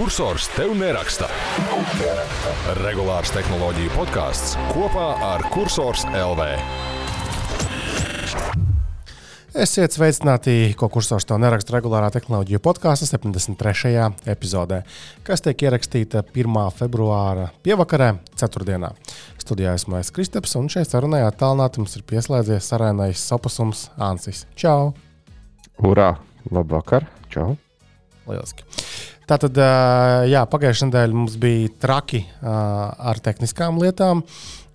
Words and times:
Cursors 0.00 0.46
tev 0.56 0.70
neraksta. 0.80 1.26
Regulārs 2.78 3.34
tehnoloģiju 3.34 3.90
podkāsts 3.92 4.54
kopā 4.70 5.10
ar 5.26 5.44
Cursors 5.52 6.06
LV. 6.08 6.46
Esiet 9.60 9.92
sveicināti, 9.92 10.72
ko 10.80 10.88
kursors 10.88 11.28
to 11.28 11.36
neraksta 11.36 11.76
regulārā 11.76 12.08
tehnoloģiju 12.16 12.62
podkāstu 12.64 13.10
73. 13.10 14.08
epizodē, 14.32 14.80
kas 15.20 15.44
tiek 15.44 15.66
ierakstīta 15.68 16.24
1. 16.32 16.56
februāra 16.80 17.50
pievakarē, 17.60 18.14
4. 18.40 18.92
Studijā 19.44 19.76
esmu 19.76 20.00
es 20.00 20.08
Kristaps, 20.16 20.56
un 20.56 20.72
šeit 20.72 20.88
sarunā 20.88 21.26
attālināti 21.28 21.84
mums 21.84 22.00
ir 22.00 22.08
pieslēdzies 22.08 22.72
sarunais 22.72 23.20
sapusums 23.20 23.90
Ansis. 24.00 24.46
Čau! 24.56 24.94
Urā! 25.76 26.14
Labvakar! 26.48 27.04
Čau! 27.28 27.52
Lieliski! 28.24 28.64
Tātad, 29.30 29.54
jā, 30.26 30.40
pagājušajā 30.50 30.88
nedēļā 30.88 31.14
mums 31.14 31.36
bija 31.38 31.68
traki 31.78 32.24
ar 32.42 33.20
tehniskām 33.22 33.76
lietām. 33.78 34.24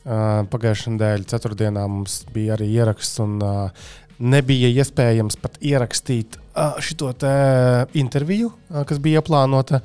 Pagājušajā 0.05 0.93
nedēļā, 0.93 1.25
ceturtdienā, 1.27 1.83
mums 1.91 2.21
bija 2.31 2.53
arī 2.55 2.69
ieraksts, 2.77 3.19
un 3.25 3.41
nebija 4.15 4.69
iespējams 4.71 5.35
pat 5.43 5.57
ierakstīt 5.59 6.37
šo 6.79 7.11
interviju, 7.99 8.53
kas 8.87 9.03
bija 9.03 9.25
plānota. 9.27 9.81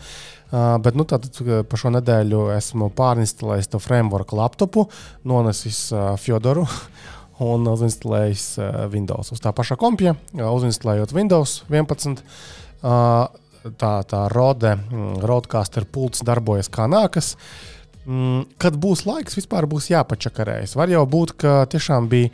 Bet 0.54 0.94
nu, 0.94 1.02
tātad, 1.02 1.34
pa 1.66 1.78
šo 1.78 1.90
nedēļu 1.96 2.46
esmu 2.54 2.92
pārinstalējis 2.94 3.72
to 3.74 3.82
framework 3.82 4.30
laptopu, 4.38 4.86
nonesis 5.26 5.88
Fjodoru 6.22 6.68
un 7.50 7.66
uzinstalējis 7.74 8.48
Windows 8.94 9.34
uz 9.34 9.42
tā 9.42 9.50
paša 9.50 9.74
kompja, 9.82 10.14
uzinstalējot 10.38 11.18
Windows 11.18 11.64
11 11.74 12.22
tā, 13.64 13.92
tā 14.08 14.24
rode, 14.32 14.74
mm, 14.78 15.20
roadcaster 15.26 15.86
pults 15.88 16.24
darbojas 16.26 16.70
kā 16.72 16.88
nākas. 16.90 17.34
Mm, 18.06 18.46
kad 18.60 18.78
būs 18.80 19.04
laiks, 19.06 19.36
vispār 19.36 19.68
būs 19.70 19.90
jāpačakarējas. 19.92 20.74
Var 20.78 20.92
jau 20.94 21.04
būt, 21.10 21.34
ka 21.40 21.54
tiešām 21.70 22.08
bija, 22.10 22.32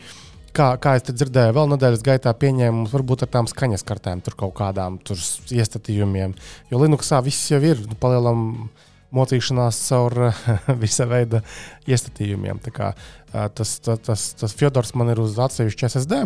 kā, 0.56 0.70
kā 0.80 0.94
es 0.98 1.06
dzirdēju, 1.10 1.56
vēl 1.56 1.70
nedēļas 1.74 2.04
gaitā 2.06 2.32
pieņēmums, 2.38 2.94
varbūt 2.94 3.26
ar 3.26 3.32
tām 3.34 3.50
skaņas 3.50 3.84
kartēm, 3.86 4.22
tur 4.24 4.38
kaut 4.38 4.54
kādām 4.60 5.00
tur 5.02 5.18
iestatījumiem. 5.50 6.36
Jo 6.70 6.82
Linuxā 6.82 7.20
viss 7.26 7.50
jau 7.50 7.60
ir 7.66 7.82
nu, 7.82 7.98
palielam 8.00 8.70
mocīšanās 9.16 9.82
caur 9.88 10.30
visa 10.82 11.06
veida 11.10 11.42
iestatījumiem. 11.90 12.62
Kā, 12.74 12.94
tas, 13.32 13.78
tas, 13.82 14.02
tas, 14.06 14.26
tas 14.38 14.56
Fjodors 14.56 14.94
man 14.94 15.12
ir 15.12 15.22
uz 15.22 15.38
atsevišķa 15.42 15.92
SSD 15.92 16.24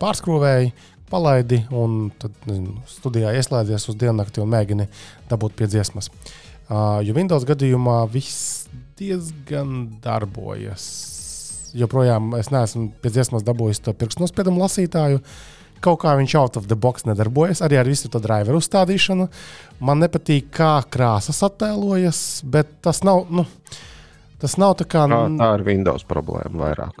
pārskrūvēja 0.00 0.72
palaidi, 1.12 1.60
un 1.76 2.10
tad 2.20 2.34
nezinu, 2.48 2.80
studijā 2.88 3.34
ieslēdzies 3.36 3.88
uz 3.92 3.98
diennakti 4.00 4.42
un 4.42 4.50
mēģini 4.52 4.88
dabūt 5.30 5.56
pie 5.58 5.68
dziesmas. 5.70 6.08
Uh, 6.72 7.02
jo 7.04 7.12
Windows 7.16 7.44
gadījumā 7.48 7.98
viss 8.12 8.66
diezgan 9.00 9.98
darbojas. 10.04 10.84
Joprojām 11.76 12.32
es 12.38 12.52
neesmu 12.52 12.90
pie 13.02 13.12
dziesmas 13.12 13.44
dabūjis 13.44 13.82
to 13.84 13.94
pirkstnospiedumu 13.96 14.62
lasītāju. 14.62 15.22
Kaut 15.82 15.98
kā 16.04 16.12
viņš 16.14 16.34
out 16.38 16.56
of 16.60 16.68
the 16.70 16.78
box 16.78 17.06
nedarbojas, 17.08 17.60
arī 17.64 17.80
ar 17.80 17.88
visu 17.90 18.08
to 18.12 18.20
driveru 18.22 18.60
uzstādīšanu. 18.62 19.26
Man 19.82 20.04
nepatīk, 20.04 20.52
kā 20.54 20.76
krāsas 20.94 21.42
attēlojas, 21.42 22.20
bet 22.46 22.78
tas 22.84 23.02
nav. 23.06 23.26
Nu, 23.32 23.48
Tas 24.42 24.56
nav 24.58 24.72
tā 24.74 24.88
kā. 24.90 25.04
Tā, 25.06 25.18
tā 25.38 25.48
ir 25.54 25.62
Windows 25.68 26.02
problēma 26.10 26.64
vairāk. 26.64 26.96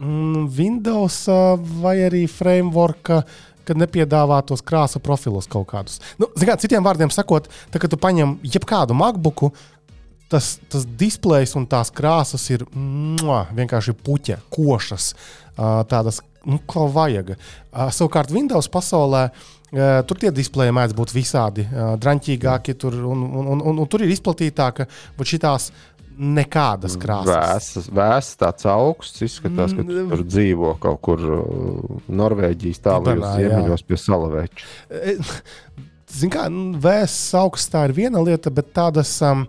Windows 0.58 1.16
vai 1.82 1.96
arī 2.04 2.20
framework 2.30 3.10
kad 3.68 3.80
nepiedāvā 3.80 4.40
tos 4.46 4.64
krāsu 4.64 5.02
profilus 5.02 5.48
kaut 5.50 5.68
kādus. 5.72 6.00
Nu, 6.20 6.28
kā, 6.34 6.56
citiem 6.60 6.84
vārdiem 6.84 7.12
sakot, 7.14 7.48
tad, 7.70 7.80
kad 7.82 7.92
tu 7.92 8.00
paņem 8.00 8.36
jebkādu 8.54 8.96
MacBooku, 8.98 9.52
tas, 10.32 10.56
tas 10.72 10.84
displejs 10.98 11.54
un 11.58 11.68
tās 11.70 11.92
krāsas 11.94 12.44
ir 12.54 12.64
mua, 12.74 13.44
vienkārši 13.54 13.96
puķa, 14.04 14.40
košas, 14.52 15.12
tādas, 15.90 16.22
nu, 16.48 16.60
ko 16.66 16.88
vajag. 16.92 17.34
Savukārt 17.72 18.32
Windows 18.34 18.70
pasaulē. 18.72 19.26
Uh, 19.72 20.02
tur 20.04 20.18
tie 20.20 20.28
displeji 20.28 20.68
mēdz 20.76 20.92
būt 20.92 21.14
visādi 21.16 21.62
uh, 21.64 21.94
drāmīgāki, 21.96 22.74
un, 22.84 23.22
un, 23.24 23.46
un, 23.54 23.62
un, 23.70 23.78
tur 23.88 24.02
ir 24.04 24.10
izplatītāka, 24.12 24.84
bet 25.16 25.30
šīs 25.30 25.70
nekādas 26.18 26.96
krāsas. 27.00 27.32
Vēsas, 27.32 27.88
vēsas 27.92 28.38
tāds 28.40 28.68
augsts, 28.68 29.24
izskatās, 29.24 29.74
ka 29.76 29.84
mm, 29.84 30.12
tur 30.12 30.24
dzīvo 30.26 30.74
kaut 30.82 31.00
kur 31.04 31.24
uh, 31.24 31.98
Norvēģijas 32.12 32.82
tālākajos 32.84 33.36
ziemeļos 33.40 33.84
pie 33.88 34.00
Salaveča. 34.00 34.70
E, 34.90 35.16
Ziniet, 36.12 36.34
kā 36.34 36.46
vēsas 36.84 37.36
augsts 37.40 37.72
tā 37.72 37.86
ir 37.88 37.96
viena 37.96 38.20
lieta, 38.24 38.52
bet 38.52 38.74
tādas. 38.76 39.14
Um, 39.24 39.46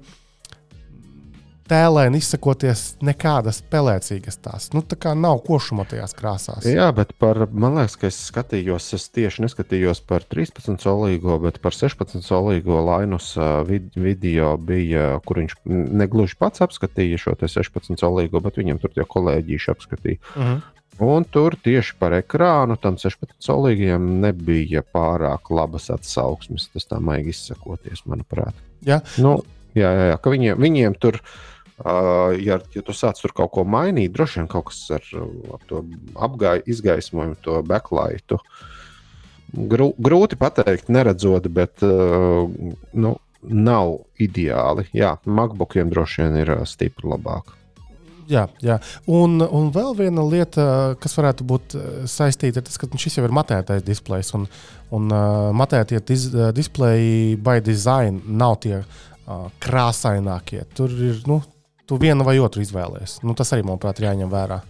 tēlēni 1.74 2.20
izsakoties, 2.22 2.84
nekādas 3.04 3.62
pelēcīgas 3.72 4.38
tās. 4.44 4.70
Nu, 4.76 4.84
tā 4.86 4.98
kā 5.00 5.14
nav 5.18 5.42
košuma 5.48 5.86
tajās 5.90 6.14
krāsās. 6.18 6.68
Jā, 6.70 6.90
bet 6.96 7.16
par, 7.22 7.46
man 7.50 7.80
liekas, 7.80 7.96
ka 8.00 8.10
es 8.12 8.20
skatījos, 8.30 8.92
es 8.98 9.08
tieši 9.14 9.46
neskatījos 9.46 10.04
par 10.10 10.26
13 10.30 10.84
solīgo, 10.84 11.40
bet 11.44 11.60
par 11.64 11.76
16 11.76 12.26
solīgo 12.26 12.82
Lainus 12.86 13.34
vid 13.70 13.90
video 13.98 14.54
bija, 14.58 15.16
kur 15.26 15.42
viņš 15.42 15.58
negluži 16.04 16.38
pats 16.40 16.64
apskatīja 16.66 17.22
šo 17.22 17.36
16 17.40 17.98
solīgo, 18.02 18.44
bet 18.44 18.62
viņam 18.62 18.82
tur 18.84 18.94
tie 18.94 19.08
kolēģīši 19.16 19.74
apskatīja. 19.74 20.22
Uh 20.36 20.44
mhm. 20.44 20.54
-huh. 20.54 20.70
Un 21.02 21.24
tur 21.26 21.56
tieši 21.58 21.96
par 21.98 22.14
ekrānu 22.14 22.76
tam 22.78 23.00
16 23.02 23.34
solīgajam 23.42 24.04
nebija 24.22 24.84
pārāk 24.94 25.50
labas 25.50 25.90
atsauksmes. 25.90 26.68
Tas 26.70 26.86
tā 26.86 27.00
maigi 27.02 27.34
izsakoties, 27.34 28.04
manuprāt. 28.06 28.54
Jā, 28.86 29.00
nu, 29.18 29.40
jā, 29.74 29.90
jā, 29.90 30.06
jā 30.12 30.20
ka 30.22 30.30
viņiem, 30.30 30.62
viņiem 30.62 30.94
tur 31.02 31.18
ir 31.18 31.24
Uh, 31.82 32.36
ja, 32.38 32.60
ja 32.76 32.84
tu 32.86 32.94
sāc 32.94 33.18
tur 33.18 33.34
kaut 33.34 33.50
ko 33.56 33.64
mainīt, 33.66 34.14
droši 34.14 34.40
vien 34.40 34.50
kaut 34.52 34.68
kas 34.70 34.84
ar, 34.94 35.08
ar 35.56 35.64
to 35.68 35.82
apgāju, 36.14 36.68
izgaismojumu, 36.70 37.40
to 37.42 37.58
backlightu. 37.66 38.38
Grū, 39.54 39.90
grūti 40.02 40.38
pateikt, 40.38 40.92
neredzot, 40.94 41.50
bet 41.54 41.82
uh, 41.86 42.46
nu, 42.94 43.16
nav 43.44 43.98
ideāli. 44.22 44.86
Jā, 44.96 45.16
MacBookiem 45.26 45.90
droši 45.92 46.24
vien 46.24 46.40
ir 46.44 46.54
stipri 46.70 47.10
labāk. 47.10 47.56
Jā, 48.30 48.46
jā. 48.64 48.78
Un, 49.12 49.42
un 49.44 49.70
vēl 49.76 49.96
viena 49.98 50.24
lieta, 50.24 50.66
kas 51.02 51.18
varētu 51.18 51.46
būt 51.48 51.76
saistīta 52.10 52.62
ar 52.62 52.68
to, 52.68 52.76
ka 52.80 53.02
šis 53.02 53.18
jau 53.20 53.26
ir 53.28 53.36
matētais 53.36 53.84
displejs. 53.84 54.32
Un, 54.38 54.46
un 54.96 55.10
uh, 55.12 55.50
matētie 55.56 56.00
dis, 56.08 56.30
displeji 56.56 57.36
by 57.44 57.60
design 57.66 58.22
nav 58.28 58.62
tie 58.64 58.80
uh, 58.80 59.50
krāsainākie. 59.64 60.64
Tur 60.78 60.94
ir 60.94 61.20
nu, 61.28 61.42
tu 61.90 62.00
vienu 62.02 62.26
vai 62.28 62.38
otru 62.42 62.64
izvēlējies. 62.64 63.20
Nu, 63.28 63.36
tas 63.38 63.52
arī, 63.56 63.66
manuprāt, 63.68 64.00
ir 64.00 64.10
jāņem 64.10 64.32
vērā. 64.32 64.62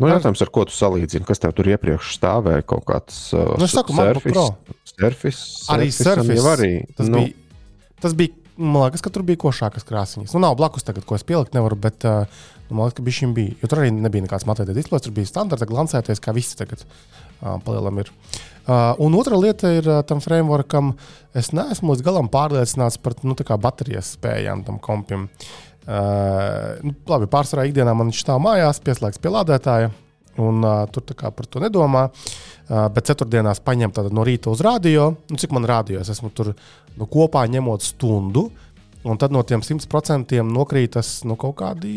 Nu, 0.00 0.08
jautājums, 0.08 0.40
ar 0.40 0.50
ko 0.54 0.64
tu 0.68 0.72
salīdzini? 0.72 1.26
Kas 1.28 1.42
tev 1.42 1.52
tur 1.56 1.68
iepriekš 1.68 2.14
stāvēja? 2.16 2.64
Kaut 2.68 2.86
kāds 2.88 3.18
uh, 3.36 3.52
nu, 3.60 3.68
saku, 3.68 3.92
surface, 3.92 4.46
surface, 4.94 5.42
arī 5.74 5.90
surface. 5.92 6.46
Arī, 6.54 6.70
tas, 6.96 7.10
nu. 7.10 7.26
bija, 7.26 7.90
tas 8.00 8.16
bija, 8.16 8.32
man 8.56 8.86
liekas, 8.86 9.04
ka 9.04 9.12
tur 9.12 9.26
bija 9.28 9.42
košākas 9.42 9.84
krāsiņas. 9.88 10.32
Nu, 10.32 10.42
nav 10.46 10.56
blakus 10.60 10.86
tagad, 10.88 11.04
ko 11.04 11.18
es 11.18 11.26
pielikt 11.28 11.56
nevaru, 11.56 11.76
bet 11.84 12.08
uh, 12.08 12.24
nu, 12.70 12.78
man 12.78 12.88
liekas, 12.88 12.96
ka 12.96 13.06
bija 13.10 13.18
šim 13.20 13.36
bija. 13.36 13.58
Jo 13.60 13.68
tur 13.68 13.82
arī 13.82 13.92
nebija 13.98 14.24
nekāds 14.24 14.48
matēta 14.48 14.76
displejs, 14.76 15.04
tur 15.04 15.16
bija 15.20 15.28
standarta 15.28 15.68
glancēties, 15.68 16.22
kā 16.24 16.32
visi 16.36 16.56
tagad 16.56 16.86
uh, 16.86 17.58
palielam 17.66 18.00
ir. 18.00 18.14
Uh, 18.70 18.94
un 19.04 19.16
otra 19.18 19.36
lieta 19.36 19.74
ir 19.74 19.88
uh, 19.88 20.00
tam 20.06 20.24
frameworkam, 20.24 20.94
es 21.36 21.50
neesmu 21.52 21.92
līdz 21.92 22.06
galam 22.06 22.32
pārliecināts 22.32 23.00
par 23.02 23.18
nu, 23.26 23.36
baterijas 23.36 24.14
spējām 24.16 24.64
tam 24.64 24.80
kompim. 24.80 25.26
Uh, 25.28 25.69
Uh, 25.90 26.76
nu, 26.86 26.94
labi, 27.10 27.26
pārsvarā 27.30 27.64
ikdienā 27.66 27.90
man 27.98 28.12
viņš 28.12 28.22
stāv 28.22 28.38
mājās, 28.44 28.78
pieslēgts 28.84 29.18
pie 29.18 29.32
lādētāja. 29.34 29.90
Un, 30.40 30.62
uh, 30.62 30.84
tur 30.94 31.02
par 31.18 31.48
to 31.50 31.62
nedomā. 31.62 32.04
Uh, 32.70 32.86
bet 32.94 33.08
ceturtdienās 33.10 33.58
paņem 33.66 33.92
no 34.14 34.22
rīta 34.26 34.52
uz 34.52 34.62
rādio. 34.62 35.16
Nu, 35.26 35.38
cik 35.40 35.50
man 35.56 35.66
rādio? 35.66 35.98
Es 35.98 36.12
esmu 36.14 36.30
tur 36.30 36.52
nu, 36.54 37.08
kopā 37.10 37.42
ņemot 37.50 37.82
stundu. 37.82 38.46
Un 39.00 39.16
tad 39.18 39.32
no 39.32 39.40
tiem 39.48 39.64
100% 39.64 40.42
nokrītas 40.44 41.24
nu, 41.24 41.34
kaut 41.40 41.56
kādi 41.58 41.90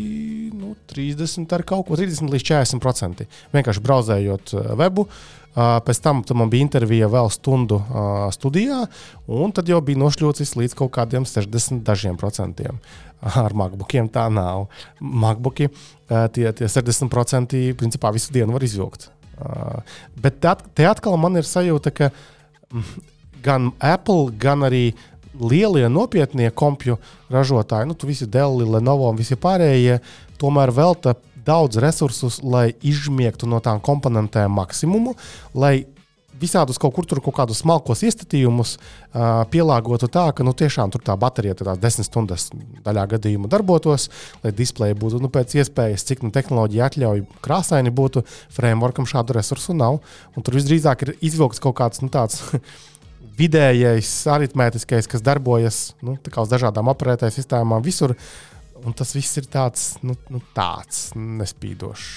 nu, 0.56 0.72
30, 0.90 1.46
ar 1.52 1.62
kaut 1.68 1.86
ko 1.86 1.98
30 2.00 2.32
līdz 2.32 2.48
40%. 2.50 3.26
Vienkārši 3.54 3.84
brauzējot 3.84 4.56
webu. 4.80 5.04
Uh, 5.04 5.43
pēc 5.54 6.02
tam 6.02 6.22
man 6.34 6.50
bija 6.50 6.66
intervija 6.66 7.08
vēl 7.10 7.30
stundu 7.30 7.78
uh, 7.78 8.26
studijā, 8.34 8.84
un 9.30 9.54
tad 9.54 9.70
jau 9.70 9.80
bija 9.84 10.00
nošļūcis 10.02 10.56
līdz 10.58 10.76
kaut 10.78 10.94
kādiem 10.96 11.26
60 11.28 11.84
dažiem 11.86 12.18
procentiem. 12.20 12.80
Ar 13.24 13.54
MacBookiem 13.56 14.10
tā 14.12 14.26
nav. 14.28 14.66
MacBooki 15.00 15.70
tie, 16.34 16.50
tie 16.52 16.68
60% 16.68 17.56
principā 17.78 18.10
visu 18.12 18.34
dienu 18.34 18.52
var 18.52 18.66
izvilkt. 18.66 19.08
Bet 20.20 20.42
te, 20.42 20.86
atkal 20.86 21.16
man 21.20 21.40
ir 21.40 21.48
sajūta, 21.48 21.92
ka 21.94 22.10
mm, 22.12 22.90
gan 23.44 23.72
Apple, 23.82 24.28
gan 24.40 24.66
arī 24.68 24.92
lielie 25.34 25.88
nopietnie 25.90 26.50
kompju 26.54 26.98
ražotāji, 27.32 27.88
nu, 27.90 27.96
visi 28.06 28.28
Dell, 28.30 28.62
Lenovo 28.76 29.08
un 29.10 29.18
visi 29.18 29.36
pārējie, 29.40 29.98
tomēr 30.38 30.70
velta 30.74 31.16
daudz 31.46 31.80
resursus, 31.82 32.40
lai 32.42 32.72
izžmiegtu 32.82 33.48
no 33.50 33.60
tām 33.64 33.82
komponentēm 33.84 34.54
maksimumu, 34.56 35.16
lai 35.54 35.84
visādus 36.40 36.78
kaut 36.80 36.94
kur 36.96 37.06
tur 37.08 37.20
kaut 37.24 37.36
kādus 37.38 37.62
smalkos 37.62 38.02
iestatījumus 38.06 38.74
uh, 38.76 39.44
pielāgotu 39.50 40.08
tā, 40.12 40.26
ka 40.36 40.46
nu, 40.46 40.54
tiešām 40.56 40.92
tur 40.92 41.02
tā 41.04 41.16
baterija 41.20 41.56
tās 41.58 41.80
desmit 41.82 42.08
stundas 42.08 42.48
daļā 42.84 43.06
gadījumā 43.14 43.50
darbotos, 43.50 44.08
lai 44.44 44.54
displeja 44.56 44.98
būtu 44.98 45.22
nu, 45.22 45.30
pēc 45.32 45.56
iespējas, 45.60 46.06
cik 46.08 46.24
nu, 46.26 46.32
tehnoloģija 46.34 46.88
atļauj 46.90 47.24
krāsaini 47.44 47.92
būtu. 47.94 48.24
Frameworkam 48.54 49.08
šādu 49.08 49.36
resursu 49.38 49.76
nav. 49.76 50.00
Tur 50.40 50.58
visdrīzāk 50.58 51.06
ir 51.06 51.14
izvilkts 51.24 51.62
kaut 51.62 51.78
kāds 51.80 52.02
nu, 52.04 52.10
tāds. 52.12 52.42
Vidējais, 53.34 54.08
aritmētiskais, 54.30 55.08
kas 55.10 55.22
darbojas 55.24 55.78
nu, 56.06 56.12
uz 56.14 56.50
dažādām 56.52 56.86
operētāju 56.92 57.34
sistēmām 57.34 57.82
visur, 57.82 58.14
un 58.84 58.96
tas 58.96 59.14
viss 59.16 59.40
ir 59.40 59.48
tāds, 59.50 59.94
nu, 60.04 60.16
nu, 60.32 60.42
tāds 60.56 61.10
nespīdošs. 61.16 62.12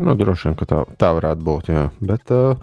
Nu, 0.00 0.14
droši 0.16 0.48
vien, 0.48 0.56
ka 0.56 0.66
tā, 0.68 0.80
tā 1.00 1.12
varētu 1.12 1.44
būt. 1.44 1.70
Jā. 1.74 1.88
Bet, 2.00 2.32
uh, 2.32 2.56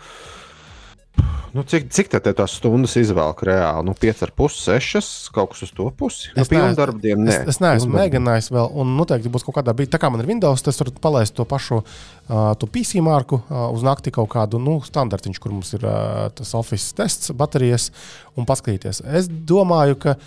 Nu, 1.55 1.63
cik 1.65 1.87
cik 1.89 2.09
tā 2.11 2.19
tās 2.21 2.57
stundas 2.59 2.93
izvēlēt 2.99 3.39
reāli? 3.47 3.85
Nu, 3.87 3.93
5,5, 3.97 4.57
6, 4.67 5.07
kaut 5.33 5.53
kas 5.53 5.63
uz 5.65 5.71
to 5.73 5.87
pusi. 5.97 6.29
Nu, 6.35 6.43
pilnu 6.45 6.75
darbu 6.77 6.99
dienu. 7.01 7.23
Nē, 7.25 7.33
es, 7.33 7.55
es 7.55 7.59
neesmu 7.63 7.95
mēģinājis 7.95 8.51
vēl, 8.53 8.67
un 8.83 8.91
noteikti 8.99 9.31
būs 9.33 9.45
kaut 9.47 9.57
kādā 9.57 9.73
brīdī. 9.73 9.93
Tā 9.95 10.01
kā 10.03 10.11
man 10.13 10.21
ir 10.21 10.29
Windows, 10.29 10.61
tas 10.65 10.77
var 10.83 10.91
palaist 11.01 11.33
to 11.39 11.47
pašu 11.49 11.79
uh, 11.79 12.51
to 12.59 12.69
PC 12.69 13.01
marku 13.05 13.39
uh, 13.39 13.69
uz 13.73 13.85
nakti 13.87 14.13
kaut 14.13 14.29
kādu 14.35 14.61
nu, 14.61 14.77
standartiņu, 14.85 15.41
kur 15.41 15.55
mums 15.55 15.73
ir 15.79 15.87
uh, 15.87 16.27
tas 16.37 16.53
Office 16.59 16.93
tests, 16.99 17.33
baterijas 17.37 17.89
un 18.37 18.45
paskatīties. 18.49 19.01
Es 19.17 19.31
domāju, 19.31 19.97
ka, 20.03 20.17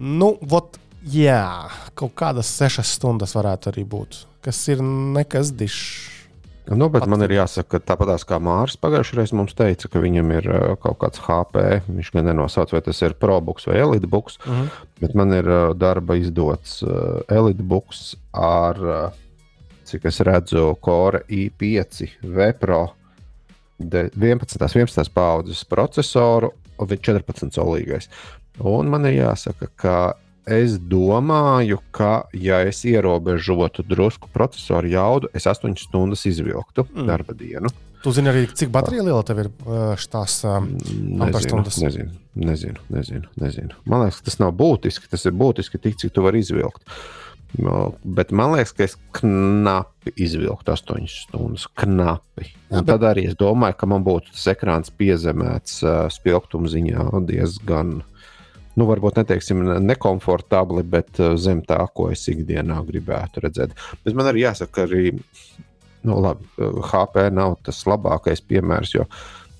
nu, 0.00 0.34
vot, 0.50 0.80
jā, 1.06 1.68
kaut 1.98 2.14
kādas 2.18 2.50
6 2.60 2.84
stundas 2.86 3.36
varētu 3.36 3.72
arī 3.72 3.84
būt, 3.88 4.24
kas 4.44 4.62
ir 4.72 4.82
nekas 4.84 5.52
dišs. 5.56 6.16
Nu, 6.70 6.86
bet 6.92 7.06
man 7.10 7.24
ir 7.24 7.32
jāsaka, 7.34 7.80
ka 7.80 7.94
tāpat 7.96 8.22
kā 8.28 8.36
Mārcis 8.38 8.78
pagājušajā 8.78 9.18
reizē 9.18 9.34
mums 9.34 9.56
teica, 9.58 9.88
ka 9.90 10.02
viņam 10.02 10.28
ir 10.36 10.44
uh, 10.46 10.58
kaut 10.78 11.00
kāds 11.00 11.22
HP. 11.24 11.64
Viņš 11.88 12.12
gan 12.14 12.28
nenosauc, 12.30 12.70
vai 12.76 12.82
tas 12.86 13.00
ir 13.02 13.16
ProBooks 13.18 13.66
vai 13.66 13.80
EliteBooks. 13.80 14.38
Mhm. 14.44 14.68
-huh. 14.68 14.86
Bet 15.00 15.16
man 15.18 15.34
ir 15.34 15.48
uh, 15.48 15.74
darba 15.74 16.14
izdots 16.14 16.82
uh, 16.82 17.24
EliteBooks 17.26 18.14
ar, 18.32 18.78
cik 19.84 20.04
es 20.04 20.20
redzu, 20.20 20.76
Core 20.80 21.24
i5 21.26 22.06
Vepro 22.22 22.92
11. 23.80 24.58
11. 24.60 25.10
paudzes 25.14 25.64
procesoru, 25.64 26.52
14 26.78 27.50
solīgais. 27.50 28.08
Un 28.60 28.88
man 28.88 29.06
ir 29.06 29.22
jāsaka, 29.24 29.68
ka 29.76 29.96
es 30.46 30.78
domāju, 30.78 31.80
ka, 31.94 32.24
ja 32.32 32.60
es 32.66 32.84
ierobežotu 32.88 33.84
drusku 33.86 34.30
procesoru 34.32 34.90
jaudu, 34.90 35.30
es 35.34 35.46
8 35.50 35.76
stundas 35.78 36.26
izvilktu 36.28 36.86
mm. 36.88 37.06
darba 37.08 37.36
dienu. 37.36 37.72
Tu 38.00 38.12
zini 38.16 38.30
arī, 38.32 38.46
cik 38.56 38.70
baterija 38.72 39.04
liela 39.04 39.20
tev 39.28 39.42
ir 39.42 39.48
šīs 40.00 40.38
um, 40.48 40.70
stundas? 41.36 41.76
Nezinu, 41.82 42.14
nezinu, 42.34 42.84
nezinu, 42.88 43.32
nezinu. 43.40 43.80
Man 43.84 44.06
liekas, 44.06 44.22
tas 44.24 44.38
nav 44.40 44.54
būtiski. 44.56 45.10
Tas 45.12 45.26
ir 45.28 45.36
būtiski 45.36 45.80
tik, 45.82 45.98
cik 46.00 46.14
tu 46.16 46.24
vari 46.24 46.40
izvilkt. 46.40 46.86
Bet 47.60 48.32
man 48.32 48.54
liekas, 48.54 48.72
ka 48.72 48.86
es 48.86 48.96
knapi 49.18 50.14
izvilktu 50.16 50.72
8 50.72 51.10
stundas. 51.12 51.66
Knapi. 51.82 52.46
Jā, 52.46 52.78
bet... 52.78 52.88
Tad 52.88 53.04
arī 53.10 53.26
es 53.28 53.36
domāju, 53.36 53.76
ka 53.82 53.90
man 53.90 54.06
būtu 54.06 54.32
tas 54.32 54.48
ekrāns 54.54 54.92
piezemēts 54.96 55.82
uh, 55.84 56.06
spilgtuma 56.14 56.72
ziņā 56.72 57.04
diezgan 57.28 57.98
nu, 58.80 58.86
varbūt 58.88 59.20
neteiksim 59.20 59.64
nekomfortabli, 59.84 60.84
bet 60.88 61.20
uh, 61.20 61.34
zem 61.40 61.64
tā, 61.66 61.82
ko 61.94 62.10
es 62.14 62.24
ikdienā 62.32 62.80
gribētu 62.88 63.44
redzēt. 63.44 63.76
Bet 64.04 64.16
man 64.16 64.30
arī 64.30 64.46
jāsaka, 64.46 64.72
ka 64.78 64.86
arī 64.88 65.10
nu, 66.06 66.16
labi, 66.16 66.48
HP 66.88 67.26
uh, 67.26 67.34
nav 67.34 67.60
tas 67.66 67.82
labākais 67.90 68.42
piemērs. 68.48 68.94
Jo, 68.96 69.04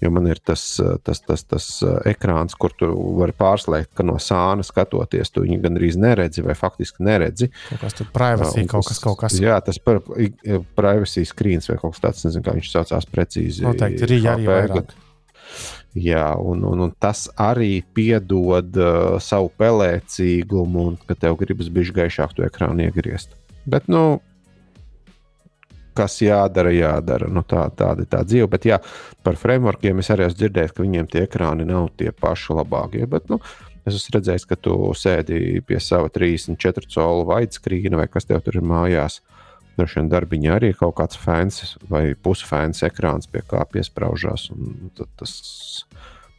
jo 0.00 0.12
man 0.14 0.30
ir 0.30 0.40
tas, 0.40 0.62
uh, 0.80 0.94
tas, 1.04 1.20
tas, 1.26 1.44
tas 1.44 1.68
ekrāns, 2.08 2.56
kur 2.56 2.72
tu 2.78 2.88
vari 3.18 3.36
pārslēgt, 3.36 3.92
ka 3.98 4.06
no 4.08 4.16
sāna 4.22 4.64
skatoties, 4.66 5.32
tu 5.34 5.44
viņu 5.44 5.60
gandrīz 5.66 6.00
neredzi 6.00 6.46
vai 6.46 6.56
faktiski 6.56 7.04
neredzi. 7.04 7.50
Kas 7.82 7.98
tur 7.98 8.08
privacy, 8.14 8.64
kaut 8.70 8.88
kas, 8.88 9.02
kaut 9.04 9.20
kas. 9.20 9.36
Jā, 9.42 9.60
tas 9.64 9.82
par 9.82 10.00
privacy 10.80 11.26
screens 11.28 11.68
vai 11.68 11.76
kaut 11.82 11.98
kas 11.98 12.06
tāds, 12.06 12.26
nezinu, 12.28 12.46
kā 12.48 12.56
viņš 12.56 12.72
saucās 12.72 13.12
precīzi. 13.12 13.68
Noteikti 13.68 14.08
ir 14.08 14.18
jāievērāk. 14.30 14.98
Jā, 15.98 16.36
un, 16.38 16.62
un, 16.62 16.84
un 16.86 16.90
tas 17.02 17.24
arī 17.34 17.80
piedod 17.96 18.76
uh, 18.78 19.16
savu 19.18 19.50
pelēcīgumu, 19.58 20.84
un 20.86 20.98
ka 21.08 21.16
tev 21.18 21.34
gribas 21.40 21.70
bišķi 21.72 21.96
gaišāk 21.96 22.36
to 22.36 22.44
ekrānu 22.46 22.86
iegriezt. 22.86 23.34
Bet, 23.66 23.88
nu, 23.90 24.20
kas 25.98 26.20
jādara, 26.22 26.70
jādara. 26.74 27.28
Nu, 27.32 27.42
tā, 27.46 27.64
tāda 27.76 28.04
ir 28.04 28.10
tā 28.10 28.22
dzīve. 28.26 28.46
Bet, 28.52 28.68
jā, 28.70 28.78
par 29.26 29.38
frameworkiem 29.40 29.98
es 30.02 30.12
arī 30.14 30.28
esmu 30.28 30.44
dzirdējis, 30.44 30.76
ka 30.76 30.84
viņiem 30.84 31.10
tie 31.10 31.24
ekrāni 31.26 31.66
nav 31.68 31.90
tie 31.98 32.12
paši 32.14 32.56
labākie. 32.60 33.02
Bet, 33.10 33.26
nu, 33.32 33.40
es 33.82 33.98
esmu 33.98 34.18
redzējis, 34.18 34.46
ka 34.46 34.58
tu 34.62 34.78
sēdi 34.96 35.60
pie 35.66 35.80
sava 35.82 36.12
34 36.12 36.90
colu 36.94 37.26
widescreen 37.32 37.98
vai 37.98 38.08
kas 38.12 38.30
tev 38.30 38.44
tur 38.46 38.60
ir 38.60 38.66
mājās. 38.66 39.20
Droši 39.80 39.96
vien 39.96 40.08
darbiņā 40.12 40.56
arī 40.58 40.68
ir 40.74 40.76
kaut 40.76 40.98
kāds 40.98 41.16
fans 41.16 41.74
vai 41.88 42.10
pusfēns 42.12 42.82
ekrāns, 42.84 43.28
pie 43.32 43.40
kā 43.48 43.62
piesprāžās. 43.72 44.50
Tas 45.16 45.32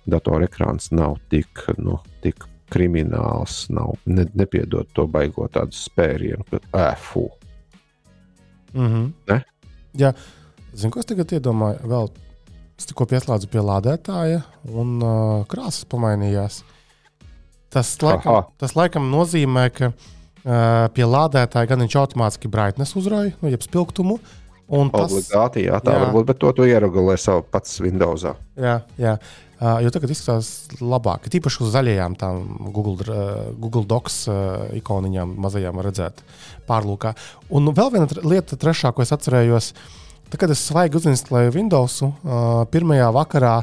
datorekrāns 0.06 0.92
nav 0.94 1.18
tik, 1.34 1.64
nu, 1.82 1.98
tik 2.22 2.46
krimināls, 2.72 3.66
nav, 3.74 3.96
ne, 4.06 4.28
nepiedod 4.38 4.90
to 4.94 5.08
baigot 5.10 5.56
tādu 5.58 5.74
spērienu, 5.74 6.46
ka 6.52 6.62
ēfu. 6.92 7.26
Mm 8.74 8.88
-hmm. 8.88 9.12
Ne? 9.28 9.42
Jā, 9.98 10.14
zinu, 10.74 10.92
ko 10.92 11.00
es 11.00 11.10
tagad 11.10 11.34
iedomāju. 11.34 11.82
Vēl 11.84 12.12
es 12.78 12.86
tikko 12.86 13.06
pieslēdzu 13.06 13.50
pie 13.50 13.60
lādētāja, 13.60 14.42
un 14.70 15.02
uh, 15.02 15.46
krāsas 15.48 15.86
pamainījās. 15.86 16.64
Tas 17.70 17.98
laikam, 18.02 18.44
tas 18.58 18.76
laikam 18.76 19.12
nozīmē, 19.12 19.70
ka 19.74 19.88
uh, 19.88 20.21
pie 20.42 21.06
lādētāja 21.06 21.70
gan 21.70 21.84
viņš 21.86 21.98
automātiski 22.02 22.50
brightness 22.52 22.98
uzrauj, 22.98 23.34
nu, 23.42 23.52
jeb 23.52 23.62
spilgtumu. 23.66 24.20
Tas, 24.72 25.12
Obligāti, 25.12 25.66
jā, 25.68 25.82
tā 25.84 25.98
jā. 25.98 26.04
varbūt, 26.06 26.30
bet 26.30 26.38
to 26.40 26.52
tu 26.56 26.64
ieregulē 26.64 27.18
savu 27.20 27.44
pats 27.44 27.82
Windows. 27.84 28.24
Jā, 28.56 28.78
jā. 29.02 29.18
Uh, 29.62 29.76
jo 29.84 29.92
tagad 29.94 30.10
izskatās 30.10 30.48
labāk. 30.80 31.28
Tīpaši 31.30 31.60
uz 31.62 31.74
zaļajām 31.76 32.16
tām 32.18 32.72
Google, 32.74 32.96
uh, 33.04 33.52
Google 33.52 33.84
Docs 33.86 34.16
uh, 34.32 34.72
ikoniņām, 34.80 35.36
mazajām 35.44 35.84
redzēt 35.86 36.24
pārlūkā. 36.72 37.12
Un 37.54 37.70
vēl 37.76 37.92
viena 37.94 38.24
lieta, 38.24 38.58
trešā, 38.58 38.90
ko 38.96 39.04
es 39.04 39.12
atcerējos, 39.14 39.74
tad, 40.32 40.40
kad 40.42 40.56
es 40.56 40.64
svaigi 40.66 40.98
uzinstalēju 40.98 41.54
Windows, 41.60 42.00
pirmajā 42.74 43.12
vakarā 43.14 43.56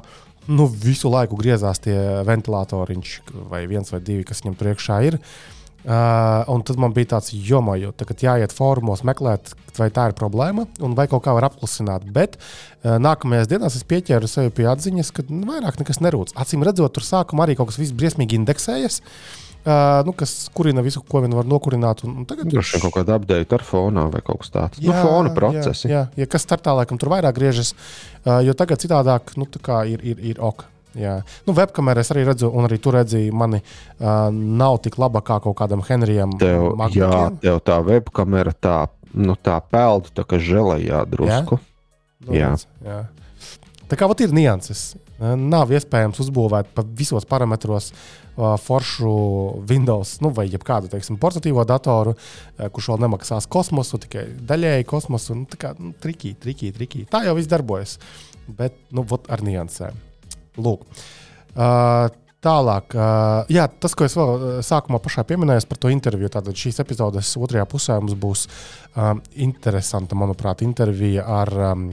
nu, 0.52 0.69
visu 0.70 1.10
laiku 1.10 1.41
griezās 1.41 1.82
tie 1.82 1.96
ventilatoriņš 2.29 3.19
vai 3.50 3.64
viens 3.67 3.91
vai 3.91 4.05
divi, 4.05 4.29
kas 4.29 4.44
viņam 4.44 4.60
priekšā 4.60 5.03
ir. 5.08 5.19
Uh, 5.19 5.57
Uh, 5.87 6.43
un 6.51 6.65
tad 6.67 6.77
man 6.82 6.91
bija 6.91 7.13
tāds 7.15 7.31
jomoju, 7.31 7.93
ka 8.03 8.15
jāiet 8.19 8.51
fórumos, 8.53 9.05
meklēt, 9.06 9.53
vai 9.79 9.87
tā 9.94 10.08
ir 10.11 10.15
problēma 10.19 10.65
un 10.82 10.97
vai 10.99 11.06
kaut 11.08 11.23
kā 11.25 11.32
var 11.37 11.47
apklusināt. 11.47 12.08
Bet 12.13 12.35
uh, 12.35 12.97
nākamajās 12.99 13.47
dienās 13.49 13.77
es 13.79 13.87
pieķēru 13.87 14.29
sevi 14.29 14.51
pie 14.56 14.67
atziņas, 14.73 15.13
ka 15.15 15.25
nu, 15.31 15.44
vairāk 15.49 15.79
nekas 15.79 16.03
nerūc. 16.03 16.35
Acīm 16.35 16.67
redzot, 16.67 16.97
tur 16.97 17.06
sākumā 17.06 17.47
arī 17.47 17.55
kaut 17.56 17.70
kas 17.70 17.79
viss 17.79 17.94
briesmīgi 17.94 18.41
indeksējas. 18.41 18.99
Uh, 19.69 20.01
nu, 20.06 20.15
kas 20.19 20.32
kurina 20.55 20.82
visu, 20.82 21.01
ko 21.06 21.23
vien 21.23 21.35
var 21.39 21.47
nokurināt. 21.47 22.03
Un, 22.08 22.17
un 22.20 22.27
tagad 22.27 22.51
tur 22.51 22.63
ir 22.63 22.82
kaut 22.82 22.97
kāda 22.99 23.19
update 23.20 23.55
ar 23.55 23.65
fonu 23.67 24.08
vai 24.11 24.23
kaut 24.27 24.43
kas 24.43 24.53
tāds. 24.55 24.81
Nu, 24.82 24.91
jā, 24.91 24.97
nu, 24.99 25.05
fona 25.06 25.32
procesi. 25.37 25.87
Jā, 25.87 26.08
jā, 26.08 26.25
ja 26.25 26.29
kas 26.35 26.47
startā 26.47 26.75
laikam 26.79 26.99
tur 26.99 27.13
vairāk 27.15 27.39
griežas, 27.39 27.70
uh, 28.25 28.41
jo 28.43 28.56
tagad 28.58 28.82
citādāk 28.82 29.31
nu, 29.39 29.47
ir, 29.87 30.03
ir, 30.03 30.27
ir 30.32 30.43
ok. 30.43 30.67
Jā, 30.96 31.18
nu, 31.44 31.52
webkamerā 31.56 32.00
es 32.00 32.10
arī 32.14 32.24
redzu, 32.28 32.48
un 32.48 32.64
arī 32.64 32.78
tur 32.80 32.96
redzēju, 32.96 33.34
mani 33.36 33.60
uh, 33.60 34.30
nav 34.32 34.78
tik 34.84 34.96
laba 35.00 35.20
kā 35.24 35.36
kaut 35.44 35.58
kādam 35.58 35.82
Henrijam. 35.84 36.32
Tev, 36.40 36.70
jā, 36.96 37.10
tev 37.42 37.60
tā 37.66 37.76
webkamera 37.84 38.54
tā, 38.56 38.78
nu, 39.12 39.36
tā 39.36 39.58
pelda 39.68 40.14
tā 40.16 40.24
kā 40.28 40.40
žēlējā 40.40 41.02
drusku. 41.12 41.60
Jā? 42.30 42.38
Jā. 42.40 42.54
jā. 42.86 43.02
Tā 43.88 43.98
kā 44.00 44.08
ir 44.24 44.32
nianses. 44.36 44.90
Nav 45.18 45.72
iespējams 45.74 46.20
uzbūvēt 46.22 46.68
pa 46.76 46.84
visos 46.86 47.24
parametros 47.26 47.90
uh, 47.90 48.54
foršu 48.62 49.12
Windows, 49.66 50.20
nu, 50.22 50.30
vai 50.34 50.46
kādu 50.66 50.90
teiksim, 50.92 51.18
portatīvo 51.18 51.64
datoru, 51.66 52.14
uh, 52.14 52.68
kurš 52.70 52.92
vēl 52.94 53.02
nemaksās 53.06 53.48
kosmosu, 53.50 53.98
tikai 54.06 54.28
daļēji 54.48 54.88
kosmosu. 54.88 55.40
Nu, 55.40 55.48
tā 55.50 55.58
kā 55.60 55.74
nu, 55.78 55.90
trikī, 56.00 56.36
trikī, 56.38 56.72
trikī. 56.74 57.06
Tā 57.10 57.26
jau 57.26 57.34
viss 57.38 57.50
darbojas. 57.50 57.98
Bet 58.48 58.78
nu, 58.94 59.04
ar 59.28 59.42
niansēm. 59.44 60.07
Lūk. 60.58 60.86
Uh, 61.55 62.08
Tālāk, 62.38 62.94
uh, 62.94 63.48
jā, 63.50 63.65
tas, 63.82 63.96
ko 63.98 64.06
es 64.06 64.12
vēl 64.15 64.60
sākumā 64.62 65.00
pašā 65.03 65.24
pieminēju 65.27 65.65
par 65.67 65.81
to 65.82 65.91
interviju, 65.91 66.29
tad 66.31 66.46
šīs 66.55 66.77
epizodes 66.84 67.32
otrajā 67.34 67.65
pusē 67.67 67.96
mums 67.98 68.15
būs 68.15 68.44
um, 68.94 69.19
interesanta, 69.43 70.15
manuprāt, 70.15 70.62
intervija 70.62 71.24
ar 71.41 71.50
um, 71.72 71.88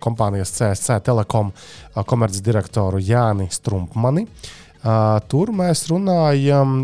kompānijas 0.00 0.54
CSC 0.56 1.02
Telekom 1.04 1.52
uh, 1.52 2.00
komercdirektoru 2.00 3.02
Jāni 3.04 3.50
Strumpmani. 3.52 4.24
Uh, 4.80 5.20
tur 5.28 5.52
mēs 5.52 5.84
runājam 5.92 6.78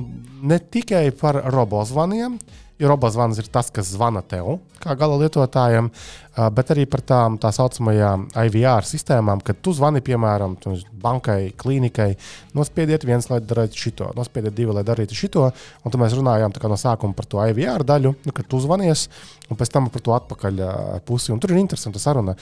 ne 0.44 0.60
tikai 0.60 1.06
par 1.16 1.40
robozvaniem, 1.56 2.36
jo 2.76 2.92
robozvans 2.92 3.40
ir 3.40 3.48
tas, 3.48 3.72
kas 3.72 3.94
zvana 3.96 4.20
tev, 4.20 4.58
kā 4.84 4.92
gala 5.00 5.16
lietotājiem, 5.22 5.88
bet 6.36 6.70
arī 6.74 6.84
par 6.90 7.00
tām 7.06 7.38
tā 7.40 7.48
saucamajām 7.54 8.26
IVR 8.44 8.84
sistēmām, 8.84 9.40
kad 9.44 9.62
tu 9.64 9.72
zvani, 9.76 10.02
piemēram, 10.04 10.56
bankai, 11.00 11.54
klīnikai, 11.56 12.10
nospiediet 12.56 13.06
viens, 13.08 13.28
lai 13.30 13.38
darītu 13.40 13.80
šito, 13.86 14.10
nospiediet 14.16 14.56
divi, 14.56 14.74
lai 14.76 14.84
darītu 14.84 15.16
šito. 15.16 15.46
Un 15.82 15.94
tad 15.94 16.00
mēs 16.02 16.16
runājām 16.18 16.52
no 16.66 16.78
sākuma 16.80 17.16
par 17.16 17.28
to 17.30 17.40
IVR 17.40 17.84
daļu, 17.88 18.12
nu, 18.26 18.34
kad 18.36 18.48
tu 18.50 18.60
zvanies, 18.60 19.06
un 19.48 19.56
pēc 19.56 19.72
tam 19.72 19.88
par 19.92 20.04
to 20.04 20.12
atpakaļ 20.16 20.60
pusi. 21.08 21.32
Un 21.32 21.40
tur 21.40 21.54
ir 21.54 21.62
interesanta 21.62 22.02
saruna, 22.02 22.36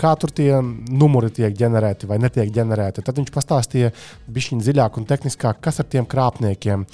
kā 0.00 0.14
tur 0.16 0.32
tie 0.32 0.54
numuri 0.62 1.28
tiek 1.34 1.52
ģenerēti 1.58 2.08
vai 2.08 2.20
netiek 2.22 2.48
ģenerēti. 2.56 3.04
Tad 3.04 3.20
viņš 3.20 3.34
pastāstīja 3.34 3.92
bišķiņ 4.32 4.64
dziļāk 4.64 4.96
un 4.96 5.08
tehniskāk, 5.12 5.60
kas 5.60 5.82
ar 5.82 5.90
tiem 5.92 6.08
krāpniekiem, 6.08 6.88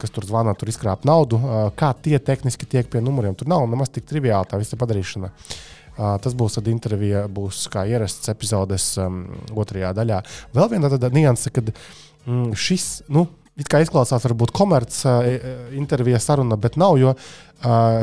kas 0.00 0.16
tur 0.16 0.24
zvana, 0.30 0.56
tur 0.56 0.72
izkrāp 0.72 1.04
naudu, 1.04 1.42
kā 1.76 1.92
tie 2.00 2.16
tehniski 2.22 2.70
tiek 2.70 2.88
pie 2.88 3.04
numuriem. 3.04 3.36
Tur 3.36 3.52
nav 3.52 3.68
nemaz 3.68 3.92
tik 3.92 4.08
triviāli 4.08 4.48
tā 4.48 4.60
visa 4.62 4.80
padarīšana. 4.80 5.28
Uh, 5.34 5.73
tas 5.96 6.34
būs 6.34 6.58
tad 6.58 6.68
intervija, 6.72 7.24
būs 7.30 7.66
kā 7.72 7.84
ierasts 7.90 8.30
epizodes 8.32 8.90
um, 9.02 9.24
otrajā 9.54 9.94
daļā. 9.96 10.20
Vēl 10.56 10.70
viena 10.74 10.90
tāda 10.92 11.10
nianse, 11.14 11.52
kad 11.54 11.70
mm, 11.72 12.52
šis, 12.58 12.88
nu, 13.14 13.26
it 13.60 13.70
kā 13.70 13.82
izklausās, 13.84 14.24
varbūt 14.26 14.54
komerciāla 14.56 15.34
uh, 15.36 15.66
intervija 15.78 16.20
saruna, 16.22 16.58
bet 16.60 16.78
nav, 16.80 16.98
jo 17.02 17.14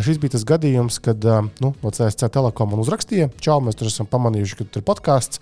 šis 0.06 0.18
bija 0.22 0.36
tas 0.36 0.46
gadījums, 0.48 0.98
kad 1.04 1.22
nu, 1.62 1.72
no 1.84 1.92
CSC 1.94 2.32
Telekom 2.34 2.74
man 2.74 2.82
uzrakstīja, 2.82 3.30
čau, 3.44 3.60
mēs 3.62 3.78
tur 3.78 3.92
esam 3.92 4.10
pamanījuši, 4.10 4.58
ka 4.58 4.68
tur 4.68 4.82
ir 4.82 4.88
podkāsts. 4.88 5.42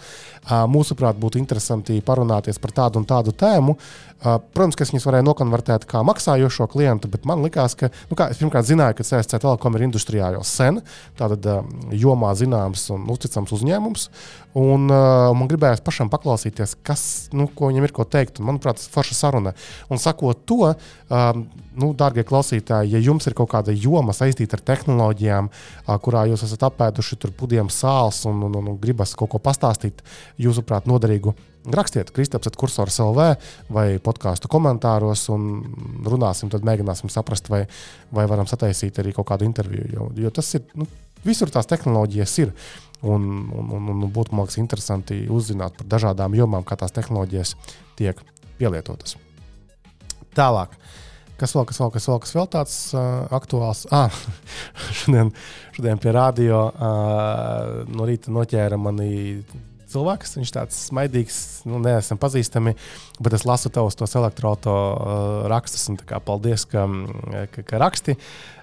Mūsuprāt, 0.72 1.20
būtu 1.22 1.40
interesanti 1.40 2.00
parunāties 2.06 2.60
par 2.62 2.74
tādu 2.76 3.02
un 3.02 3.08
tādu 3.10 3.34
tēmu. 3.38 3.78
Protams, 4.20 4.76
ka 4.76 4.84
es 4.84 4.92
viņus 4.92 5.06
varēju 5.08 5.28
nokonvertēt 5.30 5.86
kā 5.88 6.02
maksājošo 6.04 6.68
klientu, 6.74 7.08
bet 7.12 7.24
man 7.30 7.40
likās, 7.46 7.78
ka, 7.80 7.88
nu, 8.10 8.18
kā, 8.20 8.28
es 8.34 8.42
pirmkārt 8.42 8.68
zināju, 8.68 8.98
ka 8.98 9.06
CSC 9.08 9.40
Telekom 9.40 9.78
ir 9.78 9.86
industrijā 9.88 10.34
jau 10.36 10.44
sen, 10.44 10.82
tātad 11.20 11.48
jomā 11.96 12.34
zināms 12.36 12.90
un 12.92 13.08
uzticams 13.14 13.56
uzņēmums. 13.56 14.10
Un, 14.60 14.90
uh, 14.90 15.30
man 15.38 15.48
gribējās 15.50 15.84
pašam 15.86 16.10
paklausīties, 16.10 16.74
kas, 16.84 17.04
nu, 17.38 17.46
ko 17.54 17.70
viņam 17.70 17.86
ir 17.86 17.94
ko 17.96 18.06
teikt. 18.10 18.42
Un, 18.42 18.50
manuprāt, 18.50 18.80
tas 18.80 18.90
ir 18.90 18.96
forša 18.96 19.18
saruna. 19.18 19.54
Un 19.94 20.02
sakot 20.02 20.42
to, 20.50 20.74
uh, 20.74 21.28
nu, 21.80 21.92
dārgie 21.98 22.26
klausītāji, 22.28 22.94
ja 22.94 23.04
jums 23.04 23.28
ir 23.30 23.36
kaut 23.38 23.52
kāda 23.54 23.76
joma 23.76 24.16
saistīta 24.16 24.60
ar 24.60 24.66
tehnoloģijām, 24.72 25.50
uh, 25.50 25.94
kurā 26.04 26.26
jūs 26.30 26.46
esat 26.48 26.68
apēduši 26.70 27.20
pudiem 27.38 27.72
sāls 27.74 28.26
un, 28.30 28.44
un, 28.48 28.58
un, 28.60 28.74
un 28.74 28.82
gribas 28.82 29.16
kaut 29.18 29.34
ko 29.34 29.42
pastāstīt, 29.44 30.04
jūsuprāt, 30.42 30.90
noderīgu 30.90 31.36
Rakstiet, 31.70 32.12
Kristaps, 32.16 32.50
kursors 32.58 32.98
LV 33.04 33.26
vai 33.74 33.86
podkāstu 34.02 34.50
komentāros, 34.52 35.26
un 35.34 36.04
runāsim, 36.08 36.50
tad 36.50 36.64
mēģināsim 36.66 37.12
saprast, 37.12 37.50
vai, 37.52 37.66
vai 38.16 38.26
varam 38.32 38.48
sataisīt 38.50 39.02
arī 39.02 39.14
kaut 39.16 39.28
kādu 39.30 39.46
interviju. 39.46 39.90
Jo, 39.94 40.08
jo 40.24 40.32
tas 40.34 40.54
ir, 40.56 40.64
nu, 40.80 40.88
visur 41.26 41.52
tās 41.52 41.70
tehnoloģijas 41.70 42.38
ir. 42.46 42.54
Un, 43.00 43.28
un, 43.56 43.70
un, 43.76 43.92
un 43.94 44.08
būtu, 44.12 44.36
man 44.36 44.44
liekas, 44.44 44.58
interesanti 44.60 45.22
uzzināt 45.32 45.78
par 45.78 45.88
dažādām 45.88 46.34
jomām, 46.36 46.66
kā 46.68 46.76
tās 46.80 46.92
tehnoloģijas 46.96 47.54
tiek 48.00 48.20
pielietotas. 48.60 49.16
Tālāk. 50.36 50.74
Kas 51.40 51.56
vēl, 51.56 51.66
kas 51.70 51.80
vēl, 51.80 51.92
kas 51.94 52.08
vēl, 52.10 52.20
kas 52.24 52.36
vēl 52.36 52.48
tāds 52.52 52.76
uh, 52.98 53.24
aktuāls? 53.36 53.86
Ah, 53.96 54.12
šodien, 55.00 55.32
šodien 55.78 56.02
pie 56.04 56.14
radio 56.16 56.66
uh, 56.68 57.82
no 57.88 58.08
rīta 58.10 58.34
noķēra 58.36 58.80
mani 58.82 59.10
cilvēks. 59.90 60.36
Viņš 60.40 60.52
tāds 60.56 60.80
smaidīgs, 60.90 61.40
nu, 61.70 61.80
neesam 61.84 62.20
pazīstami, 62.22 62.76
bet 63.24 63.38
es 63.38 63.46
lasu 63.48 63.72
tavus 63.74 63.98
tos 64.00 64.16
elektroautorāta 64.20 64.76
uh, 64.76 65.48
rakstus. 65.52 65.88
Kā, 66.10 66.20
paldies, 66.24 66.68
ka, 66.70 66.86
ka, 67.56 67.66
ka 67.72 67.82
raksti. 67.86 68.18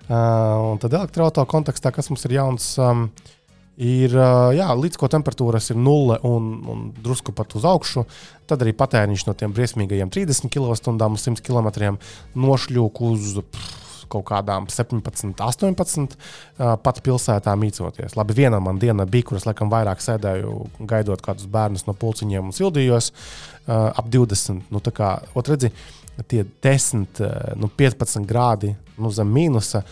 Uh, 0.07 0.75
un 0.75 0.83
tad 0.83 0.95
elektroautorāta 0.95 1.51
kontekstā, 1.51 1.95
kas 1.95 2.13
mums 2.13 2.29
ir 2.29 2.37
jauns. 2.37 2.75
Um, 2.79 3.09
Ir 3.77 4.15
jā, 4.57 4.67
līdz 4.73 4.97
ko 4.97 5.09
temperatūras 5.13 5.69
ir 5.73 5.77
nulle 5.77 6.17
un, 6.25 6.53
un 6.65 6.85
drusku 7.05 7.35
pat 7.37 7.53
uz 7.59 7.67
augšu, 7.69 8.07
tad 8.49 8.63
arī 8.65 8.73
patēriņš 8.73 9.27
no 9.29 9.35
tiem 9.37 9.53
briesmīgajiem 9.53 10.13
30 10.15 10.49
kWh 10.49 10.73
uz 10.73 10.81
100 10.81 11.45
km 11.45 11.99
nošļūk 12.41 13.03
uz 13.05 13.35
pff, 13.43 13.83
kaut 14.09 14.25
kādām 14.31 14.69
17, 14.71 15.35
18 15.43 16.17
pat 16.57 17.03
pilsētā 17.05 17.53
mīcoties. 17.59 18.17
Labi, 18.17 18.37
viena 18.39 18.61
man 18.63 18.81
diena 18.81 19.05
bija, 19.05 19.29
kuras 19.31 19.47
laikam 19.49 19.69
vairāk 19.73 20.01
sēdēju, 20.05 20.57
gaidot 20.89 21.23
kādus 21.25 21.51
bērnus 21.51 21.87
no 21.89 21.93
pulciņiem 21.99 22.49
un 22.49 22.57
sildījos 22.57 23.13
ap 23.67 24.09
20. 24.09 24.71
Nu, 24.73 24.83
kā, 24.95 25.13
ot, 25.35 25.53
redzi, 25.53 25.73
tie 26.31 26.47
10, 26.65 27.23
nu, 27.61 27.71
15 27.77 28.25
grādi 28.29 28.73
nu, 28.97 29.13
zem 29.13 29.33
mīnusa 29.33 29.85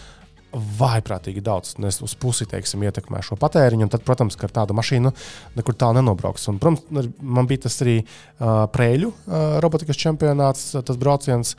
vaiprātīgi 0.55 1.43
daudz. 1.45 1.75
Nu, 1.79 1.89
es 1.91 2.01
uz 2.05 2.15
pusi 2.19 2.47
teiksim, 2.51 2.85
ietekmē 2.87 3.23
šo 3.25 3.39
patēriņu, 3.41 3.89
tad, 3.93 4.05
protams, 4.07 4.39
ka 4.39 4.49
ar 4.49 4.55
tādu 4.61 4.77
mašīnu 4.79 5.13
nekur 5.59 5.79
tālu 5.79 6.01
nenobrauks. 6.01 6.47
Un, 6.53 6.61
protams, 6.63 7.11
man 7.21 7.51
bija 7.51 7.67
tas 7.67 7.81
arī 7.85 7.99
uh, 8.05 8.65
prēļu 8.75 9.11
uh, 9.11 9.59
robotikas 9.65 10.01
čempionāts, 10.01 10.71
tas 10.77 11.01
brauciens. 11.01 11.57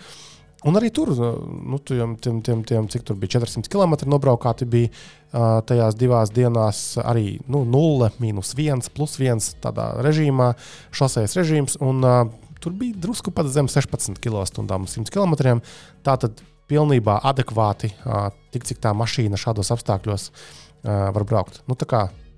Un 0.66 0.80
arī 0.80 0.90
tur, 0.90 1.12
nu, 1.14 1.78
tiem, 1.86 2.16
tiem, 2.18 2.40
tiem, 2.42 2.64
tiem, 2.66 2.88
cik 2.90 3.04
tur 3.06 3.20
bija 3.22 3.36
400 3.36 3.70
km 3.70 4.00
nobraukāti, 4.10 4.66
bija 4.66 4.90
uh, 4.90 5.60
tajās 5.68 5.98
divās 6.00 6.32
dienās 6.34 6.80
arī 7.04 7.36
nu, 7.46 7.62
0, 7.70 8.10
minus 8.24 8.56
1, 8.58 8.90
plus 8.96 9.20
1 9.22 9.44
tādā 9.62 9.92
režīmā, 10.06 10.56
šoseis 10.96 11.38
režīms. 11.38 11.78
Un, 11.86 12.02
uh, 12.02 12.26
tur 12.64 12.74
bija 12.74 12.98
drusku 12.98 13.30
pat 13.36 13.52
zem 13.54 13.70
16 13.70 14.18
km/h 14.24 14.56
100 14.56 15.14
km. 15.14 15.62
Tā 16.02 16.18
tad 16.24 16.42
pilnībā 16.72 17.20
adekvāti, 17.32 17.94
uh, 18.06 18.30
tik 18.54 18.68
cik 18.68 18.84
tā 18.84 18.94
mašīna 18.98 19.40
šādos 19.40 19.74
apstākļos 19.76 20.30
uh, 20.32 21.10
var 21.16 21.28
braukt. 21.28 21.62
Nu, 21.70 21.78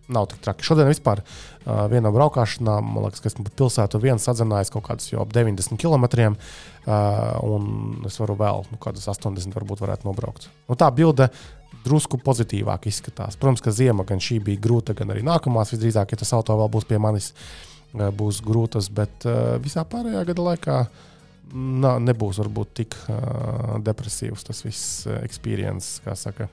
nav 0.08 0.26
tik 0.32 0.42
traki. 0.44 0.64
Šodien 0.66 0.88
vispār 0.90 1.22
uh, 1.22 1.86
vienā 1.92 2.12
braukšanā, 2.14 2.78
man 2.84 3.08
liekas, 3.08 3.22
ka 3.24 3.30
esmu 3.32 3.46
pa 3.48 3.54
pilsētu 3.62 4.00
viens 4.04 4.24
sadzinājies 4.24 4.72
kaut 4.74 4.86
kādus 4.88 5.12
jau 5.12 5.22
ap 5.24 5.34
90 5.36 5.80
km. 5.82 6.08
Uh, 6.88 7.36
un 7.44 8.08
es 8.08 8.16
varu 8.22 8.38
vēl 8.40 8.66
nu, 8.72 8.80
kādus 8.84 9.08
80 9.12 9.56
varbūt 9.56 9.84
varētu 9.84 10.08
nobraukt. 10.08 10.50
Nu, 10.70 10.78
tā 10.80 10.90
bilde 10.96 11.30
drusku 11.84 12.20
pozitīvāk 12.24 12.88
izskatās. 12.90 13.38
Protams, 13.40 13.64
ka 13.64 13.76
ziema 13.76 14.08
gan 14.08 14.24
šī 14.24 14.40
bija 14.44 14.64
grūta, 14.64 14.96
gan 14.98 15.12
arī 15.14 15.24
nākamās 15.28 15.76
visdrīzāk, 15.76 16.14
ja 16.14 16.24
tas 16.24 16.34
auto 16.36 16.56
vēl 16.60 16.72
būs 16.72 16.88
pie 16.88 17.02
manis, 17.04 17.34
uh, 17.94 18.08
būs 18.16 18.42
grūtas. 18.48 18.92
Bet 18.94 19.28
uh, 19.28 19.58
visā 19.64 19.84
pārējā 19.88 20.24
gada 20.32 20.50
laikā. 20.52 20.80
Nā, 21.54 21.98
nebūs 22.04 22.42
varbūt 22.42 22.72
tik 22.82 22.96
uh, 23.08 23.78
depresīvs 23.84 24.48
tas 24.48 24.64
viss 24.66 25.06
experience, 25.22 26.02
kā 26.04 26.16
saka. 26.20 26.50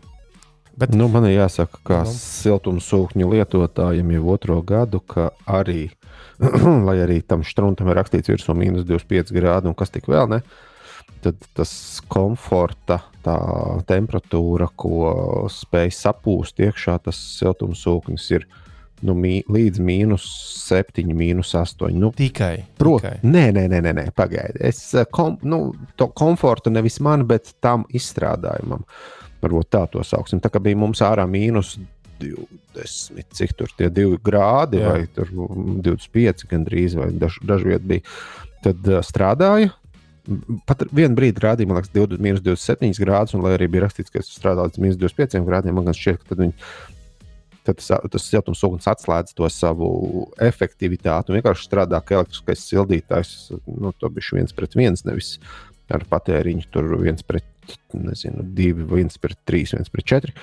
Bet, 0.75 0.91
nu, 0.91 1.07
man 1.11 1.27
ir 1.29 1.37
jāsaka, 1.37 1.79
ka 1.87 2.01
nu. 2.03 2.13
siltumsūkņu 2.19 3.29
lietotājiem 3.31 4.11
jau 4.17 4.25
otro 4.35 4.59
gadu, 4.67 4.99
ka 5.07 5.29
arī, 5.47 5.87
lai 6.89 6.97
arī 7.05 7.21
tam 7.23 7.45
struntam 7.47 7.91
ir 7.91 7.99
rakstīts 8.01 8.33
virsū 8.33 8.57
mīnus 8.59 8.87
25 8.89 9.31
grādi 9.37 9.71
un 9.71 9.77
kas 9.79 9.95
tik 9.95 10.11
vēl 10.11 10.33
ne, 10.33 10.41
tad 11.23 11.47
tas 11.55 11.73
komforta, 12.11 12.99
tā 13.25 13.37
temperatūra, 13.87 14.69
ko 14.75 15.47
spēj 15.53 15.95
sapūst 15.95 16.61
iekšā, 16.67 16.99
tas 17.07 17.23
siltumsūknis 17.39 18.27
ir 18.35 18.49
nu, 19.05 19.15
mī, 19.19 19.39
līdz 19.53 19.83
mīnus 19.85 20.27
7, 20.65 21.11
mīnus 21.17 21.53
8. 21.59 21.93
Nu, 21.99 22.11
tikai. 22.17 22.55
Protams, 22.81 23.25
nē, 23.27 23.49
nē, 23.57 23.67
nē, 23.73 23.83
nē, 23.85 23.93
nē 24.01 24.07
pagaidiet. 24.17 24.63
Es 24.65 24.87
eh, 24.97 25.07
kom, 25.13 25.37
nu, 25.47 25.67
to 26.01 26.09
komfortu 26.17 26.73
nevis 26.73 27.01
man, 27.05 27.27
bet 27.29 27.55
tam 27.65 27.87
izstrādājumam. 27.95 28.87
Varbūt 29.45 29.71
tā 29.77 29.85
to 29.93 30.05
sauksim. 30.07 30.41
Tā 30.41 30.51
kā 30.53 30.63
bija 30.65 30.81
mums 30.81 31.05
ārā 31.05 31.27
mīnus 31.29 31.77
20, 32.23 33.25
cik 33.35 33.55
tur 33.59 33.73
tie 33.77 33.91
divi 33.93 34.19
grādi, 34.25 34.81
Jā. 34.81 34.95
vai 34.95 35.07
25 35.15 36.47
gandrīz, 36.51 36.97
vai 36.99 37.11
daž, 37.19 37.41
dažviet 37.45 37.85
bija. 37.89 38.05
Tad 38.65 38.87
uh, 38.89 39.03
strādāja. 39.05 39.75
Pat 40.65 40.87
vienu 40.89 41.19
brīdi 41.19 41.43
rādīja, 41.45 41.69
man 41.69 41.77
liekas, 41.77 41.93
20, 41.93 42.23
minus 42.25 42.41
27 42.47 43.03
grādus, 43.03 43.35
un 43.37 43.45
lai 43.45 43.59
arī 43.59 43.69
bija 43.69 43.85
rakstīts, 43.85 44.13
ka 44.13 44.23
es 44.23 44.31
strādāju 44.33 44.71
līdz 44.71 44.81
minus 44.81 45.01
25 45.03 45.45
grādiem, 45.45 45.77
man 45.77 45.93
šķiet, 45.93 46.23
ka 46.25 46.39
viņi, 46.39 46.55
tad 47.65 47.81
tas, 47.81 47.91
tas 48.13 48.27
siltumsūknis 48.31 48.89
atslēdz 48.93 49.37
to 49.39 49.49
savu 49.53 49.89
efektivitāti 50.43 51.33
un 51.33 51.39
vienkārši 51.39 51.69
strādā 51.69 52.01
kā 52.05 52.21
elektriskais 52.21 52.67
sildītājs. 52.69 53.35
Nu, 53.67 53.95
to 53.99 54.11
bija 54.13 54.39
viens 54.41 54.57
pret 54.57 54.77
viens, 54.79 55.05
nevis 55.09 55.39
ar 55.93 56.05
patēriņu 56.09 56.69
tur 56.73 56.95
viens 57.03 57.25
pret 57.27 57.77
nezinu, 57.97 58.45
divi, 58.57 58.85
viens 58.89 59.17
pret 59.21 59.39
trīs, 59.49 59.75
viens 59.77 59.93
pret 59.93 60.09
četri. 60.09 60.37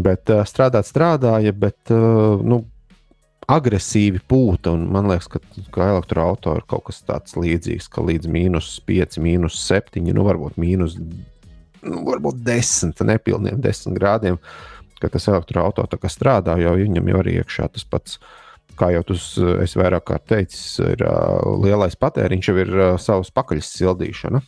Bet 0.00 0.30
uh, 0.32 0.44
strādāt 0.48 0.88
strādāja, 0.88 1.52
bet 1.56 1.92
uh, 1.92 2.40
nu, 2.46 2.62
agresīvi 3.50 4.20
pūta. 4.30 4.72
Man 4.76 5.08
liekas, 5.10 5.28
ka, 5.32 5.40
ka 5.74 5.90
elektroautorā 5.96 6.60
ir 6.60 6.68
kaut 6.70 6.86
kas 6.90 7.02
tāds 7.06 7.36
līdzīgs, 7.38 7.88
ka 7.90 8.04
līdz 8.06 8.30
mīnus 8.30 8.72
5, 8.86 9.18
mīnus 9.24 9.58
7, 9.66 10.04
nu 10.14 10.26
varbūt 10.26 10.60
mīnus 10.60 10.98
nu, 11.00 12.02
varbūt 12.06 12.42
10, 12.46 13.00
nepilniem 13.08 13.60
10 13.64 13.96
grādiem. 13.98 14.38
Kad 15.00 15.16
tas 15.16 15.28
elektroautorā 15.32 16.10
strādā, 16.12 16.58
jau 16.60 16.76
viņam 16.76 17.10
jau 17.12 17.24
ir 17.24 17.34
iekšā 17.38 17.70
tas 17.74 17.86
pats. 17.88 18.20
Kā 18.78 18.92
jau 18.94 19.02
tas 19.04 19.24
es 19.60 19.74
vairāk 19.76 20.06
kārt 20.08 20.28
teicu, 20.30 20.56
ir 20.94 21.02
uh, 21.04 21.58
lielais 21.60 21.96
patēriņš, 22.00 22.48
jau 22.48 22.56
ir 22.62 22.70
uh, 22.76 22.94
savs 23.02 23.32
pakaļs 23.34 23.74
sildīšana. 23.76 24.40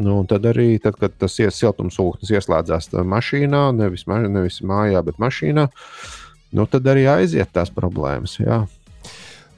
Nu, 0.00 0.20
tad 0.28 0.46
arī, 0.48 0.74
tad, 0.80 0.96
kad 1.00 1.16
tas 1.18 1.34
siltumsūknis 1.36 2.30
ieslēdzās 2.32 2.92
mašīnā, 2.94 3.64
nevis, 3.76 4.06
nevis 4.06 4.60
mājā, 4.64 5.02
bet 5.04 5.18
mašīnā, 5.20 5.66
nu, 6.56 6.66
tad 6.70 6.86
arī 6.88 7.08
aiziet 7.10 7.50
tās 7.52 7.72
problēmas. 7.74 8.38
Jā. 8.40 8.62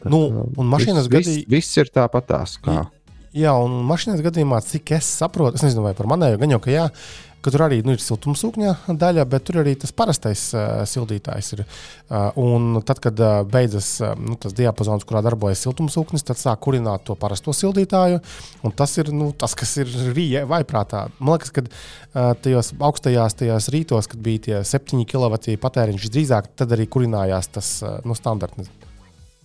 Nu, 0.09 0.23
un 0.59 0.73
mašīnas 0.73 1.07
viss, 1.07 1.29
gadījumā 1.29 1.45
viss, 1.45 1.51
viss 1.53 1.79
ir 1.79 1.93
tāpatās. 1.95 2.57
Kā. 2.65 2.81
Jā, 3.37 3.55
un 3.65 3.79
mašīnas 3.89 4.25
gadījumā, 4.25 4.59
cik 4.67 4.97
es 4.99 5.11
saprotu, 5.21 5.61
es 5.61 5.67
nezinu, 5.67 5.87
vai 5.87 5.95
par 5.99 6.11
manējo, 6.11 6.41
gan 6.43 6.57
jau, 6.57 6.59
ka 6.65 6.73
jā, 6.75 6.89
ka 7.43 7.53
tur 7.53 7.65
arī 7.67 7.81
nu, 7.85 7.95
ir 7.97 8.03
siltumsūkņa 8.03 8.97
daļa, 8.99 9.25
bet 9.31 9.47
tur 9.49 9.61
arī 9.63 9.75
tas 9.83 9.93
parastais 9.97 10.45
uh, 10.55 10.83
sildītājs 10.89 11.53
ir. 11.57 11.65
Uh, 11.65 12.29
un 12.41 12.81
tad, 12.87 13.01
kad 13.03 13.19
uh, 13.23 13.41
beidzas 13.49 13.89
uh, 14.03 14.13
nu, 14.19 14.37
tas 14.41 14.55
diapazons, 14.57 15.07
kurā 15.09 15.23
darbojas 15.25 15.65
siltumsūknis, 15.67 16.27
tad 16.29 16.41
sāk 16.41 16.63
kurināt 16.65 17.07
to 17.09 17.17
parasto 17.19 17.55
sildītāju. 17.57 18.21
Tas 18.79 18.95
ir 19.03 19.11
nu, 19.15 19.33
tas, 19.39 19.57
kas 19.59 19.75
ir 19.83 19.91
rīja 20.15 20.45
vai 20.51 20.63
prātā. 20.69 21.07
Man 21.19 21.37
liekas, 21.37 21.55
ka 21.55 21.65
uh, 21.67 22.33
tajos 22.45 22.73
augstajās 22.79 23.39
tajos 23.43 23.71
rītos, 23.75 24.11
kad 24.13 24.23
bija 24.23 24.47
tie 24.47 24.63
7 24.69 25.03
kW 25.09 25.59
patēriņš, 25.63 26.09
drīzāk 26.15 26.53
tad 26.59 26.77
arī 26.77 26.87
kurinājās 26.91 27.51
tas 27.59 27.75
uh, 27.83 27.99
nu, 28.07 28.17
standarts 28.19 28.71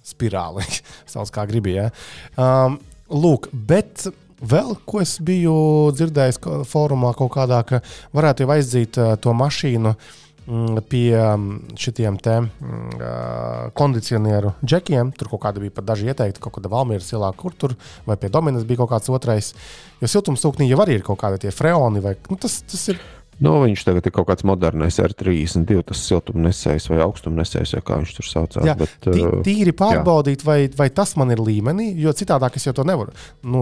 spirāli, 0.08 0.64
sauc 1.12 1.34
kā 1.34 1.48
gribēja. 1.50 1.90
Um, 2.38 2.80
lūk, 3.12 3.50
bet 3.52 4.08
Vēl 4.38 4.76
ko 4.86 5.02
es 5.02 5.16
biju 5.24 5.56
dzirdējis 5.98 6.38
fórumā, 6.70 7.16
kaut 7.18 7.34
kādā, 7.34 7.64
ka 7.66 7.82
varētu 8.14 8.46
jau 8.46 8.54
aizdīt 8.54 9.00
uh, 9.02 9.16
to 9.18 9.34
mašīnu 9.34 9.94
mm, 9.96 10.84
pie 10.92 11.10
mm, 11.18 11.74
šiem 11.74 12.20
te 12.22 12.36
mm, 12.44 13.72
kondicionieru 13.78 14.54
džekiem. 14.62 15.10
Tur 15.18 15.32
kaut 15.34 15.42
kāda 15.48 15.64
bija 15.64 15.74
pat 15.80 15.90
daži 15.90 16.12
ieteikti, 16.12 16.44
kaut 16.44 16.60
kāda 16.60 16.70
Valmīras 16.70 17.10
ielā, 17.16 17.32
kur 17.40 17.58
tur, 17.58 17.74
vai 18.06 18.20
pie 18.22 18.30
Dominas 18.30 18.68
bija 18.70 18.84
kaut 18.84 18.94
kāds 18.94 19.10
otrais. 19.10 19.56
Jo 20.04 20.12
siltumsūknī 20.14 20.70
jau 20.70 20.84
arī 20.86 21.00
ir 21.00 21.08
kaut 21.08 21.18
kādi 21.24 21.48
tie 21.48 21.56
freoni, 21.56 22.04
vai 22.06 22.14
nu, 22.30 22.38
tas, 22.38 22.62
tas 22.70 22.88
ir 22.94 23.02
Nu, 23.38 23.52
viņš 23.62 23.84
tagad 23.86 24.08
ir 24.10 24.14
kaut 24.16 24.26
kāds 24.32 24.46
modernais 24.48 24.98
R32, 25.04 25.84
tas 25.92 26.00
siltumnesējs 26.08 26.88
vai 26.90 27.04
augstumnesējs, 27.06 27.76
vai 27.78 27.84
kā 27.86 28.00
viņš 28.02 28.14
tur 28.18 28.26
saucās. 28.26 28.66
Jā, 28.66 28.74
bet, 28.80 28.96
uh, 29.12 29.36
tīri 29.46 29.76
pārbaudīt, 29.78 30.42
jā. 30.42 30.48
vai, 30.48 30.58
vai 30.80 30.88
tas 30.90 31.14
man 31.22 31.36
ir 31.36 31.44
līmenī, 31.46 31.92
jo 32.02 32.14
citādi 32.18 32.50
es 32.58 32.66
jau 32.66 32.74
to 32.80 32.88
nevaru 32.88 33.14
nu, 33.46 33.62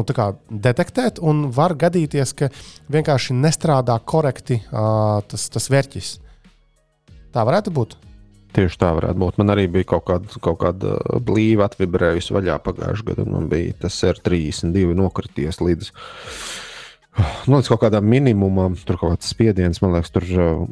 detektēt. 0.49 1.19
Un 1.19 1.49
var 1.55 1.75
gadīties, 1.75 2.31
ka 2.39 2.49
vienkārši 2.95 3.35
nestrādā 3.35 3.97
korekti 3.99 4.61
uh, 4.63 5.19
tas, 5.27 5.49
tas 5.51 5.67
vērķis. 5.73 6.15
Tā 7.35 7.43
varētu 7.43 7.75
būt. 7.75 7.97
Tieši 8.55 8.79
tā 8.79 8.93
varētu 8.95 9.19
būt. 9.19 9.39
Man 9.41 9.51
arī 9.51 9.65
bija 9.67 9.89
kaut 9.91 10.05
kāda, 10.07 10.39
kaut 10.39 10.61
kāda 10.61 10.95
blīva 11.19 11.67
atvibrējusi 11.67 12.35
vaļā 12.37 12.61
pagājušajā 12.63 13.09
gadā. 13.09 13.25
Man 13.27 13.49
bija 13.51 13.75
tas 13.83 13.97
R32 14.07 14.95
nokrities 14.95 15.59
līdz 15.59 15.91
Nu, 17.15 17.59
līdz 17.59 17.69
kaut 17.71 17.79
kādam 17.85 18.07
minimumam, 18.09 18.73
tur 18.87 18.97
kaut 18.99 19.13
kāds 19.13 19.29
spiediens, 19.31 19.79
man 19.83 19.93
liekas, 19.95 20.11
tur 20.11 20.25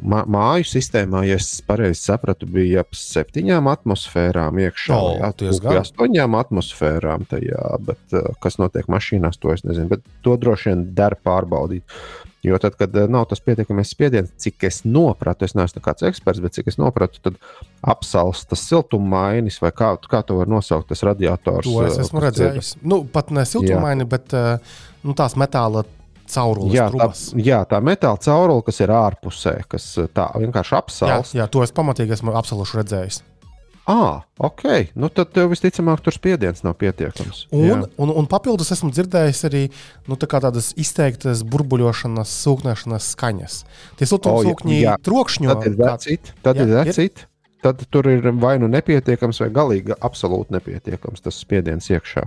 mā, 0.04 0.24
māju 0.28 0.66
sistēmā, 0.68 1.22
ja 1.28 1.38
es 1.40 1.48
pareizi 1.64 2.02
sapratu, 2.02 2.48
bija 2.50 2.82
ap 2.84 2.98
septiņām 2.98 3.70
atmosfērām 3.72 4.60
iekšā. 4.66 4.98
Jā, 5.20 5.30
bija 5.38 5.80
astoņām 5.84 6.36
atmosfērām 6.40 7.24
tajā, 7.30 7.64
bet 7.86 8.18
kas 8.44 8.60
notiek 8.60 8.90
mašīnās, 8.92 9.40
to 9.40 9.54
es 9.54 9.64
nezinu. 9.64 9.88
Bet 9.94 10.04
to 10.26 10.36
droši 10.40 10.72
vien 10.72 10.84
der 10.98 11.16
pārbaudīt. 11.24 11.96
Jo 12.44 12.58
tad, 12.60 12.74
kad 12.76 12.92
nav 13.08 13.24
tas 13.30 13.40
pietiekamais 13.40 13.88
spiediens, 13.88 14.28
cik 14.36 14.66
es 14.68 14.82
nopratu, 14.84 15.46
es 15.48 15.54
neesmu 15.56 15.80
kāds 15.80 16.04
eksperts, 16.04 16.42
bet 16.44 16.58
cik 16.58 16.68
es 16.68 16.76
nopratu, 16.76 17.22
tad 17.24 17.38
apsals 17.80 18.42
tas 18.50 18.66
siltummainis, 18.68 19.62
vai 19.64 19.72
kā, 19.72 19.94
kā 20.10 20.20
to 20.28 20.36
var 20.42 20.50
nosaukt, 20.52 20.90
tas 20.90 21.06
radiators. 21.08 21.64
To 21.64 21.86
es 21.86 21.96
esmu 22.04 22.20
redzējis. 22.26 22.74
Ir... 22.76 22.88
Nu, 22.92 23.00
pat 23.08 23.32
ne 23.32 23.46
siltummaini, 23.48 24.04
bet 24.04 24.36
nu, 24.36 25.16
tās 25.16 25.38
metāla 25.40 25.86
caurules. 26.34 26.74
Jā, 26.74 26.88
tā, 26.92 27.10
jā, 27.40 27.60
tā 27.70 27.80
metāla 27.84 28.20
caurule, 28.24 28.64
kas 28.66 28.82
ir 28.84 28.92
ārpusē, 28.94 29.54
kas 29.70 29.92
uh, 30.02 30.10
tā 30.12 30.28
vienkārši 30.42 30.76
apsals. 30.80 31.32
Jā, 31.34 31.44
jā, 31.44 31.52
to 31.52 31.62
es 31.66 31.74
pamatīgi 31.74 32.18
esmu 32.18 32.34
apsaluši 32.40 32.82
redzējis. 32.82 33.22
Ah, 33.84 34.22
ok. 34.38 34.62
Nu, 34.96 35.10
tad 35.12 35.34
tev 35.36 35.50
visticamāk 35.52 36.00
tur 36.00 36.14
spiediens 36.16 36.62
nav 36.64 36.78
pietiekams. 36.80 37.42
Un, 37.52 37.64
jā. 37.68 37.76
un, 38.00 38.12
un 38.16 38.28
papildus 38.30 38.72
esmu 38.72 38.88
dzirdējis 38.94 39.44
arī 39.50 39.62
nu, 40.08 40.16
tā 40.16 40.28
tādas 40.40 40.70
izteiktas 40.80 41.42
burbuļošanas, 41.52 42.32
sūkņošanas 42.46 43.10
skaņas. 43.12 43.58
Tie 44.00 44.08
siltumsūkņi 44.08 44.78
oh, 44.88 44.96
trokšņo. 45.04 45.50
Tad 45.52 45.68
ir 45.68 45.76
vecīt, 45.82 46.32
tad 46.46 46.60
jā, 46.60 46.64
ir 46.64 46.74
vecīt. 46.80 47.26
Tad 47.64 47.84
tur 47.92 48.08
ir 48.08 48.24
vai 48.40 48.56
nu 48.60 48.68
nepietiekams, 48.72 49.42
vai 49.44 49.50
galīgi 49.52 49.96
absolūti 50.00 50.56
nepietiekams 50.56 51.24
tas 51.24 51.44
spiediens 51.44 51.88
iekšā. 51.92 52.24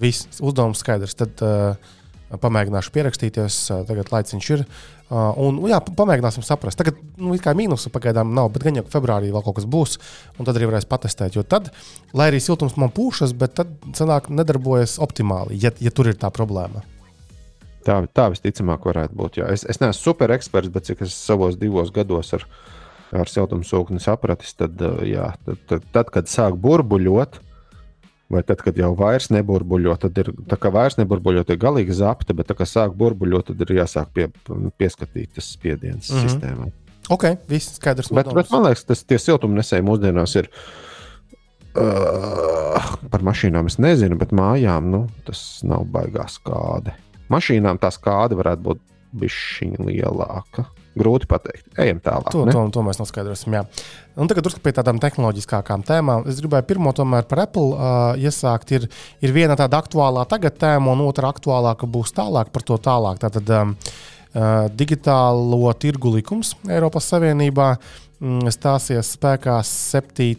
Viss 0.00 0.40
uzdevums 0.40 0.80
skaidrs. 0.80 1.16
Tad, 1.16 1.44
uh, 1.44 1.95
Pamēģināšu 2.26 2.90
pierakstīties, 2.90 3.56
tagad 3.86 4.08
laiciņš 4.10 4.48
ir. 4.56 4.64
Un, 5.14 5.60
jā, 5.70 5.78
pamēģināsim 5.78 6.42
saprast. 6.42 6.78
Tagad, 6.80 6.98
nu, 7.22 7.36
kā 7.38 7.52
mīnusu 7.54 7.92
pagaidām 7.94 8.32
nav, 8.34 8.50
bet 8.54 8.66
gan 8.66 8.80
jau 8.80 8.84
februārī 8.90 9.30
vēl 9.30 9.44
kaut 9.46 9.60
kas 9.60 9.68
būs, 9.70 9.94
un 10.34 10.48
tad 10.48 10.58
arī 10.58 10.66
varēs 10.72 10.88
patestēt. 10.90 11.38
Jo 11.38 11.44
tad, 11.46 11.70
lai 12.16 12.32
arī 12.32 12.40
siltums 12.42 12.74
man 12.82 12.90
pūšas, 12.94 13.36
bet 13.38 13.54
tad 13.60 13.70
sanāk 13.94 14.26
nedarbojas 14.34 14.98
optimāli, 14.98 15.60
ja, 15.62 15.70
ja 15.78 15.94
tur 15.94 16.10
ir 16.10 16.18
tā 16.18 16.32
problēma. 16.34 16.82
Tā, 17.86 18.00
tā 18.10 18.26
visticamāk 18.34 18.88
varētu 18.88 19.14
būt. 19.14 19.38
Jā. 19.38 19.52
Es, 19.54 19.62
es 19.62 19.78
neesmu 19.78 20.00
super 20.00 20.34
eksperts, 20.34 20.72
bet 20.74 20.88
cik 20.88 21.06
es 21.06 21.14
savos 21.14 21.54
divos 21.60 21.92
gados 21.94 22.34
ar, 22.34 22.42
ar 23.14 23.30
siltumsūkni 23.30 24.02
sapratis, 24.02 24.56
tad, 24.58 24.82
jā, 25.06 25.30
tad, 25.46 25.62
tad, 25.70 25.86
tad, 25.94 26.10
kad 26.18 26.30
sāk 26.30 26.58
burbuļot, 26.58 27.38
Vai 28.32 28.40
tad, 28.42 28.58
kad 28.58 28.74
jau 28.74 28.88
vairs 28.98 29.28
neburbuļo, 29.30 29.92
tad 30.02 30.16
ir 30.18 30.32
tā 30.50 30.56
kā 30.58 30.72
vairs 30.74 30.96
neburbuļo, 30.98 31.44
tad 31.46 31.54
ir 31.54 31.62
galīgi 31.62 31.94
zapta, 31.94 32.34
bet 32.34 32.48
tā 32.50 32.56
kā 32.58 32.66
sāk 32.66 32.96
burbuļot, 32.98 33.52
tad 33.52 33.62
ir 33.62 33.76
jāsāk 33.76 34.10
pie, 34.16 34.26
pieskatīt 34.80 35.36
tas 35.36 35.52
spiediens 35.54 36.10
mm 36.10 36.16
-hmm. 36.16 36.26
sistēmā. 36.26 36.66
Ok, 37.14 37.28
viss 37.46 37.76
skaidrs. 37.78 38.10
Bet, 38.10 38.32
bet 38.34 38.50
man 38.50 38.66
liekas, 38.66 38.82
tas 38.88 39.04
tie 39.06 39.18
siltumnesēji 39.22 39.86
mūsdienās 39.86 40.34
ir. 40.40 40.50
Uh, 41.76 42.82
par 43.12 43.22
mašīnām 43.22 43.68
es 43.70 43.76
nezinu, 43.78 44.16
bet 44.16 44.32
mājām 44.32 44.90
nu, 44.90 45.02
tas 45.26 45.60
nav 45.62 45.84
baigās 45.92 46.40
kāde. 46.42 46.96
Mašīnām 47.28 47.78
tā 47.78 47.92
skāde 47.94 48.38
varētu 48.38 48.62
būt 48.62 48.80
bišķiņa 49.20 49.86
lielāka. 49.86 50.64
Grūti 50.96 51.28
pateikt. 51.28 51.66
Ejam 51.82 52.00
tālāk. 52.00 52.30
To, 52.32 52.46
to, 52.48 52.62
to 52.72 52.84
mēs 52.86 53.00
noskaidrosim. 53.00 53.58
Jā. 53.58 53.64
Un 54.16 54.30
tagad 54.30 54.46
drusku 54.46 54.62
pie 54.64 54.72
tādām 54.78 54.96
tehnoloģiskākām 55.02 55.84
tēmām. 55.84 56.24
Es 56.30 56.40
gribēju 56.40 56.64
pirmo 56.70 56.92
tomēr 56.96 57.26
par 57.28 57.42
Apple 57.44 57.76
uh, 57.76 58.16
iesākt. 58.16 58.72
Ir, 58.78 58.88
ir 59.20 59.34
viena 59.36 59.58
tāda 59.60 59.82
aktuālā 59.82 60.24
tagad 60.30 60.56
tēma, 60.60 60.94
un 60.96 61.04
otra 61.04 61.28
aktuālāka 61.34 61.88
būs 61.90 62.16
tālāk 62.16 62.48
par 62.54 62.64
to 62.64 62.80
tālāk. 62.80 63.20
Tātad 63.20 63.52
um, 63.58 63.76
uh, 63.76 64.72
digitālo 64.72 65.74
tirgu 65.76 66.16
likums 66.16 66.54
Eiropas 66.64 67.12
Savienībā. 67.12 67.74
Uh, 67.76 68.05
stāsies 68.16 69.10
spēkā 69.12 69.58
7. 69.60 70.30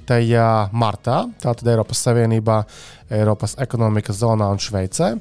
martā, 0.73 1.17
tātad 1.37 1.67
Eiropas 1.69 1.99
Savienībā, 2.07 2.63
Eiropas 3.13 3.53
ekonomikas 3.61 4.17
zonā 4.19 4.47
un 4.51 4.57
Šveicē. 4.59 5.11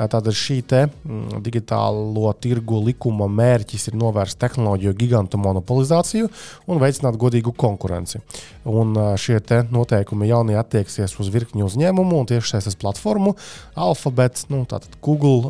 Tātad 0.00 0.26
šī 0.34 0.56
te 0.66 0.80
mm, 0.88 1.38
digitālo 1.44 2.32
tirgu 2.40 2.80
likuma 2.84 3.28
mērķis 3.30 3.88
ir 3.88 3.98
novērst 4.00 4.40
tehnoloģiju 4.42 4.96
gigantu 4.98 5.38
monopolizāciju 5.40 6.28
un 6.66 6.80
veicināt 6.82 7.16
godīgu 7.20 7.54
konkurenci. 7.56 8.20
Un 8.68 8.96
šie 9.20 9.38
noteikumi 9.70 10.28
jaunie 10.28 10.58
attieksies 10.58 11.14
uz 11.20 11.30
virkni 11.32 11.64
uzņēmumu 11.64 12.20
un 12.20 12.28
tiešsaistes 12.28 12.76
platformu 12.80 13.36
Alphabet, 13.76 14.44
nu, 14.50 14.64
Google, 15.00 15.46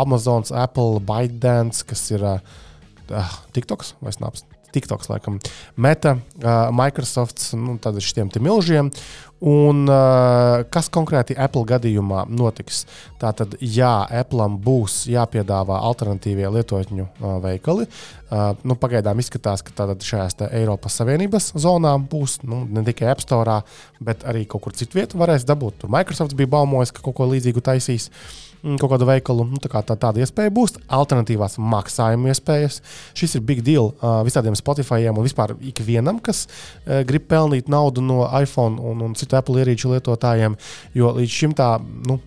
Amazon, 0.00 0.48
Apple, 0.54 1.02
ByteDance, 1.04 1.84
kas 1.86 2.08
ir 2.14 2.24
uh, 2.24 3.36
TikToks 3.52 3.98
vai 4.00 4.14
Snaps. 4.16 4.46
TikToks, 4.74 5.10
laikam, 5.10 5.40
Meta, 5.76 6.16
uh, 6.16 6.68
Microsoft, 6.74 7.50
nu, 7.58 7.78
tādiem 7.82 8.04
šiem 8.04 8.30
milžiem. 8.42 8.92
Un 9.40 9.86
uh, 9.88 10.60
kas 10.68 10.90
konkrēti 10.92 11.32
Apple 11.32 11.64
gadījumā 11.64 12.26
notiks? 12.28 12.82
Tātad, 13.20 13.54
jā, 13.64 14.02
Apple 14.04 14.50
būs 14.60 15.06
jāpiedāvā 15.08 15.78
alternatīvie 15.88 16.50
lietotņu 16.58 17.06
uh, 17.06 17.38
veikali. 17.40 17.86
Uh, 18.28 18.52
nu, 18.68 18.76
pagaidām 18.76 19.22
izskatās, 19.22 19.64
ka 19.64 19.88
šajās 19.96 20.36
Eiropas 20.50 21.00
Savienības 21.00 21.54
zonā 21.56 21.94
būs 21.96 22.42
nu, 22.44 22.66
ne 22.68 22.84
tikai 22.84 23.08
App 23.14 23.24
Store, 23.24 23.62
bet 23.96 24.28
arī 24.28 24.44
kaut 24.44 24.66
kur 24.66 24.76
citur 24.76 25.08
varēs 25.16 25.48
dabūt. 25.48 25.80
Tur 25.80 25.96
Microsoft 25.96 26.36
bija 26.36 26.52
baumojis, 26.58 26.92
ka 26.92 27.00
kaut 27.00 27.16
ko 27.16 27.32
līdzīgu 27.32 27.64
taisīs. 27.64 28.10
Uh, 28.12 28.49
kaut 28.62 28.90
kādu 28.92 29.08
veikalu. 29.08 29.46
Nu, 29.50 29.60
tā 29.62 29.70
kā 29.72 29.82
tā, 29.86 29.96
tāda 30.00 30.22
iespēja 30.22 30.52
būs, 30.54 30.76
alternatīvās 30.92 31.58
maksājuma 31.60 32.32
iespējas. 32.32 32.80
Šis 33.18 33.38
ir 33.38 33.44
big 33.46 33.62
deal 33.66 33.92
uh, 33.92 34.20
visādiem 34.26 34.56
Spotifyiem 34.58 35.16
un 35.16 35.26
vispār 35.26 35.54
ikvienam, 35.72 36.20
kas 36.24 36.46
uh, 36.46 37.00
grib 37.08 37.28
pelnīt 37.30 37.70
naudu 37.72 38.04
no 38.04 38.24
iPhone 38.40 38.80
un, 38.80 39.06
un 39.08 39.16
citu 39.18 39.38
Apple 39.40 39.62
ierīču 39.62 39.92
lietotājiem. 39.94 40.58
Jo 40.96 41.14
līdz 41.16 41.38
šim 41.40 41.56
tā, 41.56 41.74
nu, 42.08 42.20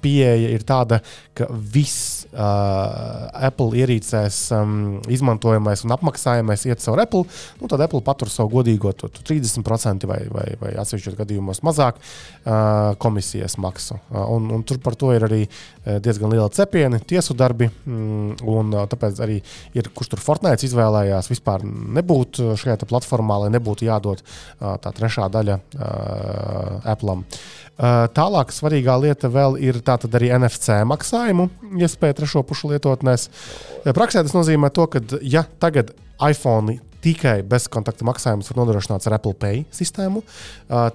pieeja 0.00 0.52
ir 0.54 0.64
tāda, 0.66 1.00
ka 1.36 1.48
viss 1.50 2.23
uh, 2.34 3.46
Apple 3.48 3.78
ierīcēs 3.80 4.38
um, 4.56 4.74
izmantojamais 5.12 5.84
un 5.86 5.94
apmaksājamais 5.96 6.66
iet 6.68 6.82
caur 6.84 7.02
Apple, 7.04 7.24
nu, 7.60 7.70
tad 7.70 7.84
Apple 7.86 8.02
patur 8.04 8.30
savu 8.32 8.52
godīgo 8.58 8.92
to, 8.98 9.10
to 9.12 9.24
30% 9.26 10.08
vai, 10.10 10.20
vai, 10.34 10.46
vai 10.60 10.74
atsevišķos 10.82 11.18
gadījumos 11.20 11.62
mazāk 11.66 12.00
uh, 12.00 12.94
komisijas 13.02 13.58
maksu. 13.62 13.98
Uh, 14.10 14.24
un, 14.36 14.50
un 14.54 14.66
tur 14.66 14.80
par 14.84 14.98
to 14.98 15.14
ir 15.14 15.26
arī 15.26 15.42
diezgan 15.84 16.32
liela 16.32 16.48
cepiena, 16.54 16.96
tiesu 16.98 17.34
darbi. 17.36 17.68
Mm, 17.84 18.38
un, 18.48 18.72
uh, 18.74 18.86
tāpēc 18.90 19.20
arī 19.24 19.40
ir, 19.76 19.90
kurš 19.94 20.14
tur 20.14 20.22
Fortnite 20.24 20.66
izvēlējās 20.68 21.28
vispār 21.32 21.64
nebūt 21.64 22.40
šajā 22.60 22.78
platformā, 22.88 23.44
lai 23.44 23.52
nebūtu 23.54 23.88
jādod 23.88 24.22
uh, 24.24 24.74
tā 24.82 24.94
trešā 24.96 25.28
daļa 25.32 25.60
uh, 25.60 26.90
Apple. 26.94 27.20
Uh, 27.20 27.63
tālāk 27.74 28.54
svarīgā 28.54 28.94
lieta 29.02 29.30
vēl 29.32 29.58
ir 29.58 29.80
arī 29.82 30.30
NFC 30.38 30.80
maksājumu 30.86 31.48
iespēja 31.82 32.20
trešo 32.20 32.44
pušu 32.46 32.70
lietotnēs. 32.70 33.28
Praksē 33.84 34.22
tas 34.22 34.34
nozīmē 34.36 34.70
to, 34.70 34.86
ka 34.86 35.02
ja 35.22 35.44
tagad 35.58 35.90
iPhone 36.22 36.78
tikai 37.04 37.42
bezkontakta 37.44 38.06
maksājumus 38.08 38.48
var 38.48 38.62
nodrošināt 38.62 39.04
ar 39.04 39.18
Apple 39.18 39.34
Pay 39.36 39.64
sistēmu, 39.74 40.22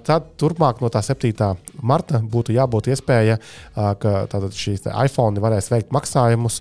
tad 0.02 0.32
turpmāk 0.40 0.80
no 0.82 0.90
tā 0.90 1.04
7. 1.06 1.52
marta 1.86 2.18
būtu 2.18 2.56
jābūt 2.56 2.90
iespēja, 2.90 3.36
ka 3.76 4.40
šīs 4.50 4.88
iPhone 4.90 5.38
varēs 5.44 5.70
veikt 5.70 5.94
maksājumus 5.94 6.58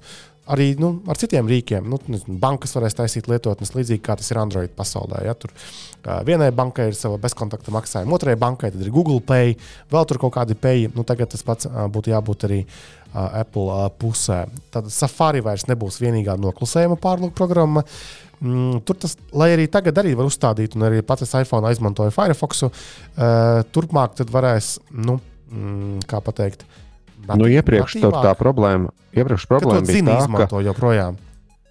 arī 0.50 0.74
nu, 0.82 0.92
ar 1.10 1.18
citiem 1.20 1.48
rīkiem. 1.50 1.88
Nu, 1.90 2.00
bankas 2.42 2.74
varēs 2.78 2.98
taisīt 2.98 3.30
lietotnes 3.30 3.74
līdzīgi 3.76 4.02
kā 4.06 4.16
tas 4.20 4.30
ir 4.32 4.40
Android 4.42 4.74
pasaulē. 4.78 5.24
Ja? 5.28 5.36
Tur 5.38 5.54
uh, 5.54 6.20
vienai 6.28 6.50
bankai 6.56 6.90
ir 6.90 6.98
sava 6.98 7.20
bezkontakta 7.22 7.74
maksājuma, 7.76 8.16
otrai 8.18 8.36
bankai 8.40 8.72
ir 8.74 8.94
Google 8.94 9.22
Pay, 9.26 9.56
vēl 9.92 10.10
tur 10.10 10.22
kaut 10.22 10.36
kādi 10.40 10.58
pay. 10.60 10.88
Nu, 10.96 11.06
tagad 11.08 11.32
tas 11.34 11.46
pats 11.46 11.70
uh, 11.70 11.86
būtu 11.92 12.14
jābūt 12.14 12.48
arī 12.50 12.64
uh, 12.66 13.42
Apple 13.44 13.68
uh, 13.68 13.86
pusē. 14.02 14.42
Tad 14.74 14.90
Safari 14.94 15.44
vairs 15.46 15.68
nebūs 15.70 16.02
vienīgā 16.02 16.38
noklusējuma 16.42 17.00
pārlūku 17.02 17.38
programma. 17.38 17.86
Mm, 18.40 18.82
tur 18.88 18.96
tas, 18.96 19.18
lai 19.36 19.52
arī 19.52 19.66
tagad 19.72 19.98
arī 20.00 20.14
var 20.16 20.30
uzstādīt, 20.30 20.78
un 20.78 20.88
arī 20.88 21.02
pats 21.06 21.36
iPhone 21.36 21.70
izmantoja 21.76 22.14
Firefox, 22.16 22.64
uh, 22.66 23.64
turpmāk 23.76 24.22
varēs, 24.32 24.78
nu, 24.96 25.20
mm, 25.52 26.06
kā 26.08 26.22
pateikt, 26.24 26.64
uh, 26.64 26.86
Nu, 27.38 27.50
iepriekš 27.50 28.00
tā 28.02 28.34
problēma, 28.39 28.94
iepriekš 29.13 29.46
problēma 29.50 29.86
bija 29.86 30.06
tā, 30.08 30.18
izmanto 30.24 30.62
joprojām. 30.65 31.20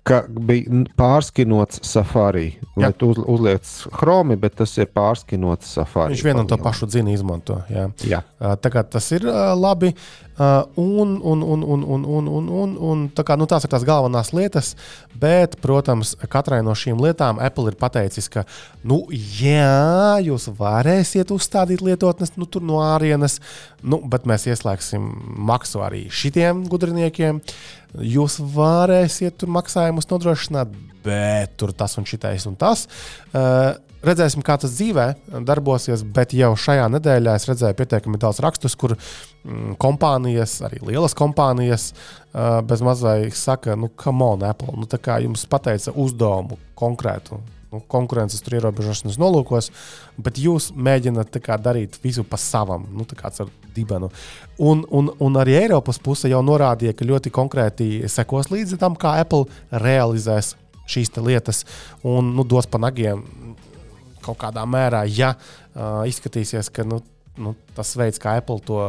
Ka 0.09 0.23
bija 0.29 0.85
pārskinots 0.99 1.83
safari. 1.87 2.53
Lai 2.79 2.93
tu 2.97 3.11
uz, 3.13 3.21
uzliec 3.21 3.69
chromi, 3.99 4.39
bet 4.41 4.57
tas 4.61 4.73
ir 4.79 4.89
pārskinots 4.95 5.75
safari. 5.79 6.17
Viņš 6.17 6.25
vienu 6.27 6.45
un 6.45 6.51
to 6.51 6.59
pašu 6.63 6.89
dzinu 6.91 7.13
izmanto. 7.15 7.61
Jā. 7.73 7.89
Jā. 8.09 8.23
Tā 8.39 8.73
kā 8.73 8.85
tas 8.87 9.13
ir 9.17 9.29
labi. 9.59 9.95
Uh, 10.39 10.63
un, 10.79 11.17
un, 11.19 11.41
un, 11.43 11.63
un, 11.67 11.83
un, 11.83 12.05
un, 12.05 12.27
un, 12.31 12.49
un, 12.49 12.75
un 12.79 13.01
tā 13.11 13.25
kā, 13.27 13.35
nu, 13.35 13.49
tās 13.51 13.65
ir 13.67 13.73
tās 13.73 13.83
galvenās 13.83 14.29
lietas, 14.31 14.69
bet, 15.19 15.57
protams, 15.59 16.13
katrai 16.31 16.61
no 16.63 16.77
šīm 16.79 17.01
lietām 17.03 17.41
Apple 17.43 17.73
ir 17.73 17.79
pateicis, 17.81 18.29
ka, 18.31 18.45
nu, 18.87 19.01
jā, 19.11 20.23
jūs 20.23 20.47
varēsiet 20.61 21.33
uzstādīt 21.35 21.83
lietotnes 21.83 22.37
nu, 22.39 22.47
no 22.63 22.79
ārienes, 22.87 23.41
nu, 23.83 23.99
bet 24.07 24.31
mēs 24.31 24.47
ieslēgsim 24.47 25.11
maksu 25.51 25.83
arī 25.83 26.05
šitiem 26.07 26.63
gudriniekiem. 26.71 27.43
Jūs 27.97 28.39
varēsiet 28.55 29.39
tur 29.41 29.51
maksājumus 29.55 30.09
nodrošināt, 30.11 30.73
bet 31.05 31.57
tur 31.61 31.73
tas 31.77 31.97
un 31.99 32.07
šitais 32.09 32.47
un 32.51 32.59
tas. 32.59 32.87
Uh, 33.33 33.77
Redzēsim, 33.99 34.45
kā 34.47 34.55
tas 34.63 34.77
dzīvē 34.77 35.09
darbosies, 35.43 36.05
bet 36.15 36.31
jau 36.37 36.53
šajā 36.55 36.85
nedēļā 36.95 37.33
es 37.35 37.49
redzēju 37.49 37.75
pietiekami 37.81 38.21
daudz 38.23 38.39
rakstus, 38.45 38.77
kur 38.79 38.95
mm, 38.95 39.73
kompānijas, 39.83 40.55
arī 40.69 40.79
lielas 40.87 41.17
kompānijas, 41.19 41.89
uh, 42.31 42.61
bez 42.63 42.85
mazliet 42.87 43.35
saka, 43.35 43.75
nu, 43.75 43.91
come 43.99 44.23
on, 44.23 44.47
Apple. 44.47 44.77
Nu, 44.79 44.87
tā 44.87 45.01
kā 45.03 45.19
jums 45.25 45.43
pateica 45.51 45.97
uzdevumu 45.99 46.61
konkrētu. 46.79 47.41
Nu, 47.69 47.83
konkurences 47.85 48.41
tur 48.41 48.55
ierobežošanas 48.57 49.19
nolūkos, 49.21 49.67
bet 50.25 50.39
jūs 50.41 50.71
mēģināt 50.73 51.37
kā, 51.45 51.59
darīt 51.61 51.99
visu 52.01 52.25
pa 52.25 52.39
savam, 52.41 52.87
nu, 52.97 53.05
ar 53.05 53.51
dibenu. 53.77 54.09
Un, 54.57 54.87
un, 54.89 55.11
un 55.21 55.37
arī 55.37 55.59
Eiropas 55.59 56.01
puse 56.01 56.31
jau 56.33 56.41
norādīja, 56.41 56.95
ka 56.97 57.05
ļoti 57.05 57.33
konkrēti 57.35 57.91
sekos 58.09 58.49
līdzi 58.49 58.81
tam, 58.81 58.97
kā 58.97 59.19
Apple 59.21 59.45
realizēs 59.85 60.55
šīs 60.89 61.13
lietas 61.21 61.65
un 62.03 62.33
nu, 62.39 62.47
dos 62.49 62.67
pa 62.67 62.81
nagiem 62.81 63.21
kaut 64.25 64.41
kādā 64.41 64.65
mērā, 64.69 65.05
ja 65.05 65.35
uh, 65.37 66.03
izskatīsies, 66.09 66.73
ka 66.73 66.85
nu, 66.89 67.03
nu, 67.37 67.55
tas 67.77 67.95
veids, 68.01 68.21
kā 68.23 68.39
Apple 68.41 68.61
to 68.65 68.83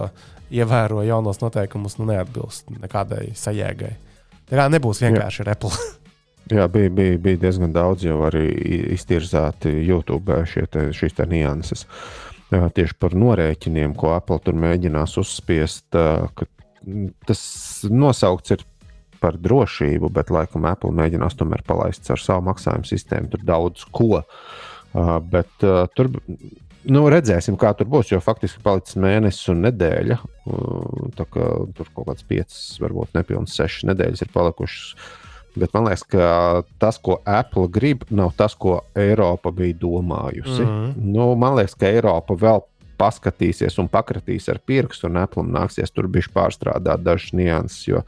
ievēro 0.50 1.04
jaunos 1.06 1.44
noteikumus, 1.44 2.00
nu, 2.00 2.08
neatbilst 2.10 2.72
nekādai 2.80 3.30
sajēgai. 3.38 3.94
Tā 4.50 4.58
kā 4.58 4.66
nebūs 4.72 5.04
vienkārši 5.04 5.46
ar 5.46 5.58
Apple. 5.58 5.76
Jā, 6.50 6.66
bija, 6.72 6.90
bija, 6.90 7.18
bija 7.22 7.42
diezgan 7.44 7.74
daudz 7.76 8.06
jau 8.08 8.18
arī 8.26 8.48
iztirzāti 8.96 9.72
YouTube 9.86 10.42
šie 10.50 10.66
te, 10.72 10.88
šīs 10.96 11.18
te 11.20 11.28
nianses. 11.30 11.86
Tieši 12.50 12.96
par 12.98 13.14
norēķiniem, 13.14 13.94
ko 13.98 14.16
Apple 14.16 14.40
tur 14.42 14.58
mēģinās 14.58 15.14
uzspiest, 15.22 15.92
ka 15.94 16.48
tas 17.30 17.42
nosaukts 17.86 18.56
ir 18.56 18.66
par 19.22 19.38
drošību, 19.38 20.10
bet 20.16 20.32
laikam 20.34 20.66
Apple 20.66 20.96
mēģinās 20.96 21.38
tomēr 21.38 21.62
palaist 21.68 22.10
ar 22.10 22.22
savu 22.24 22.48
maksājumu 22.48 22.88
sistēmu. 22.88 23.30
Tur 23.36 23.46
daudz 23.46 23.86
ko 23.94 24.24
Uh, 24.90 25.20
bet 25.22 25.52
tur 25.94 26.10
nu, 26.90 27.04
redzēsim, 27.14 27.58
kā 27.60 27.76
tur 27.78 27.90
būs. 27.92 28.10
Jo 28.10 28.22
faktiski 28.24 28.62
palicis 28.66 28.98
mēnesis 29.00 29.52
un 29.54 29.66
nedēļa. 29.68 30.20
Kā, 31.20 31.48
tur 31.78 31.92
kaut 31.94 32.08
kāds 32.08 32.26
piecas, 32.30 32.62
varbūt 32.82 33.18
nepilnīgi 33.18 33.54
sešas 33.54 33.86
nedēļas 33.92 34.26
ir 34.26 34.32
palikušas. 34.34 34.94
Bet 35.56 35.74
man 35.74 35.88
liekas, 35.88 36.04
ka 36.10 36.26
tas, 36.82 37.00
ko 37.02 37.20
Apple 37.26 37.68
grib, 37.74 38.04
nav 38.10 38.36
tas, 38.38 38.56
ko 38.56 38.82
Eiropa 38.96 39.52
bija 39.52 39.78
domājusi. 39.82 40.62
Mm 40.62 40.68
-hmm. 40.68 40.94
nu, 41.16 41.36
man 41.36 41.56
liekas, 41.56 41.76
ka 41.76 41.88
Eiropa 41.88 42.34
vēl 42.34 42.62
paskatīsies 43.00 43.80
un 43.80 43.88
pakratīs 43.88 44.50
ar 44.50 44.60
pirkstu, 44.66 45.08
un 45.08 45.18
Apple 45.18 45.44
nāksies 45.44 45.92
tur 45.92 46.08
bija 46.08 46.30
pārstrādāt 46.34 47.04
dažas 47.04 47.34
nianses. 47.34 47.88
Jo 47.88 48.04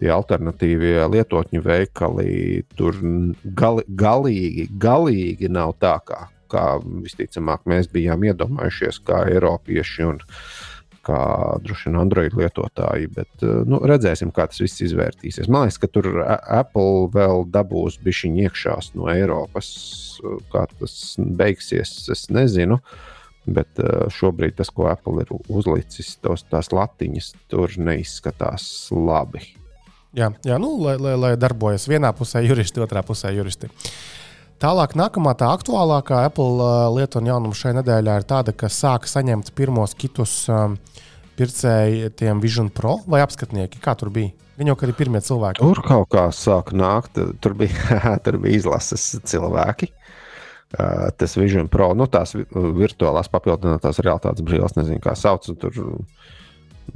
tie 0.00 0.12
alternatīvie 0.12 1.08
lietotņu 1.08 1.62
veikali 1.64 2.64
tur 2.76 2.98
gali, 3.42 3.84
galīgi, 3.88 4.68
galīgi 4.78 5.48
nav 5.52 5.74
tā, 5.80 5.96
kā, 6.04 6.26
kā 6.52 6.64
visticamāk 6.84 7.64
mēs 7.68 7.88
bijām 7.92 8.26
iedomājušies, 8.28 9.00
kā 9.06 9.24
Eiropieši 9.32 10.08
un 10.10 10.20
kā 11.06 11.22
droši 11.62 11.90
vien 11.90 11.98
Android 12.00 12.36
lietotāji. 12.36 13.10
Bet 13.16 13.44
nu, 13.68 13.80
redzēsim, 13.86 14.32
kā 14.34 14.48
tas 14.50 14.62
viss 14.62 14.82
izvērtīsies. 14.86 15.50
Man 15.52 15.66
liekas, 15.66 15.80
ka 15.82 15.90
tur 15.92 16.22
Apple 16.26 17.06
vēl 17.14 17.46
dabūs 17.54 18.00
bišķiņu 18.04 18.46
iekšās 18.46 18.94
no 18.98 19.10
Eiropas. 19.12 19.68
Kā 20.52 20.64
tas 20.72 20.96
beigsies, 21.18 21.98
es 22.12 22.26
nezinu. 22.34 22.80
Bet 23.46 23.78
šobrīd 24.10 24.56
tas, 24.58 24.72
ko 24.74 24.88
Apple 24.90 25.22
ir 25.22 25.30
uzlicis, 25.46 26.16
tos, 26.18 26.42
tās 26.50 26.72
latiņas, 26.74 27.30
tur 27.52 27.76
neizskatās 27.78 28.88
labi. 28.90 29.44
Jā, 30.16 30.32
jā 30.48 30.56
nu, 30.58 30.72
lai, 30.80 30.96
lai, 30.98 31.14
lai 31.20 31.32
darbojas 31.38 31.86
vienā 31.90 32.10
pusē 32.16 32.40
juristi, 32.46 32.80
otrā 32.82 33.04
pusē 33.06 33.30
juristi. 33.36 33.70
Tālāk, 34.56 34.94
nākamā 34.96 35.34
tā 35.36 35.50
aktuālākā 35.52 36.22
Apple 36.30 36.64
uh, 36.64 36.86
lieta 36.94 37.20
un 37.20 37.26
jaunuma 37.28 37.56
šajā 37.56 37.76
nedēļā 37.76 38.14
ir 38.22 38.24
tāda, 38.24 38.54
ka 38.56 38.70
sāka 38.72 39.08
saņemt 39.10 39.50
pirmos 39.56 39.92
kitus 39.98 40.46
um, 40.48 40.78
pircēji 41.36 42.08
tiem 42.16 42.40
Vision 42.40 42.70
Pro 42.72 42.94
vai 43.04 43.20
apskatnieki. 43.20 43.82
Kā 43.84 43.92
tur 44.00 44.08
bija? 44.14 44.32
Viņi 44.56 44.72
jau 44.72 44.76
arī 44.86 44.94
pirmie 44.96 45.20
cilvēki. 45.20 45.60
Tur 45.60 45.82
kaut 45.84 46.08
kā 46.14 46.22
sāk 46.32 46.72
nākt, 46.72 47.20
tur 47.44 47.52
bija, 47.58 48.00
tur 48.24 48.38
bija 48.40 48.56
izlases 48.56 49.04
cilvēki. 49.28 49.90
Uh, 50.72 51.10
tas 51.20 51.36
Vision 51.36 51.68
Pro, 51.68 51.90
nu, 51.92 52.06
tās 52.08 52.32
virtuālās 52.32 53.28
papildinātās 53.32 54.00
realitātes 54.00 54.44
brīvības, 54.46 54.78
nezinu, 54.78 55.02
kā 55.04 55.12
sauc. 55.20 55.44
Tur, 55.60 55.82
uh, 55.84 56.30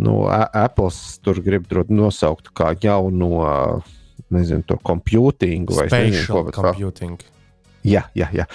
nu, 0.00 0.14
Apple 0.32 0.88
tur 1.20 1.42
grib 1.44 1.68
nosaukt 1.92 2.48
kā 2.56 2.72
jauno, 2.80 3.34
nezinu, 4.32 4.64
to 4.64 4.80
computingu 4.80 5.76
vai 5.76 5.90
nezinu, 5.92 6.24
ko 6.48 6.56
tādu. 6.56 7.20
Jā, 7.86 8.04
jā, 8.16 8.28
jā. 8.34 8.46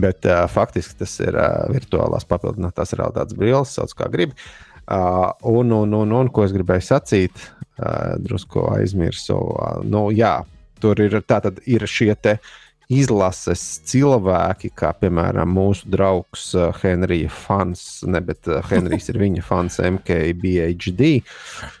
Bet 0.00 0.24
uh, 0.28 0.46
faktiski 0.50 1.00
tas 1.02 1.18
ir 1.20 1.36
uh, 1.36 1.66
virtuālās 1.72 2.26
papildinātās 2.28 2.94
realitātes 2.96 3.36
brilles, 3.36 3.74
sauc 3.76 3.92
kā 3.98 4.08
gribi. 4.12 4.36
Uh, 4.90 5.30
un, 5.46 5.72
un, 5.76 5.92
un, 5.94 6.16
un, 6.16 6.30
ko 6.32 6.46
es 6.46 6.54
gribēju 6.56 6.86
sacīt, 6.86 7.44
uh, 7.78 8.16
drusku 8.22 8.64
aizmirsu. 8.72 9.36
Uh, 9.36 9.84
nu, 9.86 10.08
jā, 10.16 10.38
tur 10.82 11.02
ir, 11.04 11.20
ir 11.68 11.86
šie 11.86 12.14
te 12.16 12.38
izlases 12.90 13.62
cilvēki, 13.86 14.72
kā 14.74 14.90
piemēram 14.98 15.52
mūsu 15.54 15.90
draugs 15.92 16.48
uh, 16.56 16.72
Henrija 16.80 17.30
fans, 17.30 18.00
ne, 18.08 18.22
bet 18.24 18.48
uh, 18.50 18.64
Henrijs 18.72 19.12
ir 19.12 19.20
viņa 19.20 19.44
fans 19.46 19.78
MKBHD. 19.84 21.12
Uh, 21.20 21.76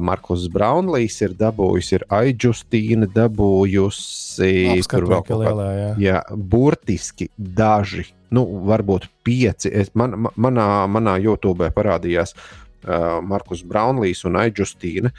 Markus 0.00 0.46
Braunlijs 0.52 1.16
ir 1.24 1.32
dabūjis, 1.38 1.88
ir 1.96 2.04
Aijustīna 2.14 3.08
dabūjusi. 3.10 4.50
Tur 4.90 5.06
vēl 5.10 5.24
kaut 5.26 5.42
kādā 5.42 5.68
jā. 5.74 5.88
jā, 5.98 6.20
burtiski 6.34 7.28
daži, 7.34 8.06
nu, 8.34 8.44
varbūt 8.68 9.08
pieci. 9.26 9.72
Es, 9.74 9.90
man, 9.98 10.28
manā, 10.38 10.68
manā 10.90 11.16
YouTube 11.22 11.66
parādījās 11.74 12.36
uh, 12.36 13.18
Markus 13.26 13.64
Braunlīs 13.66 14.22
un 14.28 14.38
Aidžustīna. 14.44 15.14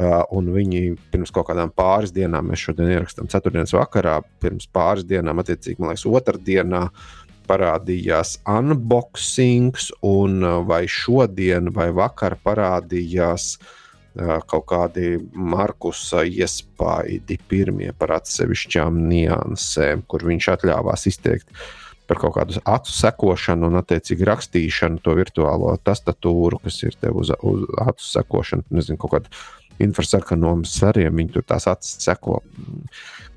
Uh, 0.00 0.22
un 0.32 0.46
viņi 0.54 0.94
pirms 1.12 1.30
kaut 1.34 1.50
kādām 1.50 1.70
pāris 1.76 2.14
dienām, 2.16 2.48
mēs 2.48 2.62
šodien 2.64 2.88
ierakstām 2.94 3.28
ceturtdienas 3.30 3.74
vakarā, 3.76 4.20
pirms 4.40 4.64
pāris 4.72 5.04
dienām, 5.04 5.42
attiecīgi, 5.42 5.76
man 5.82 5.92
liekas, 5.92 6.06
otrdienā 6.08 6.86
parādījās 7.50 8.38
unboxings, 8.48 9.90
un 10.06 10.40
vai 10.64 10.86
šodien 10.88 11.68
vai 11.74 11.90
vakar 11.92 12.38
parādījās 12.46 13.52
uh, 13.58 13.76
kaut 14.50 14.66
kādi 14.70 15.16
Markusa 15.32 16.24
iespaidi 16.28 17.38
pirmie 17.50 17.90
par 17.96 18.16
atsevišķām 18.20 18.98
niansēm, 19.10 20.04
kur 20.08 20.26
viņš 20.28 20.50
atļāvās 20.54 21.06
izteikt 21.10 21.54
par 22.10 22.18
kaut 22.18 22.34
kādu 22.34 22.58
acu 22.66 22.90
sekošanu 22.90 23.68
un, 23.70 23.78
attiecīgi, 23.78 24.26
rakstīšanu 24.26 24.98
to 25.04 25.14
virtuālo 25.14 25.76
tastatūru, 25.86 26.58
kas 26.64 26.80
ir 26.82 26.96
tev 26.98 27.20
uz, 27.22 27.30
uz 27.46 27.66
acu 27.78 28.06
sekošanu, 28.08 28.66
nezinu, 28.74 28.98
kaut 28.98 29.14
kādu 29.14 29.30
infrasarkanām 29.80 30.64
svariem, 30.68 31.14
viņi 31.16 31.36
tur 31.36 31.46
tās 31.46 31.68
acis 31.70 32.00
seko. 32.02 32.40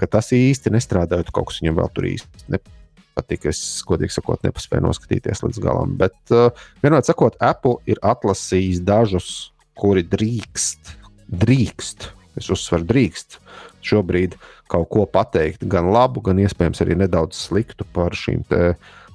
Ka 0.02 0.10
tas 0.17 0.34
īsti 0.36 0.74
nestrādājot, 0.74 1.32
kaut 1.36 1.52
kas 1.52 1.62
viņam 1.62 1.80
vēl 1.80 1.93
tur 1.93 2.10
īsti 2.10 2.56
nepatika. 2.56 3.54
Es, 3.54 3.62
godīgi 3.88 4.17
sakot, 4.17 4.41
nepaspēju 4.43 4.88
noskatīties 4.88 5.46
līdz 5.46 5.62
galam. 5.63 5.96
Bet, 6.00 6.17
uh, 6.34 6.50
vienmēr 6.84 7.06
sakot, 7.08 7.38
Apple 7.43 7.78
ir 7.89 8.02
atlasījis 8.04 8.82
dažus, 8.84 9.53
kuri 9.80 10.06
drīkst, 10.08 10.94
drīkst, 11.44 12.10
es 12.40 12.50
uzsveru, 12.54 12.88
drīkst 12.90 13.40
šobrīd 13.84 14.38
kaut 14.72 14.88
ko 14.94 15.06
pateikt, 15.10 15.66
gan 15.70 15.92
labu, 15.94 16.24
gan 16.24 16.40
iespējams 16.42 16.82
arī 16.86 16.98
nedaudz 17.04 17.38
sliktu 17.50 17.86
par 17.94 18.16
šīm 18.18 18.46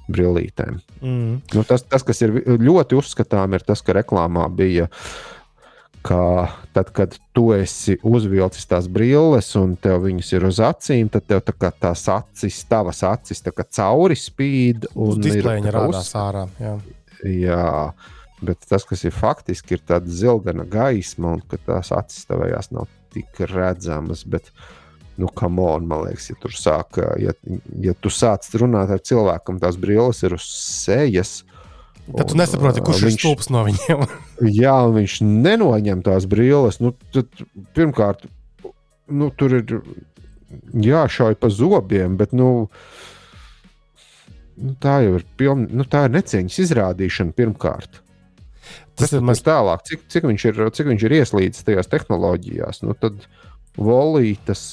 brillītēm. 0.09 0.79
Mm. 1.01 1.33
Nu, 1.53 1.65
tas, 1.67 1.83
tas, 1.85 2.05
kas 2.05 2.21
ir 2.25 2.33
ļoti 2.61 2.97
uzskatām, 2.97 3.53
ir 3.57 3.65
tas, 3.65 3.81
ka 3.85 3.93
reklāmā 3.97 4.47
bija 4.53 4.87
uh, 4.87 5.09
ka 6.01 6.47
tad, 6.73 6.91
kad 6.91 7.15
tu 7.33 7.51
esi 7.53 7.97
uzvilcis 8.03 8.67
tās 8.69 8.87
brilles 8.91 9.49
un 9.59 9.75
tev 9.79 10.03
viņas 10.05 10.31
ir 10.37 10.45
uz 10.47 10.61
acīm, 10.63 11.09
tad 11.11 11.27
tev 11.27 11.43
tā 11.45 11.71
tās 11.71 12.05
acis, 12.13 12.61
tavas 12.69 13.03
acis 13.03 13.43
cauri 13.43 14.15
spīd. 14.15 14.89
Un 14.95 15.19
displēņa 15.23 15.75
rādās 15.75 16.13
ārā. 16.15 16.45
Jā. 16.59 16.75
jā, 17.23 17.65
bet 18.45 18.65
tas, 18.69 18.85
kas 18.87 19.05
ir 19.07 19.15
faktiski, 19.15 19.77
ir 19.77 19.85
tāda 19.87 20.11
zilgana 20.11 20.65
gaisma 20.69 21.35
un 21.37 21.43
tās 21.65 21.91
acis 21.95 22.27
tavējās 22.29 22.71
nav 22.75 22.87
tik 23.13 23.41
redzamas. 23.51 24.23
Bet, 24.29 24.51
nu, 25.19 25.27
kam 25.35 25.59
on, 25.63 25.87
man 25.89 26.05
liekas, 26.07 26.29
ja 26.31 26.39
tur 26.39 26.55
sāk, 26.55 27.01
ja, 27.19 27.35
ja 27.83 27.95
tu 27.99 28.11
sāc 28.13 28.47
runāt 28.61 28.93
ar 28.93 29.03
cilvēku, 29.03 29.57
tās 29.61 29.79
brilles 29.79 30.23
ir 30.23 30.37
uz 30.39 30.47
sejas, 30.47 31.39
Tad 32.09 32.31
tu 32.31 32.37
nesaproti, 32.39 32.81
kurš 32.81 33.03
viņš, 33.05 33.15
ir 33.15 33.21
stulbs 33.21 33.49
no 33.53 33.59
viņiem. 33.67 33.99
jā, 34.63 34.77
viņš 34.95 35.19
nenoņem 35.21 35.99
tās 36.07 36.25
brilles. 36.29 36.79
Nu, 36.81 36.95
tad, 37.13 37.29
pirmkārt, 37.77 38.25
nu, 39.13 39.29
tur 39.37 39.59
ir 39.59 39.75
jāšauj 40.73 41.37
pa 41.37 41.51
zobiem, 41.53 42.17
bet 42.17 42.33
nu, 42.33 42.49
nu, 44.57 44.75
tā 44.81 44.99
jau 45.05 45.19
ir, 45.19 45.25
piln, 45.37 45.67
nu, 45.69 45.85
tā 45.85 46.07
ir 46.07 46.15
necieņas 46.17 46.61
izrādīšana 46.65 47.35
pirmkārt. 47.37 48.01
Tas 48.99 49.13
ir 49.15 49.23
maz 49.25 49.41
tālāk, 49.45 49.85
cik, 49.87 50.03
cik, 50.11 50.27
viņš 50.29 50.45
ir, 50.51 50.61
cik 50.75 50.91
viņš 50.91 51.05
ir 51.07 51.15
ieslīdis 51.21 51.65
tajās 51.67 51.89
tehnoloģijās. 51.91 52.83
Nu, 52.85 52.95
tad 52.99 53.23
volī 53.79 54.35
tas. 54.47 54.71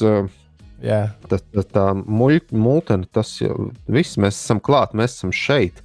Yeah. 0.84 1.14
Tas, 1.30 1.40
tas, 1.54 1.64
tā 1.72 1.86
muļķa, 1.96 2.98
tas 3.16 3.30
viss, 3.88 4.18
mēs 4.20 4.36
esam 4.36 4.60
klāt, 4.60 4.92
mēs 4.98 5.14
esam 5.16 5.32
šeit. 5.32 5.80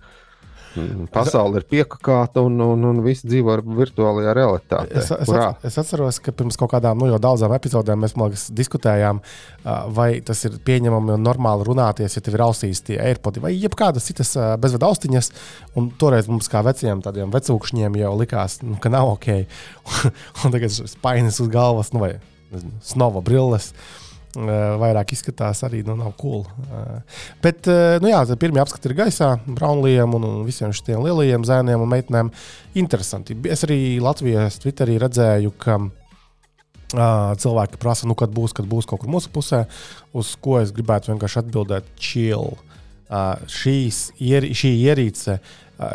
Mhm. 0.75 1.07
Pasaule 1.11 1.59
ir 1.59 1.65
piekāpta 1.67 2.43
un, 2.45 2.55
un, 2.63 2.85
un 2.87 3.01
viss 3.03 3.25
dzīvo 3.27 3.57
virtuālajā 3.77 4.35
realitātē. 4.37 5.01
Es, 5.01 5.11
es, 5.11 5.31
at, 5.35 5.65
es 5.67 5.77
atceros, 5.81 6.21
ka 6.23 6.33
pirms 6.35 6.59
kaut 6.59 6.71
kādām 6.73 7.01
nu, 7.01 7.09
daudzām 7.21 7.53
epizodēm 7.57 8.03
mēs 8.05 8.15
liekas, 8.19 8.47
diskutējām, 8.55 9.21
vai 9.95 10.09
tas 10.25 10.43
ir 10.47 10.59
pieņemami 10.67 11.15
un 11.17 11.25
normāli 11.27 11.67
runāties, 11.67 12.15
ja 12.17 12.23
tev 12.23 12.37
ir 12.37 12.45
ausīs 12.47 12.83
tie 12.87 12.99
AirPods 13.03 13.43
vai 13.43 13.53
jebkādas 13.55 14.07
citas 14.07 14.33
bezvadu 14.61 14.87
austiņas. 14.91 15.31
Un 15.79 15.91
toreiz 15.99 16.29
mums, 16.31 16.49
kā 16.51 16.63
veciem 16.65 17.03
tādiem 17.03 17.33
vecūkšņiem, 17.33 17.99
jau 18.01 18.13
likās, 18.19 18.61
nu, 18.65 18.79
ka 18.81 18.91
nav 18.93 19.15
ok. 19.17 19.31
un 20.45 20.55
tagad 20.55 20.71
spainis 20.71 21.41
uz 21.43 21.51
galvas, 21.51 21.91
nu, 21.95 22.05
vai 22.05 22.15
nezinu, 22.51 22.79
snova 22.85 23.23
brilles. 23.25 23.71
Uh, 23.71 24.10
vairāk 24.35 25.11
izskatās, 25.11 25.63
arī 25.67 25.81
nu, 25.85 25.95
nav 25.99 26.13
cool. 26.19 26.45
Eh, 26.71 27.21
bet, 27.43 27.67
eh, 27.67 27.99
nu 28.01 28.09
jā, 28.09 28.23
pirmie 28.39 28.61
apskati 28.61 28.89
ir 28.89 28.95
gaisā, 28.95 29.39
Braunlijam 29.45 30.13
un, 30.15 30.45
visiem 30.45 30.71
šiem 30.71 31.03
lielajiem 31.03 31.43
zēniem 31.43 31.81
un 31.81 31.89
meitenēm. 31.89 32.31
Interesanti. 32.75 33.35
Es 33.49 33.63
arī 33.63 33.99
Latvijas 33.99 34.59
Twitterī 34.59 34.99
redzēju, 34.99 35.51
ka 35.57 35.79
cilvēki 36.91 37.79
prasa, 37.79 38.05
nu, 38.05 38.15
kad 38.15 38.29
būs, 38.29 38.51
kad 38.51 38.65
būs 38.65 38.85
kaut 38.85 38.99
kur 38.99 39.09
mūsu 39.09 39.29
pusē, 39.31 39.65
uz 40.13 40.35
ko 40.35 40.59
es 40.59 40.71
gribētu 40.71 41.13
vienkārši 41.13 41.39
atbildēt, 41.39 41.85
chill. 41.95 42.57
Šīs, 43.47 44.11
šī 44.19 44.71
ierīce, 44.87 45.39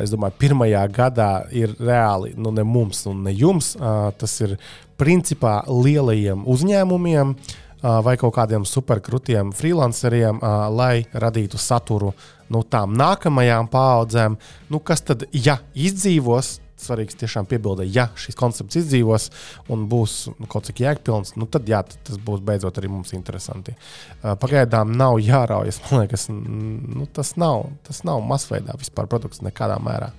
es 0.01 0.11
domāju, 0.11 0.33
pirmajā 0.39 0.87
gadā 0.89 1.47
ir 1.53 1.77
reāli, 1.77 2.33
nu, 2.37 2.51
ne 2.51 2.65
mums, 2.65 3.05
un 3.07 3.23
ne 3.25 3.33
jums. 3.33 3.75
Tas 4.17 4.41
ir 4.41 4.57
principā 4.97 5.63
lielajiem 5.69 6.49
uzņēmumiem. 6.49 7.37
Uh, 7.37 7.66
vai 8.05 8.17
kaut 8.19 8.35
kādiem 8.35 8.65
superkrutiem 8.67 9.53
freelanceriem, 9.55 10.41
lai 10.75 11.07
radītu 11.15 11.61
saturu 11.61 12.13
nu, 12.53 12.63
tām 12.63 12.95
nākamajām 12.99 13.69
paudzēm. 13.71 14.39
Nu, 14.73 14.81
kas 14.83 15.05
tad, 15.07 15.27
ja 15.33 15.59
izdzīvos, 15.75 16.57
svarīgs 16.81 17.17
tiešām 17.17 17.47
piebildē, 17.49 17.87
ja 17.89 18.09
šis 18.21 18.37
koncepts 18.37 18.77
izdzīvos 18.83 19.31
un 19.73 19.87
būs 19.91 20.17
nu, 20.35 20.49
kaut 20.51 20.69
cik 20.69 20.83
jēgpilns, 20.85 21.35
nu, 21.41 21.49
tad, 21.51 21.69
jā, 21.71 21.81
tas 21.87 22.21
būs 22.23 22.43
beidzot 22.45 22.79
arī 22.81 22.91
mums 22.93 23.15
interesanti. 23.17 23.75
Pagaidām 24.23 24.93
nav 24.99 25.19
jāraujas. 25.25 25.81
Man 25.89 26.05
liekas, 26.05 26.29
nu, 26.31 27.09
tas, 27.17 27.35
nav, 27.41 27.71
tas 27.87 28.03
nav 28.09 28.23
masveidā 28.27 28.77
vispār 28.81 29.09
produkts 29.11 29.45
nekādā 29.47 29.79
mērā. 29.83 30.13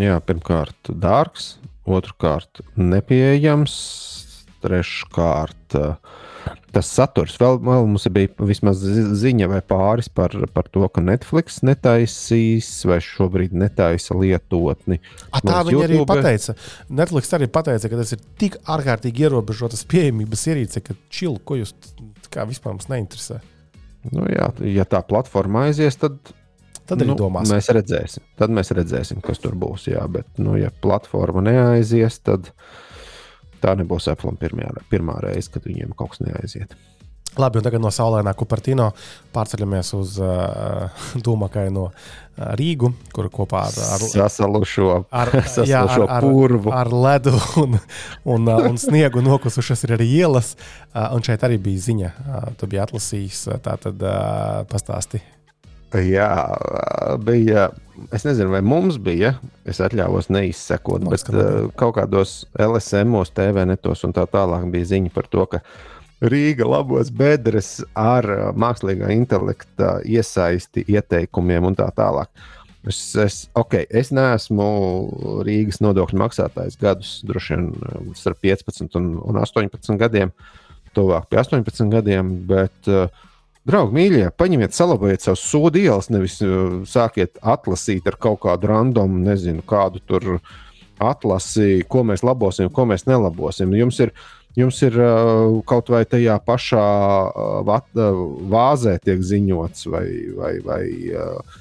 Jā, 0.00 0.20
pirmkārt, 0.24 0.88
dārgs, 0.88 1.56
otrkārt, 1.84 2.62
nepieejams, 2.80 3.74
treškārt. 4.64 5.76
Tas 6.76 6.90
saturs 6.92 7.38
vēl, 7.40 7.56
vēl 7.64 7.88
mums 7.88 8.04
bija 8.12 8.46
vismaz 8.46 8.82
ziņa 9.18 9.48
vai 9.50 9.62
pāris 9.66 10.10
par, 10.12 10.34
par 10.54 10.68
to, 10.70 10.84
ka 10.92 11.02
Netflix 11.02 11.62
netaisīs 11.66 12.68
vai 12.86 13.00
šobrīd 13.02 13.56
netaisa 13.56 14.14
lietotni. 14.18 15.00
A, 15.32 15.40
tā 15.40 15.62
viņi 15.66 15.74
YouTube... 15.78 15.86
arī 15.86 16.00
pateica. 16.12 16.56
Netflix 17.00 17.32
arī 17.38 17.50
pateica, 17.50 17.90
ka 17.90 18.00
tas 18.02 18.14
ir 18.14 18.22
tik 18.38 18.60
ārkārtīgi 18.76 19.26
ierobežotas 19.26 19.86
pieejamības 19.90 20.46
ierīce, 20.52 20.84
ka 20.84 20.98
čili, 21.08 21.40
ko 21.42 21.58
jūs 21.62 21.74
kā 22.30 22.46
vispār 22.48 22.76
mums 22.76 22.90
neinteresē. 22.92 23.40
Nu, 24.12 24.28
jā, 24.30 24.52
ja 24.70 24.84
tā 24.86 25.00
platforma 25.02 25.66
aizies, 25.66 25.96
tad 25.98 26.20
Tad 26.86 27.02
arī 27.02 27.10
nu, 27.10 27.16
domāsim. 27.18 27.56
Mēs 27.56 27.68
redzēsim. 27.74 28.24
Tad 28.38 28.52
mēs 28.54 28.70
redzēsim, 28.76 29.22
kas 29.24 29.40
tur 29.42 29.56
būs. 29.58 29.88
Jā, 29.90 30.04
bet, 30.10 30.28
nu, 30.38 30.54
ja 30.58 30.70
platforma 30.70 31.42
neaizies, 31.42 32.20
tad 32.22 32.52
tā 33.62 33.76
nebūs 33.78 34.10
Apple 34.12 34.36
pirmā, 34.40 34.70
pirmā 34.90 35.20
reize, 35.24 35.50
kad 35.52 35.66
viņiem 35.66 35.96
kaut 35.96 36.14
kas 36.14 36.24
neaiziet. 36.26 36.76
Labi, 37.36 37.60
un 37.60 37.64
tagad 37.66 37.82
no 37.84 37.90
saulainā 37.92 38.32
Kupertino 38.36 38.86
pārceļamies 39.34 39.90
uz 39.98 40.14
uh, 40.24 41.02
Dūmakaino 41.20 41.82
uh, 41.90 42.46
Rīgu, 42.56 42.88
kur 43.12 43.28
kopā 43.32 43.66
ar, 43.68 43.76
ar 43.96 44.04
sasalušo, 44.08 44.88
ar, 45.12 45.32
sasalušo 45.34 45.66
jā, 45.72 45.82
ar, 45.84 46.06
ar, 46.16 46.24
purvu. 46.24 46.72
Ar 46.72 46.88
ledu 46.94 47.34
un, 47.60 47.76
un, 48.24 48.48
uh, 48.48 48.64
un 48.70 48.80
sniegu 48.80 49.20
nokusušas 49.24 49.84
ir 49.84 49.96
arī 49.98 50.08
ielas. 50.22 50.54
Uh, 50.94 51.10
un 51.18 51.24
šeit 51.26 51.44
arī 51.44 51.60
bija 51.60 51.84
ziņa, 51.90 52.12
uh, 52.16 52.50
tu 52.56 52.70
biji 52.72 52.84
atlasījis, 52.86 53.42
uh, 53.50 53.60
tā 53.60 53.76
tad 53.84 54.00
uh, 54.00 54.62
pastāsti. 54.72 55.20
Jā, 55.94 56.30
bija 57.22 57.68
es 58.12 58.24
nezinu, 58.26 58.50
vai 58.52 58.62
mums 58.64 58.98
bija, 59.02 59.34
es 59.68 59.80
atļāvos 59.82 60.28
neizsekot, 60.32 61.04
Mums, 61.06 61.24
bet 61.24 61.34
uh, 61.34 61.68
kaut 61.78 61.96
kādos 61.98 62.38
LSM, 62.60 63.14
TV 63.34 63.66
netos 63.68 64.04
un 64.06 64.14
tā 64.16 64.26
tālāk 64.30 64.66
bija 64.72 64.92
ziņa 64.94 65.12
par 65.14 65.30
to, 65.32 65.46
ka 65.50 65.62
Rīga 66.16 66.64
labos 66.64 67.10
bedres 67.12 67.78
ar 67.96 68.28
uh, 68.32 68.44
mākslīgā 68.56 69.12
intelekta 69.14 69.98
iesaisti 70.04 70.86
ieteikumiem 70.88 71.70
un 71.70 71.78
tā 71.78 71.88
tālāk. 71.96 72.30
Es, 72.86 73.00
es, 73.18 73.38
okay, 73.58 73.86
es 73.90 74.12
neesmu 74.14 74.66
Rīgas 75.46 75.80
nodokļu 75.82 76.20
maksātājs 76.22 76.78
gadus, 76.80 77.18
droši 77.26 77.54
vien 77.54 77.70
uh, 77.72 78.02
starp 78.18 78.42
15 78.44 78.98
un, 79.00 79.14
un 79.22 79.40
18 79.42 80.00
gadiem, 80.00 80.34
tuvāk 80.96 81.30
pie 81.30 81.40
18 81.42 81.90
gadiem, 81.92 82.36
bet 82.48 82.92
uh, 82.92 83.08
Draugi, 83.66 83.96
mīļie, 83.96 84.26
paņemiet, 84.38 84.76
salabojiet 84.76 85.24
savus 85.24 85.42
sodu 85.42 85.80
ielas, 85.80 86.06
nevis 86.14 86.36
uh, 86.44 86.84
sākiet 86.86 87.40
atlasīt 87.42 88.06
ar 88.06 88.14
kaut 88.22 88.44
kādu 88.44 88.70
randomu, 88.70 89.18
nezinu, 89.24 89.64
kādu 89.66 89.98
tur 90.06 90.36
atlasi, 91.02 91.82
ko 91.90 92.04
mēs 92.06 92.22
labosim, 92.22 92.70
ko 92.70 92.84
mēs 92.86 93.08
nelabosim. 93.10 93.74
Jums 93.74 93.98
ir, 94.04 94.12
jums 94.54 94.78
ir 94.86 95.00
uh, 95.02 95.58
kaut 95.66 95.90
vai 95.90 96.04
tajā 96.06 96.38
pašā 96.46 96.86
uh, 97.26 97.58
vat, 97.66 97.90
uh, 97.98 98.22
vāzē 98.54 99.00
tiek 99.02 99.26
ziņots, 99.34 99.88
vai, 99.90 100.06
vai, 100.38 100.52
vai 100.62 100.82
uh, 101.10 101.58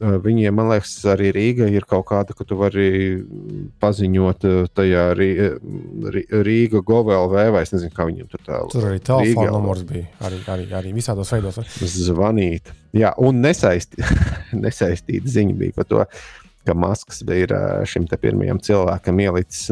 Viņiem, 0.00 0.54
man 0.56 0.70
liekas, 0.70 0.94
arī 1.12 1.28
Rīga 1.36 1.66
ir 1.68 1.84
kaut 1.88 2.06
kāda, 2.08 2.32
ka 2.32 2.46
tu 2.48 2.56
vari 2.56 3.20
paziņot 3.82 4.46
tajā 4.72 5.02
Rīga 5.12 6.80
GOVLV 6.88 7.34
vai 7.52 7.64
es 7.66 7.74
nezinu, 7.74 7.92
kā 7.92 8.06
viņiem 8.08 8.30
tur 8.32 8.40
tā. 8.46 8.62
Tur 8.72 8.86
arī 8.88 9.02
telefona 9.04 9.52
numurs 9.52 9.84
bija. 9.88 10.08
Arī, 10.24 10.40
arī, 10.54 10.68
arī 10.80 10.94
visādos 10.96 11.34
veidos. 11.36 11.60
Zvanīt. 11.84 12.72
Jā, 12.96 13.12
un 13.20 13.42
nesaisti, 13.44 14.00
nesaistīta 14.64 15.34
ziņa 15.36 15.58
bija 15.60 15.76
par 15.76 15.90
to, 15.92 16.06
ka 16.64 16.76
Masks 16.76 17.20
bija 17.28 17.60
šim 17.88 18.08
te 18.08 18.16
pirmajam 18.20 18.60
cilvēkam 18.64 19.20
ielicis 19.20 19.68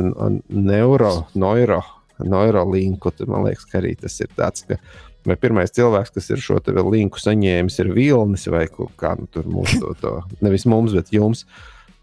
neuro, 0.49 1.13
neuro, 1.41 1.83
neurolinku. 2.21 3.17
Man 3.25 3.49
liekas, 3.49 3.65
ka 3.69 3.81
arī 3.81 3.97
tas 3.97 4.21
ir 4.21 4.33
tāds, 4.37 4.69
ka 4.69 4.77
vai 5.29 5.39
pirmais 5.41 5.75
cilvēks, 5.75 6.15
kas 6.15 6.31
ir 6.33 6.43
šo 6.43 6.61
linku 6.91 7.21
saņēmis, 7.23 7.79
ir 7.83 7.93
Vilnis 7.97 8.49
vai 8.53 8.67
kā 8.69 9.15
nu, 9.19 9.29
tur 9.33 9.49
mums 9.51 9.77
to, 9.81 9.95
to 10.01 10.15
nevis 10.45 10.67
mums, 10.69 10.97
bet 10.97 11.13
jums 11.15 11.45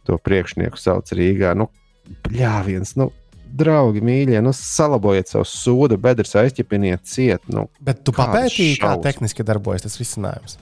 to 0.05 0.17
priekšnieku 0.21 0.79
sauc 0.79 1.09
Rīgā. 1.17 1.55
Nu, 1.57 1.69
Pļāviens, 2.25 2.93
nu, 3.01 3.09
draugi, 3.55 4.03
mīļie, 4.05 4.37
nu, 4.45 4.53
salabojiet 4.55 5.31
savu 5.31 5.47
sūdu, 5.49 5.97
bedres 6.01 6.35
aizķepiniet 6.37 7.05
ciet. 7.09 7.41
Nu, 7.51 7.67
Bet 7.81 8.03
tu 8.05 8.13
papētīji, 8.15 8.79
kā 8.83 8.95
tehniski 9.03 9.45
darbojas 9.47 9.87
tas 9.87 9.99
risinājums? 10.01 10.59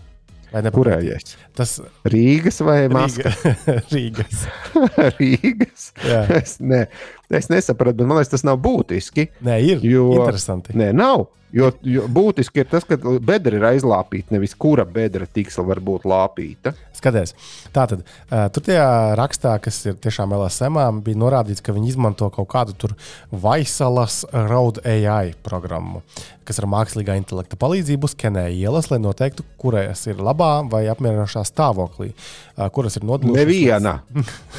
Kurējais? 0.53 1.33
Tas 1.57 1.79
Rīgas 2.05 2.59
vai 2.61 2.85
Maskavas? 2.93 3.63
Rīgas. 3.93 4.43
Rīgas. 5.17 5.87
es, 6.37 6.59
ne, 6.61 6.83
es 7.29 7.49
nesapratu, 7.51 8.01
bet 8.01 8.09
man 8.09 8.19
liekas, 8.19 8.33
tas 8.33 8.45
nav 8.47 8.59
būtiski. 8.63 9.29
Nē, 9.45 9.61
ir. 9.63 9.87
Jo, 9.87 10.09
interesanti. 10.17 10.75
Nē, 10.77 10.91
nav. 10.97 11.27
Jo, 11.53 11.67
jo 11.85 12.07
būtiski 12.09 12.63
ir 12.63 12.69
tas, 12.71 12.85
ka 12.87 12.97
bedra 13.21 13.59
ir 13.59 13.65
aizlāpīta, 13.75 14.33
nevis 14.33 14.55
kura 14.57 14.87
bedra 14.89 15.27
tiksla 15.29 15.61
var 15.67 15.83
būt 15.85 16.07
lāpīta. 16.09 16.73
Skaties, 16.97 17.35
tā 17.75 17.83
tad 17.91 18.01
tur 18.55 18.65
tajā 18.65 18.87
rakstā, 19.19 19.53
kas 19.61 19.77
ir 19.85 19.99
tiešām 20.01 20.33
LSM, 20.33 20.79
bija 21.05 21.19
norādīts, 21.21 21.61
ka 21.61 21.75
viņi 21.75 21.91
izmanto 21.93 22.31
kaut 22.33 22.49
kādu 22.49 22.73
tur 22.79 22.95
Vaisalas 23.29 24.23
Road 24.33 24.81
AI 24.81 25.35
programmu, 25.45 26.01
kas 26.47 26.57
ar 26.57 26.67
mākslīgā 26.73 27.19
intelekta 27.19 27.59
palīdzību 27.61 28.09
skenē 28.09 28.47
ielas, 28.55 28.89
lai 28.89 28.97
noteiktu, 29.03 29.45
kuras 29.61 30.07
ir 30.09 30.25
labā 30.25 30.55
vai 30.71 30.87
apmierinošā 30.89 31.45
stāvoklī, 31.51 32.15
kuras 32.73 32.97
ir 32.97 33.05
nodalītas. 33.05 33.43
Neviena. 33.43 33.99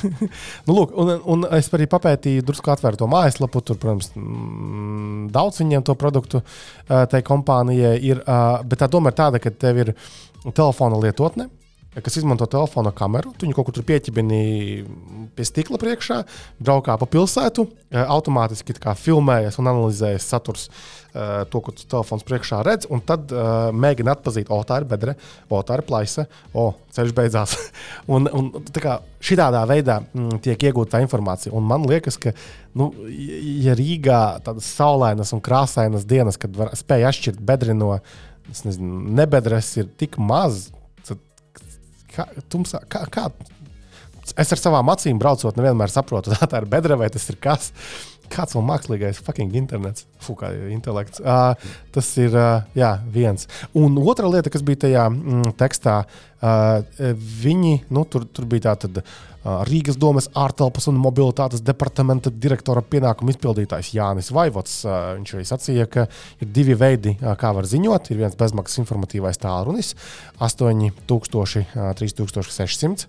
nu, 0.69 0.79
lūk, 0.79 0.95
un, 0.95 1.15
un 1.27 1.49
es 1.59 1.73
arī 1.75 1.91
papētīju, 1.91 2.47
drusku 2.55 2.71
atvēru 2.71 3.01
to 3.03 3.11
mājaslapu, 3.11 3.63
tur, 3.67 3.79
protams, 3.83 4.13
mm, 4.15 5.27
daudz 5.35 5.61
viņiem 5.61 5.85
to 5.85 5.99
produktu 5.99 6.43
tai 6.87 7.21
kompānijai 7.27 7.99
ir. 7.99 8.23
Bet 8.65 8.81
tā 8.81 8.89
doma 8.91 9.11
ir 9.11 9.19
tāda, 9.19 9.43
ka 9.43 9.51
tev 9.51 9.83
ir 9.83 9.93
telefona 10.55 11.01
lietotne, 11.03 11.51
kas 12.03 12.17
izmanto 12.19 12.47
telefona 12.51 12.93
kameru. 12.95 13.33
Tu 13.39 13.47
viņu 13.47 13.57
kaut 13.57 13.71
kur 13.71 13.87
pieķibini 13.87 14.43
pie 15.37 15.47
stikla 15.47 15.79
priekšā, 15.81 16.21
braukā 16.63 16.97
pa 16.99 17.09
pilsētu, 17.11 17.67
automātiski 18.05 18.77
filmējas 18.99 19.59
un 19.61 19.71
analizējas 19.71 20.29
saturs. 20.35 20.69
To, 21.15 21.61
ko 21.63 21.71
tu 21.71 21.85
telefons 21.87 22.25
priekšā 22.27 22.57
redz, 22.67 22.89
un 22.91 22.99
tad 23.07 23.31
uh, 23.31 23.69
mēģina 23.71 24.17
atzīt, 24.17 24.49
o, 24.51 24.57
tā 24.67 24.81
ir 24.81 24.87
bedre, 24.91 25.13
o, 25.47 25.61
tā 25.63 25.77
ir 25.79 25.85
plaisa, 25.87 26.25
o, 26.51 26.65
ceļš 26.91 27.13
beidzās. 27.15 27.55
un, 28.17 28.27
un 28.27 28.49
kā, 28.83 28.97
šitādā 29.23 29.61
veidā 29.71 30.01
mm, 30.03 30.41
tiek 30.43 30.67
iegūta 30.67 30.99
informācija. 31.05 31.55
Un 31.55 31.69
man 31.71 31.87
liekas, 31.87 32.19
ka, 32.19 32.35
nu, 32.75 32.91
ja 33.63 33.79
Rīgā 33.79 34.21
tādas 34.43 34.67
saulainas 34.75 35.31
un 35.37 35.45
krāsainas 35.47 36.03
dienas, 36.03 36.41
kad 36.43 36.59
spēj 36.83 37.07
atšķirt 37.13 37.47
bedri 37.47 37.79
no 37.79 37.93
nezinu, 38.51 39.05
nebedres, 39.15 39.71
ir 39.79 39.87
tik 40.01 40.19
maz, 40.19 40.67
kā, 42.15 42.29
tumsā, 42.53 42.81
kā, 42.91 43.05
kā 43.13 43.29
es 44.41 44.53
ar 44.55 44.61
savām 44.61 44.91
acīm 44.93 45.21
braucot, 45.21 45.57
nevienmēr 45.59 45.93
saprotu, 45.93 46.33
tā, 46.35 46.49
tā 46.51 46.63
ir 46.63 46.69
bedra 46.71 46.99
vai 47.01 47.11
tas 47.13 47.27
ir 47.31 47.41
kas. 47.43 47.73
Kāds 48.33 48.55
vēl 48.57 48.65
mākslīgais 48.65 49.19
fucking 49.21 49.53
internets, 49.59 50.07
fuka 50.25 50.49
intelekts. 50.73 51.21
Uh, 51.21 51.53
tas 51.93 52.07
ir 52.17 52.33
uh, 52.33 52.65
jā, 52.75 52.95
viens. 53.13 53.45
Un 53.77 53.99
otra 54.01 54.31
lieta, 54.33 54.49
kas 54.51 54.65
bija 54.65 54.87
tajā 54.87 55.03
mm, 55.11 55.53
tekstā, 55.61 55.99
uh, 56.41 57.11
viņi, 57.45 57.75
nu, 57.93 58.07
tur, 58.09 58.25
tur 58.25 58.49
bija 58.49 58.71
tā 58.71 58.75
tad. 58.87 59.03
Uh, 59.05 59.34
Rīgas 59.45 59.99
domas 60.01 60.31
ārtelpas 60.33 60.89
un 60.89 60.97
mobilitātes 61.01 61.61
departamenta 61.65 62.33
direktora 62.33 62.81
pienākumu 62.81 63.35
izpildītājs 63.35 63.93
Jānis 63.97 64.33
Vaivots. 64.33 64.79
Uh, 64.87 65.15
viņš 65.19 65.35
arī 65.37 65.47
sacīja, 65.49 65.89
ka 65.91 66.07
ir 66.41 66.53
divi 66.57 66.77
veidi, 66.81 67.17
uh, 67.19 67.35
kā 67.41 67.53
var 67.57 67.69
ziņot. 67.69 68.09
Ir 68.11 68.23
viens 68.25 68.39
bezmaksas 68.41 68.81
informatīvais 68.85 69.41
tālrunis- 69.43 69.95
8000, 70.49 71.67
3600 72.01 73.07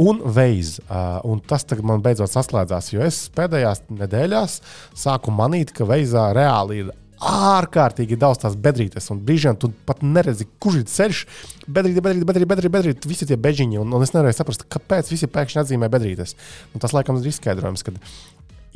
un 0.00 0.20
veids. 0.24 0.78
Un 1.24 1.40
tas 1.40 1.66
man 1.82 2.02
beidzot 2.02 2.32
saslēdzās, 2.32 2.92
jo 2.94 3.04
es 3.04 3.28
pēdējās 3.36 3.84
nedēļās 3.90 4.60
sāku 4.96 5.32
manīt, 5.34 5.74
ka 5.76 5.84
veizā 5.84 6.30
reāli 6.36 6.84
ir 6.84 6.92
ārkārtīgi 7.20 8.16
daudz 8.20 8.40
tās 8.44 8.56
bedrītes, 8.56 9.10
un 9.12 9.20
brīžiem 9.26 9.58
tu 9.60 9.70
pat 9.86 10.00
neredzi, 10.04 10.46
kurš 10.62 10.80
ir 10.80 10.86
ceļš. 10.88 11.20
Bedrīte, 11.66 12.02
bedrīte, 12.04 12.28
bedrīte, 12.28 12.48
bedrīte, 12.48 12.72
bedrīte 12.76 13.10
visi 13.10 13.28
tie 13.28 13.36
bežiņi, 13.40 13.80
un, 13.82 13.92
un 13.96 14.06
es 14.06 14.14
nevarēju 14.14 14.38
saprast, 14.38 14.64
kāpēc 14.72 15.12
visi 15.12 15.28
pēkšņi 15.30 15.60
atzīmē 15.64 15.90
bedrītes. 15.92 16.34
Un 16.72 16.82
tas, 16.82 16.96
laikam, 16.96 17.20
ir 17.20 17.28
izskaidrojums, 17.32 17.84
ka 17.84 17.94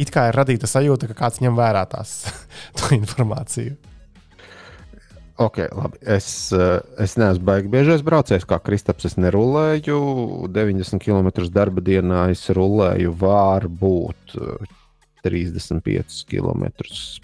it 0.00 0.12
kā 0.12 0.28
ir 0.28 0.38
radīta 0.38 0.68
sajūta, 0.68 1.08
ka 1.10 1.18
kāds 1.24 1.40
ņem 1.44 1.56
vērā 1.56 1.86
tās 1.88 2.20
informāciju. 3.00 3.76
Ok, 5.34 5.64
labi. 5.74 5.98
Es, 6.14 6.52
eh, 6.54 6.78
es 7.02 7.16
neesmu 7.18 7.42
baigi 7.48 7.70
biežais 7.72 8.04
braucējs, 8.06 8.44
kā 8.46 8.60
Kristaps. 8.62 9.08
Es 9.08 9.16
nerulēju 9.18 9.96
90 10.54 11.02
km 11.02 11.48
darba 11.50 11.82
dienā. 11.82 12.28
Es 12.30 12.46
rulēju 12.54 13.16
varbūt 13.18 14.36
35 15.24 16.22
km 16.30 16.68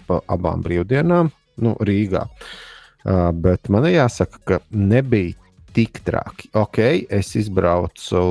pa 0.07 0.21
abām 0.31 0.63
brīvdienām, 0.65 1.31
nu, 1.61 1.75
Rīgā. 1.79 2.25
Uh, 3.01 3.29
bet 3.33 3.69
man 3.73 3.87
jāsaka, 3.89 4.41
ka 4.45 4.59
nebija 4.69 5.37
tik 5.71 6.01
traki. 6.03 6.49
Ok, 6.59 6.81
es 7.09 7.31
izbraucu 7.39 8.23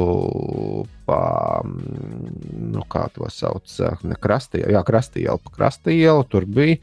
pa, 1.09 1.23
mm, 1.65 2.35
nu, 2.75 2.85
kā 2.91 3.07
to 3.15 3.31
sauc, 3.33 3.71
ne 4.05 4.19
krastī, 4.21 4.61
jā, 4.69 4.85
krastī 4.87 5.25
ielu, 5.25 5.41
pa 5.41 5.57
krastī 5.57 5.97
ielu, 6.03 6.27
tur 6.29 6.47
bija 6.47 6.79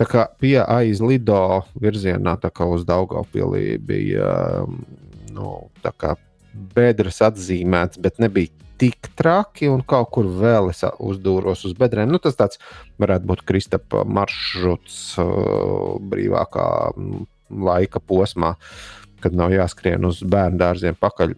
Tā 0.00 0.06
kā 0.08 0.22
pie 0.40 0.56
aiz 0.64 1.02
Lido 1.04 1.60
virzienā, 1.76 2.38
tā 2.40 2.48
kā 2.48 2.64
uz 2.64 2.86
Daugavpilī 2.88 3.74
bija 3.84 4.30
nu, 5.36 5.50
bedres 6.72 7.20
atzīmēts, 7.26 8.00
bet 8.00 8.16
nebija 8.22 8.48
tik 8.80 9.10
traki, 9.18 9.68
un 9.68 9.82
kaut 9.86 10.08
kur 10.14 10.28
vēl 10.40 10.70
es 10.72 10.82
uzdūros 10.84 11.66
uz 11.68 11.74
bedrēm. 11.78 12.10
Nu, 12.12 12.20
tas 12.22 12.38
tāds 12.38 12.60
varētu 13.00 13.28
būt 13.28 13.44
Kristapa 13.48 14.06
maršruts 14.08 14.96
uh, 15.20 15.98
brīvākā 16.12 16.66
laika 17.70 18.00
posmā, 18.00 18.54
kad 19.20 19.36
nav 19.36 19.52
jāskrien 19.52 20.06
uz 20.08 20.22
bērnu 20.24 20.60
dārziem 20.60 20.96
pakaļ. 20.96 21.36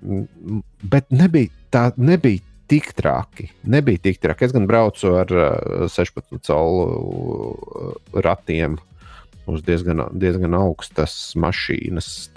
Bet 0.86 1.10
nebija 1.10 1.50
tā, 1.74 1.88
nebija 1.98 2.44
tik 2.70 2.92
traki. 2.96 3.48
Nebija 3.68 4.04
tik 4.06 4.22
traki. 4.22 4.46
Es 4.46 4.54
gan 4.54 4.68
braucu 4.70 5.16
ar 5.18 5.34
uh, 5.34 5.90
16 5.90 6.38
colu 6.46 6.86
uh, 6.86 7.92
ratiem 8.22 8.78
uz 9.50 9.64
diezgan, 9.66 10.04
diezgan 10.14 10.54
augstas 10.54 11.34
mašīnas. 11.34 12.30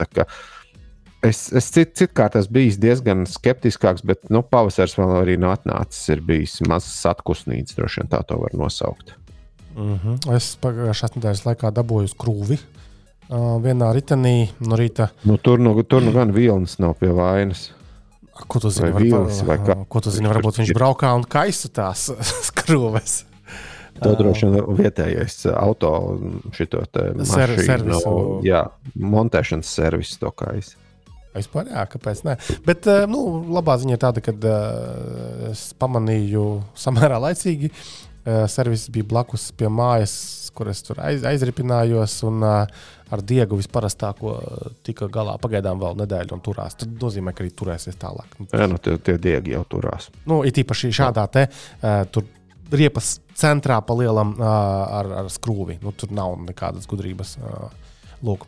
Es, 1.26 1.46
es 1.56 1.68
cit, 1.74 1.94
citkārt 1.98 2.38
esmu 2.40 2.60
bijis 2.60 2.80
diezgan 2.82 3.26
skeptiskāks, 3.30 4.04
bet 4.06 4.28
nu, 4.34 4.44
pavasaris 4.46 4.98
vēl 5.00 5.14
arī 5.22 5.38
nav 5.42 5.58
atnācis. 5.58 6.04
Ir 6.14 6.24
bijis 6.26 6.60
mazs 6.70 7.02
atpūsnīts, 7.10 7.78
droši 7.78 8.04
vien 8.04 8.12
tā 8.12 8.22
to 8.28 8.38
var 8.42 8.54
nosaukt. 8.58 9.16
Mm 9.76 10.00
-hmm. 10.04 10.36
Es 10.36 10.58
pagājušā 10.62 11.16
nedēļas 11.16 11.46
laikā 11.46 11.72
dabūju 11.72 12.16
krūvi. 12.18 12.60
Uh, 13.26 13.58
vienā 13.58 13.90
ritenī 13.94 14.50
no 14.60 14.78
rīta. 14.78 15.10
Nu, 15.24 15.38
tur, 15.38 15.60
nu, 15.60 15.84
tur 15.84 16.04
nu 16.04 16.12
gan 16.14 16.32
vilnis 16.32 16.78
nav 16.80 16.94
pie 16.94 17.10
vainas. 17.10 17.72
Ko 18.48 18.60
tu 18.60 18.70
zini? 18.70 18.92
Vai 18.92 19.02
vīlis, 19.02 19.40
vai 19.48 19.58
kā? 19.58 19.86
Ko 19.90 20.02
tu 20.04 20.12
zini? 20.12 20.28
Varbūt 20.28 20.60
viņš 20.60 20.74
braukā 20.76 21.14
un 21.16 21.24
kaisa 21.24 21.70
tās 21.70 22.12
skrūves. 22.50 23.24
To 24.04 24.12
droši 24.20 24.50
vien 24.52 24.66
vietējais 24.78 25.46
auto 25.56 25.92
mašīnu, 26.52 27.64
servisu. 27.64 28.16
Jā, 28.44 28.66
montēšanas 28.94 29.72
servisu 29.80 30.20
to 30.20 30.32
kaisa. 30.32 30.76
Vispār, 31.36 31.70
jā, 31.74 31.86
kāpēc 31.92 32.24
ne? 32.28 32.38
Bet 32.66 32.90
nu, 33.12 33.22
labā 33.56 33.78
ziņa 33.82 33.98
ir 33.98 34.02
tāda, 34.02 34.24
ka 34.24 34.34
uh, 34.36 35.52
es 35.52 35.70
pamanīju 35.82 36.48
samērā 36.86 37.22
laicīgi. 37.28 37.72
Uh, 38.26 38.46
servis 38.50 38.88
bija 38.90 39.06
blakus 39.06 39.52
pie 39.54 39.70
mājas, 39.70 40.16
kur 40.56 40.72
es 40.72 40.82
tur 40.86 41.02
aiz, 41.04 41.26
aizripinājos. 41.28 42.18
Un, 42.26 42.42
uh, 42.46 42.94
ar 43.14 43.22
diegu 43.22 43.60
visparastāko 43.60 44.36
tika 44.86 45.08
galā 45.14 45.36
pagaidām 45.42 45.82
vēl 45.82 46.00
nedēļu 46.02 46.36
un 46.36 46.44
turās. 46.46 46.78
Tad 46.80 46.96
nozīmē, 47.02 47.36
ka 47.36 47.44
arī 47.44 47.52
turēsies 47.54 48.00
tālāk. 48.02 48.40
Jā, 48.50 48.66
nu 48.72 48.80
tie, 48.82 48.98
tie 48.98 49.18
diegi 49.22 49.54
jau 49.54 49.64
turās. 49.76 50.10
Nu, 50.30 50.42
it 50.48 50.58
īpaši 50.62 50.94
šādā 50.96 51.28
te 51.34 51.46
uh, 51.50 52.02
tur 52.12 52.26
riepas 52.74 53.20
centrā 53.38 53.78
pa 53.86 53.98
lielam 53.98 54.34
uh, 54.40 54.48
ar, 55.00 55.12
ar 55.22 55.32
skrūvi. 55.32 55.80
Nu, 55.84 55.94
tur 55.94 56.14
nav 56.16 56.38
nekādas 56.48 56.90
gudrības. 56.90 57.38
Uh, 57.42 57.70
lūk. 58.26 58.48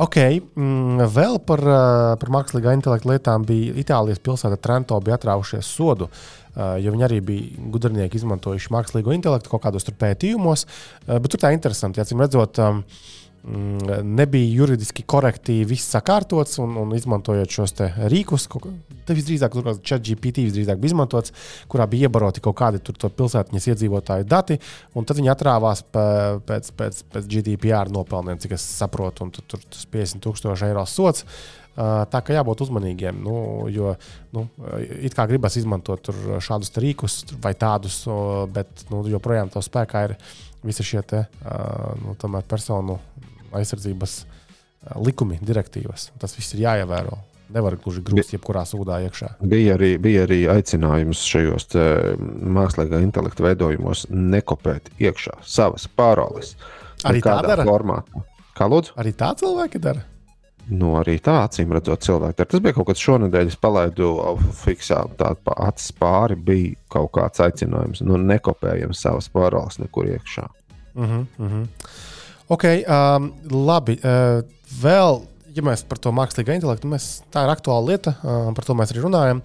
Ok, 0.00 0.16
mm, 0.56 1.02
vēl 1.12 1.36
par, 1.44 1.60
uh, 1.68 2.12
par 2.16 2.30
mākslīgā 2.32 2.72
intelekta 2.72 3.10
lietām 3.10 3.44
bija 3.44 3.74
Itālijas 3.76 4.22
pilsēta 4.24 4.56
Trento 4.56 4.96
bija 5.04 5.18
atrāvušies 5.18 5.68
sodu, 5.68 6.08
uh, 6.08 6.78
jo 6.80 6.94
viņi 6.94 7.04
arī 7.04 7.18
bija 7.20 7.66
gudrinieki 7.74 8.16
izmantojuši 8.16 8.72
mākslīgo 8.72 9.12
intelektu 9.12 9.52
kaut 9.52 9.66
kādos 9.66 9.84
pētījumos. 9.90 10.64
Uh, 10.64 11.18
bet 11.18 11.28
tur 11.34 11.44
tā 11.44 11.52
interesanti, 11.52 12.00
acīm 12.00 12.24
redzot, 12.24 12.62
um, 12.64 12.80
Mm, 12.80 13.21
nebija 14.02 14.54
juridiski 14.54 15.02
korekti 15.02 15.64
viss 15.66 15.90
sakārtots 15.90 16.60
un, 16.62 16.76
un 16.78 16.92
izmantojot 16.94 17.50
šos 17.50 17.74
rīkus. 18.12 18.46
Tas 19.02 19.16
visdrīzāk, 19.18 19.56
tur 19.56 19.80
chat 19.82 20.04
GPT 20.06 20.44
visdrīzāk 20.46 20.78
bija 20.78 20.92
izmantots, 20.92 21.34
kurā 21.70 21.88
bija 21.90 22.06
iebaroti 22.06 22.42
kaut 22.44 22.56
kādi 22.60 22.82
pilsētiņas 22.82 23.66
iedzīvotāju 23.72 24.28
dati, 24.30 24.60
un 24.94 25.08
tad 25.08 25.18
viņi 25.18 25.32
atrāvās 25.34 25.82
pēc, 25.90 26.70
pēc, 26.78 27.02
pēc 27.14 27.26
GDPR 27.32 27.90
nopelniem, 27.90 28.38
cik 28.42 28.54
es 28.58 28.68
saprotu, 28.78 29.26
un 29.26 29.34
tur, 29.34 29.46
tur 29.50 29.66
tas 29.66 29.90
50 29.90 30.22
tūkstoši 30.22 30.70
eiro 30.70 30.86
sots. 30.86 31.26
Tā 31.72 32.20
kā 32.20 32.34
jābūt 32.36 32.66
uzmanīgiem, 32.66 33.16
nu, 33.24 33.34
jo 33.72 33.94
nu, 34.36 34.44
it 35.00 35.16
kā 35.16 35.24
gribas 35.26 35.56
izmantot 35.56 36.12
šādus 36.44 36.74
rīkus 36.76 37.22
vai 37.42 37.54
tādus, 37.56 38.02
bet 38.52 38.84
nu, 38.92 39.00
joprojām 39.08 39.50
tā 39.50 39.64
spēkā 39.64 40.04
ir 40.10 40.16
visi 40.62 40.84
šie 40.86 41.00
te, 41.08 41.24
nu, 42.04 42.14
personu 42.46 43.00
aizsardzības 43.58 44.16
likumi, 45.02 45.38
direktīvas. 45.42 46.10
Tas 46.20 46.34
viss 46.38 46.56
ir 46.56 46.64
jāievēro. 46.66 47.18
Nevar 47.52 47.76
gluži 47.76 48.00
grūti 48.04 48.38
jebkurā 48.38 48.62
sūdā 48.64 49.02
iekšā. 49.04 49.34
Bija 49.44 49.74
arī, 49.76 49.90
bija 50.00 50.22
arī 50.24 50.38
aicinājums 50.48 51.20
šajos 51.28 51.68
mākslīgā 52.56 53.02
intelekta 53.04 53.44
veidojumos 53.44 54.06
nekopēt 54.08 54.88
iekšā 55.02 55.36
savas 55.44 55.84
paroles. 55.86 56.54
Arī 57.04 57.20
tā 57.24 57.36
dara? 57.44 57.66
Formātā. 57.68 58.24
Kā 58.56 58.68
lūdzu? 58.72 58.96
Arī 59.00 59.12
tā 59.16 59.34
cilvēki 59.36 59.80
dara. 59.82 60.06
Nu, 60.70 60.92
arī 61.00 61.16
tā, 61.18 61.40
acīm 61.48 61.72
redzot, 61.74 62.04
cilvēki. 62.06 62.46
Tas 62.46 62.62
bija 62.62 62.76
kaut 62.76 62.86
kas 62.92 63.02
šonadēļ, 63.02 63.50
es 63.50 63.58
palaidu 63.60 64.12
fiksā, 64.62 65.00
tādu 65.18 65.56
acis 65.66 65.90
pāri, 65.98 66.38
bija 66.38 66.76
kaut 66.92 67.10
kāds 67.16 67.42
aicinājums. 67.42 68.04
Nu, 68.06 68.16
nekopējam 68.20 68.94
savas 68.94 69.28
paroles 69.32 69.80
nekur 69.82 70.12
iekšā. 70.14 70.46
Uh 70.94 71.02
-huh, 71.02 71.26
uh 71.38 71.52
-huh. 71.52 71.66
Ok, 72.50 72.64
um, 72.82 73.28
labi. 73.66 73.98
Uh, 74.02 74.42
vēl, 74.82 75.22
ja 75.54 75.64
mēs 75.66 75.84
par 75.88 76.00
to 76.02 76.12
mākslīgo 76.14 76.54
intelektu, 76.56 76.90
mēs, 76.90 77.20
tā 77.32 77.44
ir 77.46 77.52
aktuāla 77.52 77.92
lieta, 77.92 78.16
uh, 78.22 78.50
par 78.56 78.66
to 78.66 78.76
mēs 78.78 78.94
arī 78.94 79.04
runājam. 79.04 79.44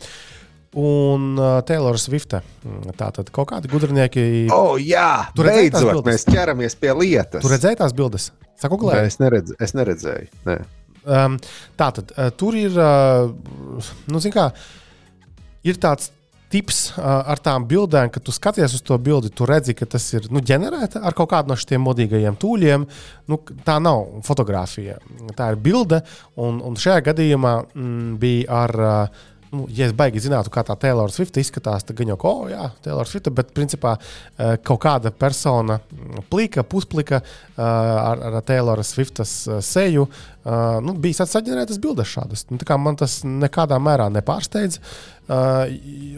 Un 0.77 1.37
uh, 1.39 1.59
Taylor 1.65 1.97
Swift. 2.01 2.35
Mm, 2.37 2.95
tā 2.99 3.07
tad 3.15 3.29
kaut 3.33 3.49
kādi 3.53 3.69
gudrinieki. 3.71 4.25
Oh, 4.53 4.75
jā, 4.81 5.29
tur 5.37 5.49
beidzot 5.49 6.03
mēs 6.05 6.27
ķeramies 6.27 6.75
pie 6.77 6.91
lietas. 6.97 7.41
Tur 7.45 7.55
redzēja 7.55 7.81
tās 7.85 7.95
bildes. 7.97 8.31
Saku, 8.57 8.79
Nē, 8.89 9.05
es, 9.05 9.19
neredz, 9.21 9.53
es 9.61 9.73
neredzēju. 9.77 10.29
Ne. 10.49 10.57
Um, 11.07 11.37
tā 11.79 11.91
tad 11.95 12.11
uh, 12.17 12.29
tur 12.35 12.57
ir, 12.59 12.73
uh, 12.75 13.29
nu, 14.11 14.21
kā, 14.33 14.49
ir 15.63 15.77
tāds 15.79 16.11
tips 16.51 16.81
ar 16.97 17.39
tām 17.43 17.67
bildēm, 17.67 18.11
kad 18.13 18.23
tu 18.23 18.33
skaties 18.35 18.77
uz 18.77 18.83
to 18.85 18.97
bildi, 19.01 19.31
tu 19.35 19.47
redzi, 19.49 19.75
ka 19.77 19.87
tas 19.89 20.05
ir 20.15 20.29
nu, 20.31 20.41
ģenerēts 20.43 20.99
ar 21.01 21.15
kaut 21.17 21.31
kādu 21.33 21.51
no 21.51 21.59
šiem 21.59 21.83
modīgajiem 21.83 22.39
tūļiem. 22.39 22.85
Nu, 23.31 23.39
tā 23.67 23.77
nav 23.83 24.21
fotografija, 24.27 24.99
tā 25.37 25.51
ir 25.53 25.63
bilde. 25.63 26.03
Un, 26.39 26.61
un 26.63 26.77
šajā 26.79 27.09
gadījumā 27.11 27.57
mm, 27.73 28.13
bija 28.21 28.61
ar. 28.65 28.79
Nu, 29.47 29.63
ja 29.71 29.85
es 29.87 29.93
baigi 29.95 30.19
zinātu, 30.19 30.51
kā 30.51 30.59
tā 30.67 30.75
Taylor 30.75 31.07
Swift 31.07 31.37
izskatās, 31.39 31.85
tad 31.87 31.95
gan 31.95 32.09
jau, 32.11 32.17
ka, 32.19 32.31
oh, 32.35 32.49
jā, 32.51 32.65
Taylor 32.83 33.07
Swift, 33.07 33.29
bet 33.31 33.53
principā 33.55 33.93
kaut 34.67 34.81
kāda 34.83 35.13
persona, 35.15 35.77
plika, 36.27 36.65
pusplika 36.67 37.21
ar, 37.55 38.25
ar 38.27 38.35
Taylor 38.43 38.83
Swiftas 38.83 39.37
seju, 39.63 40.03
nu, 40.83 40.93
bija 41.03 41.25
saģenerētas 41.27 41.81
bildes 41.83 42.07
šādas. 42.13 42.45
Nu, 42.51 42.59
man 42.79 42.99
tas 42.99 43.19
nekādā 43.27 43.79
mērā 43.83 44.07
nepārsteidz. 44.13 44.79
Uh, 44.79 45.17
Uh, 45.27 45.67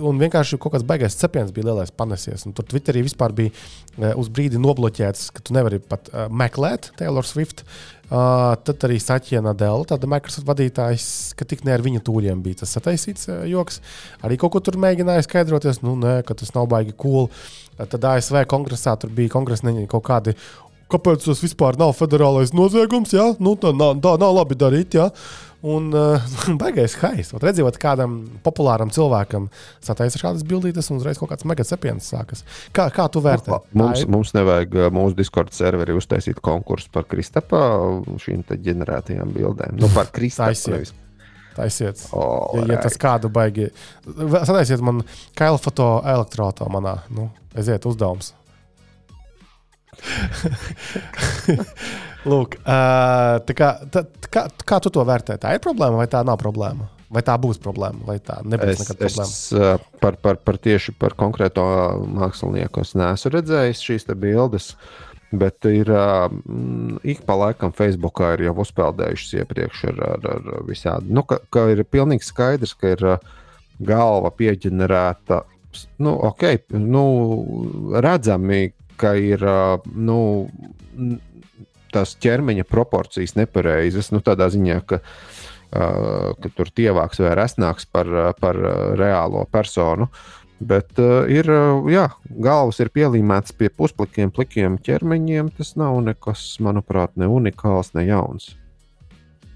un 0.05 0.19
vienkārši 0.21 0.59
kaut 0.61 0.75
kāds 0.75 0.85
baigais 0.85 1.15
cepiens 1.17 1.49
bija 1.53 1.71
lielais 1.71 1.89
panesies. 1.89 2.43
Un 2.45 2.53
tur 2.53 2.67
Twitterī 2.69 3.01
vispār 3.01 3.33
bija 3.33 3.49
uh, 3.49 4.11
uz 4.21 4.27
brīdi 4.29 4.61
nobloķēts, 4.61 5.31
ka 5.33 5.41
tu 5.41 5.55
nevari 5.57 5.79
pat 5.81 6.11
uh, 6.11 6.27
meklēt 6.29 6.91
Taylor 6.99 7.25
Swift. 7.25 7.63
Uh, 8.09 8.53
tad 8.65 8.85
arī 8.85 8.99
Saķija 9.01 9.41
Nadela, 9.45 9.87
tāda 9.89 10.09
Microsoft 10.09 10.45
vadītājs, 10.49 11.07
ka 11.37 11.45
tik 11.49 11.65
ne 11.65 11.73
ar 11.73 11.81
viņa 11.85 12.03
tūļiem 12.05 12.43
bija 12.45 12.61
tas 12.61 12.75
sataisīts 12.77 13.31
uh, 13.31 13.41
joks. 13.49 13.81
Arī 14.25 14.37
kaut 14.41 14.53
ko 14.53 14.61
tur 14.65 14.77
mēģināja 14.81 15.25
skaidroties, 15.25 15.81
nu, 15.81 15.95
nē, 15.97 16.19
ka 16.27 16.37
tas 16.37 16.53
nav 16.53 16.69
baigi 16.69 16.93
cool. 17.01 17.31
Uh, 17.33 17.89
tad 17.89 18.05
ASV 18.11 18.43
kongresā 18.49 18.93
tur 19.01 19.09
bija 19.15 19.33
kongresneņi 19.33 19.89
kaut 19.89 20.05
kādi 20.05 20.37
kāpēc 20.91 21.27
tas 21.27 21.43
vispār 21.43 21.77
nav 21.79 21.93
federālais 21.97 22.53
noziegums. 22.55 23.13
Ja? 23.15 23.31
Nu, 23.41 23.55
tā, 23.59 23.73
nav, 23.75 23.99
tā 24.03 24.15
nav 24.21 24.35
labi 24.37 24.57
darīt. 24.59 24.97
Ja? 24.97 25.09
Un 25.61 25.89
uh, 25.91 26.23
baigais 26.61 26.95
hais. 27.01 27.33
Redzot, 27.43 27.79
kādam 27.81 28.21
populāram 28.45 28.91
cilvēkam 28.95 29.49
sataisa 29.83 30.21
šādas 30.21 30.45
bildītas, 30.47 30.87
un 30.91 31.01
uzreiz 31.01 31.19
kaut 31.19 31.33
kāds 31.33 31.47
megacepiens 31.49 32.07
sākas. 32.13 32.45
Kā, 32.75 32.87
kā 32.95 33.09
tu 33.11 33.23
vērtē? 33.23 33.59
Mums, 33.79 34.05
mums 34.07 34.31
nevajag 34.37 34.79
uh, 34.79 34.87
mūsu 34.95 35.19
Discord 35.19 35.51
serveri 35.55 35.97
uztaisīt 35.97 36.39
konkursu 36.43 36.91
par 36.95 37.09
Kristapā 37.11 37.61
šīm 38.23 38.47
ģenerētajām 38.47 39.35
bildēm. 39.35 39.77
Nu, 39.81 39.91
par 39.95 40.11
Kristapu. 40.15 40.79
Taisiet. 41.59 42.05
Oh, 42.15 42.53
ja, 42.55 42.75
ja 42.75 42.79
tas 42.79 42.95
kādu 42.95 43.27
baigi. 43.33 43.67
Sataisiet 44.07 44.79
man 44.85 45.01
kaila 45.35 45.59
foto 45.59 45.97
elektroautorā 46.07 46.71
manā. 46.71 46.93
Nu, 47.11 47.27
aiziet 47.57 47.83
uzdevums. 47.89 48.31
Lūk, 52.29 52.49
uh, 52.61 53.39
kā, 53.55 53.69
tā, 53.93 54.01
kā, 54.27 54.41
kā 54.67 54.77
tu 54.83 54.89
to 54.93 55.01
vērtē? 55.07 55.33
Tā 55.41 55.47
ir 55.55 55.61
problēma 55.63 55.95
vai 56.01 56.09
tā 56.11 56.19
nav 56.27 56.37
problēma? 56.41 56.83
Vai 57.09 57.23
tā 57.25 57.33
būs 57.41 57.57
problēma, 57.57 58.03
vai 58.05 58.19
tā 58.21 58.35
nebūs 58.45 58.75
es, 58.75 58.79
nekāda 58.83 58.99
problēma? 59.01 59.25
Es 59.25 59.49
par, 60.03 60.13
par, 60.21 60.35
par 60.45 60.55
tieši 60.61 60.93
par 60.99 61.11
konkrēto 61.17 61.63
mākslinieku 62.19 62.83
es 62.83 62.93
neesmu 62.99 63.29
redzējis 63.33 63.81
šīs 63.87 64.05
bildes. 64.13 64.65
Bet 65.29 65.61
ir 65.69 65.89
uh, 65.93 66.25
ik 67.05 67.21
pa 67.25 67.35
laikam 67.37 67.73
Facebookā 67.77 68.31
ir 68.33 68.47
jau 68.47 68.55
uzpeldējušas 68.63 69.35
iepriekš 69.43 69.83
ar, 69.91 69.99
ar, 70.15 70.23
ar 70.33 70.63
visādi. 70.65 71.13
Nu, 71.13 71.21
ka, 71.29 71.37
ka 71.53 71.67
ir 71.69 71.83
pilnīgi 71.85 72.25
skaidrs, 72.25 72.73
ka 72.73 72.95
ir 72.95 73.03
galva 73.77 74.31
pieģenerēta. 74.33 75.43
Nu, 76.01 76.15
ok, 76.31 76.73
nu, 76.81 77.03
redzami, 78.01 78.71
ka 78.99 79.15
ir 79.19 79.43
nu, 79.95 80.19
tās 81.93 82.15
ķermeņa 82.21 82.65
proporcijas 82.69 83.37
nepareizas. 83.39 84.11
Nu, 84.13 84.21
tādā 84.25 84.49
ziņā, 84.53 84.81
ka, 84.89 84.99
ka 85.71 86.51
tur 86.57 86.73
tievāks 86.75 87.21
vai 87.23 87.33
resnāks 87.39 87.87
par, 87.89 88.11
par 88.41 88.59
reālo 88.99 89.45
personu. 89.51 90.09
Bet 90.59 90.97
uh, 90.99 91.23
ir, 91.31 91.47
jā, 91.87 92.09
galvas 92.43 92.81
ir 92.83 92.89
pielīmētas 92.91 93.55
pie 93.55 93.69
pusplikiem, 93.71 94.31
plikiem 94.35 94.75
ķermeņiem. 94.83 95.53
Tas 95.55 95.77
nav 95.79 96.01
nekas, 96.03 96.43
manuprāt, 96.63 97.15
ne 97.15 97.29
unikāls, 97.31 97.93
ne 97.95 98.03
jauns. 98.09 98.51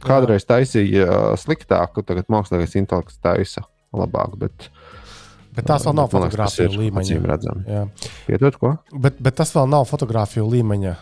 Kādreiz 0.03 0.47
taisīja 0.47 1.35
sliktāk, 1.39 1.99
tagad 2.07 2.31
mākslīgais 2.31 2.75
intelekts 2.79 3.19
taisa 3.23 3.65
labāk. 3.95 4.37
Bet, 4.39 4.69
Bet 5.53 5.67
tās 5.69 5.85
vēl 5.85 5.95
nav 5.97 6.09
fotografiju 6.09 6.71
līmeņa. 6.73 7.85
Piedod, 8.25 8.57
ko? 8.61 8.71
Bet, 8.93 9.19
bet 9.23 9.37
tas 9.37 9.53
vēl 9.53 9.69
nav 9.69 9.85
fotografiju 9.89 10.47
līmeņa. 10.49 10.93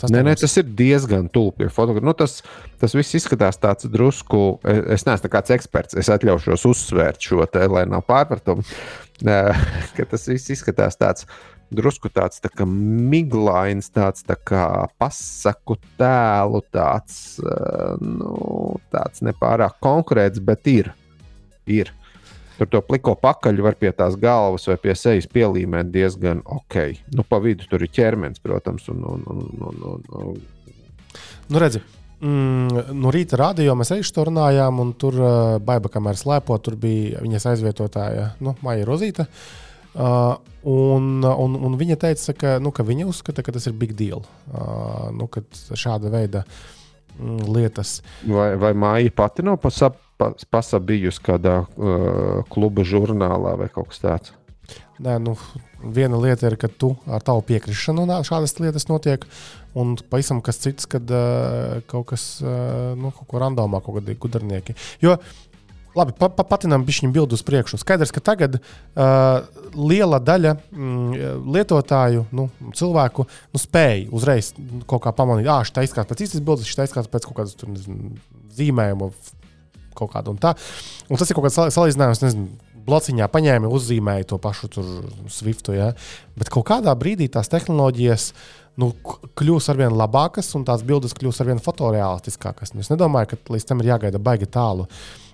Tas, 0.00 0.10
nē, 0.10 0.24
nē, 0.26 0.34
tas 0.40 0.56
ir 0.58 0.66
diezgan 0.80 1.28
tuvu 1.32 1.68
fotografijas. 1.68 2.08
Nu, 2.08 2.16
tas, 2.18 2.40
tas 2.82 2.96
viss 2.98 3.18
izskatās 3.20 3.60
tāds 3.62 3.86
drusku. 3.92 4.58
Es 4.66 5.06
neesmu 5.06 5.30
kāds 5.32 5.54
eksperts. 5.54 5.98
Es 6.02 6.10
atļaušos 6.12 6.66
uzsvērt 6.72 7.22
šo 7.30 7.46
te, 7.50 7.64
lai 7.70 7.86
nav 7.90 8.04
pārpratumu. 8.08 8.66
tas 10.10 10.28
viss 10.30 10.50
izskatās 10.50 10.98
tāds 10.98 11.28
drusku 11.72 12.10
tāds 12.12 12.42
tā 12.42 12.50
kā 12.52 12.66
miglains, 12.68 13.88
tāds 13.92 14.26
tā 14.26 14.36
kā 14.36 14.66
pasaku 15.00 15.78
tēlu, 16.00 16.62
tāds, 16.74 17.38
nu, 18.02 18.76
tāds 18.92 19.24
nepārāk 19.24 19.78
konkrēts, 19.82 20.42
bet 20.44 20.68
ir. 20.72 20.92
ir. 21.66 21.92
Tur 22.62 22.68
to 22.70 22.78
pliko 22.86 23.16
pakaļ 23.18 23.56
var 23.58 23.74
pie 23.74 23.90
tās 23.90 24.14
galvas 24.22 24.68
vai 24.70 24.76
pie 24.78 24.92
sejas 24.94 25.24
pielīmēt 25.26 25.88
diezgan 25.90 26.44
ok. 26.46 26.76
Nu, 27.10 27.24
pa 27.26 27.40
vidu 27.42 27.66
tur 27.66 27.82
ir 27.82 27.90
ķermenis, 27.90 28.38
protams. 28.38 28.84
Un, 28.92 29.00
un, 29.02 29.24
un, 29.32 29.40
un, 29.66 29.80
un, 29.90 30.04
un. 30.20 30.36
Nu, 31.50 31.58
redzi, 31.58 31.80
mm, 32.22 32.92
no 32.94 33.10
rīta 33.10 33.40
rādījumā 33.40 33.80
mēs 33.80 33.90
arī 33.96 34.06
tur 34.14 34.30
runājām, 34.30 34.78
un 34.78 34.92
tur 34.94 35.18
uh, 35.18 35.32
baiba, 35.58 35.90
kamēr 35.90 36.20
slēpo, 36.20 36.60
tur 36.62 36.76
bija 36.78 37.24
viņas 37.24 37.48
aizvietotāja 37.50 38.28
nu, 38.46 38.54
Maija 38.62 38.86
Rozīta. 38.86 39.26
Uh, 39.92 40.38
un, 40.70 41.10
un, 41.26 41.58
un 41.66 41.74
viņa 41.82 41.98
teica, 42.06 42.36
ka, 42.38 42.54
nu, 42.62 42.70
ka 42.70 42.86
viņa 42.86 43.08
uzskata, 43.10 43.42
ka 43.42 43.56
tas 43.58 43.66
ir 43.66 43.74
big 43.74 43.96
deal. 43.98 44.22
Uh, 44.54 45.10
nu, 45.18 45.26
šāda 45.74 46.14
veida 46.14 46.46
mm, 47.18 47.42
lietas. 47.58 47.98
Vai, 48.22 48.52
vai 48.54 48.70
Maija 48.86 49.18
pati 49.18 49.42
nav 49.50 49.58
pasap, 49.66 49.98
pasabījusi 50.20 51.24
kādā 51.24 51.62
uh, 51.64 52.42
kluba 52.52 52.84
žurnālā 52.86 53.56
vai 53.60 53.68
kaut 53.72 53.92
kas 53.92 54.02
tāds? 54.04 54.36
Nē, 55.02 55.16
nu, 55.18 55.34
viena 55.82 56.18
lieta 56.20 56.46
ir, 56.46 56.56
ka 56.60 56.68
tu 56.70 56.92
ar 57.10 57.24
tavu 57.26 57.42
piekrišanu 57.48 58.04
šādas 58.26 58.54
lietas 58.62 58.86
notiek, 58.86 59.24
un 59.74 59.96
pavisam 60.10 60.42
kas 60.44 60.60
cits, 60.62 60.86
kad 60.86 61.08
uh, 61.10 61.80
kaut 61.90 62.12
kas, 62.12 62.26
uh, 62.44 62.92
nu, 62.98 63.10
kaut 63.16 63.26
ko 63.30 63.40
randomā, 63.42 63.80
kaut 63.82 63.98
kādi 63.98 64.14
gudrinieki. 64.20 64.76
Jo, 65.02 65.16
labi, 65.98 66.14
pa, 66.18 66.28
pa, 66.32 66.44
patinām 66.46 66.86
bišķiņu 66.86 67.12
bildu 67.14 67.38
uz 67.38 67.42
priekšu. 67.46 67.80
Skaidrs, 67.82 68.12
ka 68.14 68.22
tagad 68.24 68.60
uh, 68.60 69.42
liela 69.74 70.20
daļa 70.22 70.54
mm, 70.70 71.28
lietotāju, 71.56 72.26
nu, 72.36 72.48
cilvēku, 72.78 73.26
nu, 73.26 73.62
spēj 73.64 74.06
uzreiz 74.14 74.52
kaut 74.86 75.02
kā 75.06 75.14
pamanīt, 75.16 75.50
ah, 75.50 75.64
šī 75.66 75.88
izskatās 75.88 76.12
pēc 76.12 76.26
īstas 76.28 76.44
bildes, 76.46 76.70
šī 76.70 76.86
izskatās 76.86 77.10
pēc 77.12 77.28
kaut 77.28 77.40
kādas 77.42 77.58
tur, 77.58 77.72
nezinu, 77.74 78.14
zīmējuma, 78.54 79.10
kaut 79.98 80.12
kāda 80.14 80.32
un 80.32 80.40
tā. 80.42 80.54
Un 81.08 81.20
tas 81.20 81.30
ir 81.30 81.38
kaut 81.38 81.48
kāds 81.48 81.76
salīdzinājums, 81.76 82.22
nezinu 82.24 82.72
blociņā 82.86 83.28
paņēma, 83.32 83.70
uzzīmēja 83.70 84.28
to 84.32 84.38
pašu 84.42 84.70
Swiftu. 85.30 85.74
Ja? 85.76 85.92
Bet 86.38 86.50
kaut 86.52 86.66
kādā 86.70 86.94
brīdī 86.98 87.28
tās 87.32 87.50
tehnoloģijas 87.52 88.30
nu, 88.80 88.92
kļūs 89.38 89.68
ar 89.70 89.80
vien 89.82 89.96
labākas, 89.96 90.52
un 90.58 90.64
tās 90.68 90.84
bildes 90.86 91.14
kļūs 91.18 91.42
ar 91.42 91.50
vien 91.52 91.60
fotoreālistiskākas. 91.62 92.74
Nu, 92.74 92.84
es 92.84 92.90
nedomāju, 92.92 93.32
ka 93.32 93.54
līdz 93.54 93.68
tam 93.68 93.82
ir 93.82 93.92
jāgaida 93.92 94.22
baigi 94.22 94.48
tālu. 94.50 94.88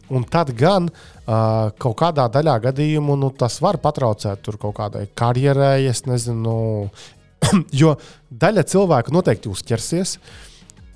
Un 0.08 0.24
tad 0.24 0.54
gan 0.56 0.88
uh, 0.88 1.68
kaut 1.76 1.98
kādā 2.00 2.24
daļā 2.32 2.56
gadījumu 2.64 3.18
nu, 3.20 3.28
tas 3.36 3.58
var 3.60 3.76
patraucēt 3.82 4.48
kaut 4.56 4.74
kādai 4.78 5.04
karjerai, 5.12 5.84
es 5.90 6.06
nezinu, 6.08 6.88
jo 7.82 7.94
daļa 8.32 8.64
cilvēku 8.72 9.12
noteikti 9.14 9.52
uzķersies. 9.52 10.16
Uh, 10.16 10.47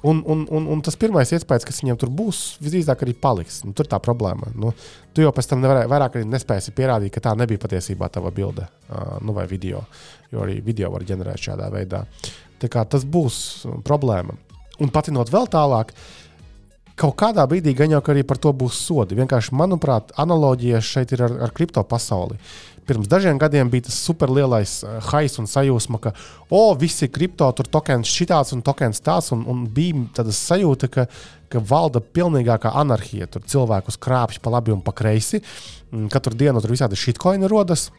Un, 0.02 0.22
un, 0.26 0.46
un, 0.50 0.66
un 0.74 0.80
tas 0.82 0.96
pirmais 0.98 1.30
iespējas, 1.30 1.66
kas 1.66 1.78
viņam 1.82 1.98
tur 2.00 2.10
būs, 2.10 2.40
visdrīzāk 2.62 3.04
arī 3.04 3.14
paliks. 3.14 3.60
Nu, 3.66 3.74
tur 3.76 3.86
tā 3.90 4.00
problēma. 4.02 4.50
Nu, 4.58 4.72
tu 5.14 5.22
jau 5.22 5.30
pēc 5.34 5.52
tam 5.52 5.62
nevarē, 5.62 5.84
vairāk 5.90 6.18
nespēsi 6.26 6.74
pierādīt, 6.74 7.14
ka 7.14 7.22
tā 7.28 7.36
nebija 7.38 7.62
patiesībā 7.62 8.08
tava 8.10 8.32
bilde 8.34 8.66
uh, 8.66 9.20
nu, 9.22 9.34
vai 9.36 9.46
video. 9.50 9.84
Jo 10.32 10.42
arī 10.46 10.58
video 10.64 10.90
var 10.90 11.06
ģenerēt 11.06 11.46
šādā 11.46 11.70
veidā. 11.70 12.02
Tas 12.62 13.06
būs 13.06 13.36
problēma. 13.86 14.34
Un 14.82 14.90
patinot 14.90 15.30
vēl 15.30 15.46
tālāk, 15.50 15.94
kaut 16.98 17.16
kādā 17.18 17.46
brīdī 17.50 17.74
gan 17.78 17.94
jau 17.94 18.02
arī 18.10 18.26
par 18.26 18.38
to 18.42 18.50
būs 18.54 18.78
sodi. 18.82 19.18
Vienkārši, 19.18 19.54
manuprāt, 19.58 20.10
analoģija 20.18 20.82
šeit 20.82 21.14
ir 21.14 21.26
ar, 21.28 21.38
ar 21.46 21.54
kripto 21.54 21.82
pasauli. 21.86 22.38
Uh, 22.38 22.71
Pirms 22.88 23.08
dažiem 23.10 23.38
gadiem 23.38 23.70
bija 23.70 23.86
tas 23.86 23.98
superlielais 24.02 24.78
uh, 24.82 24.96
hais 25.12 25.38
un 25.38 25.46
sajūsma, 25.50 26.00
ka, 26.02 26.12
o, 26.50 26.64
visi 26.78 27.08
kripto 27.12 27.46
tur 27.56 27.68
tokens 27.70 28.10
šitāds 28.10 28.54
un 28.56 28.62
tokens 28.66 29.02
tāds, 29.04 29.30
un, 29.36 29.44
un 29.48 29.64
bija 29.70 30.02
tāda 30.18 30.34
sajūta, 30.34 30.90
ka, 30.92 31.06
ka 31.52 31.62
valda 31.72 32.02
pilnīgākā 32.02 32.74
anarhija. 32.82 33.30
Tur 33.30 33.46
cilvēkus 33.46 34.00
krāpjas 34.02 34.42
pa 34.42 34.54
labi 34.56 34.74
un 34.74 34.82
pa 34.84 34.94
kreisi. 34.96 35.42
Mm, 35.92 36.08
katru 36.12 36.34
dienu 36.38 36.62
tur 36.62 36.74
visādi 36.74 36.98
shitcoini 36.98 37.50
rodas. 37.50 37.90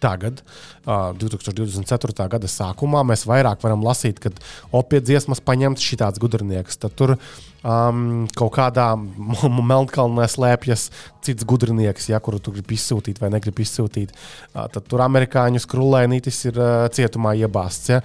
Tagad, 0.00 0.40
uh, 0.86 1.10
2024. 1.20 2.26
gada 2.32 2.48
sākumā, 2.48 3.02
mēs 3.04 3.26
vairāk 3.28 3.60
varam 3.60 3.84
lasīt, 3.84 4.20
kad 4.22 4.38
opiedziesmas 4.72 5.42
paņemts 5.44 5.84
šitāds 5.84 6.22
gudrinieks. 6.22 6.80
Tad 6.80 6.96
tur 6.96 7.14
um, 7.18 8.24
kaut 8.36 8.54
kādā 8.56 8.86
melnkalnē 8.96 10.24
slēpjas 10.30 10.88
cits 11.24 11.44
gudrinieks, 11.44 12.08
ja, 12.08 12.20
kuru 12.24 12.40
tu 12.40 12.54
gribi 12.56 12.78
izsūtīt 12.78 13.20
vai 13.20 13.28
negribi 13.34 13.66
izsūtīt. 13.66 14.16
Uh, 14.54 14.64
tad 14.72 14.88
tur 14.88 15.04
amerikāņu 15.04 15.60
skrulēnītis 15.66 16.44
ir 16.48 16.60
uh, 16.60 16.88
cietumā 16.96 17.36
iebāzts. 17.44 17.92
Ja. 17.92 18.02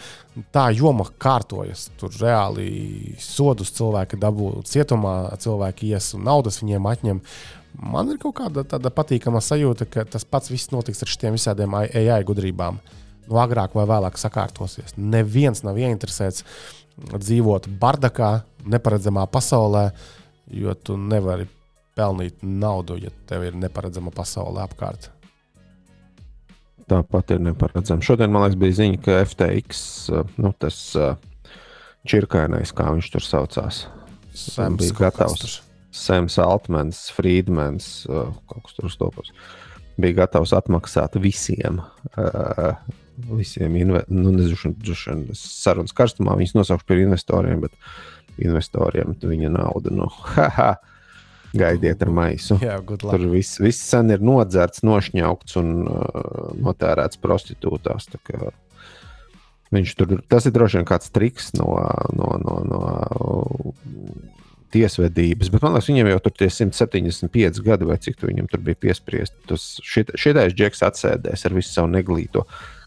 Tā 0.52 0.68
joma 0.76 1.08
kārtojas. 1.16 1.88
Tur 2.00 2.12
reāli 2.20 3.16
sodus 3.24 3.72
cilvēki 3.78 4.20
dabū 4.20 4.58
cietumā, 4.68 5.16
cilvēki 5.40 5.96
ies 5.96 6.12
un 6.18 6.28
naudas 6.28 6.60
viņiem 6.60 6.92
atņem. 6.92 7.24
Man 7.82 8.12
ir 8.14 8.20
kaut 8.22 8.38
kāda 8.38 8.64
tāda 8.68 8.92
patīkama 8.94 9.42
sajūta, 9.44 9.88
ka 9.92 10.06
tas 10.08 10.26
pats 10.28 10.52
viss 10.52 10.72
notiks 10.72 11.04
ar 11.04 11.12
šiem 11.12 11.36
visādiem 11.36 11.76
AI 11.76 12.22
gudrībām. 12.28 12.80
Nu, 13.26 13.40
agrāk 13.42 13.74
vai 13.76 13.88
vēlāk 13.90 14.20
sakārtosies. 14.22 14.94
Neviens 14.98 15.64
nav 15.66 15.80
ieinteresēts 15.82 16.46
dzīvot 16.96 17.68
bardakā, 17.82 18.46
neparedzamā 18.70 19.26
pasaulē, 19.32 19.90
jo 20.54 20.76
tu 20.78 20.96
nevari 20.98 21.50
pelnīt 21.98 22.44
naudu, 22.44 23.00
ja 23.02 23.12
tev 23.28 23.48
ir 23.48 23.58
neparedzama 23.58 24.14
pasaule 24.16 24.62
apkārt. 24.64 25.10
Tāpat 26.86 27.34
ir 27.34 27.42
neparedzama. 27.42 28.06
Šodien 28.06 28.30
man 28.30 28.46
liekas, 28.46 28.60
bija 28.62 28.78
ziņa, 28.78 29.02
ka 29.02 29.20
FTX, 29.26 29.84
nu, 30.38 30.54
tas 30.62 30.80
čirkainais, 32.06 32.76
kā 32.78 32.92
viņš 32.94 33.14
tur 33.16 33.26
saucās, 33.26 33.86
Sams 34.36 34.84
bija 34.84 35.00
gatavs. 35.08 35.65
Sams 35.96 36.36
Altmans, 36.42 37.06
Friedmans, 37.16 37.88
kaut 38.06 38.68
kas 38.68 38.78
tur 38.78 38.92
stopos, 38.92 39.32
bija 40.02 40.22
gatavs 40.24 40.54
atmaksāt 40.58 41.16
visiem. 41.24 41.82
Uh, 42.16 42.76
visiem 43.32 43.76
nu, 43.88 44.32
nezinu, 44.36 44.74
sarunas 45.40 45.96
karstumā. 45.96 46.36
Viņas 46.40 46.58
nosaukšu 46.58 46.90
par 46.90 47.00
investoriem, 47.00 47.64
bet 47.64 48.44
investoriem 48.44 49.16
viņa 49.22 49.54
nauda. 49.56 49.94
Nu, 49.96 50.10
haha, 50.36 50.74
gaidiet 51.56 52.04
ar 52.04 52.12
maisu. 52.12 52.60
Jā, 52.64 52.78
Tur 52.84 53.26
viss, 53.32 53.60
viss 53.64 53.88
sen 53.88 54.12
ir 54.14 54.24
nodzerts, 54.26 54.84
nošņaukts 54.86 55.60
un 55.62 55.74
uh, 55.88 56.54
notērēts 56.60 57.22
prostitūtās. 57.24 58.12
Viņš 59.76 59.96
tur, 59.98 60.18
tas 60.30 60.46
ir 60.46 60.54
droši 60.56 60.80
vien 60.80 60.88
kāds 60.88 61.10
triks 61.16 61.54
no, 61.58 61.72
no, 62.16 62.36
no, 62.44 62.60
no 62.70 62.82
tiesvedības, 64.74 65.50
bet 65.54 65.64
man 65.64 65.76
liekas, 65.76 65.90
viņam 65.92 66.10
jau 66.12 66.22
tur 66.26 66.34
tie 66.36 66.50
175 66.52 67.62
gadi, 67.66 67.88
vai 67.88 67.98
cik 68.02 68.24
viņam 68.24 68.50
tur 68.52 68.64
bija 68.66 68.80
piespriesti. 68.88 69.38
Tas 69.50 69.68
šitais 69.86 70.56
džeks 70.56 70.84
atsēdēs 70.88 71.46
ar 71.48 71.56
visu 71.56 71.72
savu 71.72 71.92
neglīto. 71.94 72.46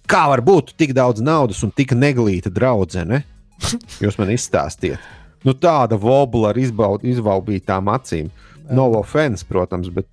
Kā 0.08 0.24
var 0.30 0.42
būt 0.44 0.74
tik 0.80 0.94
daudz 0.96 1.22
naudas 1.24 1.60
un 1.66 1.72
tik 1.76 1.92
neglīta 1.96 2.52
draudzene? 2.52 3.22
Jūs 4.04 4.18
man 4.20 4.32
izstāstiet. 4.32 5.02
Nu, 5.46 5.54
tāda 5.54 5.98
vobla 6.00 6.52
ar 6.52 6.58
izbaud, 6.58 7.04
izvaubītām 7.06 7.90
acīm. 7.92 8.32
No 8.74 8.88
offense, 8.98 9.46
protams, 9.48 9.88
bet 9.92 10.08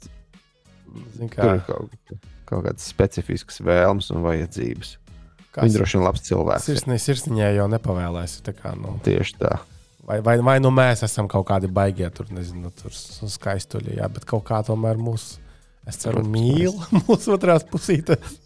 tur 1.34 1.55
ir 1.57 1.63
kaut, 1.68 1.95
kaut 2.47 2.68
kādas 2.68 2.86
specifiskas 2.88 3.59
vēlmes 3.66 4.11
un 4.13 4.24
vajadzības. 4.24 4.95
Viņš 5.55 5.78
droši 5.78 5.95
vien 5.95 6.03
ir 6.03 6.07
labs 6.09 6.24
cilvēks. 6.28 6.68
Sirsnī, 6.68 6.97
sirsniņā 6.99 7.53
jau 7.55 7.70
nepavēlēs. 7.72 8.41
Tā 8.45 8.53
kā, 8.55 8.74
nu. 8.80 8.97
Tieši 9.05 9.38
tā. 9.39 9.57
Vai, 10.06 10.20
vai, 10.22 10.36
vai 10.45 10.60
nu 10.62 10.70
mēs 10.74 11.01
esam 11.08 11.26
kaut 11.30 11.47
kādi 11.49 11.70
baigie, 11.72 12.06
tur 12.14 12.28
nezinu, 12.34 12.70
tur 12.78 12.93
skaistuļi, 12.93 13.95
jā, 13.97 14.10
bet 14.14 14.28
kaut 14.30 14.43
kā 14.45 14.60
tomēr 14.66 14.99
mūsu, 15.01 15.39
es 15.89 15.97
ceru, 16.03 16.22
mīl 16.30 16.76
mūsu 17.08 17.34
otrās 17.34 17.66
pusītes. 17.66 18.38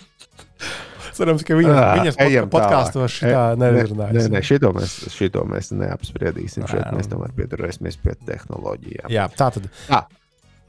Cerams, 1.19 1.43
ka 1.43 1.57
viņa, 1.57 1.73
à, 1.75 1.87
viņas 1.99 2.47
podkāstos 2.53 3.17
šitā 3.17 3.41
nerunās. 3.59 4.13
Nē, 4.15 4.23
nē, 4.37 4.41
šito 4.45 4.71
mēs, 4.75 4.93
šito 5.11 5.43
mēs 5.49 5.73
neapspriedīsim. 5.75 6.63
Šeit 6.69 6.85
jā. 6.85 6.93
mēs 6.95 7.09
tomēr 7.11 7.33
pieturēsimies 7.35 7.99
pie 7.99 8.15
tehnoloģijām. 8.29 9.11
Jā, 9.11 9.25
tā 9.35 9.49
tad. 9.57 9.67
Tā. 9.89 10.05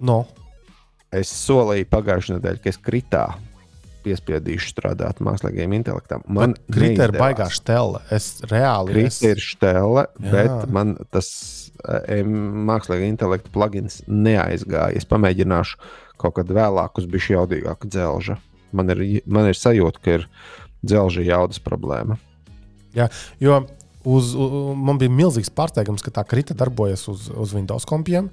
No. 0.03 0.24
Es 1.14 1.30
solīju 1.45 1.86
pagājušajā 1.93 2.41
nedēļā, 2.41 2.62
ka 2.64 2.72
es 2.72 2.80
kritā 2.82 3.24
piespiedīšu 4.05 4.72
strādāt 4.72 5.22
mākslīgajam 5.24 5.74
intelektam. 5.78 6.24
Man 6.28 6.57
krita 6.72 7.09
ir 7.09 7.16
baigā 7.16 7.48
štele. 7.53 8.03
Es 8.14 8.38
reāli. 8.51 8.94
Krita 8.94 9.32
es... 9.32 9.57
Jā. 9.61 10.30
bet 10.34 10.70
man 10.74 10.94
tas 11.14 11.30
e, 11.84 12.20
mākslīgā 12.24 13.09
intelekta 13.09 13.53
plugins 13.55 14.01
neaizgāja. 14.09 14.96
Es 14.98 15.09
pamēģināšu 15.11 15.80
kaut 16.20 16.36
kad 16.38 16.53
vēlāk 16.53 17.01
uz 17.01 17.09
bišķi 17.11 17.36
jaudīgāku 17.36 17.90
dzelžu. 17.90 18.38
Man 18.76 18.92
ir, 18.94 19.05
man 19.26 19.51
ir 19.51 19.59
sajūta, 19.59 20.03
ka 20.05 20.18
ir 20.18 20.26
dzelža 20.86 21.24
jaudas 21.26 21.61
problēma. 21.62 22.18
Jā, 22.96 23.07
jo 23.42 23.61
uz, 24.05 24.32
uz, 24.34 24.55
man 24.78 24.98
bija 25.01 25.12
milzīgs 25.12 25.53
pārsteigums, 25.55 26.05
ka 26.05 26.12
tā 26.14 26.24
krita 26.28 26.57
darbojas 26.59 27.07
uz, 27.11 27.28
uz 27.30 27.55
Windows 27.57 27.86
kompiem. 27.88 28.30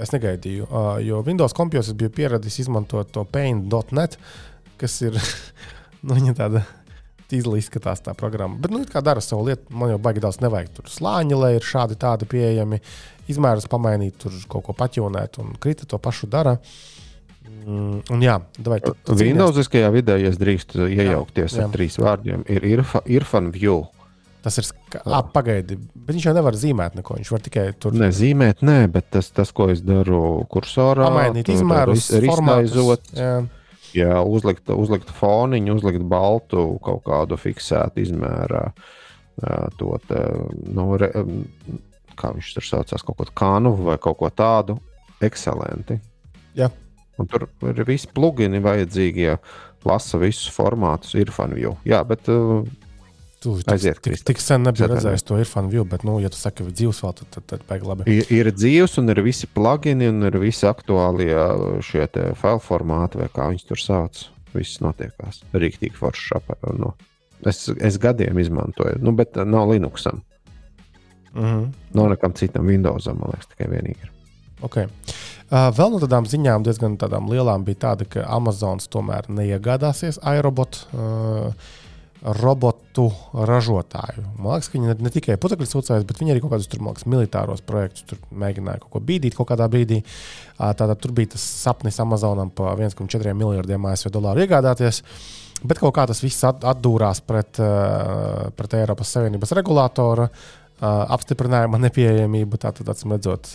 Es 0.00 0.12
negaidīju, 0.14 0.68
jo 1.06 1.22
Windows 1.26 1.54
kompjos 1.56 1.90
es 1.90 1.98
biju 1.98 2.12
pieradis 2.14 2.58
izmantot 2.64 3.12
to 3.14 3.24
paint.net, 3.28 4.18
kas 4.80 4.96
ir 5.04 5.18
nu, 6.08 6.34
tāda 6.36 6.64
tīzli 7.30 7.60
izskatās 7.60 8.02
tā 8.04 8.14
programma. 8.18 8.58
Bet, 8.60 8.74
nu, 8.74 8.82
kā 8.88 9.02
dara 9.04 9.22
savu 9.24 9.48
lietu, 9.48 9.68
man 9.74 9.94
jau 9.94 10.00
baigi 10.02 10.22
daudz 10.24 10.40
nevajag. 10.44 10.72
Tur 10.76 10.90
slāņi, 10.92 11.38
lai 11.40 11.54
ir 11.56 11.66
šādi 11.66 11.96
tādi 12.00 12.28
pieejami, 12.30 12.80
izmērus 13.32 13.68
pamainīt, 13.72 14.18
tur 14.20 14.36
kaut 14.50 14.68
ko 14.68 14.76
paķūnēt, 14.76 15.40
un 15.42 15.54
krita 15.60 15.88
to 15.88 16.00
pašu 16.02 16.28
dara. 16.30 16.58
Mm, 17.64 18.02
un 18.12 18.22
jā, 18.24 18.38
vai 18.64 18.78
tu, 18.84 18.92
tu 19.04 19.16
Windowsiskajā 19.16 19.88
vidē, 19.92 20.16
ja 20.20 20.30
drīkst 20.36 20.76
iejaukties 20.84 21.56
jā, 21.56 21.62
jā. 21.62 21.66
ar 21.66 21.72
trīs 21.72 21.98
vārdiem, 22.00 22.44
ir 22.52 22.64
Irfa, 22.68 23.00
Irfan 23.08 23.50
View. 23.52 23.86
Tas 24.44 24.58
ir 24.60 24.68
pagaidi, 25.32 25.78
bet 25.96 26.12
viņš 26.12 26.26
jau 26.28 26.34
nevar 26.36 26.56
zīmēt 26.60 26.98
neko. 26.98 27.16
Viņš 27.16 27.30
var 27.32 27.44
tikai 27.46 27.62
tur 27.80 27.94
ne, 27.96 28.10
zīmēt, 28.12 28.60
nē, 28.60 28.82
bet 28.92 29.08
tas, 29.16 29.30
tas, 29.32 29.52
ko 29.56 29.70
es 29.72 29.80
daru 29.80 30.44
kursorā, 30.52 31.06
pamainīt 31.08 31.48
izmērus, 31.54 32.10
izmaizot. 32.18 33.08
Jā. 33.16 33.38
Jā, 33.94 34.18
uzlikt, 34.26 34.68
uzlikt 34.74 35.10
foniņu, 35.14 35.78
uzlikt 35.78 36.04
baltu 36.10 36.66
kaut 36.82 37.04
kādu 37.06 37.38
fiksētu 37.38 38.02
izmērā. 38.02 38.64
To, 39.78 39.94
te, 40.06 40.20
nu, 40.74 40.88
re, 40.98 41.10
kā 42.18 42.32
viņš 42.34 42.50
tur 42.56 42.66
saucās, 42.66 43.04
kaut 43.06 43.20
ko 43.20 43.28
tādu 43.30 43.74
vai 43.86 43.96
kaut 44.02 44.18
ko 44.20 44.30
tādu. 44.30 44.78
Ekscelenti. 45.24 46.00
Jā. 46.58 46.68
Un 47.18 47.30
tur 47.30 47.46
ir 47.70 47.84
visi 47.86 48.10
plugini 48.10 48.58
vajadzīgie, 48.62 49.36
lasa 49.86 50.18
visus 50.18 50.50
formātus, 50.50 51.14
ir 51.14 51.30
fanview. 51.34 51.76
Jā, 51.86 52.02
bet 52.06 52.26
uh, 52.32 52.66
Tu 53.44 53.54
Aiziet, 53.68 53.98
tik, 54.00 54.16
tik, 54.24 54.38
sen 54.40 54.62
nebija 54.64 54.86
redzējis 54.88 55.26
to 55.28 55.36
Irfanu 55.36 55.68
View, 55.68 55.84
bet, 55.88 56.04
nu, 56.08 56.16
ja 56.22 56.30
tu 56.32 56.38
saki, 56.40 56.64
ka 56.64 56.72
dzīves 56.72 57.02
vēl, 57.04 57.12
tad, 57.18 57.28
tad, 57.34 57.44
tad 57.50 57.66
baigi 57.68 57.90
labi. 57.90 58.06
ir, 58.08 58.30
ir 58.32 58.48
dzīves, 58.56 58.96
un 59.02 59.12
ir 59.12 59.20
visi 59.26 59.48
plugini, 59.52 60.08
un 60.08 60.24
ir 60.30 60.38
visi 60.40 60.64
aktuālie 60.70 61.34
šie 61.84 62.06
te 62.14 62.30
file 62.40 62.62
formāti, 62.64 63.20
vai 63.20 63.28
kā 63.34 63.50
viņus 63.52 63.68
tur 63.68 63.82
sauc. 63.82 64.22
Viss 64.54 64.78
notiekās. 64.80 65.42
Rīktīgi 65.52 65.98
forši. 65.98 66.40
Nu, 66.78 66.92
es, 67.44 67.66
es 67.82 67.98
gadiem 68.00 68.38
izmantoju, 68.38 69.00
nu, 69.02 69.12
bet 69.18 69.36
uh, 69.36 69.44
nav 69.44 69.72
Linuxam. 69.72 70.22
Mm 71.34 71.44
-hmm. 71.44 71.70
Nav 71.98 72.08
nekam 72.14 72.32
citam 72.32 72.66
Windowsam, 72.66 73.18
man 73.18 73.34
liekas, 73.34 73.50
tikai 73.50 73.66
vienīgi. 73.72 73.98
ir. 74.04 74.14
Okay. 74.62 74.88
Uh, 75.50 75.68
vēl 75.76 75.92
no 75.92 76.00
tādām 76.02 76.24
ziņām, 76.24 76.64
diezgan 76.64 76.96
tādām 77.00 77.28
lielām, 77.28 77.66
bija 77.66 77.76
tāda, 77.88 78.06
ka 78.08 78.24
Amazons 78.32 78.88
tomēr 78.88 79.28
neiegādāsies 79.28 80.20
iRobot. 80.24 80.86
Uh, 80.92 81.52
Robotu 82.24 83.10
ražotāju. 83.36 84.22
Man 84.38 84.54
liekas, 84.54 84.70
ka 84.72 84.78
viņi 84.78 84.94
ne, 85.04 85.10
tikai 85.12 85.36
putekļu 85.40 85.66
sūcējus, 85.68 86.06
bet 86.08 86.20
viņi 86.22 86.32
arī 86.32 86.40
kaut 86.40 86.54
kādus 86.54 86.70
tur, 86.72 86.80
liekas, 86.86 87.04
militāros 87.10 87.60
projektus 87.66 88.06
tur 88.08 88.20
mēģināja 88.32 88.80
kaut 88.80 88.94
ko 88.94 89.02
bīdīt 89.04 89.36
kaut 89.36 89.50
kādā 89.50 89.68
brīdī. 89.68 90.00
Tātad 90.56 90.96
tur 91.02 91.12
bija 91.16 91.34
tas 91.34 91.44
sapnis 91.44 92.00
Amazonam 92.00 92.48
par 92.54 92.80
1,4 92.80 93.36
miljardiem 93.36 93.88
ASV 93.90 94.12
dolāru 94.14 94.44
iegādāties. 94.46 95.02
Bet 95.64 95.80
kaut 95.80 95.94
kā 95.96 96.06
tas 96.08 96.20
viss 96.24 96.44
at- 96.48 96.64
atdūrās 96.64 97.20
pret, 97.24 97.60
pret 98.56 98.78
Eiropas 98.80 99.12
Savienības 99.16 99.52
regulātoru 99.60 100.28
apstiprinājuma 100.80 101.78
nepieejamību. 101.86 102.58
Tātad, 102.60 102.88
acīm 102.88 103.14
redzot, 103.14 103.52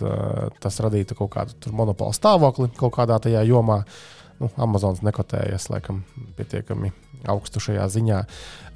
tas 0.61 0.80
radītu 0.86 1.17
kaut 1.17 1.34
kādu 1.34 1.74
monopolu 1.74 2.13
stāvokli 2.13 2.70
kaut 2.78 2.93
kādā 2.95 3.20
tajā 3.20 3.43
jomā. 3.49 3.82
Nu, 4.39 4.47
Amazons 4.55 5.01
nekotējies 5.03 5.67
laikam 5.74 6.03
pietiekami 6.38 6.93
augstu 7.28 7.61
šajā 7.63 7.86
ziņā. 7.91 8.24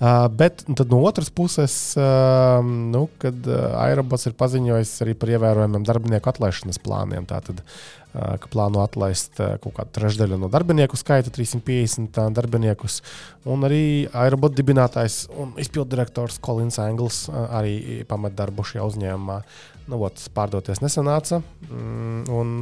Uh, 0.04 0.26
bet 0.28 0.66
nu, 0.68 0.76
no 0.90 1.00
otras 1.08 1.30
puses, 1.32 1.74
uh, 1.96 2.60
nu, 2.66 3.06
kad 3.22 3.48
uh, 3.48 3.78
Airobots 3.86 4.28
ir 4.28 4.36
paziņojis 4.40 4.94
arī 5.06 5.14
par 5.16 5.32
ievērojamiem 5.32 5.86
darbinieku 5.88 6.32
atlaišanas 6.34 6.82
plāniem, 6.84 7.28
tātad, 7.30 7.62
uh, 7.64 8.36
plāno 8.52 8.84
atlaist 8.84 9.40
uh, 9.40 9.56
kaut 9.64 9.78
kādu 9.78 9.96
trešdaļu 10.00 10.42
no 10.42 10.50
darbinieku 10.52 11.00
skaita, 11.00 11.32
350 11.32 12.20
darbiniekus. 12.36 13.00
Un 13.48 13.64
arī 13.70 13.84
Airobot 14.12 14.58
dibinātājs 14.58 15.28
un 15.40 15.56
izpilddirektors 15.62 16.42
Kolins 16.44 16.82
Angls 16.84 17.28
uh, 17.30 17.46
arī 17.62 18.04
pamet 18.10 18.36
darbu 18.36 18.66
šajā 18.68 18.90
uzņēmumā. 18.92 19.40
Nu, 19.88 20.00
ot, 20.04 20.20
pārdoties 20.36 20.84
nesanāca. 20.84 21.42
Mm, 21.70 22.24
un, 22.32 22.56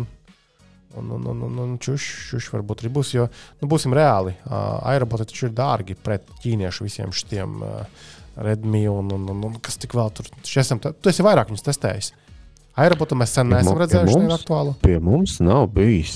Un, 1.00 1.12
un, 1.16 1.28
un, 1.32 1.44
un, 1.48 1.60
un 1.64 1.76
čuš, 1.80 2.06
čuš 2.32 2.50
varbūt 2.52 2.82
arī 2.84 2.89
būs. 2.98 3.14
Jo, 3.16 3.28
nu, 3.62 3.68
būsim 3.72 3.94
reāli, 3.96 4.34
uh, 4.44 4.82
aeroboti 4.92 5.30
taču 5.30 5.48
ir 5.48 5.54
dārgi 5.56 5.96
pret 5.96 6.26
ķīniešu 6.44 6.84
visiem 6.88 7.14
šiem 7.16 7.62
uh, 7.64 8.10
Redmi 8.42 8.86
un, 8.88 9.10
un, 9.12 9.26
un, 9.34 9.42
un 9.50 9.56
kas 9.64 9.76
tik 9.80 9.92
vēl 9.98 10.12
tur. 10.16 10.28
Esam, 10.48 10.80
tu 10.80 11.10
esi 11.12 11.24
vairāk 11.24 11.50
viņus 11.52 11.66
testējis. 11.68 12.12
Aerobotu 12.80 13.18
mēs 13.20 13.34
sen 13.36 13.50
neesam 13.52 13.76
pie 13.76 13.82
redzējuši, 13.84 14.20
mums? 14.22 14.36
aktuālu. 14.38 14.76
Pie 14.84 14.96
mums 15.04 15.34
nav 15.44 15.66
bijis, 15.76 16.16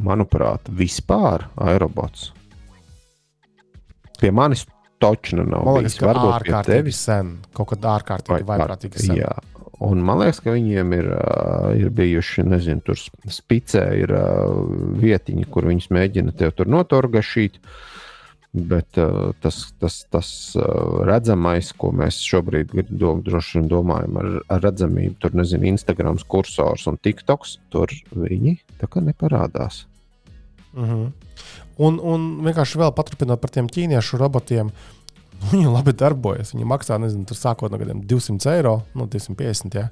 manuprāt, 0.00 0.70
vispār 0.72 1.44
aerobots. 1.60 2.30
Pie 4.20 4.30
manis 4.32 4.64
točna 5.02 5.44
nav 5.44 5.66
Man 5.66 5.76
liekas, 5.82 5.92
bijis. 5.92 6.00
ka 6.00 6.08
Varbūt 6.08 6.34
ārkārtīgi 6.38 6.78
tevis. 6.80 7.00
sen, 7.04 7.34
kaut 7.56 7.74
kad 7.74 7.88
ārkārtīgi 7.92 8.40
vai 8.40 8.58
vaiprātīgi 8.58 9.04
sen. 9.04 9.18
Jā. 9.20 9.32
Un 9.82 10.04
man 10.06 10.20
liekas, 10.22 10.38
ka 10.44 10.54
viņiem 10.54 10.92
ir, 10.94 11.08
uh, 11.16 11.72
ir 11.74 11.90
bijuši, 11.94 12.44
nezinu, 12.46 12.82
tur 12.86 12.98
spicē 12.98 13.82
ir 13.98 14.12
uh, 14.14 14.60
vietiņi, 15.02 15.48
kur 15.50 15.66
viņus 15.66 15.90
mēģina 15.94 16.34
tev 16.38 16.54
tur 16.54 16.70
notorgašīt. 16.70 17.58
Bet 18.54 19.00
uh, 19.02 19.32
tas, 19.42 19.64
tas, 19.82 19.96
tas 20.14 20.28
uh, 20.54 21.00
redzamais, 21.08 21.72
ko 21.74 21.90
mēs 21.90 22.20
šobrīd 22.22 22.70
droši 22.94 23.58
vien 23.58 23.66
domājam 23.72 24.20
ar, 24.22 24.28
ar 24.54 24.62
redzamību, 24.68 25.16
tur 25.24 25.34
nezinu, 25.34 25.72
Instagram 25.72 26.22
kursors 26.30 26.86
un 26.86 27.00
TikToks, 27.02 27.58
tur 27.74 27.90
viņi 28.14 28.60
tā 28.78 28.86
kā 28.86 29.02
neparādās. 29.02 29.88
Mm 30.74 30.84
-hmm. 30.84 31.10
un, 31.78 31.98
un 32.02 32.22
vienkārši 32.46 32.78
vēl 32.78 32.94
paturpinot 32.94 33.40
par 33.40 33.50
tiem 33.50 33.66
ķīniešu 33.66 34.18
robotiem. 34.18 34.70
Viņi 35.52 35.70
labi 35.70 35.94
darbojas. 35.98 36.54
Viņi 36.54 36.68
maksā, 36.68 36.98
nezinu, 37.02 37.26
tur 37.28 37.38
sākot 37.38 37.72
no 37.72 37.80
gadiem 37.80 38.02
200 38.08 38.52
eiro, 38.54 38.78
no 38.98 39.08
250. 39.10 39.78
Ja? 39.78 39.88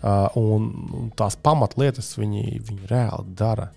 Uh, 0.00 0.38
un, 0.40 0.70
un 0.96 1.10
tās 1.16 1.36
pamatlietas 1.36 2.14
viņi, 2.16 2.60
viņi 2.68 2.88
reāli 2.90 3.36
dara. 3.36 3.68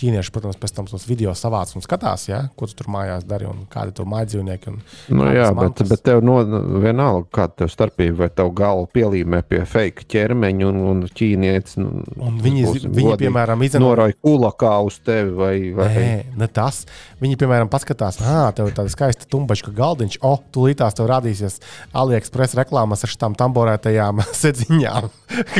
Ķīnieši, 0.00 0.32
protams, 0.32 0.56
pēc 0.60 0.72
tam 0.76 0.86
tos 0.88 1.04
video 1.04 1.34
savāc 1.36 1.74
un 1.76 1.84
skatās, 1.84 2.24
ja? 2.30 2.40
ko 2.56 2.68
tu 2.68 2.76
tur 2.78 2.88
mājās 2.92 3.26
dari 3.28 3.44
un 3.48 3.66
kādi 3.70 3.92
tur 3.96 4.08
mājdzīvnieki. 4.08 4.72
Un, 4.72 4.80
Nu, 5.12 5.26
jā, 5.28 5.50
bet, 5.50 5.58
mantas. 5.58 5.88
bet 5.90 6.02
tev 6.06 6.22
no, 6.24 6.38
vienalga, 6.80 7.26
kāda 7.34 7.62
tev 7.62 7.70
starpība, 7.72 8.22
vai 8.22 8.28
tev 8.32 8.52
galva 8.56 8.86
pielīmē 8.94 9.42
pie 9.48 9.60
fake 9.68 10.06
ķermeņa 10.10 10.68
un, 10.70 10.80
un 10.90 11.02
ķīnietis. 11.04 11.76
Nu, 11.80 12.04
Un 12.20 12.38
viņi, 12.40 12.64
būsim 12.66 12.94
viņi 12.94 13.10
godīgi, 13.10 13.26
piemēram, 13.26 13.64
izanalizē. 13.66 13.84
Noroja 13.84 14.16
kulakā 14.24 14.72
uz 14.86 14.96
tevi 15.04 15.34
vai, 15.36 15.54
vai 15.76 15.88
Nē, 15.94 16.08
ne 16.40 16.48
tas. 16.48 16.82
Viņi, 17.20 17.36
piemēram, 17.40 17.70
paskatās, 17.72 18.20
ah, 18.24 18.48
tev 18.56 18.70
ir 18.70 18.76
tāda 18.76 18.92
skaista 18.92 19.28
tumbačka 19.30 19.72
galdiņš, 19.76 20.20
o, 20.22 20.32
oh, 20.32 20.42
tūlītās 20.54 20.96
tev 20.96 21.10
rādīsies 21.10 21.60
AliExpress 21.96 22.56
reklāmas 22.58 23.04
ar 23.04 23.12
šīm 23.12 23.36
tamborētajām 23.40 24.24
sedziņām. 24.42 25.10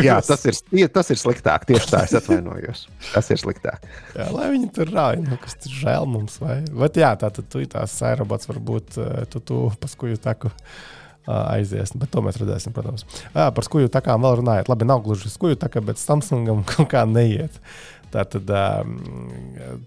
Jā, 0.01 0.20
tas 0.26 0.47
ir, 0.49 0.61
tas 0.95 1.12
ir 1.12 1.20
sliktāk. 1.20 1.66
Tieši 1.68 1.91
tā, 1.93 2.05
es 2.09 2.16
atvainojos. 2.18 2.86
Tas 3.12 3.30
ir 3.34 3.41
sliktāk. 3.43 3.84
Jā, 4.16 4.30
lai 4.37 4.49
viņi 4.55 4.70
tur 4.76 4.91
rāja, 4.93 5.20
nu, 5.24 5.39
kas 5.41 5.59
tur 5.61 5.76
žēl 5.83 6.09
mums. 6.11 6.39
Vai? 6.43 6.61
Bet 6.68 6.99
jā, 7.01 7.12
tā 7.20 7.31
tad 7.35 7.51
tu 7.53 7.62
tās 7.70 7.97
aerobots 8.07 8.51
varbūt 8.51 8.99
eh, 9.01 9.20
tu, 9.31 9.43
tu 9.45 9.61
pa 9.81 9.91
skuju 9.91 10.20
taku 10.22 10.51
ā, 10.51 11.39
aizies. 11.57 11.95
Bet 11.99 12.12
to 12.14 12.24
mēs 12.24 12.41
redzēsim, 12.41 12.74
protams. 12.76 13.07
Jā, 13.35 13.51
par 13.55 13.66
skuju 13.66 13.93
takām 13.93 14.26
vēl 14.26 14.41
runājot. 14.43 14.72
Labi, 14.72 14.89
nav 14.89 15.05
gluži 15.07 15.33
skuju 15.33 15.59
taka, 15.61 15.83
bet 15.85 16.03
Samsungam 16.03 16.64
kaut 16.70 16.91
kā 16.93 17.07
neiet. 17.09 17.61
Tātad 18.11 18.49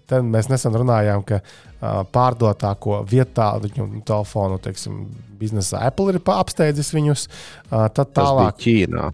te 0.08 0.18
mēs 0.24 0.46
nesen 0.48 0.72
runājām, 0.80 1.26
ka 1.28 1.42
ā, 1.42 1.98
pārdotāko 2.14 3.02
vietā 3.10 3.50
viņu 3.60 4.00
telefonu, 4.08 4.56
teiksim, 4.64 5.02
biznesa 5.36 5.82
Apple 5.90 6.14
ir 6.14 6.22
apsteidzis 6.32 6.94
viņus. 6.96 7.28
Tad 7.68 8.16
tālāk 8.16 8.64
Ķīnā. 8.64 9.10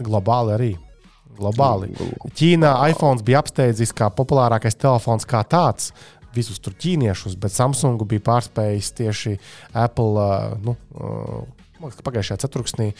globāli 0.00 0.56
arī. 0.56 0.72
Globāli. 1.38 1.92
Ķīnā 2.36 2.72
iPhone 2.90 3.24
bija 3.26 3.42
apsteidzis 3.44 3.94
kā 3.96 4.10
populārākais 4.14 4.78
telefons 4.78 5.28
kā 5.28 5.42
tāds. 5.48 5.92
Visus 6.36 6.60
tur 6.60 6.74
ķīniešus, 6.76 7.36
bet 7.40 7.54
Samsung 7.54 8.02
bija 8.08 8.24
pārspējis 8.26 8.90
tieši 8.98 9.36
Apple 9.80 10.24
nu, 10.64 10.74
pagājušajā 11.80 12.42
ceturksnī 12.44 12.90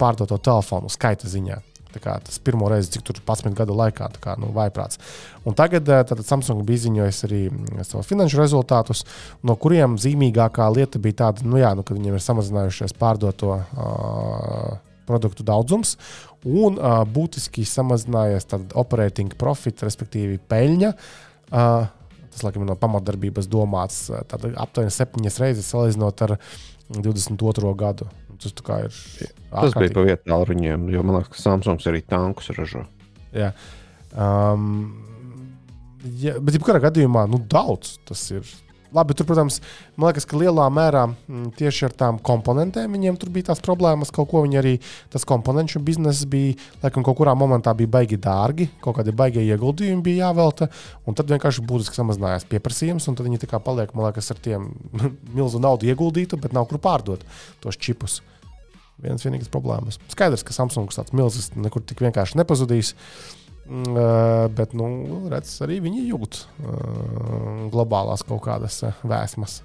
pārdoto 0.00 0.38
telefonu 0.40 0.92
skaita 0.92 1.28
ziņā. 1.28 1.58
Tas 1.98 2.36
pirmo 2.44 2.68
reizi, 2.68 2.92
cik 2.94 3.06
tur 3.08 3.16
11 3.24 3.56
gadu 3.56 3.74
laikā, 3.74 4.10
kā 4.22 4.34
nu, 4.38 4.50
vaiprāts. 4.54 5.00
Un 5.48 5.56
tagad 5.58 5.88
Samsung 6.26 6.62
bija 6.68 6.82
izziņojis 6.82 7.22
arī 7.26 7.40
savus 7.82 8.10
finanšu 8.10 8.38
rezultātus, 8.38 9.04
no 9.42 9.56
kuriem 9.58 9.96
zīmīgākā 10.00 10.68
lieta 10.74 11.00
bija 11.02 11.24
tāda, 11.24 11.46
nu, 11.48 11.58
jā, 11.60 11.72
nu, 11.74 11.82
ka 11.86 11.96
viņiem 11.96 12.18
ir 12.18 12.24
samazinājušies 12.24 12.94
pārdoto 13.00 13.56
uh, 13.56 14.76
produktu 15.08 15.46
daudzums 15.46 15.96
un 16.46 16.78
uh, 16.78 17.00
būtiski 17.08 17.64
samazinājies 17.66 18.46
operating 18.78 19.34
profit, 19.38 19.82
respektīvi 19.86 20.38
peļņa. 20.50 20.92
Uh, 21.48 21.88
tas, 22.28 22.44
laikam, 22.46 22.62
ir 22.64 22.70
no 22.70 22.76
pamatdarbības 22.78 23.48
domāts 23.50 24.06
aptuveni 24.12 24.94
septiņas 24.94 25.40
reizes 25.42 25.70
salīdzinot 25.72 26.24
ar 26.28 26.36
22. 26.94 27.74
gadu. 27.78 28.08
Tas 28.38 28.54
ir. 29.18 29.32
Tas 29.50 29.74
bija 29.74 29.90
pa 29.96 30.04
vietu 30.06 30.30
tālruņiem, 30.30 30.86
jo 30.94 31.02
man 31.02 31.18
liekas, 31.18 31.32
ka 31.34 31.42
Samsungs 31.42 31.88
arī 31.90 32.04
tankus 32.06 32.52
ražo. 32.54 32.84
Jā. 33.34 33.50
Um, 34.14 34.68
ja, 36.22 36.36
bet, 36.38 36.54
jebkurā 36.54 36.78
gadījumā, 36.86 37.26
nu, 37.32 37.42
daudz 37.50 37.96
tas 38.08 38.22
ir. 38.30 38.46
Labi, 38.94 39.12
tur, 39.12 39.26
protams, 39.28 39.58
man 40.00 40.08
liekas, 40.08 40.24
ka 40.28 40.38
lielā 40.40 40.64
mērā 40.72 41.02
mm, 41.10 41.50
tieši 41.58 41.88
ar 41.90 41.94
tām 42.00 42.20
komponentēm 42.24 42.94
viņiem 42.96 43.18
tur 43.20 43.28
bija 43.34 43.50
tās 43.50 43.60
problēmas. 43.64 44.12
Kaut 44.14 44.30
ko 44.30 44.40
viņi 44.46 44.60
arī, 44.60 44.72
tas 45.12 45.26
komponentu 45.28 45.82
bizness 45.84 46.24
bija, 46.30 46.54
laikam, 46.80 47.04
kaut 47.04 47.18
kurā 47.20 47.34
momentā 47.36 47.74
bija 47.76 47.92
baigi 47.98 48.16
dārgi, 48.24 48.70
kaut 48.84 48.96
kādi 48.96 49.12
baigie 49.16 49.44
ieguldījumi 49.44 50.04
bija 50.06 50.30
jāvelta, 50.30 50.70
un 51.04 51.18
tad 51.18 51.28
vienkārši 51.34 51.66
būtiski 51.68 52.00
samazinājās 52.00 52.48
pieprasījums, 52.48 53.10
un 53.10 53.18
tad 53.18 53.28
viņi 53.28 53.42
tā 53.44 53.50
kā 53.50 53.60
paliek, 53.60 53.92
man 53.92 54.08
liekas, 54.08 54.32
ar 54.32 54.40
tiem 54.40 54.70
milzu 55.36 55.60
naudu 55.60 55.90
ieguldītu, 55.92 56.40
bet 56.40 56.56
nav 56.56 56.70
kur 56.70 56.80
pārdot 56.80 57.28
tos 57.60 57.76
čipus. 57.76 58.22
Viens 58.98 59.22
vienīgs 59.22 59.50
problēmas. 59.52 60.00
Skaidrs, 60.10 60.42
ka 60.42 60.56
Samsungs 60.56 60.96
tāds 60.98 61.12
milzīgs 61.14 61.52
nekur 61.54 61.84
tik 61.86 62.00
vienkārši 62.02 62.40
nepazudīs. 62.40 62.96
Ā, 62.96 63.37
Bet, 63.68 64.72
nu, 64.72 64.86
redz, 65.28 65.58
arī 65.64 65.80
viņi 65.84 66.06
jūt 66.08 66.42
globālās 67.72 68.24
kaut 68.24 68.46
kādas 68.46 68.80
vēsmas. 69.04 69.60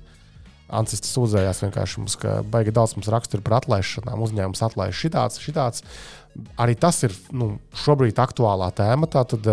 Ancistis 0.74 1.14
sūdzējās 1.14 1.62
vienkārši 1.64 2.02
mums, 2.02 2.16
ka 2.20 2.40
baigi 2.50 2.74
daudz 2.74 2.96
mums 2.98 3.08
rakstura 3.14 3.44
par 3.46 3.60
atlaišanām. 3.60 4.24
Uzņēmums 4.26 4.64
atlaiž 4.66 4.98
šitāds, 4.98 5.40
šitāds. 5.44 5.86
Arī 6.60 6.74
tas 6.80 7.04
ir 7.06 7.14
nu, 7.36 7.54
šobrīd 7.84 8.20
aktuālā 8.20 8.72
tēma. 8.76 9.08
Tātad 9.12 9.48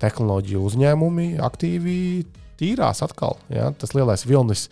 tehnoloģiju 0.00 0.62
uzņēmumi 0.70 1.28
aktīvi 1.42 1.96
tīrās 2.62 3.02
atkal. 3.04 3.40
Ja? 3.52 3.72
Tas 3.76 3.96
lielais 3.96 4.24
vilnis 4.28 4.68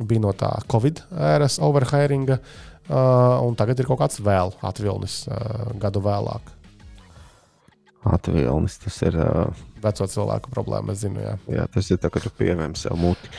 bija 0.00 0.24
no 0.24 0.32
tā 0.36 0.50
Covid 0.70 1.04
ēras 1.12 1.60
overhairinga, 1.62 2.40
uh, 2.40 3.44
un 3.44 3.56
tagad 3.58 3.80
ir 3.80 3.88
kaut 3.90 4.00
kāds 4.02 4.22
vēl 4.24 4.54
atvilnis 4.64 5.24
uh, 5.28 5.70
gadu 5.80 6.02
vēlāk. 6.04 6.53
Atvilnis 8.04 8.76
tas 8.82 8.98
ir. 9.06 9.16
Uh, 9.16 9.62
Veco 9.84 10.06
cilvēku 10.08 10.52
problēma, 10.52 10.94
es 10.94 11.02
zinu. 11.04 11.20
Jā, 11.20 11.34
jā 11.52 11.64
tas 11.72 11.90
ir 11.92 12.00
tā, 12.00 12.08
ka 12.12 12.22
tu 12.24 12.32
pievēm 12.32 12.76
sev 12.78 12.96
muti. 13.00 13.30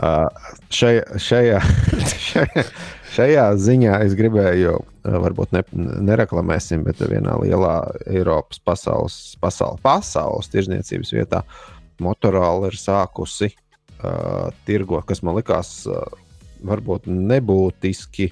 uh, 0.00 0.28
šajā, 0.72 1.18
šajā, 1.20 1.60
šajā, 2.28 2.64
šajā 3.14 3.46
ziņā 3.64 3.98
es 4.06 4.16
gribēju, 4.18 4.76
uh, 4.80 5.18
varbūt 5.24 5.56
ne, 5.56 5.64
nereklamēsim, 6.10 6.84
bet 6.88 7.00
vienā 7.00 7.36
lielā 7.42 7.74
Eiropas 8.08 8.60
pasaules, 8.64 9.18
pasaules, 9.40 9.80
pasaules 9.84 10.52
tirzniecības 10.52 11.14
vietā 11.16 11.44
Motorola 12.00 12.70
ir 12.70 12.78
sākusi 12.80 13.50
uh, 13.52 14.48
tirgot, 14.68 15.04
kas 15.08 15.20
man 15.24 15.36
likās 15.36 15.82
uh, 15.88 16.04
varbūt 16.64 17.08
nebūtiski. 17.08 18.30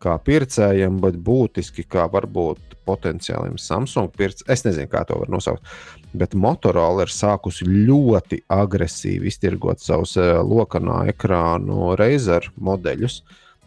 Kā 0.00 0.14
pircējiem, 0.24 0.96
bet 1.02 1.18
būtiski 1.20 1.84
kā 1.84 2.06
varbūt 2.08 2.78
potenciāliem 2.88 3.58
Samsung 3.60 4.08
pircējiem. 4.16 4.52
Es 4.54 4.64
nezinu, 4.64 4.88
kā 4.88 5.02
to 5.08 5.18
var 5.20 5.28
nosaukt. 5.32 5.66
Bet 6.16 6.32
Motorola 6.34 7.04
ir 7.04 7.12
sākusi 7.12 7.68
ļoti 7.68 8.40
agresīvi 8.50 9.28
iztirgot 9.30 9.82
savus 9.84 10.16
uh, 10.18 10.40
lokanā 10.40 11.04
ekrānu 11.12 11.92
Razer 12.00 12.48
modeļus. 12.56 13.20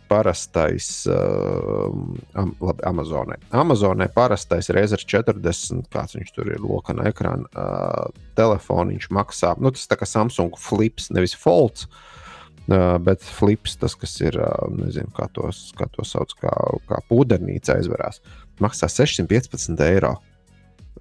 Parastais, 0.09 0.87
uh, 1.09 1.93
labi, 2.35 2.83
Amazonē. 2.85 3.37
Amazonē 3.55 4.09
parastais 4.13 4.67
Razer 4.73 5.05
40, 5.05 5.85
kāds 5.93 6.17
viņš 6.17 6.33
tur 6.35 6.49
ir, 6.51 6.59
lokanā 6.61 7.07
ekrāna 7.13 7.45
uh, 7.53 8.09
telefoniņš 8.37 9.07
maksā. 9.13 9.53
Nu, 9.61 9.71
tas 9.73 9.85
tā 9.89 9.97
kā 10.01 10.09
Samsung 10.09 10.57
flips, 10.59 11.11
nevis 11.13 11.37
folds. 11.37 11.87
Uh, 11.87 12.22
bet 12.67 13.23
flips, 13.27 13.75
tas, 13.81 13.95
kas 13.99 14.13
ir, 14.23 14.37
uh, 14.39 14.69
nezinu, 14.71 15.11
kā, 15.15 15.27
tos, 15.35 15.65
kā 15.75 15.89
to 15.91 16.05
sauc, 16.07 16.31
kā, 16.39 16.53
kā 16.87 17.01
pūdernīca 17.09 17.75
aizverās. 17.75 18.21
Uh, 18.23 18.43
maksā 18.61 18.89
615 18.89 19.81
eiro. 19.87 20.17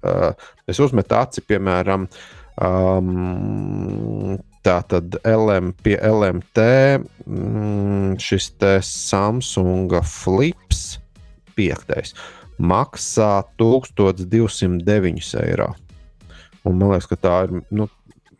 Uh, 0.03 0.33
es 0.67 0.79
uzmetu 0.83 1.15
aci, 1.15 1.43
piemēram, 1.47 2.07
um, 2.63 4.37
tā 4.65 4.77
tad 4.89 5.15
LM, 5.27 5.71
pie 5.83 5.95
LMT 5.99 6.65
mm, 7.27 8.17
šis 8.23 8.51
Samsung 8.87 9.93
flips 10.07 10.97
piektais 11.55 12.15
maksā 12.59 13.43
1209 13.59 15.33
eiro. 15.43 15.73
Un 16.63 16.79
man 16.79 16.93
liekas, 16.93 17.09
ka 17.11 17.19
tā 17.19 17.37
ir, 17.47 17.55
nu, 17.75 17.87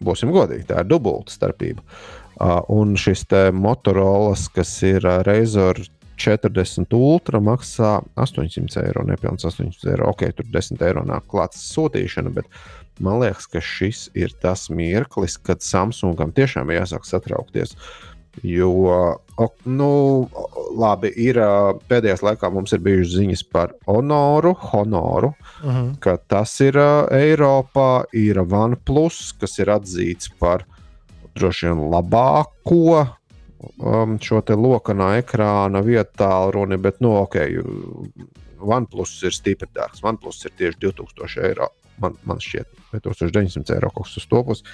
būsim 0.04 0.32
godīgi, 0.36 0.68
tā 0.70 0.84
ir 0.84 0.92
dubulta 0.92 1.34
starpība. 1.34 1.84
Uh, 1.84 2.23
un 2.70 2.96
šis 3.00 3.26
Motorola, 3.54 4.36
kas 4.56 4.82
ir 4.84 5.06
uh, 5.06 5.22
Razor 5.26 5.82
40 6.18 6.94
ultra 6.94 7.42
maksā 7.44 7.98
800 8.20 8.86
eiro, 8.86 9.04
nepilnīgi 9.08 9.48
800 9.50 9.92
eiro. 9.96 10.12
Ok, 10.14 10.28
tur 10.38 10.48
10 10.54 10.82
eiro 10.86 11.04
nāk 11.08 11.28
klāts 11.32 11.64
sūtīšana, 11.74 12.32
bet 12.34 12.48
man 13.04 13.20
liekas, 13.24 13.50
ka 13.50 13.62
šis 13.64 14.08
ir 14.18 14.34
tas 14.42 14.70
mirklis, 14.70 15.38
kad 15.42 15.66
Samsungam 15.66 16.34
tiešām 16.36 16.72
jāsāk 16.74 17.08
satraukties. 17.10 17.76
Jo, 18.42 19.14
nu, 19.70 19.90
labi, 20.74 21.12
ir 21.22 21.38
pēdējā 21.90 22.16
laikā 22.26 22.50
mums 22.50 22.74
ir 22.74 22.82
bijušas 22.82 23.14
ziņas 23.20 23.44
par 23.54 23.76
Honoru, 23.86 24.56
Honoru 24.72 25.34
uh 25.34 25.66
mhm. 25.66 25.76
-huh. 25.76 26.00
ka 26.00 26.18
tas 26.18 26.60
ir 26.62 26.78
Eiropā, 27.14 28.06
ir 28.14 28.40
OnePlus, 28.42 29.34
kas 29.40 29.60
ir 29.60 29.70
atzīts 29.70 30.32
par 30.40 30.66
droši 31.36 31.70
vien 31.70 31.84
labāko 31.92 33.06
um, 33.80 34.18
šo 34.22 34.42
te 34.46 34.58
lokanā 34.58 35.14
ekrāna 35.22 35.84
vietā 35.86 36.32
runa, 36.54 36.78
bet, 36.82 37.00
nu, 37.04 37.16
ok, 37.24 37.40
OnePlus 38.64 39.18
ir 39.28 39.36
stipri 39.36 39.70
dārgs. 39.76 40.04
OnePlus 40.04 40.46
ir 40.48 40.56
tieši 40.60 40.80
2000 40.88 41.48
eiro. 41.50 41.70
Man, 42.02 42.18
man 42.28 42.42
šķiet, 42.42 42.70
1900 42.96 43.76
eiro 43.76 43.92
kaut 43.94 44.08
kas 44.08 44.18
uz 44.22 44.28
to 44.30 44.42
puses. 44.48 44.66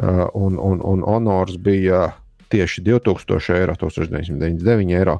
Uh, 0.00 0.26
un, 0.38 0.56
un, 0.56 0.80
un 0.80 1.04
Honors 1.04 1.58
bija 1.60 2.08
tieši 2.50 2.82
2000 2.86 3.56
eiro, 3.58 3.76
1999 3.78 4.96
eiro. 4.96 5.18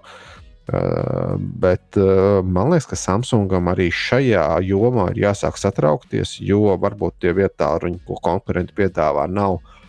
Uh, 0.70 1.34
bet 1.60 1.98
uh, 1.98 2.40
man 2.46 2.70
liekas, 2.70 2.86
ka 2.90 2.98
Samsungam 2.98 3.68
arī 3.72 3.88
šajā 3.94 4.44
jomā 4.64 5.08
ir 5.12 5.24
jāsāk 5.26 5.58
satraukties, 5.58 6.36
jo 6.46 6.76
varbūt 6.80 7.18
tie 7.24 7.34
vietā, 7.36 7.72
ko 8.06 8.18
konkurenti 8.22 8.76
piedāvā, 8.78 9.26
nav 9.30 9.58
uh, 9.58 9.79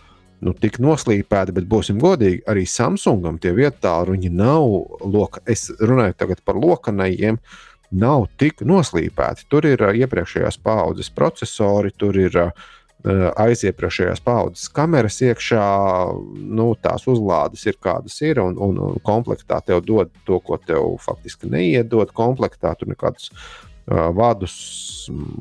nu, 0.45 0.53
tik 0.57 0.79
noslīpēti, 0.81 1.55
bet 1.55 1.69
būsim 1.69 2.01
godīgi, 2.01 2.41
arī 2.49 2.65
Samsungam 2.69 3.37
tie 3.41 3.53
vietāluņi 3.57 4.31
nav, 4.33 4.67
loka, 5.05 5.43
es 5.49 5.69
runāju 5.79 6.17
tagad 6.23 6.41
par 6.45 6.59
lokanajiem, 6.61 7.39
nav 7.91 8.27
tik 8.41 8.63
noslīpēti. 8.65 9.47
Tur 9.51 9.67
ir 9.67 9.83
iepriekšējās 10.03 10.61
paudzes 10.63 11.11
procesori, 11.13 11.91
tur 11.97 12.17
ir 12.19 12.37
aiziepriekšējās 13.01 14.21
paudzes 14.21 14.67
kameras 14.73 15.17
iekšā, 15.25 15.63
nu, 16.53 16.67
tās 16.77 17.07
uzlādes 17.09 17.65
ir 17.65 17.79
kādas 17.81 18.19
ir, 18.21 18.41
un, 18.43 18.57
un, 18.61 18.99
komplektā 19.05 19.57
tev 19.65 19.81
dod 19.85 20.11
to, 20.27 20.37
ko 20.45 20.59
tev 20.61 20.95
faktiski 21.01 21.49
neiedod. 21.49 22.13
Komplektā 22.13 22.75
tur 22.77 22.91
nekādus 22.93 23.31
vadus 23.91 24.55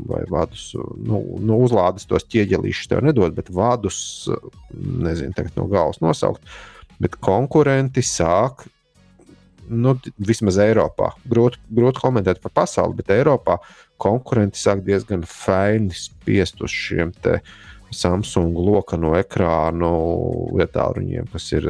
vai 0.09 0.23
vadus, 0.29 0.71
nu, 1.05 1.21
nu 1.41 1.61
uzlādes 1.65 2.09
tos 2.09 2.25
ķieģelīšus 2.31 2.91
tev 2.91 3.05
nedod, 3.05 3.35
bet 3.37 3.51
vadus, 3.53 4.29
nezinu, 4.75 5.35
tagad 5.37 5.57
no 5.59 5.67
galvas 5.71 6.01
nosaukt. 6.05 6.45
Bet 7.01 7.17
konkurenti 7.23 8.05
sāk, 8.05 8.67
nu, 9.71 9.95
vismaz 10.17 10.59
Eiropā, 10.61 11.13
grūti, 11.31 11.61
grūti 11.73 12.03
komentēt 12.03 12.41
par 12.43 12.55
pasauli, 12.63 12.99
bet 13.01 13.13
Eiropā 13.15 13.59
konkurenti 14.01 14.61
sāk 14.61 14.85
diezgan 14.87 15.25
faini 15.29 15.95
spiest 15.97 16.61
uz 16.65 16.75
šiem 16.75 17.15
te 17.23 17.41
Samsung 17.91 18.55
lokano 18.55 19.17
ekrānu 19.19 19.89
vietāluņiem, 20.55 21.27
kas 21.33 21.49
ir 21.57 21.67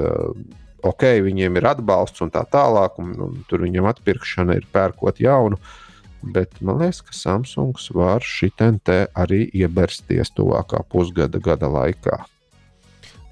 ok, 0.85 1.07
viņiem 1.25 1.57
ir 1.57 1.69
atbalsts 1.71 2.21
un 2.25 2.33
tā 2.33 2.43
tālāk, 2.49 2.99
un, 3.01 3.15
un 3.25 3.39
tur 3.49 3.65
viņam 3.65 3.89
atpirkšana 3.89 4.59
ir 4.59 4.67
pērkot 4.73 5.23
jaunu. 5.25 5.57
Uh, 5.57 5.80
Bet 6.21 6.59
man 6.61 6.83
liekas, 6.83 7.01
ka 7.07 7.17
Samsungs 7.17 7.89
var 7.97 8.25
šitien 8.25 8.79
te 8.85 9.07
arī 9.17 9.47
iebersties 9.57 10.33
tuvākā 10.37 10.83
pusgada 10.93 11.41
gada 11.41 11.71
laikā. 11.73 12.19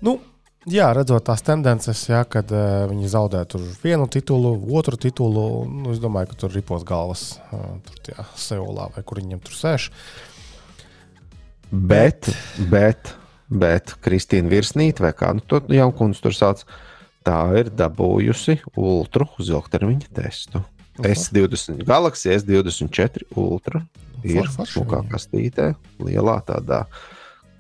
Nu, 0.05 0.17
jā, 0.69 0.89
redzot 0.97 1.27
tās 1.29 1.45
tendences, 1.45 2.07
jā, 2.09 2.23
kad 2.25 2.49
uh, 2.55 2.87
viņi 2.89 3.11
zaudē 3.13 3.45
vienu 3.83 4.09
titulu, 4.09 4.55
otru 4.79 4.97
titulu, 5.01 5.45
nu, 5.69 5.93
es 5.93 6.01
domāju, 6.01 6.33
ka 6.33 6.41
tur 6.45 6.55
ripos 6.57 6.87
galvas 6.89 7.29
uh, 7.51 7.77
tur 7.85 8.03
tajā 8.09 8.27
Seulā 8.41 8.89
vai 8.95 9.05
kur 9.05 9.21
viņiem 9.21 9.45
tur 9.45 9.59
sēž. 9.59 9.91
Bet, 11.69 12.31
bet, 12.73 13.13
bet 13.53 13.99
Kristīna 14.01 14.49
Virsnīte 14.49 15.05
vai 15.05 15.13
kā 15.13 15.35
nu, 15.37 15.45
to 15.45 15.61
jaunkundze 15.69 16.25
tur 16.25 16.37
sauc, 16.37 16.65
tā 17.27 17.43
ir 17.61 17.69
dabūjusi 17.77 18.63
ultru 18.81 19.29
uz 19.37 19.53
ilgtermiņa 19.53 20.13
testu. 20.17 20.65
S20, 21.07 21.85
Galaxy 21.87 22.33
S24 22.35 23.29
Ultra 23.39 23.83
ir 24.27 24.49
smukā 24.51 25.05
kastītē, 25.13 25.73
lielā 26.03 26.39
tādā 26.47 26.85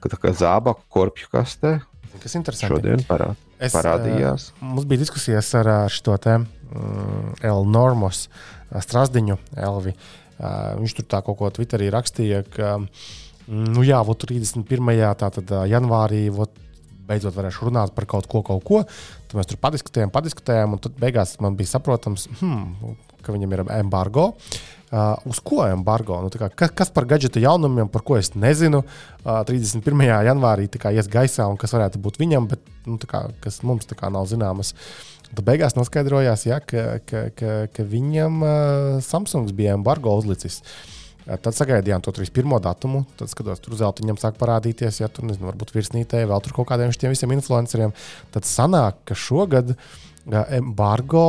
tā 0.02 0.18
kā 0.18 0.32
zābaku 0.34 0.86
korpju 0.92 1.30
kastē. 1.32 1.78
Kas 2.18 2.34
interesanti. 2.38 2.72
Šodien 2.72 3.02
parād, 3.06 3.38
es, 3.60 3.74
parādījās. 3.74 4.50
Uh, 4.56 4.70
mums 4.74 4.86
bija 4.90 5.02
diskusijas 5.04 5.50
ar 5.58 5.68
šo 5.92 6.16
te 6.22 6.38
um, 6.40 7.34
L. 7.44 7.66
Normos 7.68 8.26
uh, 8.26 8.78
Strasdiņu 8.82 9.38
Elvi. 9.58 9.94
Uh, 10.38 10.78
viņš 10.80 10.96
tur 10.98 11.08
tā 11.10 11.20
kaut 11.26 11.38
ko 11.40 11.50
Twitterī 11.54 11.90
rakstīja, 11.94 12.44
ka, 12.54 12.76
nu 13.48 13.84
jā, 13.86 14.00
vot 14.06 14.18
31. 14.22 14.64
Tātad, 15.18 15.52
janvārī, 15.70 16.24
vot, 16.34 16.54
beidzot 17.08 17.36
varēšu 17.38 17.68
runāt 17.68 17.94
par 17.96 18.06
kaut 18.10 18.28
ko, 18.30 18.42
kaut 18.46 18.64
ko. 18.66 18.82
Tad 19.28 19.38
mēs 19.38 19.50
tur 19.50 19.60
padiskutējām, 19.62 20.14
padiskutējām, 20.14 20.74
un 20.76 20.82
tad 20.84 20.98
beigās 21.00 21.36
man 21.44 21.58
bija 21.58 21.74
saprotams, 21.74 22.28
hmm, 22.40 22.94
ka 23.22 23.34
viņam 23.34 23.54
ir 23.54 23.64
embargo. 23.78 24.32
Uh, 24.88 25.18
uz 25.28 25.36
ko 25.44 25.66
embargo? 25.68 26.16
Nu, 26.24 26.30
kā, 26.32 26.48
kas, 26.48 26.70
kas 26.72 26.88
par 26.96 27.04
gadžeta 27.04 27.42
jaunumiem, 27.42 27.90
par 27.92 28.00
ko 28.08 28.16
es 28.16 28.30
nezinu, 28.32 28.80
uh, 28.80 29.42
31. 29.44 29.84
janvārī 30.24 30.64
kā, 30.80 30.94
ies 30.96 31.10
gaisā 31.12 31.44
un 31.44 31.58
kas 31.60 31.76
varētu 31.76 32.00
būt 32.00 32.16
viņam, 32.16 32.46
bet 32.48 32.62
nu, 32.88 32.96
kā, 33.04 33.26
kas 33.44 33.60
mums 33.68 33.90
kā, 33.92 34.08
nav 34.08 34.30
zināmas. 34.30 34.72
Tad 35.28 35.44
beigās 35.44 35.76
noskaidrojās, 35.76 36.46
ja, 36.48 36.62
ka, 36.64 37.02
ka, 37.04 37.26
ka, 37.36 37.58
ka 37.68 37.84
viņam 37.84 38.40
uh, 38.40 38.54
Samsungs 39.04 39.52
bija 39.52 39.76
embargo 39.76 40.16
uzlicis. 40.16 40.62
Uh, 40.62 41.36
tad 41.36 41.52
sagaidījām 41.52 42.00
to 42.00 42.16
31. 42.16 42.56
datumu. 42.64 43.04
Tad, 43.20 43.28
skatos, 43.28 43.60
tur 43.60 43.76
zeltiņam 43.76 44.16
sāk 44.16 44.40
parādīties, 44.40 45.02
ja 45.02 45.12
tur 45.12 45.28
nezinu, 45.28 45.50
varbūt 45.50 45.76
virsnītē, 45.76 46.24
vēl 46.32 46.44
tur 46.48 46.56
kaut 46.56 46.72
kādiem 46.72 46.96
šiem 46.96 47.12
visiem 47.12 47.36
influenceriem. 47.36 47.92
Tad 48.32 48.48
sanāk, 48.48 49.04
ka 49.04 49.20
šogad 49.28 49.76
uh, 49.76 49.88
embargo, 50.56 51.26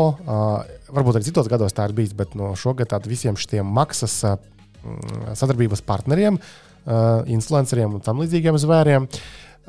varbūt 0.94 1.20
arī 1.20 1.28
citos 1.30 1.50
gados 1.52 1.76
tā 1.76 1.90
ir 1.90 1.96
bijis, 1.98 2.16
bet 2.18 2.36
no 2.40 2.54
šogad 2.60 2.94
visiem 3.10 3.38
šiem 3.40 3.68
maksas 3.76 4.22
mm, 4.26 5.36
sadarbības 5.40 5.84
partneriem, 5.86 6.40
uh, 6.40 7.22
influenceriem 7.30 8.00
un 8.00 8.04
tam 8.06 8.24
līdzīgiem 8.24 8.60
zvēriem. 8.60 9.08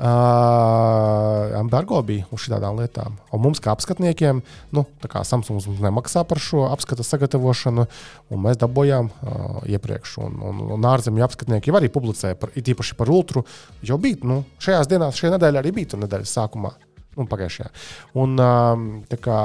Uh, 0.01 1.51
embargo 1.59 1.99
bija 2.09 2.25
uz 2.33 2.47
šādām 2.47 2.79
lietām. 2.81 3.19
Un 3.37 3.43
mums, 3.45 3.59
kā 3.61 3.75
apskatniekiem, 3.75 4.39
nu, 4.73 4.85
kā 5.05 5.21
Samsungs 5.29 5.67
mums 5.69 5.83
nemaksā 5.85 6.23
par 6.25 6.41
šo 6.41 6.63
apskatu 6.71 7.05
sagatavošanu, 7.05 7.85
un 8.33 8.41
mēs 8.41 8.57
dabūjām 8.63 9.11
uh, 9.11 9.59
iepriekš. 9.69 10.15
Un, 10.25 10.39
un, 10.41 10.63
un 10.79 10.89
ārzemju 10.89 11.27
apskatnieki 11.27 11.69
jau 11.69 11.77
arī 11.77 11.91
publicēja, 11.93 12.39
par, 12.41 12.55
it 12.57 12.71
īpaši 12.73 12.97
par 12.97 13.13
ultru. 13.13 13.45
Jau 13.85 14.01
bija, 14.01 14.23
nu, 14.31 14.41
šajās 14.65 14.89
dienās, 14.89 15.21
šajā 15.21 15.35
nedēļā 15.37 15.61
arī 15.61 15.75
bija 15.83 15.93
tur 15.93 16.01
nedēļas 16.07 16.33
sākumā, 16.39 16.73
un 17.21 17.29
pagājušajā. 17.29 17.69
Un 18.25 18.41
um, 18.41 18.89
tā 19.11 19.21
kā 19.21 19.41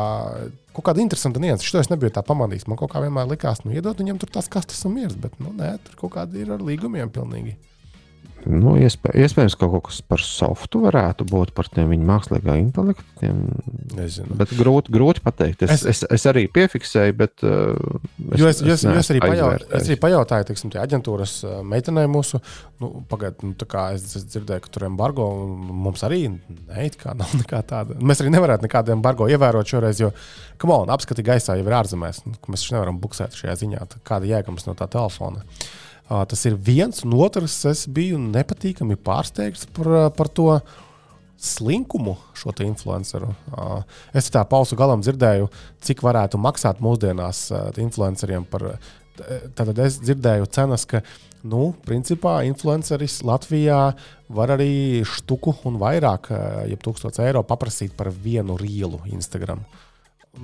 kaut 0.76 0.90
kāda 0.90 1.04
interesanta 1.04 1.42
nianses. 1.42 1.68
Šo 1.68 1.82
es 1.82 1.92
nebiju 1.92 2.14
tā 2.16 2.24
pamanījis. 2.26 2.68
Man 2.72 2.80
kaut 2.80 2.92
kā 2.94 3.02
vienmēr 3.04 3.30
likās, 3.32 3.64
nu, 3.66 3.74
iedod 3.76 4.00
viņam 4.02 4.20
tur 4.22 4.32
tās 4.36 4.52
kastes 4.52 4.84
un 4.88 4.96
miers, 4.98 5.16
bet, 5.20 5.38
nu, 5.44 5.54
nē, 5.56 5.76
tur 5.86 5.98
kaut 6.04 6.16
kādi 6.18 6.44
ir 6.44 6.52
ar 6.56 6.64
līgumiem 6.66 7.12
pilnīgi. 7.16 7.56
Nu, 8.46 8.76
iespēj, 8.78 9.16
iespējams, 9.26 9.56
ka 9.58 9.68
kaut 9.72 9.88
kas 9.88 9.98
par 10.06 10.22
softu 10.22 10.84
varētu 10.84 11.26
būt 11.30 11.52
par 11.58 11.70
tiem 11.74 11.90
viņa 11.90 12.06
mākslīgā 12.06 12.58
intelekta. 12.62 13.30
Nezinu. 13.96 14.38
Bet 14.38 14.52
grūti, 14.54 14.94
grūti 14.94 15.24
pateikt. 15.26 15.64
Es, 15.66 15.82
es, 15.82 15.86
es, 15.90 16.02
es 16.14 16.26
arī 16.30 16.46
piefiksēju, 16.54 17.16
bet. 17.18 17.42
Uh, 17.42 17.74
es, 18.30 18.42
jo 18.42 18.50
es, 18.52 18.60
es, 18.62 18.84
es, 18.84 19.00
es, 19.02 19.10
arī 19.14 19.24
pajautāju, 19.24 19.70
es 19.80 19.90
arī 19.90 19.98
pajautāju 20.04 20.48
teiksim, 20.52 20.74
aģentūras 20.82 21.34
uh, 21.48 21.56
meitenei 21.66 22.06
mūsu. 22.12 22.42
Nu, 22.84 22.92
Pagaidiet, 23.10 23.46
nu, 23.48 23.56
es, 23.96 24.06
es 24.20 24.28
dzirdēju, 24.30 24.66
ka 24.66 24.74
tur 24.76 24.86
ir 24.86 24.90
embargo. 24.92 25.30
Mums 25.86 26.06
arī 26.06 26.28
ne, 26.30 26.90
nav 27.06 27.34
nekā 27.42 27.64
tāda. 27.66 27.98
Mēs 27.98 28.22
arī 28.22 28.36
nevarētu 28.36 28.68
nekādu 28.68 28.94
embargo 28.94 29.30
ievērot 29.32 29.74
šoreiz, 29.74 30.04
jo, 30.04 30.12
kam 30.62 30.76
on, 30.76 30.94
apskati 30.94 31.26
gaisā 31.26 31.58
jau 31.58 31.66
ir 31.66 31.80
ārzemēs. 31.80 32.22
Nu, 32.30 32.38
mēs 32.46 32.62
taču 32.68 32.78
nevaram 32.78 33.02
buksēt 33.02 33.42
šajā 33.42 33.58
ziņā. 33.64 33.90
Kāda 34.06 34.30
jēga 34.30 34.54
mums 34.54 34.70
no 34.70 34.78
tā 34.78 34.90
telefona? 34.92 35.42
Uh, 35.42 35.74
Tas 36.06 36.44
ir 36.46 36.58
viens, 36.62 37.02
un 37.06 37.16
otrs, 37.18 37.58
es 37.66 37.86
biju 37.90 38.20
nepatīkami 38.22 38.98
pārsteigts 39.02 39.66
par, 39.74 40.12
par 40.14 40.30
to 40.30 40.52
slinkumu 41.42 42.16
šo 42.38 42.54
influenceru. 42.64 43.32
Es 44.14 44.30
tā 44.34 44.44
pausu 44.48 44.78
galam 44.78 45.02
dzirdēju, 45.02 45.50
cik 45.82 46.04
varētu 46.06 46.40
maksāt 46.42 46.82
mūsdienās 46.84 47.48
influenceriem 47.82 48.46
par. 48.50 48.76
Tad 49.56 49.78
es 49.80 50.02
dzirdēju 50.04 50.50
cenas, 50.52 50.84
ka, 50.92 51.00
nu, 51.48 51.70
principā, 51.88 52.42
influenceris 52.44 53.22
Latvijā 53.24 53.80
var 54.28 54.52
arī 54.58 55.06
štuku 55.08 55.54
un 55.70 55.78
vairāk, 55.80 56.28
ja 56.68 56.76
1000 56.76 57.22
eiro 57.24 57.46
paprasīt 57.48 57.96
par 57.96 58.12
vienu 58.12 58.58
rīlu 58.60 59.00
Instagram. 59.16 59.64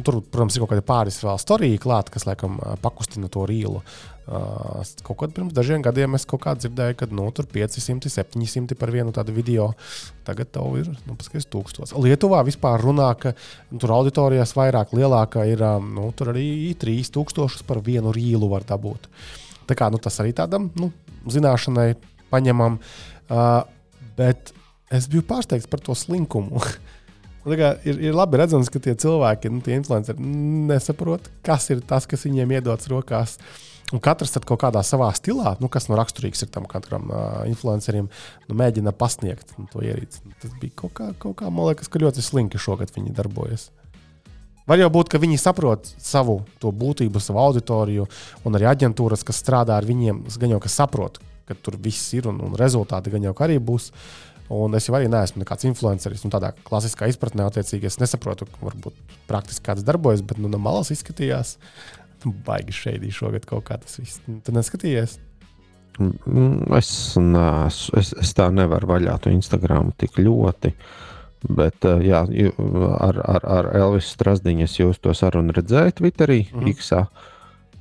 Tur, 0.08 0.22
protams, 0.24 0.56
ir 0.56 0.64
kaut 0.64 0.72
kāda 0.72 0.86
pāris 0.88 1.20
vēl 1.20 1.36
storija 1.44 1.82
klāta, 1.84 2.14
kas, 2.14 2.24
laikam, 2.30 2.56
pakustina 2.80 3.28
to 3.28 3.44
rīlu. 3.50 3.82
Uh, 4.30 4.86
kaut 5.02 5.18
kad 5.18 5.32
pirms 5.34 5.52
dažiem 5.52 5.82
gadiem 5.82 6.14
es 6.14 6.28
kaut 6.30 6.44
kā 6.44 6.52
dzirdēju, 6.54 6.94
ka 7.00 7.08
nu, 7.10 7.24
tur 7.34 7.48
500, 7.50 8.06
700 8.14 8.78
par 8.78 8.92
vienu 8.94 9.10
tādu 9.16 9.34
video. 9.34 9.72
Tagad 10.28 10.52
tev 10.54 10.76
ir 10.78 10.92
nu, 11.08 11.16
paskatās, 11.18 11.48
1000. 11.50 11.96
Lietuvā 12.06 12.44
vispār 12.46 12.84
runā, 12.86 13.08
ka 13.18 13.34
nu, 13.72 13.80
tur 13.82 13.96
auditorijas 13.96 14.54
vairāk, 14.54 14.94
lielākā 14.94 15.48
ir 15.50 15.64
nu, 15.88 16.12
arī 16.28 16.46
3000 16.80 17.66
par 17.66 17.82
vienu 17.82 18.14
rīlu 18.14 18.50
var 18.52 18.68
dabūt. 18.70 19.10
Tā 19.68 19.78
kā, 19.80 19.90
nu, 19.90 19.98
tas 19.98 20.22
arī 20.22 20.36
tādam 20.38 20.70
nu, 20.78 20.92
zināšanai 21.26 21.96
paņemam. 22.30 22.78
Uh, 23.26 23.66
bet 24.22 24.54
es 24.94 25.10
biju 25.10 25.26
pārsteigts 25.26 25.68
par 25.72 25.82
to 25.82 25.98
slinkumu. 25.98 26.62
ir, 27.50 27.98
ir 27.98 28.14
labi 28.14 28.44
redzams, 28.44 28.70
ka 28.70 28.80
tie 28.86 28.94
cilvēki, 29.02 29.50
nu, 29.50 29.66
tie 29.66 29.82
influenceri, 29.82 30.32
nesaprot, 30.70 31.26
kas 31.42 31.72
ir 31.74 31.82
tas, 31.90 32.06
kas 32.06 32.30
viņiem 32.30 32.58
iedodas 32.60 32.88
rokās. 32.94 33.40
Uh, 33.42 33.68
Un 33.92 34.00
katrs 34.04 34.38
kaut 34.48 34.62
kādā 34.62 34.84
savā 34.88 35.10
stilā, 35.18 35.58
nu, 35.60 35.68
kas 35.72 35.90
nu 35.92 35.98
raksturīgs 36.00 36.46
ir 36.46 36.52
tam 36.54 36.68
katram 36.70 37.10
uh, 37.12 37.42
influencerim, 37.50 38.08
nu, 38.48 38.56
mēģina 38.56 38.94
pasniegt 38.96 39.52
nu, 39.58 39.68
to 39.72 39.84
ierīci. 39.84 40.24
Nu, 40.24 40.36
tas 40.40 40.54
bija 40.62 40.78
kaut 40.84 40.96
kā, 40.96 41.12
kaut 41.20 41.36
kā 41.42 41.52
man 41.52 41.72
liekas, 41.72 41.92
ka 41.92 42.00
ļoti 42.00 42.24
slinki 42.24 42.62
šogad 42.62 42.94
viņi 42.96 43.16
darbojas. 43.18 43.68
Var 44.70 44.80
jau 44.80 44.92
būt, 44.94 45.10
ka 45.12 45.20
viņi 45.20 45.42
saprot 45.42 45.90
savu 46.00 46.38
būtību, 46.62 47.20
savu 47.20 47.42
auditoriju, 47.42 48.08
un 48.48 48.56
arī 48.56 48.70
aģentūras, 48.72 49.26
kas 49.28 49.42
strādā 49.42 49.76
ar 49.76 49.88
viņiem, 49.88 50.24
gan 50.40 50.54
jau 50.54 50.62
saprot, 50.72 51.20
ka 51.50 51.58
tur 51.58 51.76
viss 51.82 52.14
ir 52.16 52.30
un, 52.32 52.38
un 52.46 52.56
rezultāti 52.60 53.12
gan 53.12 53.26
jau 53.28 53.36
arī 53.44 53.58
būs. 53.60 53.92
Un 54.52 54.76
es 54.76 54.84
jau 54.88 54.96
arī 54.98 55.08
neesmu 55.08 55.40
nekāds 55.46 55.64
influenceris. 55.64 56.26
Nu, 56.26 56.32
tādā 56.34 56.50
klasiskā 56.68 57.08
izpratnē, 57.08 57.46
attiecīgi, 57.48 57.88
es 57.88 57.96
nesaprotu, 58.02 58.50
varbūt 58.60 58.98
praktiski 59.30 59.64
kāds 59.70 59.86
darbojas, 59.88 60.24
bet 60.28 60.42
nu, 60.44 60.52
no 60.52 60.60
malas 60.60 60.92
izskatījās. 60.92 61.56
Baigi 62.26 62.76
šeit 62.76 63.06
šogad 63.14 63.46
kaut 63.50 63.66
kā 63.70 63.78
tas 63.82 64.00
viss. 64.00 64.22
Tu 64.26 64.54
neskatījies? 64.56 65.18
Mm, 66.00 66.72
es, 66.78 66.92
nesu, 67.20 67.92
es, 68.00 68.14
es 68.22 68.36
tā 68.38 68.48
nevaru 68.54 68.94
vaļā 68.94 69.18
to 69.22 69.34
Instagram 69.34 69.92
tik 70.00 70.22
ļoti. 70.22 70.74
Bet, 71.42 71.82
eh, 71.90 72.06
jā, 72.06 72.22
ar, 73.02 73.20
ar, 73.26 73.46
ar 73.58 73.70
Elvisu 73.80 74.14
Strasdiņu 74.14 74.68
es 74.68 74.78
jūs 74.78 75.02
to 75.02 75.14
sarunu 75.18 75.56
redzēju 75.58 75.98
Twitterī, 75.98 76.46
mm 76.52 76.60
-hmm. 76.60 76.70
X. 76.76 76.92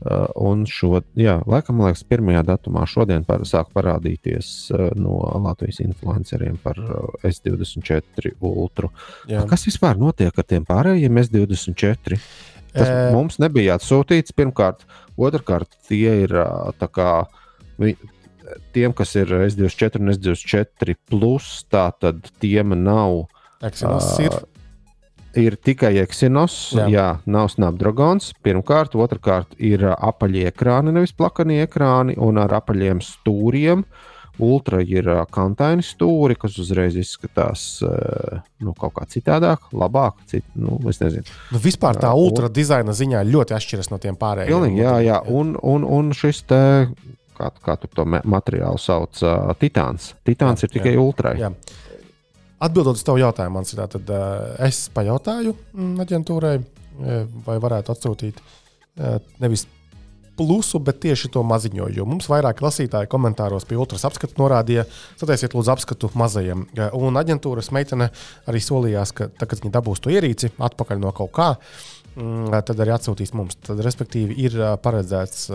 Uh, 0.01 0.24
un 0.41 0.62
šo, 0.64 1.03
jā, 1.12 1.34
laikam, 1.45 1.82
liekas, 1.84 2.07
pirmajā 2.09 2.41
datumā 2.49 2.86
šodien 2.88 3.24
par, 3.28 3.43
sāk 3.45 3.68
parādīties 3.76 4.70
uh, 4.72 4.86
no 4.97 5.18
Latvijas 5.45 5.82
influenceriem 5.84 6.57
par 6.62 6.80
uh, 6.80 7.11
S24 7.22 8.32
Ultra. 8.41 8.88
Kas 9.51 9.66
vispār 9.68 10.01
notiek 10.01 10.32
ar 10.32 10.45
tiem 10.49 10.64
pārējiem 10.64 11.20
S24? 11.20 12.16
Tas 12.75 12.89
e... 12.89 13.11
mums 13.14 13.41
nebija 13.43 13.79
atsūtīts 13.79 14.35
pirmkārt. 14.37 14.85
Otrakārt, 15.21 15.75
tie 15.89 16.23
ir 16.25 16.35
kā, 16.81 17.11
tiem, 18.75 18.95
kas 18.97 19.16
ir 19.21 19.35
S24 19.49 20.01
un 20.01 20.14
S24, 20.14 20.97
plus, 21.11 21.51
tā 21.73 21.91
tad 22.01 22.31
tiem 22.43 22.77
nav. 22.85 23.27
Exynos 23.64 24.14
uh, 24.14 24.25
ir. 24.25 24.39
Ir 25.39 25.55
tikai 25.62 25.93
Exynos, 26.03 26.55
jā. 26.75 26.89
jā, 26.91 27.09
nav 27.31 27.53
Snapdragons. 27.53 28.33
Pirmkārt, 28.43 28.97
otrkārt, 28.99 29.53
ir 29.62 29.85
apaļie 29.93 30.49
ekrāni, 30.51 30.95
nevis 30.97 31.14
plakanie 31.14 31.61
ekrāni, 31.62 32.16
un 32.18 32.41
ar 32.43 32.57
apaļiem 32.59 33.03
stūriem. 33.05 33.85
Uh, 33.85 34.10
Ultra 34.41 34.81
ir 34.81 35.09
kantaini 35.33 35.85
stūri, 35.85 36.37
kas 36.41 36.55
uzreiz 36.62 36.97
izskatās 36.97 37.64
nu, 38.61 38.74
kaut 38.78 38.95
kā 38.97 39.07
citādāk, 39.11 39.66
labāk. 39.76 40.20
Cit, 40.31 40.47
nu, 40.57 40.78
es 40.89 41.01
nezinu. 41.03 41.26
Nu, 41.53 41.61
vispār 41.62 41.99
tā 42.01 42.12
ultra 42.16 42.49
dizaina 42.53 42.95
ziņā 42.97 43.22
ļoti 43.28 43.57
atšķiras 43.57 43.91
no 43.93 44.01
tiem 44.03 44.18
pārējiem. 44.20 44.53
Pilnīgi, 44.53 44.83
jā, 44.85 44.95
jā. 45.05 45.18
Un, 45.28 45.55
un, 45.61 45.85
un 45.85 46.12
šis 46.16 46.43
te, 46.49 46.61
kā, 47.37 47.51
kā 47.64 47.76
tur 47.81 47.93
to 47.97 48.07
materiālu 48.09 48.81
sauc, 48.81 49.20
uh, 49.24 49.51
titāns. 49.61 50.12
Titāns 50.26 50.64
jā, 50.64 50.68
ir 50.68 50.76
tikai 50.78 50.95
jā, 50.95 51.03
ultrai. 51.03 51.35
Jā. 51.41 51.53
Atbildot 52.61 52.99
uz 52.99 53.05
tavu 53.07 53.22
jautājumu, 53.22 53.57
man 53.57 53.68
ir 53.68 53.81
tātad, 53.81 54.12
uh, 54.12 54.55
es 54.66 54.87
pajautāju 54.95 55.57
mm, 55.57 55.93
aģentūrai, 56.05 56.55
vai 57.47 57.55
varētu 57.62 57.95
atsūtīt 57.95 58.41
uh, 58.41 59.16
nevis 59.41 59.64
plusu, 60.41 60.80
bet 60.80 61.03
tieši 61.05 61.28
to 61.36 61.45
maziņo. 61.45 61.91
Jo 61.93 62.07
mums 62.09 62.30
vairāk 62.32 62.62
lasītāji 62.64 63.11
komentāros 63.12 63.68
pie 63.68 63.76
otras 63.80 64.07
apskatu 64.09 64.41
norādīja, 64.41 64.86
sataisiet 65.20 65.55
lūdzu 65.57 65.74
apskatu 65.76 66.11
mazajiem. 66.18 66.66
Un 66.97 67.20
aģentūras 67.20 67.68
meitene 67.76 68.09
arī 68.49 68.64
solījās, 68.64 69.12
ka 69.12 69.28
tad, 69.28 69.51
kad 69.53 69.61
viņi 69.61 69.74
dabūs 69.76 70.01
to 70.01 70.14
ierīci 70.14 70.55
atpakaļ 70.57 71.05
no 71.05 71.12
kaut 71.16 71.34
kā, 71.36 71.51
mm, 72.16 72.57
tad 72.64 72.80
arī 72.80 72.97
atsūtīs 72.97 73.36
mums. 73.36 73.61
Tad, 73.68 73.84
respektīvi, 73.84 74.41
ir 74.49 74.59
paredzēts 74.80 75.51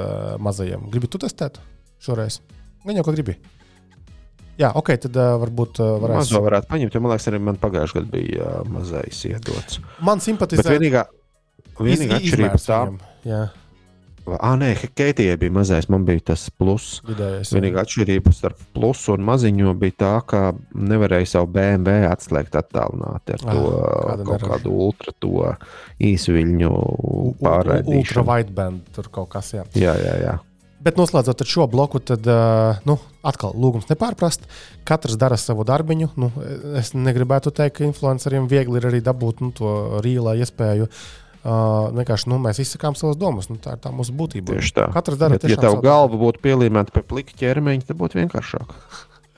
mazajiem. 0.45 0.87
Gribi 0.93 1.09
tu 1.09 1.21
testēt 1.25 1.57
šoreiz? 2.05 2.43
Gan 2.85 2.99
jau, 2.99 3.07
ko 3.07 3.17
gribi. 3.17 3.39
Jā, 4.55 4.69
ok, 4.79 4.93
tad 5.03 5.17
uh, 5.19 5.33
varbūt 5.41 5.81
uh, 5.83 5.97
varētu. 5.99 6.21
Mazo 6.21 6.39
varētu 6.45 6.69
paņemt, 6.69 6.93
jo 6.95 7.01
man 7.03 7.11
liekas, 7.11 7.27
arī 7.27 7.41
man 7.43 7.57
pagājušajā 7.59 7.97
gadā 7.97 8.11
bija 8.13 8.45
uh, 8.45 8.69
mazais 8.71 9.19
iedots. 9.27 9.81
Man 10.07 10.23
simpatizē. 10.23 10.63
Bet 10.63 10.77
vienīgā, 10.77 11.01
vienīgā 11.75 12.19
atšķirība 12.21 12.61
tā. 12.63 12.77
Jā. 13.27 13.41
Ah, 14.25 14.55
nē, 14.57 14.71
Keitijai 14.97 15.37
bija 15.37 15.53
mazais, 15.53 15.85
man 15.91 16.05
bija 16.07 16.23
tas 16.31 16.47
pluss. 16.49 17.01
Vienīgā 17.05 17.83
atšķirība 17.83 18.33
starp 18.33 18.61
plusu 18.73 19.13
un 19.13 19.25
maziņo 19.27 19.75
bija 19.81 19.97
tā, 20.01 20.13
ka 20.25 20.41
nevarēja 20.73 21.29
savu 21.35 21.51
BMW 21.53 22.09
atslēgt 22.09 22.57
attālināti 22.57 23.37
ar 23.37 23.45
to 23.45 23.59
ah, 23.75 24.25
kaut 24.25 24.47
kādu 24.49 24.73
ultra 24.87 25.13
to 25.21 25.53
īsviļņu 26.09 26.73
pārraidīšanu. 27.43 28.01
Ultra 28.01 28.25
wideband 28.31 28.91
tur 28.97 29.13
kaut 29.13 29.29
kas, 29.37 29.53
jā. 29.59 29.65
Jā, 29.77 29.93
jā, 30.01 30.17
jā. 30.23 30.35
Bet 30.85 30.99
noslēdzot 30.99 31.41
šo 31.49 31.65
bloku, 31.71 31.97
tad 32.03 32.27
nu, 32.85 32.99
atkal 33.25 33.55
lūgums 33.57 33.87
nepārprast. 33.89 34.43
Katrs 34.85 35.17
dara 35.17 35.37
savu 35.41 35.65
darbiņu. 35.65 36.11
Nu, 36.21 36.29
es 36.77 36.91
negribētu 36.93 37.53
teikt, 37.55 37.79
ka 37.79 37.87
influenceriem 37.87 38.45
viegli 38.51 38.77
ir 38.77 38.89
arī 38.91 38.99
dabūt 39.05 39.41
nu, 39.41 39.49
to 39.55 39.71
rīlā 40.05 40.35
iespēju 40.45 40.85
uh, 41.45 41.91
vienkārši 41.95 42.31
nu, 42.31 42.39
mēs 42.41 42.59
izsakām 42.63 42.97
savas 42.97 43.19
domas. 43.21 43.47
Nu, 43.51 43.59
tā 43.61 43.75
ir 43.77 43.83
tā 43.83 43.91
mūsu 43.95 44.15
būtība. 44.17 44.57
Tieši 44.57 44.73
tā. 44.75 44.87
Katrs 44.95 45.19
dara 45.21 45.37
to. 45.39 45.51
Ja 45.51 45.59
tev 45.61 45.77
galva 45.85 46.19
būtu 46.19 46.41
pielīmēta 46.43 46.95
pie 46.95 47.05
plika 47.05 47.37
ķermeņa, 47.39 47.87
tad 47.89 47.99
būtu 48.01 48.19
vienkāršāk. 48.21 48.73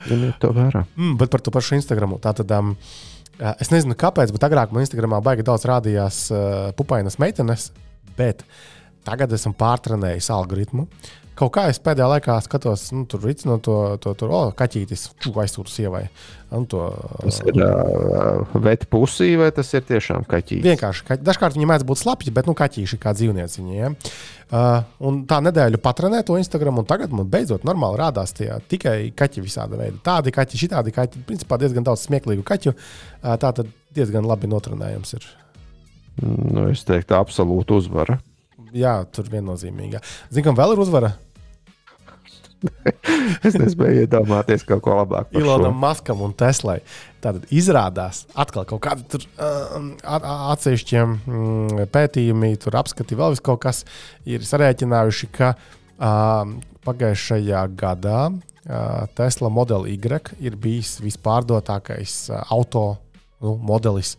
Ņemiet 0.08 0.40
to 0.42 0.50
vērā. 0.56 0.84
Mm, 0.96 1.18
bet 1.20 1.32
par 1.32 1.44
to 1.44 1.52
pašu 1.54 1.76
Instagram. 1.78 2.16
Tātad, 2.22 2.50
um, 2.56 2.74
es 3.58 3.72
nezinu, 3.74 3.98
kāpēc, 3.98 4.32
bet 4.34 4.48
agrāk 4.48 4.74
man 4.74 4.86
Instagramā 4.86 5.20
baigi 5.24 5.46
daudz 5.46 5.66
rādījās 5.68 6.24
uh, 6.32 6.42
pupainas 6.78 7.18
meitenes. 7.22 7.70
Bet 8.18 8.44
tagad 9.06 9.32
esmu 9.34 9.54
pārtrenējis 9.58 10.30
algoritmu, 10.34 10.88
kaut 11.38 11.52
kā 11.54 11.68
es 11.70 11.78
pēdējā 11.82 12.08
laikā 12.14 12.36
skatos, 12.44 12.88
nu, 12.94 13.04
tur 13.10 13.22
rīcinu 13.24 13.58
to, 13.64 13.76
to, 14.02 14.14
to 14.18 14.28
oh, 14.28 14.50
kaķītis, 14.56 15.08
čūku 15.22 15.42
aizsūtu 15.44 15.72
sievai. 15.72 16.04
Un 16.54 16.64
to, 16.64 16.80
Tas 17.20 17.42
ir 17.44 17.58
uh, 17.60 18.56
veti 18.64 18.88
pusī, 18.88 19.34
vai 19.36 19.50
tas 19.52 19.68
ir 19.76 19.82
tiešām 19.84 20.24
kaķītis? 20.28 20.64
Vienkārši. 20.64 21.04
Kaķi. 21.10 21.24
Dažkārt 21.26 21.58
viņi 21.58 21.68
mēdz 21.68 21.84
būt 21.88 22.00
slapji, 22.00 22.32
bet 22.34 22.48
nu, 22.48 22.54
kaķīši 22.56 22.98
kā 23.02 23.12
dzīvnieciņi. 23.18 23.76
Ja? 23.76 23.90
Uh, 24.48 24.86
un 25.04 25.20
tā 25.28 25.42
nedēļa 25.44 25.80
patrenē 25.84 26.22
to 26.24 26.38
Instagram, 26.40 26.80
un 26.80 26.88
tagad 26.88 27.12
man 27.12 27.28
beidzot 27.28 27.66
normāli 27.68 28.00
rādās 28.00 28.32
tie 28.36 28.48
tikai 28.72 28.96
kaķi 29.16 29.44
visāda 29.44 29.76
veida. 29.76 30.00
Tādi 30.08 30.32
kaķi, 30.32 30.62
šitādi 30.64 30.94
kaķi. 30.96 31.26
Principā 31.28 31.60
diezgan 31.60 31.84
daudz 31.84 32.06
smieklīgu 32.08 32.46
kaķu. 32.48 32.72
Uh, 32.72 33.36
tā 33.36 33.52
tad 33.60 33.68
diezgan 33.94 34.24
labi 34.28 34.48
notrenējams 34.48 35.18
ir. 35.20 35.28
Nu, 36.24 36.64
es 36.72 36.80
teiktu, 36.88 37.14
absolūti 37.18 37.76
uzvara. 37.76 38.18
Jā, 38.74 38.98
tur 39.12 39.28
viennozīmīgi. 39.32 40.00
Zinām, 40.34 40.56
vēl 40.58 40.74
ir 40.74 40.82
uzvara. 40.82 41.12
es 43.46 43.56
nespēju 43.58 44.04
iedomāties 44.04 44.64
kaut 44.68 44.82
ko 44.84 44.96
labāku. 44.98 45.38
Ilonam 45.40 45.76
Maskam 45.78 46.22
un 46.26 46.34
Teslai. 46.38 46.78
Tātad 47.22 47.48
izrādās, 47.54 48.24
atkal 48.38 48.66
kaut 48.68 48.82
kādi 48.84 49.06
tur, 49.10 49.24
uh, 49.42 49.88
atsevišķiem 50.54 51.16
mm, 51.16 51.88
pētījumi, 51.94 52.52
tur 52.62 52.78
apskati 52.78 53.18
vēl 53.18 53.34
vis 53.34 53.42
kaut 53.44 53.62
kas, 53.64 53.82
ir 54.28 54.46
sarēķinājuši, 54.46 55.30
ka 55.34 55.54
uh, 55.56 56.52
pagājušajā 56.86 57.64
gadā 57.78 58.20
uh, 58.30 59.08
Tesla 59.18 59.50
Model 59.50 59.88
Y 59.90 59.98
ir 60.38 60.56
bijis 60.56 60.98
vispārdotākais 61.02 62.20
uh, 62.30 62.44
auto 62.54 62.86
nu, 63.44 63.54
modelis 63.62 64.16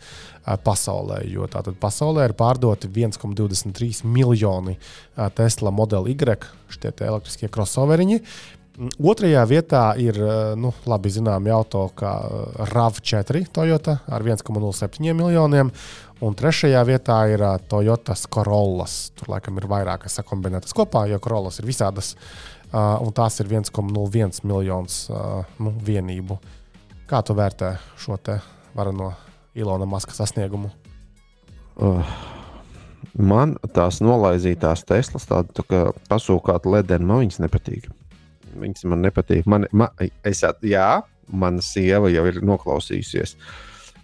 pasaulē. 0.64 1.24
Jo 1.30 1.48
tātad 1.52 1.78
pasaulē 1.80 2.30
ir 2.30 2.36
pārdoti 2.38 2.90
1,23 2.92 4.06
miljoni 4.08 4.78
Tesla 5.36 5.74
Model 5.76 6.08
Y, 6.12 6.40
šie 6.70 6.94
elektriskie 7.08 7.52
crossoveriņi. 7.52 8.22
Otrajā 8.80 9.42
vietā 9.44 9.82
ir 10.00 10.16
nu, 10.56 10.70
labi 10.88 11.10
zināms 11.12 11.52
auto, 11.52 11.82
kā 12.00 12.14
RAV4 12.70 13.50
Toyota 13.52 13.98
ar 14.08 14.24
1,07 14.24 15.12
miljoniem. 15.12 15.72
Un 16.24 16.36
trešajā 16.36 16.80
vietā 16.88 17.18
ir 17.32 17.44
Toyota 17.68 18.16
Corollas. 18.32 19.10
Tur 19.20 19.34
laikam 19.36 19.60
ir 19.60 19.68
vairākas 19.72 20.16
sakombinētas 20.20 20.76
kopā, 20.76 21.06
jo 21.12 21.20
Corollas 21.24 21.60
ir 21.60 21.68
visādas, 21.68 22.14
un 22.72 23.12
tās 23.16 23.40
ir 23.44 23.52
1,01 23.52 24.44
miljonus 24.48 25.02
nu, 25.60 25.76
vienību. 25.92 26.40
Kā 27.10 27.20
tu 27.26 27.36
vērtē 27.36 27.74
šo 28.00 28.16
te 28.24 28.40
vareno 28.76 29.14
Ilona 29.56 29.88
Maska 29.90 30.14
sasniegumu? 30.16 30.72
Uh, 31.80 32.04
man 33.16 33.56
tās 33.76 34.02
nolaizītās 34.04 34.84
Teslas, 34.88 35.28
tādas 35.30 35.56
tā 35.58 35.66
kā 35.68 35.86
pasūkāta 36.12 36.72
ledena, 36.74 37.06
man 37.06 37.24
viņas 37.24 37.42
nepatīk. 37.46 37.90
Viņas 38.60 38.86
man 38.90 39.04
nepatīk. 39.06 39.48
Man, 39.50 39.68
man, 39.72 39.94
es, 40.28 40.44
jā, 40.66 40.90
mana 41.30 41.64
sieva 41.66 42.12
jau 42.12 42.26
ir 42.30 42.40
noklausījusies. 42.46 43.36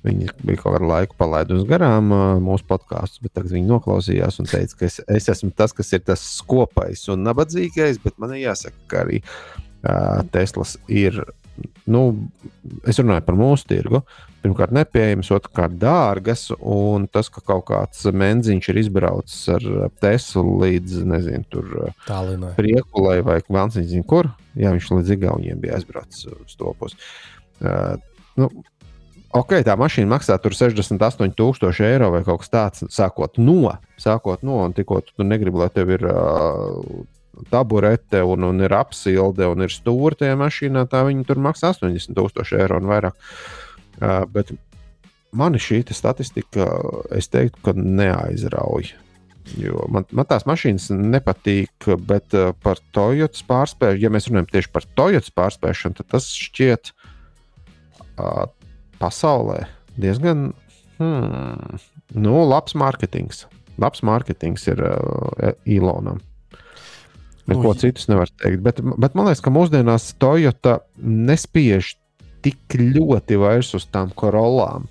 Viņa 0.05 0.35
bija 0.45 0.59
kaut 0.61 0.75
kādu 0.75 0.89
laiku 0.91 1.15
palaidusi 1.17 1.65
garām 1.65 2.11
uh, 2.13 2.25
mūsu 2.43 2.67
podkāstus, 2.69 3.23
bet 3.23 3.33
tagad 3.33 3.55
viņa 3.55 3.71
noklausījās 3.71 4.37
un 4.41 4.49
teica, 4.51 4.77
ka 4.77 4.85
es, 4.85 4.99
es 5.09 5.29
esmu 5.33 5.49
tas, 5.57 5.73
kas 5.73 5.89
ir 5.97 6.03
tas 6.05 6.21
skopais 6.35 7.07
un 7.09 7.25
nabadzīgais. 7.25 7.97
Bet 8.03 8.19
man 8.21 8.35
jāsaka, 8.37 8.77
ka 8.91 9.01
arī 9.05 9.23
uh, 9.25 10.21
Teslas 10.33 10.77
ir. 10.87 11.23
Nu, 11.85 12.07
es 12.89 12.97
runāju 12.99 13.25
par 13.27 13.37
mūsu 13.39 13.67
tirgu 13.69 14.01
pirmkārt 14.45 14.73
nepieejamas, 14.75 15.31
otrkārt 15.33 15.77
dārgas. 15.81 16.47
Un 16.59 17.07
tas, 17.11 17.29
ka 17.33 17.43
kaut 17.45 17.65
kāds 17.71 18.05
menziņš 18.05 18.69
ir 18.71 18.81
izbraucis 18.83 19.41
ar 19.55 19.65
Teslu 20.03 20.59
līdz 20.61 21.01
Tālinai. 22.05 22.53
Priekulai 22.57 23.19
vai 23.25 23.39
Vansīņš 23.41 23.89
zina, 23.95 24.07
kur. 24.09 24.29
Jā, 24.59 24.73
viņš 24.75 24.91
līdz 24.93 25.15
Igaunijam 25.17 25.63
bija 25.63 25.79
aizbraucis 25.79 26.29
uz 26.35 26.55
to 26.59 26.71
pusi. 26.79 26.99
Uh, 27.63 27.95
nu, 28.39 28.49
ok, 29.35 29.57
tā 29.65 29.75
mašīna 29.79 30.11
maksā 30.11 30.37
68,000 30.39 31.87
eiro 31.87 32.11
vai 32.13 32.23
kaut 32.27 32.43
kas 32.43 32.53
tāds, 32.53 32.85
sākot 32.93 33.39
no, 33.41 33.73
sākot 34.01 34.43
no 34.45 34.61
un 34.65 34.75
tikko 34.75 35.01
tu 35.07 35.27
negribi, 35.27 35.63
lai 35.63 35.69
tev 35.73 35.93
ir 35.95 36.05
uh, 36.11 37.05
taburete 37.51 38.21
un, 38.25 38.45
un 38.47 38.63
ir 38.63 38.75
apsilde 38.75 39.47
un 39.51 39.65
ir 39.65 39.73
stūra 39.73 40.17
tajā 40.19 40.37
mašīnā, 40.39 40.85
tā 40.91 41.03
viņi 41.07 41.25
tur 41.27 41.41
maksā 41.43 41.73
80,000 41.75 42.59
eiro 42.61 42.79
un 42.81 42.89
vairāk. 42.91 43.17
Uh, 43.95 44.23
bet 44.31 44.51
mani 45.35 45.59
šī 45.61 45.83
statistika, 45.95 46.67
es 47.15 47.29
teiktu, 47.31 47.61
ka 47.65 47.75
neaizrauja. 47.75 49.01
Jo 49.61 49.83
man, 49.93 50.07
man 50.15 50.25
tās 50.25 50.47
mašīnas 50.49 50.89
nepatīk, 50.95 51.89
bet 52.09 52.33
uh, 52.33 52.49
par 52.65 52.81
Toyota 52.95 53.45
pārspēju, 53.45 54.01
ja 54.01 54.09
mēs 54.13 54.29
runājam 54.31 54.49
tieši 54.55 54.71
par 54.73 54.87
Toyota 54.97 55.33
pārspēšanu, 55.37 55.99
tad 55.99 56.09
tas 56.15 56.29
šķiet 56.33 56.89
uh, 58.17 58.47
pasaulē 59.01 59.65
diezgan 60.01 60.49
hmm, 60.97 61.77
nu, 62.25 62.39
labs 62.49 62.73
mārketings. 62.79 63.45
Labs 63.81 64.01
mārketings 64.07 64.65
ir 64.71 64.81
uh, 64.87 65.53
Ilonam. 65.67 66.23
Neko 67.45 67.73
nu, 67.73 67.77
citus 67.77 68.07
nevar 68.09 68.31
teikt. 68.41 68.63
Bet, 68.65 68.81
bet 68.81 69.13
man 69.17 69.29
liekas, 69.29 69.43
ka 69.45 69.53
mūsdienās 69.53 70.09
Toyota 70.21 70.79
nespiež 70.97 71.93
tik 72.45 72.77
ļoti 72.77 73.37
vairs 73.41 73.73
uz 73.77 73.85
tām 73.93 74.13
korolām. 74.17 74.87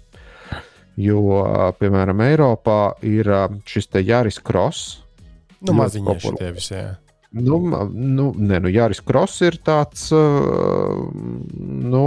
Jo, 0.94 1.42
piemēram, 1.80 2.22
Eiropā 2.22 2.94
ir 3.02 3.26
šis 3.66 3.90
te 3.90 4.02
Jāris 4.04 4.38
Kross. 4.38 5.00
Nu, 5.64 5.74
maziņš 5.80 6.28
tie 6.38 6.52
visi. 6.54 6.76
Jā. 6.76 6.92
Nu, 7.34 7.58
nu, 7.90 8.28
nē, 8.38 8.60
nu, 8.62 8.70
Jāris 8.70 9.02
Kross 9.02 9.42
ir 9.42 9.58
tāds 9.66 10.12
nu, 11.94 12.04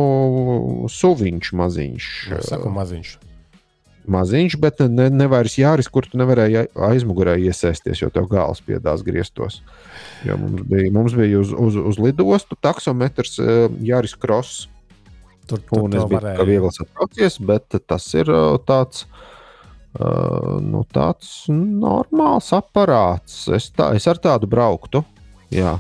suviņš 0.88 1.52
maziņš. 1.60 2.12
Es 2.40 2.48
saku 2.54 2.72
maziņš. 2.72 3.18
Maziņš, 4.12 4.56
bet 4.64 4.80
ne, 4.88 5.10
ne 5.12 5.28
vairs 5.32 5.58
Jāris, 5.60 5.90
kur 5.92 6.08
tu 6.08 6.20
nevarēji 6.20 6.70
aizmugurē 6.88 7.36
iesaisties, 7.44 8.02
jo 8.02 8.12
tev 8.14 8.30
gāls 8.32 8.64
piedās 8.64 9.04
grieztos. 9.06 9.62
Jo 10.28 10.40
mums 10.40 10.64
bija, 10.70 10.94
mums 10.96 11.18
bija 11.18 11.42
uz, 11.42 11.52
uz, 11.52 11.78
uz 11.92 12.00
lidostu 12.02 12.58
taksometrs 12.64 13.38
Jāris 13.84 14.16
Kross 14.16 14.68
Tur, 15.48 15.62
tur 15.64 15.86
un 15.86 15.96
es 15.96 16.04
biju 16.04 16.20
varēja. 16.20 16.46
viegli 16.48 16.70
satraucies, 16.76 17.38
bet 17.48 17.78
tas 17.88 18.06
ir 18.20 18.32
uh, 18.34 18.58
tāds. 18.68 19.06
Uh, 19.98 20.60
nu, 20.62 20.84
tāds 20.94 21.48
normāls 21.50 22.52
aparāts. 22.54 23.46
Es, 23.56 23.70
tā, 23.74 23.94
es 23.98 24.06
ar 24.12 24.20
tādu 24.22 24.50
brauktu. 24.52 25.02
Jā, 25.50 25.78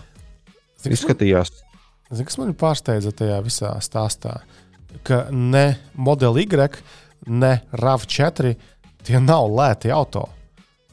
Zin, 0.81 0.95
izskatījās. 0.95 1.51
Zini, 2.09 2.25
kas 2.29 2.39
man 2.39 2.55
pārsteidza 2.57 3.11
tajā 3.13 3.41
visā 3.45 3.75
stāstā? 3.83 4.39
Ka 5.05 5.27
ne 5.29 5.75
Model 5.93 6.39
Y, 6.41 6.79
ne 7.25 7.61
RAV4 7.73 8.55
tie 9.07 9.21
nav 9.23 9.49
lēti 9.51 9.91
auto. 9.93 10.27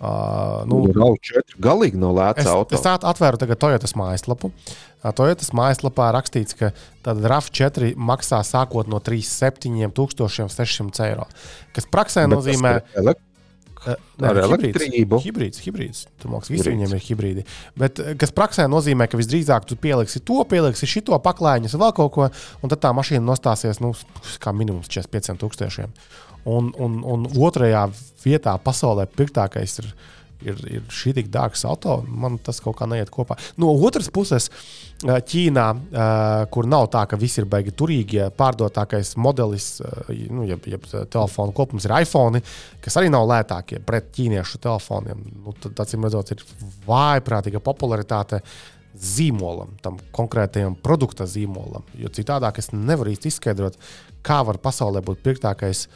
Uh, 0.05 0.65
nu, 0.69 0.83
RAV4 0.93 1.57
galīgi 1.63 1.97
nav 2.01 2.13
lēts 2.19 2.49
auto. 2.51 2.77
Es 2.77 2.85
atvēru 2.85 3.39
tagad 3.41 3.61
Toyotas 3.63 3.95
mājaslapu. 3.97 4.51
Uh, 4.51 5.13
Toyotas 5.17 5.53
mājaslapā 5.57 6.11
rakstīts, 6.17 6.57
ka 6.59 6.73
RAV4 7.07 7.95
maksā 7.97 8.43
sākot 8.45 8.91
no 8.91 8.99
37,600 9.05 11.07
eiro. 11.07 11.25
Kas 11.77 11.89
praksē 11.89 12.27
Bet 12.27 12.37
nozīmē. 12.37 12.73
Nē, 13.85 14.31
ar 14.31 14.41
elektrību. 14.45 15.19
Hibrīds, 15.25 15.61
hibrīds. 15.65 16.05
Tur 16.21 16.33
mākslinieks 16.33 16.65
visi 16.65 16.73
viņiem 16.73 16.95
ir 16.97 17.03
hibrīdi. 17.05 17.45
Bet 17.79 18.01
kas 18.21 18.33
praksē 18.35 18.67
nozīmē, 18.71 19.09
ka 19.11 19.21
visdrīzāk 19.21 19.67
tu 19.69 19.77
pieliksi 19.81 20.23
to, 20.25 20.39
pieliksi 20.49 20.89
šito 20.89 21.19
paklājiņu, 21.25 21.73
vēl 21.81 21.95
kaut 21.97 22.13
ko, 22.17 22.29
un 22.63 22.73
tad 22.73 22.83
tā 22.85 22.95
mašīna 22.97 23.25
nostāsies 23.27 23.83
nu, 23.85 23.93
kā 24.41 24.55
minimums 24.57 24.91
45 24.93 25.41
tūkstošiem. 25.43 25.93
Un, 26.45 26.73
un, 26.77 26.99
un 27.09 27.29
otrajā 27.41 27.87
vietā 28.25 28.57
pasaulē 28.61 29.07
pirktākais 29.17 29.79
ir 29.81 29.93
ir, 30.45 30.61
ir 30.79 30.89
šī 30.93 31.15
tik 31.19 31.31
dārgs 31.33 31.65
auto, 31.69 32.01
man 32.09 32.39
tas 32.45 32.61
kaut 32.65 32.77
kā 32.79 32.89
neiet 32.91 33.13
kopā. 33.15 33.39
No 33.61 33.73
otras 33.87 34.11
puses, 34.15 34.51
Ķīnā, 35.05 35.65
kur 36.55 36.69
nav 36.71 36.87
tā, 36.95 37.03
ka 37.11 37.19
viss 37.21 37.37
ir 37.37 37.45
baigi 37.51 37.75
turīgi, 37.77 38.23
pārdotākais 38.39 39.11
modelis, 39.21 39.67
nu, 40.31 40.47
jeb, 40.49 40.65
jeb 40.71 40.87
telefonu 41.13 41.53
kopums 41.57 41.85
ir 41.85 41.93
iPhone, 41.99 42.41
kas 42.81 42.97
arī 42.97 43.11
nav 43.13 43.27
lētākie 43.29 43.83
pret 43.85 44.09
ķīniešu 44.15 44.63
telefoniem. 44.65 45.27
Nu, 45.45 45.53
tad, 45.61 45.77
acīm 45.85 46.07
redzot, 46.07 46.33
ir 46.33 46.47
vājprātīga 46.87 47.61
popularitāte 47.65 48.41
zīmolam, 48.95 49.75
tam 49.83 49.99
konkrētajam 50.15 50.79
produkta 50.81 51.27
zīmolam. 51.29 51.85
Jo 51.99 52.09
citādi 52.15 52.49
es 52.63 52.71
nevaru 52.73 53.13
īsti 53.13 53.33
izskaidrot, 53.35 53.77
kā 54.25 54.41
var 54.47 54.63
pasaulē 54.63 55.03
būt 55.05 55.21
pirktākais 55.27 55.89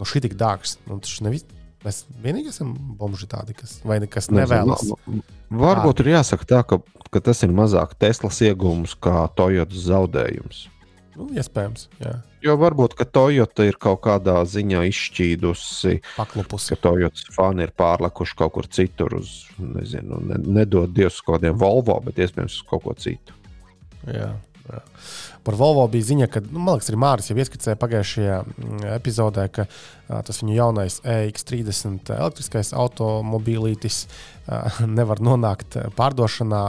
no 0.00 0.08
šī 0.08 0.24
tik 0.26 0.34
dārgs. 0.40 0.78
Nu, 0.88 0.98
tas 0.98 1.20
nevis 1.22 1.46
Mēs 1.84 2.04
vienīgi 2.22 2.50
esam 2.50 2.72
bomži 2.98 3.28
tādi, 3.30 3.54
kas, 3.58 3.80
vai 3.86 3.98
kas 4.10 4.30
nevēlas. 4.32 4.86
Nu, 5.06 5.20
varbūt 5.50 6.00
tādi. 6.00 6.08
ir 6.08 6.16
jāsaka 6.16 6.48
tā, 6.48 6.62
ka, 6.66 6.80
ka 7.12 7.22
tas 7.28 7.44
ir 7.46 7.52
mazāk 7.54 7.92
Teslas 8.00 8.40
iegūms 8.42 8.96
kā 9.02 9.26
Toyotas 9.36 9.84
zaudējums. 9.90 10.64
Nu, 11.16 11.28
iespējams, 11.32 11.86
jā. 12.02 12.18
Jo 12.44 12.54
varbūt, 12.60 12.94
ka 12.98 13.06
Toyota 13.08 13.64
ir 13.64 13.78
kaut 13.80 14.02
kādā 14.04 14.36
ziņā 14.46 14.82
izšķīdusi, 14.90 15.94
Paklupusi. 16.18 16.74
ka 16.74 16.90
Toyotas 16.90 17.24
fani 17.32 17.64
ir 17.64 17.72
pārlekuši 17.76 18.36
kaut 18.36 18.52
kur 18.58 18.68
citur, 18.68 19.16
uz, 19.22 19.46
nezinu, 19.58 20.20
ne, 20.28 20.40
nedod 20.58 20.92
Dievs 20.92 21.22
kaut 21.24 21.38
kādiem 21.38 21.56
Volvo, 21.58 21.96
bet 22.04 22.20
iespējams 22.20 22.58
uz 22.60 22.66
kaut 22.68 22.84
ko 22.84 22.94
citu. 23.00 23.36
Jā, 24.06 24.34
jā. 24.70 24.80
Par 25.46 25.54
Volvo 25.54 25.84
bija 25.90 26.08
ziņa, 26.08 26.26
ka, 26.32 26.40
nu, 26.42 26.58
man 26.58 26.76
liekas, 26.76 26.88
arī 26.90 26.98
Mārcis 26.98 27.30
jau 27.30 27.36
ieskicēja 27.38 27.78
pagājušajā 27.78 28.38
mm, 28.42 28.80
epizodē, 28.96 29.44
ka 29.54 29.66
a, 29.66 30.22
tas 30.26 30.42
viņu 30.42 30.56
jaunais 30.56 30.98
EX30 31.06 32.10
elektriskais 32.16 32.72
automobīlītis 32.74 34.00
a, 34.06 34.64
nevar 34.98 35.22
nonākt 35.22 35.78
pārdošanā 35.98 36.64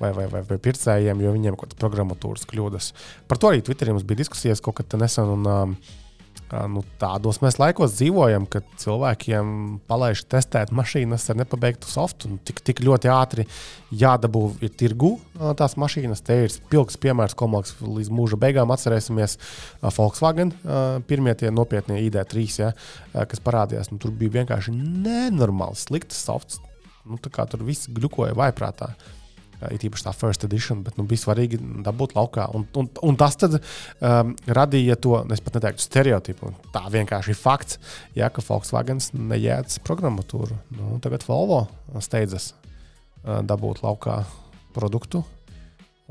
vai, 0.00 0.10
vai, 0.16 0.26
vai, 0.32 0.42
vai 0.48 0.58
pircējiem, 0.68 1.22
jo 1.26 1.36
viņiem 1.36 1.58
kaut 1.58 1.68
kādas 1.68 1.82
programmatūras 1.84 2.48
kļūdas. 2.48 2.90
Par 3.28 3.42
to 3.42 3.52
arī 3.52 3.62
Twitterī 3.66 3.96
mums 3.96 4.08
bija 4.08 4.24
diskusijas 4.24 4.64
kaut 4.64 4.80
kad 4.80 4.98
nesen. 5.00 5.36
Un, 5.36 5.46
a, 5.50 6.02
Nu, 6.46 6.84
tādos 7.00 7.40
mēs 7.42 7.56
laikos 7.58 7.96
dzīvojam, 7.96 8.44
kad 8.50 8.66
cilvēkiem 8.78 9.48
palaiž 9.90 10.22
testēt 10.30 10.70
mašīnas 10.74 11.24
ar 11.32 11.40
nepabeigtu 11.40 11.90
softu. 11.90 12.30
Nu, 12.30 12.38
tik, 12.46 12.60
tik 12.62 12.82
ļoti 12.86 13.10
ātri 13.10 13.46
jādabū 13.90 14.44
ir 14.62 14.70
tirgu 14.78 15.16
tās 15.58 15.74
mašīnas. 15.80 16.22
Te 16.26 16.38
ir 16.44 16.54
spilgts 16.54 17.00
piemērs, 17.02 17.34
ko 17.38 17.50
mēs 17.50 17.74
līdz 17.82 18.12
mūža 18.14 18.38
beigām 18.38 18.70
atcerēsimies. 18.74 19.38
Volkswagen 19.82 20.54
pirmie 21.10 21.34
tie 21.34 21.50
nopietnie 21.50 21.98
ID3, 22.06 22.46
ja, 22.62 22.70
kas 23.26 23.42
parādījās. 23.42 23.90
Nu, 23.90 23.98
tur 24.02 24.14
bija 24.14 24.38
vienkārši 24.38 24.76
nenormāli 24.78 25.82
slikts 25.82 26.22
softs. 26.28 26.62
Nu, 27.06 27.18
tur 27.22 27.66
viss 27.66 27.90
glukoja 27.90 28.38
vaiprātā. 28.38 28.94
It 29.72 29.86
īpaši 29.88 30.04
tā 30.04 30.12
first 30.12 30.44
edition, 30.44 30.82
bet 30.84 30.98
nu, 31.00 31.06
bija 31.08 31.22
svarīgi 31.22 31.58
dabūt 31.84 32.12
laukā. 32.16 32.48
Un, 32.56 32.66
un, 32.76 32.90
un 33.08 33.16
tas 33.20 33.38
tad, 33.40 33.56
um, 34.04 34.34
radīja 34.58 34.98
to, 35.00 35.14
es 35.32 35.42
pat 35.44 35.56
neteiktu, 35.56 35.84
stereotipu. 35.86 36.52
Tā 36.74 36.84
vienkārši 36.92 37.32
ir 37.32 37.40
fakts, 37.40 37.80
ja, 38.18 38.28
ka 38.28 38.44
Volkswagen 38.44 39.00
nejēdz 39.16 39.80
programmatūru. 39.86 40.58
Nu, 40.76 40.98
tagad 41.04 41.24
Volvo 41.28 41.64
steidzas 42.04 42.52
uh, 42.52 43.40
dabūt 43.46 43.80
laukā 43.86 44.20
produktu. 44.76 45.24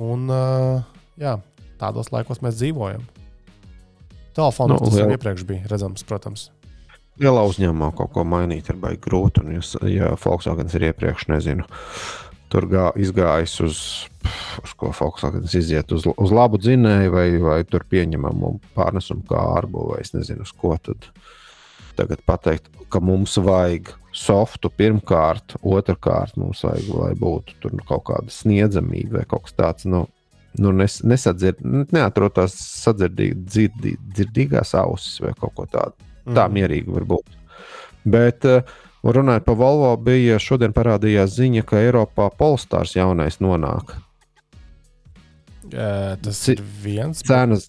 Un, 0.01 0.25
uh, 0.31 0.81
jā, 1.21 1.37
tādos 1.79 2.09
laikos 2.15 2.41
mēs 2.43 2.57
dzīvojam. 2.57 3.05
Telefonā 4.35 4.75
nu, 4.75 4.83
tas 4.83 4.97
jau 4.99 5.07
iepriekš 5.13 5.45
bija 5.47 5.69
redzams, 5.71 6.03
protams. 6.07 6.49
Lielā 7.21 7.45
uzņēmumā 7.47 7.93
kaut 7.95 8.11
ko 8.11 8.25
mainīt 8.27 8.67
ir 8.67 8.79
baigi 8.79 8.99
grūti. 9.05 9.43
Un, 9.45 9.61
ja, 9.87 10.11
Volkswagen 10.19 10.67
ir 10.75 10.89
iepriekš, 10.89 11.29
nezinu, 11.31 11.63
tur 12.55 12.67
gā, 12.71 12.85
izgājis 12.99 13.57
uz, 13.65 13.79
uz 14.63 14.73
ko 14.79 14.91
Volkswagen 14.95 15.43
iziet, 15.43 15.91
uz, 15.95 16.07
uz 16.07 16.33
labu 16.35 16.59
dzinēju, 16.61 17.11
vai, 17.11 17.27
vai 17.43 17.59
tur 17.67 17.83
pieņemamu 17.91 18.55
pārnesumu 18.77 19.25
kārbu, 19.27 19.89
vai 19.91 19.99
es 20.05 20.13
nezinu, 20.15 20.47
uz 20.47 20.53
ko 20.55 20.77
tad. 20.79 21.09
Tagad 21.99 22.23
pateikt, 22.27 22.71
ka 22.91 23.01
mums 23.03 23.37
vajag 23.39 23.93
softu 24.15 24.71
pirmkārt, 24.71 25.57
otrkārt 25.63 26.35
mums 26.39 26.63
vajag, 26.63 26.89
lai 26.95 27.13
būtu 27.19 27.57
tur 27.63 27.75
kaut 27.87 28.05
kāda 28.09 28.31
sniedzamība 28.31 29.19
vai 29.19 29.25
kaut 29.31 29.47
kas 29.47 29.55
tāds. 29.59 29.87
Nu, 29.87 30.05
nu 30.59 30.71
nes, 30.75 31.01
nesadzird, 31.07 31.59
neatrodas 31.95 32.55
sadzirdīgi, 32.83 33.99
dzirdīgās 34.15 34.75
ausis 34.79 35.19
vai 35.23 35.35
kaut 35.39 35.55
ko 35.59 35.67
tādu. 35.71 35.95
Mm. 36.25 36.35
Tā 36.37 36.47
mierīgi 36.51 36.95
var 36.95 37.07
būt. 37.15 37.39
Bet 38.11 38.47
uh, 38.47 38.75
Un 39.05 39.13
runājot 39.13 39.45
par 39.45 39.57
Volvo, 39.59 39.91
bija 40.01 40.39
šodien 40.41 40.73
parādījās 40.73 41.35
ziņa, 41.37 41.61
ka 41.69 41.77
Eiropā 41.83 42.31
Polestārs 42.33 42.95
jaunais 42.97 43.37
nonāk. 43.43 43.93
Uh, 45.65 46.15
tas 46.25 46.39
ir 46.49 46.61
viens. 46.81 47.21
Cenas, 47.25 47.67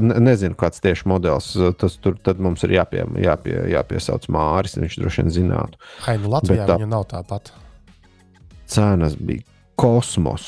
ne, 0.00 0.16
nezinu, 0.24 0.56
kāds 0.56 0.80
tieši 0.80 1.08
modelis. 1.12 1.52
Tas 1.80 1.98
tur 2.00 2.16
mums 2.40 2.64
ir 2.64 2.76
jāpie, 2.78 3.04
jāpie, 3.20 3.56
jāpiesauc 3.74 4.28
Māris. 4.32 4.78
Viņš 4.80 4.98
droši 5.02 5.24
vien 5.24 5.34
zinātu. 5.36 5.80
Ai, 6.08 6.16
nu 6.22 6.32
Latvijā 6.32 6.68
tā, 6.68 6.80
viņa 6.80 6.88
nav 6.88 7.04
tāpat. 7.12 7.52
Cenas 8.70 9.20
bija 9.20 9.44
kosmos, 9.80 10.46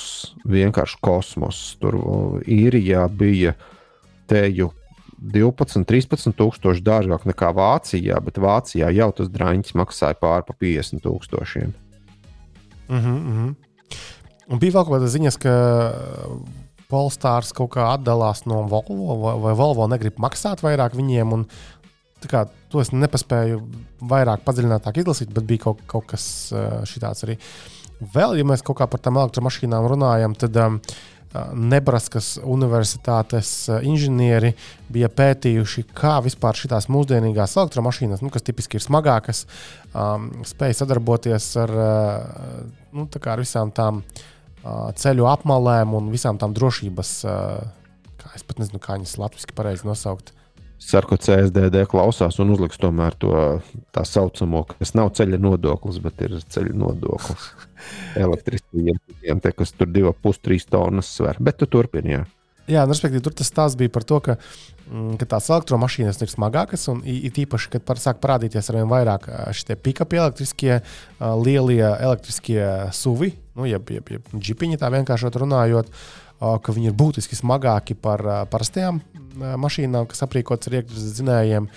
vienkārši 0.48 1.00
kosmos. 1.04 1.64
Tur 1.84 2.00
īrijā 2.48 3.04
bija 3.12 3.56
teju 4.30 4.72
12, 5.22 5.84
13 5.86 6.34
tūkstoši 6.38 6.82
dārgāk 6.82 7.26
nekā 7.30 7.52
Vācijā, 7.54 8.18
bet 8.24 8.40
Vācijā 8.42 8.90
jau 8.90 9.10
tas 9.14 9.30
drāņķis 9.30 9.76
maksāja 9.78 10.18
pāri 10.18 10.46
pa 10.48 10.56
50 10.58 11.04
tūkstošiem. 11.04 11.72
Mm 12.88 12.98
-hmm, 12.98 13.18
mm 13.18 13.32
-hmm. 13.38 13.54
Un 14.48 14.58
bija 14.58 14.72
vēl 14.72 14.84
kaut 14.84 14.96
kāda 14.98 15.06
ziņas, 15.06 15.38
ka 15.38 15.52
Polstārs 16.92 17.52
kaut 17.52 17.70
kā 17.70 17.86
atdalās 17.94 18.44
no 18.46 18.62
Volvo, 18.68 19.16
vai, 19.22 19.36
vai 19.40 19.54
Volvo 19.54 19.86
negrib 19.86 20.18
maksāt 20.18 20.60
vairāk 20.60 20.96
viņiem. 20.98 21.32
Un, 21.32 21.46
kā, 22.28 22.46
to 22.68 22.80
es 22.80 22.92
nepaspēju 22.92 23.62
vairāk 24.00 24.44
padziļinātāk 24.44 25.00
izlasīt, 25.02 25.32
bet 25.32 25.44
bija 25.48 25.58
kaut, 25.58 25.80
kaut 25.86 26.06
kas 26.06 26.52
tāds 27.00 27.24
arī. 27.24 27.38
Vēl, 28.14 28.36
ja 28.36 28.44
mēs 28.44 28.64
kaut 28.66 28.80
kā 28.80 28.86
par 28.90 29.00
tām 29.00 29.16
elektromašīnām 29.16 29.86
runājam, 29.86 30.34
tad 30.34 30.56
um, 30.56 30.80
Nebraskas 31.56 32.34
Universitātes 32.44 33.50
inženieri 33.88 34.52
bija 34.92 35.08
pētījuši, 35.08 35.86
kā 35.96 36.18
vispār 36.24 36.58
šīs 36.58 36.90
mūsdienīgās 36.92 37.56
elektromašīnas, 37.56 38.20
nu, 38.24 38.32
kas 38.32 38.44
tipiski 38.44 38.76
ir 38.76 38.84
smagākas, 38.84 39.46
um, 39.94 40.28
spēj 40.48 40.76
sadarboties 40.82 41.48
ar, 41.62 41.72
nu, 42.92 43.06
ar 43.08 43.44
visām 43.44 43.72
tām 43.72 44.02
uh, 44.02 44.92
ceļu 44.98 45.30
apmalēm 45.32 45.96
un 45.96 46.12
visām 46.12 46.40
tām 46.42 46.52
drošības, 46.56 47.16
uh, 47.24 48.12
kā 48.20 48.36
es 48.36 48.44
pat 48.44 48.60
nezinu, 48.60 48.82
kā 48.82 49.00
viņas 49.00 49.18
latviešu 49.24 49.56
pareizi 49.56 49.88
nosaukt. 49.88 50.34
Ceru, 50.82 51.12
ka 51.12 51.16
CSDD 51.22 51.86
klausās 51.88 52.38
un 52.42 52.52
uzliks 52.52 52.80
tomēr 52.82 53.14
to 53.22 53.32
tā 53.94 54.02
saucamo, 54.08 54.64
kas 54.72 54.94
nav 54.98 55.12
ceļa 55.16 55.38
nodoklis, 55.40 56.00
bet 56.02 56.20
ir 56.26 56.36
ceļa 56.42 56.74
nodoklis. 56.82 57.48
Elektriskajiem, 58.24 59.42
kas 59.56 59.74
tur 59.78 59.90
2,5-3 59.94 60.70
tonnas 60.74 61.10
sver. 61.16 61.40
Bet 61.40 61.60
tu 61.62 61.70
turpini. 61.70 62.18
Jā. 62.18 62.24
Nu, 62.68 62.92
respektīvi, 62.92 63.22
tur 63.24 63.34
tas 63.34 63.50
stāsts 63.50 63.78
bija 63.78 63.90
par 63.90 64.04
to, 64.06 64.20
ka, 64.22 64.36
mm, 64.86 65.16
ka 65.18 65.26
tās 65.34 65.48
elektromašīnas 65.50 66.20
ir 66.22 66.30
smagākas, 66.30 66.86
un 66.92 67.00
it 67.08 67.40
īpaši, 67.42 67.72
kad 67.74 67.86
par, 67.86 67.98
sāk 68.02 68.20
parādīties 68.22 68.70
ar 68.70 68.78
vien 68.78 68.90
vairāk 68.90 69.26
šie 69.58 69.76
pikapi 69.82 70.20
elektriskie, 70.22 70.76
lielie 71.42 71.82
elektriskie 71.82 72.62
suvi, 72.94 73.32
nu, 73.58 73.66
jeb, 73.66 73.90
jeb, 73.90 74.14
jeb 74.14 74.36
džipiņi, 74.36 74.78
tā 74.78 74.92
vienkārši 74.94 75.32
runājot, 75.42 75.90
ka 76.42 76.74
viņi 76.74 76.90
ir 76.90 76.96
būtiski 76.98 77.38
smagāki 77.38 77.94
par 77.98 78.22
parastajām 78.50 79.00
mašīnām, 79.62 80.08
kas 80.10 80.24
aprīkotas 80.26 80.68
ar 80.70 80.80
iekšzemes 80.80 81.18
dzinējiem. 81.18 81.68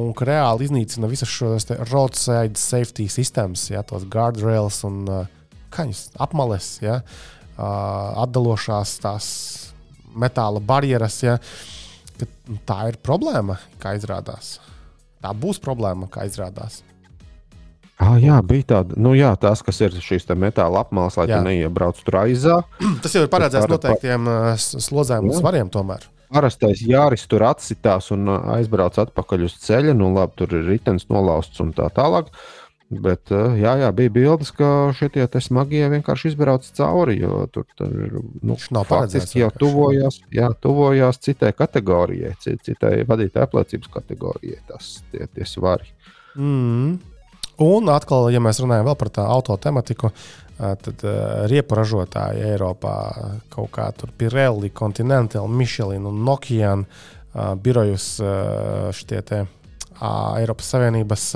Un 0.00 0.12
ka 0.14 0.26
reāli 0.28 0.68
iznīcina 0.68 1.08
visas 1.10 1.30
šos 1.32 1.66
roadside 1.90 2.58
safety 2.60 3.08
sistēmas, 3.10 3.64
ja, 3.72 3.82
tos 3.82 4.04
guardrails 4.10 4.84
un 4.86 5.02
kaņas 5.74 6.04
apmales, 6.22 6.76
ja, 6.82 7.00
atdalošās 7.58 8.98
tās 9.02 9.30
metāla 10.14 10.62
barjeras. 10.62 11.18
Ja, 11.26 11.38
tā 12.68 12.78
ir 12.90 13.00
problēma, 13.02 13.58
kā 13.82 13.96
izrādās. 13.98 14.58
Tā 15.20 15.34
būs 15.36 15.60
problēma, 15.62 16.08
kā 16.12 16.26
izrādās. 16.28 16.80
Ah, 18.00 18.14
jā, 18.16 18.38
bija 18.46 18.64
tāda, 18.74 18.96
nu, 18.96 19.12
jā, 19.12 19.34
tās, 19.36 19.60
kas 19.64 19.76
ir 19.84 19.92
šīs 20.00 20.24
metāla 20.40 20.86
apmales, 20.86 21.18
lai 21.20 21.26
jā. 21.28 21.36
tu 21.36 21.50
neiebrauc 21.50 22.00
tur 22.00 22.22
aizā. 22.22 22.62
Tas 23.04 23.16
jau 23.16 23.26
ir 23.26 23.32
paredzēts 23.32 23.68
noteiktiem 23.68 24.30
slodzēm 24.56 25.28
un 25.28 25.36
svariem 25.36 25.72
tomēr 25.72 26.08
parastais 26.30 26.82
jāris 26.86 27.26
tur 27.30 27.44
atsitās 27.48 28.10
un 28.14 28.30
aizbrauc 28.30 28.98
atpakaļ 29.02 29.46
uz 29.48 29.58
ceļa. 29.64 29.96
Nu, 29.98 30.12
labi, 30.14 30.36
tur 30.38 30.54
ir 30.54 30.68
ritenis 30.68 31.08
nolausts 31.10 31.62
un 31.62 31.74
tā 31.76 31.90
tālāk. 31.94 32.30
Bet 32.90 33.30
jā, 33.30 33.76
jā, 33.78 33.88
bija 33.94 34.10
bildes, 34.10 34.48
ka 34.50 34.90
šie 34.98 35.28
smagie 35.38 35.84
vienkārši 35.92 36.32
izbrauc 36.32 36.66
cauri. 36.74 37.20
Tur, 37.54 37.66
tur 37.78 37.92
nu, 38.42 38.56
faktiski 38.58 39.44
jau 39.44 39.50
tuvojās, 39.54 40.18
jā, 40.34 40.48
tuvojās 40.58 41.22
citai 41.22 41.52
kategorijai, 41.54 42.34
citai 42.42 42.96
vadītāja 43.06 43.46
apliecības 43.46 43.94
kategorijai. 43.94 44.58
Tas 44.72 44.96
tie, 45.12 45.28
tie 45.30 45.46
svari. 45.46 45.86
Mm. 46.34 46.98
Un 47.60 47.90
atkal, 47.92 48.30
ja 48.32 48.40
mēs 48.42 48.62
runājam 48.62 48.88
par 48.96 49.10
tā 49.12 49.26
auto 49.28 49.56
tematiku, 49.60 50.12
tad 50.56 51.04
riepu 51.48 51.76
ražotāji 51.76 52.44
Eiropā 52.50 52.94
kaut 53.52 53.70
kā 53.72 53.86
tur 53.96 54.12
Pirelli, 54.16 54.72
Continental, 54.76 55.48
Michelin 55.48 56.04
un 56.08 56.20
Nokia 56.24 56.74
birojus 57.64 58.10
šitie 58.96 59.22
te 59.24 59.42
Eiropas 60.00 60.72
Savienības 60.74 61.26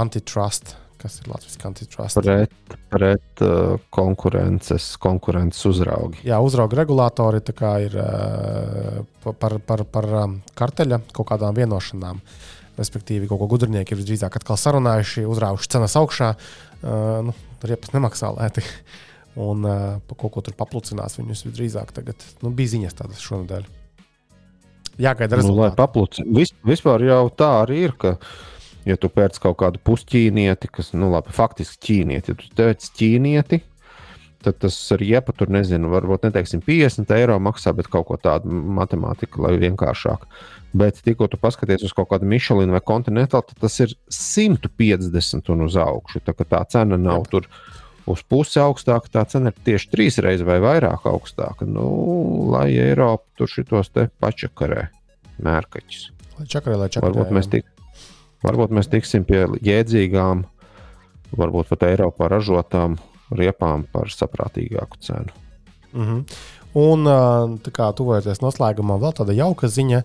antitrust 0.00 0.74
kas 1.00 1.20
ir 1.20 1.30
Latvijas 1.30 1.58
antitrust. 1.64 2.20
Pret, 2.20 2.76
pret 2.92 3.42
uh, 3.44 3.80
konkurences, 3.94 4.92
konkurences 5.00 5.64
uzraugi. 5.70 6.24
Jā, 6.28 6.40
uzrauga 6.44 6.82
regulātori 6.82 7.40
ir 7.40 7.96
uh, 8.00 9.00
par, 9.24 9.58
par, 9.66 9.84
par 9.88 10.08
um, 10.24 10.38
karteļa 10.58 11.00
kaut 11.16 11.30
kādām 11.32 11.56
vienošanām. 11.56 12.20
Respektīvi, 12.80 13.28
kaut 13.28 13.42
ko 13.42 13.48
gudrinieki 13.52 13.92
ir 13.94 14.00
visdrīzāk 14.00 14.38
atkal 14.40 14.56
sarunājuši, 14.60 15.26
uzrāvuši 15.28 15.72
cenas 15.74 15.96
augšā. 16.00 16.32
Uh, 16.80 17.20
nu, 17.28 17.34
riepas 17.68 17.92
nemaksā 17.92 18.32
lēti. 18.38 18.64
un 19.40 19.66
uh, 19.68 20.14
kaut 20.16 20.32
ko 20.34 20.42
tur 20.46 20.56
paplucinās 20.58 21.18
viņus 21.20 21.44
visdrīzāk. 21.48 21.92
Tagad 21.96 22.24
nu, 22.44 22.52
bija 22.56 22.74
ziņas 22.76 22.96
tādas 23.02 23.20
šonadēļ. 23.26 23.68
Jāgaida 25.00 25.36
Nu, 25.38 25.42
lai 25.42 25.70
rezultāti. 25.70 25.76
papluci. 25.78 26.24
Vis, 26.36 26.54
vispār 26.66 27.04
jau 27.06 27.22
tā 27.32 27.50
arī 27.62 27.84
ir, 27.86 27.94
ka, 28.00 28.16
ja 28.88 28.96
tu 29.00 29.08
pērc 29.12 29.38
kaut 29.40 29.60
kādu 29.62 29.80
pusķīnieti, 29.86 30.68
kas, 30.72 30.92
nu, 30.96 31.12
labi, 31.14 31.32
faktiski 31.36 31.80
ķīnieti, 31.86 32.34
ja 32.34 32.40
tu 32.40 32.50
pērc 32.58 32.88
ķīnieti, 32.98 33.60
tad 34.44 34.60
tas 34.64 34.76
ar 34.94 35.02
jēpu 35.04 35.34
tur, 35.36 35.50
nezinu, 35.52 35.90
varbūt 35.92 36.28
neteiksim 36.28 36.62
50 36.64 37.12
eiro 37.16 37.36
maksā, 37.42 37.72
bet 37.76 37.90
kaut 37.92 38.08
ko 38.08 38.18
tādu 38.20 38.50
matemātiku, 38.50 39.44
lai 39.44 39.56
vienkāršāk. 39.60 40.24
Bet 40.80 41.00
tikko 41.04 41.26
tu 41.30 41.38
paskaties 41.40 41.82
uz 41.88 41.94
kaut 41.96 42.12
kādu 42.12 42.28
Michelin 42.30 42.72
vai 42.72 42.82
Continental, 42.86 43.42
tad 43.46 43.58
tas 43.64 43.76
ir 43.82 43.96
150 44.14 45.50
un 45.52 45.66
uz 45.66 45.76
augšu. 45.80 46.22
Tā, 46.24 46.34
tā 46.40 46.62
cena 46.70 46.98
nav 47.00 47.24
Jep. 47.24 47.32
tur 47.32 47.50
uz 48.10 48.22
pusi 48.22 48.60
augstāka, 48.62 49.10
tā 49.12 49.26
cena 49.28 49.50
ir 49.50 49.66
tieši 49.66 49.90
trīs 49.92 50.20
reizes 50.22 50.46
vai 50.46 50.60
vairāk 50.62 51.04
augstāka. 51.10 51.66
Nu, 51.68 51.90
lai 52.54 52.70
Eiropa 52.78 53.26
tur 53.38 53.50
šitos 53.50 53.92
te 53.92 54.08
pačakarē 54.22 54.86
mērkaķus. 55.42 56.06
Lai 56.38 56.48
čakarē, 56.48 56.78
lai 56.84 56.88
čakarē. 56.88 57.12
Varbūt 57.12 57.36
mēs, 57.36 57.50
tik, 57.52 57.68
varbūt 58.46 58.72
mēs 58.78 58.88
tiksim 58.94 59.26
pie 59.28 59.44
jēdzīgām, 59.66 60.46
varbūt 61.36 61.74
pat 61.74 61.88
Eiropā 61.90 62.30
ražotām 62.30 62.96
riepām 63.36 63.86
par 63.92 64.10
saprātīgāku 64.12 65.00
cenu. 65.00 65.34
Mm 65.92 66.06
-hmm. 66.06 66.24
Un 66.80 67.04
tā 67.64 67.70
kā 67.74 67.88
tuvojoties 67.96 68.40
noslēgumam, 68.40 69.00
vēl 69.00 69.12
tāda 69.12 69.34
jauka 69.34 69.66
ziņa, 69.66 70.02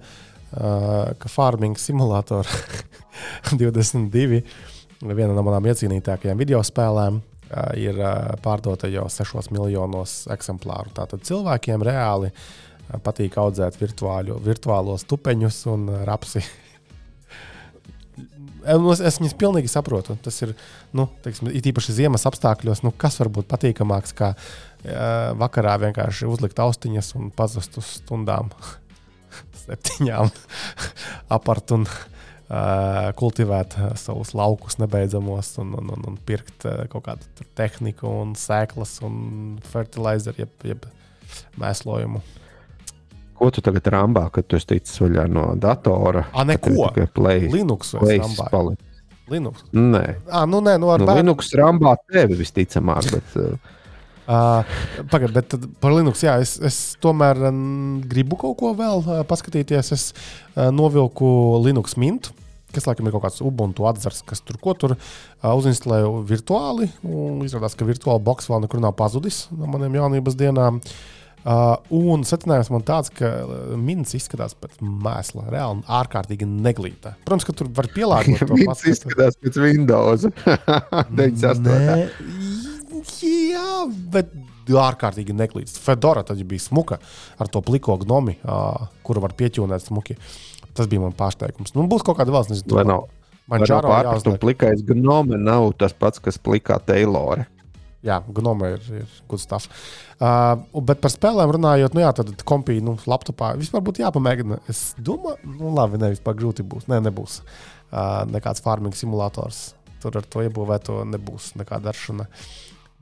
ka 1.20 1.30
Farming 1.30 1.78
Simulator 1.78 2.48
22, 3.60 4.42
viena 5.02 5.34
no 5.34 5.44
manām 5.44 5.66
iecīnītākajām 5.66 6.38
video 6.38 6.64
spēlēm, 6.64 7.22
ir 7.78 7.96
pārdota 8.42 8.88
jau 8.88 9.06
6 9.10 9.52
miljonos 9.52 10.28
eksemplāru. 10.34 10.90
Tātad 10.94 11.22
cilvēkiem 11.22 11.84
reāli 11.86 12.32
patīk 13.04 13.38
audzēt 13.38 13.80
virtuāļu, 13.82 14.40
virtuālos 14.46 15.06
tupeņus 15.10 15.66
un 15.66 15.90
rapsi. 16.06 16.44
Es, 18.66 19.02
es 19.12 19.20
viņus 19.22 19.36
pilnīgi 19.40 19.70
saprotu. 19.72 20.16
Tas 20.26 20.40
ir 20.42 20.56
nu, 20.96 21.08
teiksim, 21.26 21.52
īpaši 21.54 22.00
ziemas 22.00 22.26
apstākļos, 22.30 22.82
nu, 22.86 22.94
kas 22.98 23.20
var 23.22 23.30
būt 23.38 23.50
patīkamāks, 23.52 24.16
kā 24.18 24.34
uh, 24.36 25.36
vakarā 25.40 25.78
vienkārši 25.86 26.30
uzlikt 26.30 26.60
austiņas 26.62 27.14
un 27.20 27.32
pazust 27.36 27.78
uz 27.82 27.96
stundām, 28.00 28.52
septiņām, 29.66 30.32
apart 31.38 31.76
un 31.78 31.86
uh, 31.86 33.12
kultivēt 33.20 33.78
uh, 33.80 33.92
savus 34.00 34.34
laukus 34.38 34.80
nebeidzamos 34.82 35.56
un, 35.64 35.76
un, 35.82 35.94
un, 35.98 36.10
un 36.14 36.18
pirkt 36.26 36.66
uh, 36.70 36.86
kaut 36.92 37.08
kādu 37.10 37.50
tehniku 37.58 38.10
un 38.24 38.34
sēklas 38.40 38.98
un 39.06 39.60
fertilizeru, 39.72 40.46
jeb, 40.46 40.58
jeb 40.74 40.90
mēslojumu. 41.62 42.24
Ko 43.36 43.50
tu 43.52 43.62
tagad 43.66 43.88
rambā, 43.92 44.26
kad 44.32 44.48
tu 44.48 44.56
esi 44.60 44.70
ticis 44.74 45.00
vaļā 45.04 45.26
no 45.32 45.50
datora? 45.60 46.26
A, 46.34 46.46
neko. 46.48 46.72
Play, 47.14 47.50
Linux 47.52 47.94
vai 48.00 48.18
Rambā? 48.22 48.76
Linux. 49.32 49.64
Nē, 49.74 50.04
Ah, 50.30 50.46
nu, 50.48 50.62
nē, 50.62 50.78
nu, 50.80 50.92
ar 50.94 51.02
nu, 51.02 51.08
bērnu- 51.10 51.24
Linux 51.24 51.50
rambā 51.58 51.96
tevi 52.12 52.38
visticamāk, 52.44 53.12
bet 53.16 53.36
uh, 53.42 53.74
Uh, 54.26 54.64
Pagaidiet, 55.12 55.36
bet 55.54 55.68
par 55.80 55.94
Linux, 55.94 56.24
jā, 56.26 56.40
es, 56.42 56.56
es 56.66 56.78
tomēr 56.98 57.38
um, 57.52 58.00
gribu 58.10 58.34
kaut 58.42 58.56
ko 58.58 58.72
vēl 58.74 59.04
uh, 59.06 59.20
paskatīties. 59.30 59.92
Es 59.94 60.06
uh, 60.16 60.72
novilku 60.74 61.28
Linux 61.62 61.94
Mint, 62.02 62.32
kas 62.74 62.88
laikam 62.90 63.06
ir 63.06 63.14
kaut 63.14 63.28
kāds 63.28 63.44
Ubuntu 63.46 63.86
atzars, 63.86 64.24
kas 64.26 64.42
tur 64.42 64.58
ko 64.58 64.74
tur 64.74 64.96
uh, 64.98 65.52
uzinstalēju 65.54 66.24
virtuāli. 66.26 66.90
Izrādās, 67.46 67.78
ka 67.78 67.86
virtuāla 67.86 68.18
box 68.26 68.50
vēl 68.50 68.66
nekur 68.66 68.82
nav 68.82 68.96
pazudis 68.98 69.44
no 69.54 69.70
maniem 69.70 69.94
jaunības 70.02 70.40
dienām. 70.42 70.82
Uh, 70.82 71.22
un 71.94 72.24
secinājums 72.26 72.72
man 72.74 72.86
tāds, 72.86 73.12
ka 73.14 73.30
uh, 73.44 73.76
mints 73.78 74.16
izskatās 74.18 74.56
pēc 74.58 74.80
mēsla, 74.82 75.46
reāli 75.54 75.84
ārkārtīgi 76.00 76.48
neglīta. 76.50 77.14
Protams, 77.28 77.46
ka 77.46 77.54
tur 77.58 77.70
var 77.76 77.90
pielāgot 77.94 78.42
to 78.42 78.50
viņš 78.50 78.72
paskatu. 78.72 78.96
izskatās 78.96 79.38
pēc 79.44 79.60
Windows 79.62 80.26
98. 81.22 81.62
Nē, 81.70 82.10
jā, 83.22 83.70
bet 84.16 84.34
ārkārtīgi 84.82 85.36
neglīts. 85.38 85.78
Fedora 85.82 86.26
tad 86.26 86.42
bija 86.50 86.64
smuka 86.64 86.98
ar 87.38 87.52
to 87.54 87.62
pliko 87.66 88.00
gnomi, 88.02 88.40
ā, 88.42 88.88
kuru 89.06 89.22
var 89.22 89.36
pieķūnēt 89.38 89.86
smuki. 89.86 90.18
Tas 90.76 90.90
bija 90.92 91.04
mans 91.06 91.16
pārsteigums. 91.20 91.76
Nu, 91.78 91.86
būs 91.88 92.04
kaut 92.04 92.18
kāda 92.20 92.34
valsts, 92.34 92.58
nezinu, 92.58 92.82
nav? 92.90 93.06
Man 93.46 93.62
čāro 93.70 93.92
pārprast, 93.92 94.26
un 94.26 94.40
plikais 94.42 94.82
gnome 94.88 95.38
nav 95.38 95.70
tas 95.78 95.94
pats, 95.94 96.18
kas 96.24 96.42
plikā 96.42 96.80
Taylore. 96.82 97.46
Jā, 98.06 98.20
gnome 98.38 98.76
ir, 98.76 98.84
ir 99.02 99.14
good 99.30 99.42
stuff. 99.42 99.66
Uh, 100.20 100.54
bet 100.86 101.00
par 101.02 101.10
spēlēm 101.10 101.56
runājot, 101.56 101.96
nu 101.98 102.04
jā, 102.04 102.12
tad 102.20 102.44
kompija, 102.46 102.84
nu, 102.86 102.94
laptopā 103.10 103.56
vispār 103.58 103.82
būtu 103.86 104.04
jāpamēģina. 104.04 104.60
Es 104.70 104.92
domāju, 105.02 105.42
nu, 105.56 105.72
labi, 105.74 105.98
nevis 106.04 106.22
par 106.24 106.38
grūti 106.38 106.66
būs. 106.66 106.86
Nē, 106.92 107.02
nebūs. 107.08 107.40
Uh, 107.90 108.22
nekāds 108.30 108.62
farming 108.62 108.94
simulators. 108.98 109.72
Tur 110.04 110.20
ar 110.20 110.28
to 110.30 110.46
iebūvēto 110.46 111.00
nebūs 111.10 111.56
nekāda 111.58 111.90
daršana. 111.90 112.28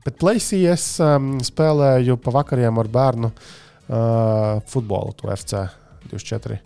Bet 0.04 0.16
Playsee 0.20 0.64
es 0.72 0.86
um, 1.04 1.34
spēlēju 1.44 2.16
pa 2.24 2.32
vakariem 2.38 2.80
ar 2.80 2.88
bērnu 2.92 3.28
uh, 3.28 4.64
futbolu, 4.68 5.12
to 5.20 5.28
FC 5.32 5.66
24. 6.08 6.58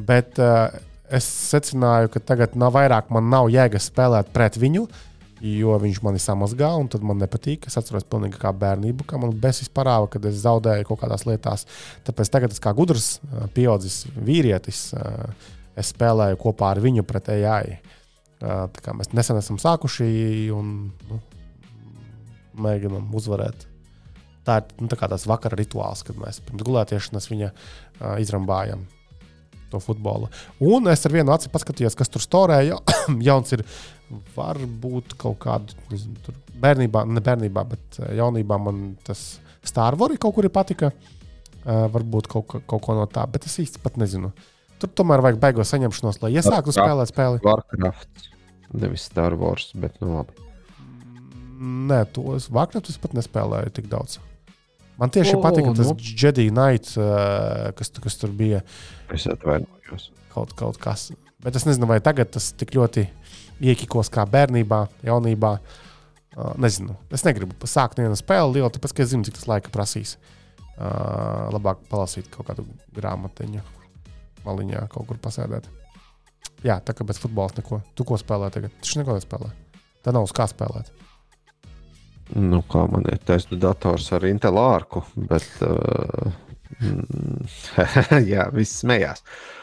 Bet 0.00 0.40
uh, 0.40 0.72
es 1.12 1.28
secināju, 1.52 2.08
ka 2.12 2.24
tagad 2.32 2.56
nav 2.56 2.72
vairāk, 2.76 3.12
man 3.12 3.28
nav 3.32 3.52
jēgas 3.52 3.88
spēlēt 3.92 4.32
pret 4.32 4.56
viņu, 4.60 4.86
jo 5.42 5.74
viņš 5.82 6.00
mani 6.06 6.20
samazgā, 6.22 6.70
un 6.78 6.88
tad 6.92 7.02
man 7.06 7.18
nepatīk. 7.22 7.66
Es 7.66 7.78
atceros 7.78 8.06
pilnīgi 8.08 8.38
kā 8.40 8.52
bērnību, 8.54 9.06
kā 9.08 9.18
man 9.20 9.34
besis 9.42 9.70
parāda, 9.72 10.10
kad 10.14 10.28
es 10.30 10.38
zaudēju 10.44 10.86
kaut 10.88 11.02
kādās 11.02 11.26
lietās. 11.26 11.66
Tāpēc 12.06 12.30
tagad 12.30 12.54
es 12.54 12.62
kā 12.62 12.74
gudrs, 12.78 13.16
pieaudzis 13.56 14.04
vīrietis, 14.14 14.84
es 15.78 15.92
spēlēju 15.94 16.38
kopā 16.42 16.70
ar 16.76 16.82
viņu 16.84 17.04
pret 17.08 17.32
AI. 17.34 17.80
Tā 18.42 18.84
kā 18.84 18.94
mēs 18.98 19.12
nesen 19.14 19.38
esam 19.38 19.58
sākuši 19.62 20.06
un 20.54 20.72
nu, 21.10 21.20
mēģinām 22.62 23.12
uzvarēt. 23.18 23.68
Tā 24.46 24.58
ir 24.58 24.72
nu, 24.82 24.90
tā 24.90 24.98
tās 24.98 25.28
vakara 25.30 25.58
rituāls, 25.58 26.02
kad 26.06 26.18
mēs 26.18 26.42
pirms 26.42 26.66
gulētiešanas 26.66 27.30
viņa 27.30 27.52
izrambājam 28.22 28.82
to 29.72 29.80
futbolu. 29.80 30.28
Un 30.60 30.90
es 30.92 31.06
ar 31.06 31.14
vienu 31.14 31.32
aci 31.34 31.50
paskatījos, 31.52 31.96
kas 31.98 32.12
tur 32.12 32.24
storēja. 32.24 32.78
Jauns 33.28 33.56
ir 33.56 33.64
varbūt 34.36 35.16
kaut 35.20 35.38
kādu 35.42 35.76
nezinu, 35.90 36.16
tur 36.26 36.36
bērnībā, 36.62 37.04
ne 37.08 37.22
bērnībā, 37.24 37.64
bet 37.72 37.98
uh, 38.00 38.10
jaunībā 38.18 38.58
man 38.62 38.82
tas 39.06 39.38
Star 39.64 39.96
Wars 40.00 40.18
kaut 40.22 40.34
kur 40.38 40.48
patika. 40.52 40.92
Uh, 41.62 41.84
varbūt 41.94 42.26
kaut, 42.26 42.56
kaut 42.66 42.82
ko 42.82 42.94
no 42.98 43.04
tā, 43.06 43.22
bet 43.30 43.44
es 43.46 43.54
īsti 43.62 43.78
pat 43.84 43.94
nezinu. 44.00 44.32
Tur 44.82 44.90
tomēr 44.98 45.22
vajag 45.22 45.36
beigās 45.44 45.70
saņemšanos, 45.70 46.18
lai 46.24 46.32
iesāktu 46.34 46.74
spēlēt 46.74 47.12
spēli. 47.12 47.38
Warcraft. 47.46 48.24
Nevis 48.74 49.04
Star 49.06 49.36
Wars, 49.38 49.68
bet 49.78 50.00
nu 50.02 50.16
labi. 50.16 50.34
Nē, 51.62 52.00
tos 52.16 52.48
Vaknatus 52.50 52.98
pat 52.98 53.12
nespēlēju 53.14 53.70
tik 53.76 53.86
daudz. 53.92 54.16
Man 54.98 55.12
tieši 55.14 55.36
O, 55.36 55.38
o, 55.38 55.42
patika 55.44 55.70
tas 55.76 55.86
nu. 55.92 55.94
no. 55.94 56.10
Jedi 56.18 56.48
Knight, 56.50 56.90
uh, 56.98 57.70
kas, 57.78 57.92
kas 58.02 58.18
tur 58.18 58.32
bija 58.36 58.64
Es 59.14 59.28
atvainojos. 59.30 60.08
kaut, 60.34 60.56
kaut 60.58 60.80
kas. 60.82 61.12
Bet 61.42 61.54
es 61.58 61.64
nezinu, 61.68 61.86
vai 61.90 62.00
tagad 62.02 62.32
tas 62.34 62.50
tik 62.58 62.74
ļoti 62.74 63.06
iekikos 63.62 64.10
kā 64.12 64.24
bērnībā, 64.28 64.84
jaunībā. 65.06 65.56
Uh, 66.32 66.54
nezinu. 66.56 66.94
Es 67.12 67.26
negribu 67.26 67.68
sākt 67.68 68.00
vienu 68.00 68.16
spēli 68.16 68.56
lielu, 68.56 68.70
tāpēc 68.72 68.94
ka 68.96 69.04
es 69.04 69.10
zinu, 69.12 69.26
cik 69.26 69.36
tas 69.36 69.48
laika 69.50 69.72
prasīs. 69.72 70.16
Uh, 70.72 71.52
labāk 71.52 71.82
palasīt 71.90 72.30
kaut 72.32 72.48
kādu 72.48 72.64
grāmatiņu, 72.96 73.60
maliņā 74.46 74.86
kaut 74.94 75.10
kur 75.10 75.20
pasēdēt. 75.22 75.68
Jā, 76.64 76.78
tā 76.80 76.94
kā 76.96 77.04
bez 77.04 77.20
futbola 77.20 77.52
neko. 77.58 77.82
Tu 77.98 78.06
ko 78.08 78.16
spēlē 78.16 78.48
tagad? 78.54 78.72
Taču 78.80 79.02
neko 79.02 79.18
nespēlē. 79.18 79.50
Tā 80.02 80.14
nav 80.14 80.24
uz 80.24 80.32
kā 80.34 80.48
spēlēt. 80.48 80.88
Nu, 82.32 82.62
kā 82.64 82.86
man 82.88 83.04
ir 83.12 83.20
taisnība 83.28 83.66
dators 83.68 84.08
ar 84.16 84.24
Intel 84.24 84.56
ārku, 84.56 85.04
bet. 85.28 85.48
Uh, 85.60 86.32
jā, 88.32 88.46
viss 88.56 88.80
smējās. 88.80 89.20
Mm, 89.20 89.61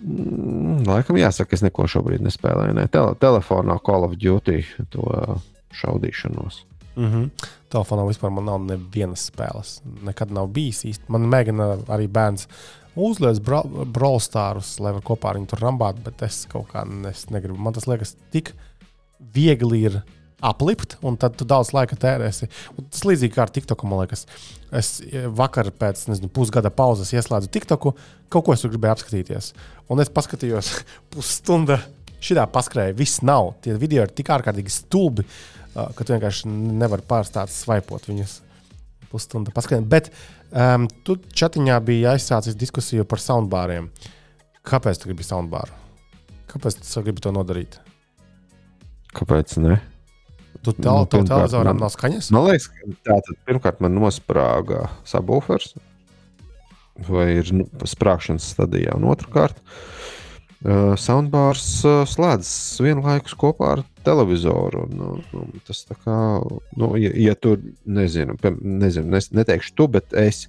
Laikam 0.00 1.18
jāsaka, 1.20 1.56
es 1.56 1.62
neko 1.64 1.84
šobrīd 1.90 2.24
nespēlēju. 2.24 2.74
Ne. 2.78 2.86
Tele, 2.92 3.14
telefonā 3.20 3.76
Call 3.84 4.06
of 4.06 4.16
Duty 4.20 4.62
to 4.94 5.04
uh, 5.04 5.40
šaudīšanos. 5.76 6.64
Mm 6.96 7.10
-hmm. 7.12 7.48
Telefonā 7.70 8.06
vispār 8.08 8.30
man 8.30 8.44
nav 8.44 8.60
nevienas 8.60 9.30
spēles. 9.30 9.80
Nekad 10.02 10.30
nav 10.30 10.46
bijis 10.46 10.84
īsti. 10.84 11.04
Man 11.08 11.28
mēģina 11.30 11.76
arī 11.88 12.08
bērns 12.08 12.48
uzliekt 12.96 13.42
brawl 13.92 14.18
stārus, 14.20 14.80
lai 14.80 14.92
var 14.92 15.02
kopā 15.02 15.30
ar 15.30 15.36
viņu 15.36 15.46
tur 15.46 15.58
rambāt, 15.58 16.02
bet 16.04 16.22
es 16.22 16.46
kaut 16.50 16.68
kā 16.72 16.84
nes, 16.84 17.30
negribu. 17.30 17.58
Man 17.58 17.72
tas 17.72 17.86
liekas 17.86 18.16
tik 18.30 18.54
viegli 19.34 19.82
ir 19.82 20.02
aplipt, 20.40 20.96
un 21.04 21.16
tad 21.20 21.36
tu 21.38 21.46
daudz 21.48 21.72
laika 21.76 21.98
tērēsi. 22.00 22.48
Un 22.76 22.88
tas 22.88 23.04
līdzīgi 23.06 23.34
kā 23.34 23.44
ar 23.44 23.52
TikToku, 23.54 23.88
man 23.88 24.02
liekas. 24.02 24.26
Es 24.76 24.98
vakar 25.36 25.70
pēc 25.76 26.06
nezinu, 26.10 26.30
pusgada 26.32 26.72
pauzes 26.72 27.12
ieslēdzu 27.16 27.50
TikToku, 27.52 27.94
kaut 28.32 28.46
ko 28.46 28.56
es 28.56 28.64
gribēju 28.66 28.96
apskatīties. 28.96 29.52
Un 29.90 30.02
es 30.04 30.12
paskatījos 30.12 30.74
pusstundu. 31.14 31.78
Šitā 32.20 32.44
paskrēja, 32.52 32.92
viss 32.92 33.22
nav. 33.24 33.54
Tie 33.64 33.72
video 33.80 34.04
ir 34.04 34.10
tik 34.12 34.28
ārkārtīgi 34.28 34.72
stulbi, 34.74 35.24
ka 35.72 36.04
tu 36.04 36.12
vienkārši 36.12 36.50
nevari 36.52 37.06
pārstāt 37.08 37.52
svaipot 37.52 38.08
viņus. 38.10 38.40
pusstunda 39.10 39.50
paskatījām. 39.50 39.88
Bet 39.90 40.12
um, 40.52 40.84
tu 41.02 41.16
čatiņā 41.16 41.80
bija 41.82 42.12
aizsācis 42.14 42.54
diskusiju 42.54 43.06
par 43.08 43.18
soundbāriem. 43.18 43.88
Kāpēc 44.62 45.00
tu 45.00 45.08
gribi 45.08 45.24
soundbāru? 45.26 45.72
Kāpēc 46.50 46.78
tu 46.82 47.02
gribi 47.02 47.24
to 47.24 47.32
nodarīt? 47.34 47.80
Kāpēc 49.16 49.56
ne? 49.64 49.80
Tu 50.60 50.74
tel 50.76 50.92
Nu, 50.92 51.06
pirmkārt, 51.08 51.30
televizoram 51.30 51.78
nav 51.80 51.92
skaņas? 51.94 52.32
Man 52.34 52.48
liekas, 52.50 52.66
ka 52.72 52.90
tā 53.06 53.20
tad 53.24 53.38
pirmkārt 53.48 53.80
man 53.80 53.96
nosprāga 53.96 54.88
subwoofers 55.08 55.72
vai 57.08 57.30
ir 57.38 57.50
nu, 57.54 57.66
sprāgšanas 57.88 58.50
stadijā, 58.54 58.94
un 58.98 59.08
otrkārt. 59.10 59.60
Uh, 60.60 60.92
soundbārs 61.00 61.64
uh, 61.88 62.02
slēdzas 62.04 62.82
vienlaikus 62.84 63.32
kopā 63.40 63.70
ar 63.78 63.82
televizoru. 64.04 64.82
Un, 64.84 64.98
nu, 64.98 65.12
nu, 65.32 65.62
tas 65.64 65.86
tā 65.88 65.96
kā, 65.96 66.16
nu, 66.76 66.90
ja, 67.00 67.14
ja 67.16 67.36
tu 67.38 67.54
nezinu, 67.88 68.36
nezinu 68.60 69.08
nes, 69.14 69.30
neteikšu 69.32 69.72
tu, 69.78 69.88
bet 69.96 70.12
es, 70.20 70.44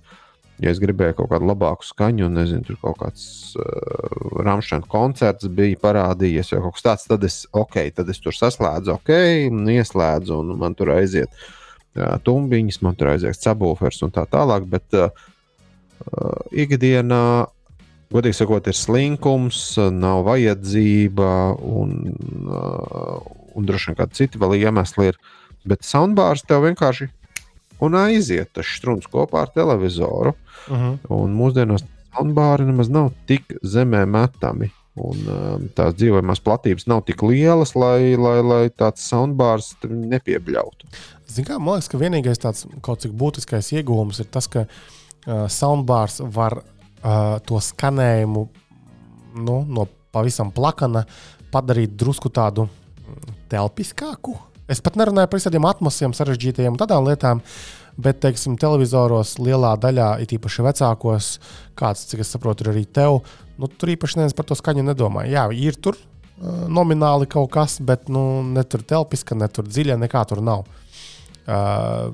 ja 0.62 0.70
es 0.70 0.80
gribēju 0.82 1.18
kaut 1.18 1.32
kādu 1.32 1.48
labāku 1.50 1.86
skaņu, 1.88 2.28
un 2.28 2.38
nezinu, 2.38 2.66
tur 2.68 2.78
kaut 2.84 3.00
kāds 3.02 3.24
uh, 3.58 4.42
Rāmšana 4.46 4.86
koncerts 4.92 5.50
bija 5.50 5.80
parādījies, 5.82 6.54
vai 6.54 6.62
kaut 6.66 6.78
kas 6.78 6.86
tāds, 6.86 7.08
tad 7.10 7.26
es, 7.26 7.40
okay, 7.58 7.90
tad 7.96 8.12
es 8.14 8.22
tur 8.22 8.36
saslēdzu, 8.38 8.94
ok, 9.00 9.12
un 9.50 9.72
ieslēdzu, 9.74 10.38
un 10.38 10.54
man 10.62 10.78
tur 10.78 10.94
aiziet 10.94 11.34
uh, 11.34 12.18
tumbiņas, 12.26 12.82
man 12.86 13.00
tur 13.00 13.14
aiziet 13.16 13.42
sabūfers 13.42 14.04
un 14.06 14.14
tā 14.14 14.28
tālāk. 14.30 14.68
Bet 14.70 14.98
uh, 15.00 15.10
uh, 15.10 16.38
ikdienā, 16.54 17.24
godīgi 18.14 18.38
sakot, 18.44 18.70
ir 18.70 18.78
slinkums, 18.78 19.64
nav 19.98 20.28
vajadzība, 20.30 21.32
un, 21.82 21.98
uh, 22.46 23.18
un 23.58 23.70
droši 23.70 23.92
vien 23.92 24.02
kādi 24.04 24.22
citi 24.22 24.42
vēl 24.42 24.60
iemesli 24.62 25.10
ir. 25.10 25.18
Bet 25.66 25.86
soundbārs 25.86 26.46
tev 26.46 26.68
vienkārši 26.68 27.10
un 27.82 27.98
aiziet 28.00 28.52
tas 28.56 28.68
strūns 28.78 29.10
kopā 29.12 29.46
ar 29.46 29.54
televizoru. 29.56 30.36
Uh 30.68 30.78
-huh. 30.78 31.00
Un 31.10 31.34
mūsdienās 31.36 31.84
soundbāri 32.12 32.68
nemaz 32.68 32.90
nav 32.90 33.12
tik 33.28 33.58
zemē 33.64 34.06
metami. 34.06 34.72
Un, 35.00 35.20
um, 35.32 35.68
tās 35.72 35.94
dzīvojamās 35.96 36.42
platības 36.44 36.86
nav 36.92 37.06
tik 37.08 37.22
lielas, 37.24 37.76
lai, 37.80 38.18
lai, 38.20 38.42
lai 38.44 38.70
tāds 38.70 39.06
soundbārs 39.08 39.72
nepiebļautu. 39.88 40.90
Kā, 41.48 41.60
man 41.60 41.78
liekas, 41.78 41.88
ka 41.88 41.98
vienīgais 41.98 42.42
tāds 42.44 42.66
kaut 42.84 43.00
cik 43.00 43.14
būtiskais 43.16 43.72
iegūms 43.72 44.20
ir 44.20 44.28
tas, 44.28 44.50
ka 44.52 44.66
uh, 44.68 45.48
soundbārs 45.48 46.20
var 46.36 46.58
uh, 46.60 47.40
to 47.48 47.62
skanējumu 47.64 48.50
nu, 49.36 49.56
no 49.64 49.88
pavisam 50.12 50.52
plakana 50.52 51.06
padarīt 51.54 51.96
drusku 51.96 52.28
tādu 52.28 52.68
mm, 52.68 53.36
telpiskāku. 53.52 54.36
Es 54.72 54.80
pat 54.80 54.96
nerunāju 54.96 55.28
par 55.28 55.40
visādiem 55.42 55.66
atmosfēriem, 55.68 56.14
sarežģītajiem 56.16 56.76
un 56.76 56.80
tādām 56.80 57.04
lietām, 57.04 57.42
bet, 58.00 58.22
teiksim, 58.24 58.56
televizoros 58.60 59.34
lielā 59.42 59.74
daļā, 59.84 60.14
it 60.24 60.32
īpaši 60.38 60.64
vecākos, 60.64 61.32
kāds, 61.80 62.06
cik 62.08 62.24
es 62.24 62.32
saprotu, 62.32 62.64
ir 62.64 62.72
arī 62.72 62.86
tev, 62.88 63.20
nu, 63.60 63.68
tur 63.68 63.92
īpaši 63.92 64.22
neviens 64.22 64.38
par 64.38 64.48
to 64.48 64.56
skaņu 64.56 64.86
nedomā. 64.88 65.26
Jā, 65.28 65.50
ir 65.52 65.76
tur 65.84 65.98
uh, 66.00 66.64
nomināli 66.72 67.28
kaut 67.32 67.52
kas, 67.52 67.82
bet 67.84 68.08
nu, 68.08 68.46
ne 68.48 68.64
tur 68.64 68.86
telpiska, 68.88 69.36
ne 69.36 69.52
tur 69.52 69.68
dziļa, 69.68 70.00
nekā 70.06 70.24
tur 70.32 70.40
nav. 70.46 70.64
Uh, 71.42 72.08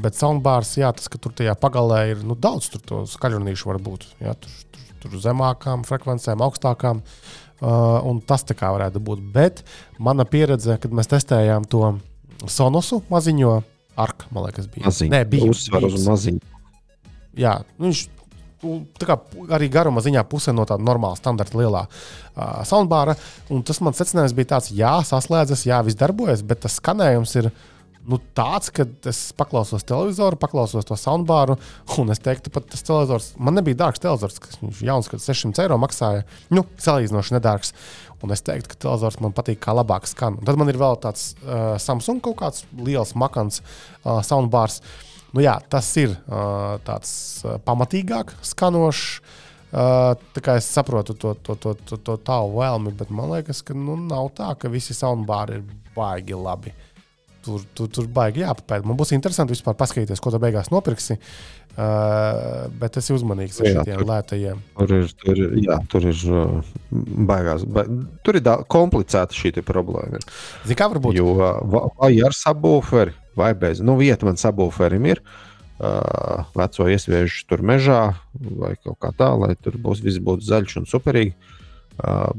bet 0.00 0.16
soundbārs, 0.16 0.78
jā, 0.80 0.88
tas, 0.96 1.10
ka 1.12 1.20
tur 1.20 1.36
tajā 1.36 1.52
pagalē 1.60 2.04
ir 2.14 2.24
nu, 2.24 2.38
daudz 2.38 2.70
skaļrunīšu 3.12 3.74
var 3.74 3.82
būt. 3.84 4.08
Jā, 4.24 4.32
tur, 4.40 4.56
tur, 4.72 4.90
tur 5.04 5.20
zemākām 5.20 5.84
frekvencēm, 5.84 6.40
augstākām. 6.48 7.04
Uh, 7.04 7.43
un 7.62 8.20
tas 8.26 8.46
tā 8.46 8.56
kā 8.58 8.72
varētu 8.74 9.02
būt. 9.04 9.22
Bet 9.34 9.62
mana 9.98 10.26
pieredze, 10.28 10.78
kad 10.80 10.94
mēs 10.94 11.10
testējām 11.12 11.68
to 11.70 11.94
sonosu 12.50 13.02
maziņo, 13.12 13.54
arka, 14.00 14.28
man 14.34 14.48
liekas, 14.48 14.68
bija. 14.70 14.88
Maziņš, 14.88 15.12
Nē, 15.12 15.22
bija 15.30 15.50
uzsver 15.52 15.86
uz 15.88 16.08
maziņu. 16.08 16.42
Jā, 17.38 17.58
nu, 17.78 17.88
viņš 17.88 18.02
nu, 18.64 18.78
tā 18.98 19.08
kā 19.08 19.18
arī 19.54 19.68
garuma 19.72 20.02
ziņā 20.04 20.24
pusē 20.30 20.54
no 20.54 20.66
tāda 20.68 20.84
normāla, 20.86 21.18
standarta 21.18 21.58
lielā 21.58 21.84
uh, 21.86 22.62
soundbāra. 22.68 23.16
Un 23.52 23.64
tas 23.66 23.80
mans 23.84 24.00
secinājums 24.00 24.34
bija 24.36 24.54
tāds, 24.56 24.72
jā, 24.74 24.96
saslēdzas, 25.06 25.66
jā, 25.68 25.80
viss 25.86 26.00
darbojas, 26.00 26.44
bet 26.46 26.64
tas 26.64 26.78
skanējums 26.80 27.36
ir 27.42 27.50
nu, 28.10 28.18
tāds, 28.36 28.70
ka 28.74 28.86
es 29.08 29.20
paklausos 29.36 29.86
televizoru, 29.88 30.38
paklausos 30.40 30.86
to 30.88 30.96
soundbāru, 30.98 31.56
un 32.00 32.12
es 32.12 32.20
teiktu, 32.22 32.52
pat 32.54 32.66
tas 32.72 32.84
televizors, 32.84 33.30
man 33.40 33.56
nebija 33.58 33.80
dārgs 33.84 34.02
televizors, 34.02 34.40
kas 34.42 34.60
viņš 34.60 34.82
jauns, 34.88 35.08
kad 35.12 35.24
600 35.24 35.64
eiro 35.64 35.78
maksāja, 35.80 36.26
nu, 36.54 36.66
salīdzinoši 36.84 37.38
nedārgs. 37.38 37.74
Un 38.24 38.32
es 38.32 38.40
teiktu, 38.44 38.70
ka 38.72 38.80
televizors 38.86 39.18
man 39.20 39.34
patīk, 39.36 39.58
kā 39.60 39.74
labāk 39.76 40.06
skan. 40.08 40.38
Un 40.40 40.48
tad 40.48 40.56
man 40.56 40.70
ir 40.72 40.78
vēl 40.80 40.96
tāds 41.02 41.34
uh, 41.42 41.74
Samsung 41.80 42.22
kaut 42.24 42.38
kāds 42.40 42.62
liels, 42.78 43.12
makans 43.20 43.60
uh, 43.60 44.22
soundbārs. 44.24 44.78
Nu, 45.34 45.42
jā, 45.44 45.58
tas 45.68 45.90
ir 46.00 46.14
uh, 46.14 46.78
tāds 46.86 47.10
uh, 47.44 47.58
pamatīgāk 47.66 48.32
skanošs. 48.54 49.18
Uh, 49.74 50.14
tā 50.30 50.40
kā 50.46 50.54
es 50.60 50.68
saprotu 50.70 51.16
to, 51.18 51.34
to, 51.42 51.58
to, 51.58 51.74
to, 51.82 51.98
to 52.06 52.14
tavu 52.22 52.60
vēlmi, 52.60 52.94
bet 52.94 53.10
man 53.10 53.32
liekas, 53.34 53.60
ka 53.66 53.74
nu, 53.74 53.98
nav 53.98 54.30
tā, 54.38 54.52
ka 54.54 54.70
visi 54.70 54.94
soundbāri 54.94 55.58
ir 55.58 55.64
baigi 55.96 56.38
labi. 56.38 56.70
Tur, 57.44 57.60
tur, 57.76 57.88
tur 57.92 58.06
baigi 58.08 58.40
jāpapēta. 58.40 58.86
Man 58.88 58.96
būs 58.96 59.12
interesanti 59.12 59.52
vispār 59.52 59.76
paskatīties, 59.76 60.20
ko 60.24 60.30
tu 60.32 60.38
beigās 60.40 60.70
nopirksi. 60.72 61.18
Uh, 61.74 62.68
bet 62.78 62.94
es 63.00 63.08
esmu 63.08 63.16
uzmanīgs 63.18 63.56
ar 63.60 63.66
šiem 63.82 64.04
lētajiem. 64.06 64.60
Tur 64.78 64.92
ir, 64.94 65.08
tur 65.18 65.40
ir, 65.42 65.56
jā, 65.64 65.78
tur 65.90 66.04
ir 66.06 66.20
uh, 66.30 66.68
baigās. 67.26 67.64
Ba 67.66 67.82
tur 68.24 68.38
ir 68.38 68.44
da- 68.46 68.60
komplicēta 68.70 69.34
šī 69.34 69.50
problēma. 69.66 70.20
Zini, 70.62 70.76
kā 70.78 70.86
varbūt? 70.92 71.18
Jo 71.18 71.32
uh, 71.34 71.48
va- 71.74 71.88
vai 71.98 72.12
ar 72.24 72.36
subwooferi, 72.38 73.16
vai 73.36 73.50
bez, 73.58 73.82
nu, 73.82 73.96
vieta 73.98 74.28
man 74.28 74.38
subwooferim 74.40 75.10
ir. 75.10 75.20
Uh, 75.74 76.44
veco 76.54 76.86
iesviežu 76.86 77.42
tur 77.50 77.64
mežā, 77.66 78.00
vai 78.62 78.76
kaut 78.78 79.00
kā 79.02 79.10
tā, 79.18 79.32
lai 79.34 79.56
tur 79.58 79.74
būs 79.82 80.04
viss 80.06 80.22
būtu 80.22 80.46
zaļš 80.46 80.76
un 80.78 80.86
superīgi. 80.86 81.34
Uh, 81.98 82.30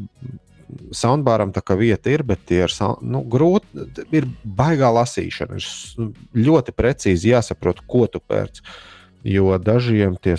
Soundbāram 0.95 1.52
tā 1.56 1.61
kā 1.65 1.77
vieta 1.80 2.11
ir, 2.11 2.23
bet 2.23 2.52
ir 2.52 2.72
nu, 3.02 3.23
grūti. 3.23 3.85
Ir 4.11 4.27
baigā 4.45 4.91
lasīšana. 4.93 5.56
Ir 5.56 5.64
s- 5.64 5.95
ļoti 6.35 6.73
precīzi 6.76 7.31
jāsaprot, 7.31 7.81
ko 7.88 8.07
tu 8.07 8.19
pērc. 8.19 8.61
Jo 9.26 9.57
dažiem 9.57 10.18
tie, 10.22 10.35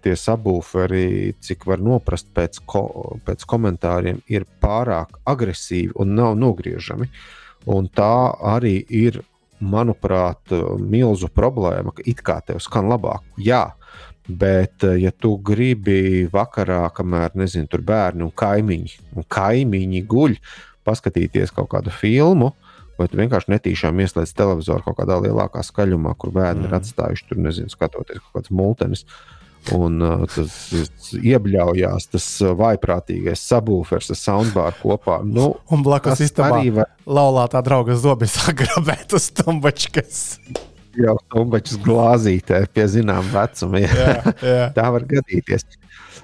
tie 0.00 0.14
sabūferi, 0.16 1.34
cik 1.44 1.66
var 1.66 1.78
noprast 1.84 2.30
pēc, 2.32 2.60
ko, 2.64 3.18
pēc 3.26 3.44
komentāriem, 3.44 4.22
ir 4.28 4.46
pārāk 4.62 5.18
agresīvi 5.28 5.92
un 6.00 6.14
nav 6.14 6.36
nogriežami. 6.40 7.10
Un 7.66 7.88
tā 7.92 8.34
arī 8.40 8.78
ir, 8.88 9.20
manuprāt, 9.60 10.40
milzu 10.80 11.28
problēma, 11.28 11.92
ka 11.92 12.02
it 12.08 12.22
kā 12.24 12.38
tev 12.40 12.62
skan 12.64 12.88
labāk. 12.88 13.20
Jā, 13.36 13.74
bet 14.30 14.84
eh, 14.86 14.98
ja 15.04 15.12
tu 15.12 15.34
gribi 15.44 16.26
vakarā, 16.32 16.82
kamēr 16.96 17.36
nezinu, 17.38 17.68
tur 17.70 17.82
bērni 17.86 18.26
un 18.26 18.32
kaimiņi, 18.34 18.98
un 19.16 19.26
kaimiņi 19.28 20.02
guļ, 20.10 20.36
paskatīties 20.86 21.52
kaut 21.56 21.70
kādu 21.74 21.92
filmu, 21.94 22.52
vai 23.00 23.08
tu 23.08 23.20
vienkārši 23.20 23.54
netīšām 23.54 24.00
ieslēdz 24.04 24.32
televizoru 24.36 24.84
kaut 24.86 25.00
kādā 25.00 25.18
lielākā 25.24 25.64
skaļumā, 25.64 26.14
kur 26.20 26.32
bērni 26.36 26.64
mm. 26.64 26.68
ir 26.68 26.72
Mhm. 26.74 26.80
atstājuši 26.80 27.28
tur, 27.28 27.44
nezinu, 27.48 27.72
skatoties 27.72 28.22
kaut 28.24 28.40
kādas 28.40 28.50
multenes. 28.50 29.06
Un 29.76 30.00
uh, 30.00 30.22
tas 30.24 30.54
iebļaujās, 31.20 32.06
tas 32.14 32.26
uh, 32.40 32.54
vaiprātīgais 32.56 33.42
sabūfers, 33.44 34.08
tas 34.08 34.22
soundbārs 34.24 34.78
kopā. 34.80 35.18
Nu, 35.20 35.50
Un 35.68 35.84
blakus 35.84 36.16
tas 36.16 36.24
istabā 36.30 36.62
arī 36.62 36.72
var 36.78 36.88
laulātā 37.04 37.60
drauga 37.66 37.92
zobi 38.00 38.24
sagrabēt 38.30 39.12
uz 39.12 39.28
stumbačkas. 39.28 40.22
Jau 40.98 41.16
stumbačs 41.26 41.78
glāzītē 41.84 42.64
pie 42.74 42.86
zinām 42.90 43.26
vecuma. 43.32 43.82
Jā. 43.84 44.12
Jā. 44.42 44.68
Tā 44.76 44.86
var 44.94 45.06
gadīties. 45.08 45.66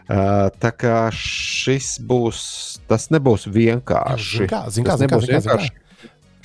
Uh, 0.07 0.47
tā 0.63 0.71
kā 0.71 1.09
šis 1.15 1.97
būs, 2.07 2.41
tas 2.87 3.09
nebūs 3.11 3.49
vienkārši. 3.51 4.47
Kā, 4.51 4.67
zini 4.71 4.87
kā, 4.87 4.97
zini 5.01 5.11
kā, 5.11 5.23
zini 5.25 5.35
kā, 5.35 5.43
zini 5.43 5.67
kā. 5.67 5.85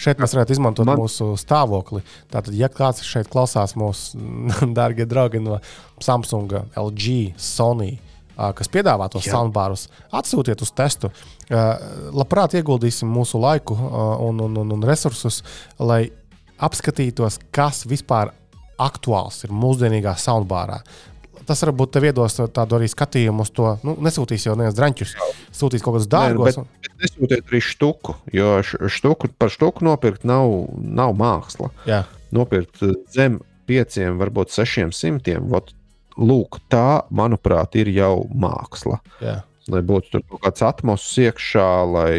Šeit 0.02 0.22
mēs 0.22 0.34
varētu 0.34 0.56
izmantot 0.56 0.88
Man... 0.90 0.98
Mūsu 0.98 1.36
stāvokli. 1.38 2.02
Tātad, 2.34 2.56
ja 2.58 2.72
kāds 2.74 3.04
šeit 3.06 3.30
klausās 3.30 3.76
mūsu 3.78 4.18
dārgie 4.78 5.06
draugi 5.10 5.42
no 5.44 5.60
Samsung, 6.02 6.56
LG, 6.74 7.36
Sony, 7.38 7.94
ā, 8.34 8.50
kas 8.58 8.72
piedāvā 8.74 9.12
tos 9.14 9.28
soundbārus, 9.30 9.86
atsūtiet 10.10 10.64
uz 10.66 10.74
testu. 10.74 11.12
Labprāt 11.52 12.56
ieguldīsim 12.58 13.12
mūsu 13.14 13.42
laiku 13.42 13.78
un, 13.78 14.42
un, 14.42 14.58
un, 14.64 14.74
un 14.78 14.90
resursus, 14.90 15.44
lai 15.78 16.08
apskatītos, 16.62 17.40
kas 17.54 17.86
vispār 17.90 18.34
aktuāls 18.82 19.44
ir 19.46 19.54
mūsdienīgā 19.54 20.14
soundbārā. 20.20 20.82
Tas 21.46 21.64
varbūt 21.66 21.96
tev 21.96 22.06
iedos 22.06 22.38
tādu 22.54 22.78
arī 22.78 22.88
skatījumu 22.92 23.44
uz 23.44 23.50
to. 23.56 23.74
Nu, 23.86 23.96
nesūtīs 24.06 24.46
jau 24.46 24.54
neviens 24.56 24.78
drāņķus, 24.78 25.14
sūtīs 25.58 25.84
kaut 25.84 25.98
kādus 25.98 26.10
dārgus. 26.12 26.60
nesūtiet 27.02 27.50
arī 27.50 27.62
štuku, 27.66 28.16
jo 28.36 28.52
štuku, 28.64 29.32
par 29.42 29.52
štuku 29.54 29.86
nopirkt 29.90 30.26
nav, 30.28 30.54
nav 30.78 31.16
māksla. 31.18 31.72
Jā, 31.90 32.04
Nopirkt 32.32 32.84
eh, 32.86 32.96
zem 33.12 33.40
pieciem, 33.70 34.20
varbūt 34.22 34.54
sešiem 34.54 34.94
simtiem. 34.96 35.50
Vot, 35.52 35.74
lūk, 36.20 36.62
tā, 36.72 37.04
manuprāt, 37.14 37.76
ir 37.80 37.92
jau 37.96 38.28
māksla. 38.32 39.02
jā. 39.24 39.42
lai 39.72 39.82
būtu 39.86 40.24
kaut 40.26 40.42
kāds 40.46 40.64
atmosfērs 40.66 41.32
iekšā, 41.32 41.70
lai, 41.92 42.14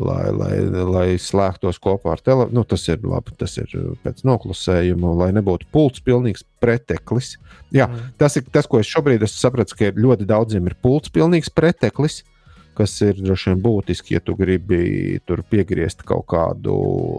lai, 0.00 0.30
lai, 0.34 0.54
lai 0.88 1.06
slēgtos 1.20 1.80
kopā 1.82 2.14
ar 2.14 2.22
telefonu. 2.24 2.60
Nu, 2.60 2.64
tas 2.68 2.86
ir 2.90 3.02
labi, 3.06 3.34
tas 3.40 3.56
ir 3.60 3.70
pēc 4.04 4.24
noklusējuma, 4.28 5.12
lai 5.20 5.30
nebūtu 5.36 5.68
pults 5.74 6.02
pilnīgs 6.04 6.44
preteklis. 6.62 7.34
Jā, 7.74 7.86
mm. 7.88 8.14
tas 8.20 8.38
ir 8.40 8.46
tas, 8.52 8.68
ko 8.70 8.80
es 8.80 8.90
šobrīd 8.90 9.24
esmu 9.26 9.42
sapratis, 9.42 9.76
ka 9.76 9.92
ļoti 9.96 10.28
daudziem 10.28 10.70
ir 10.70 10.76
pults 10.82 11.12
pilnīgs 11.14 11.52
preteklis. 11.54 12.22
Kas 12.78 12.94
ir 13.04 13.18
droši 13.18 13.50
vien 13.50 13.60
būtiski, 13.60 14.16
ja 14.16 14.22
tu 14.24 14.36
gribi 14.38 15.18
tur 15.28 15.42
piegriezt 15.50 16.04
kaut 16.08 16.28
kādu 16.30 16.72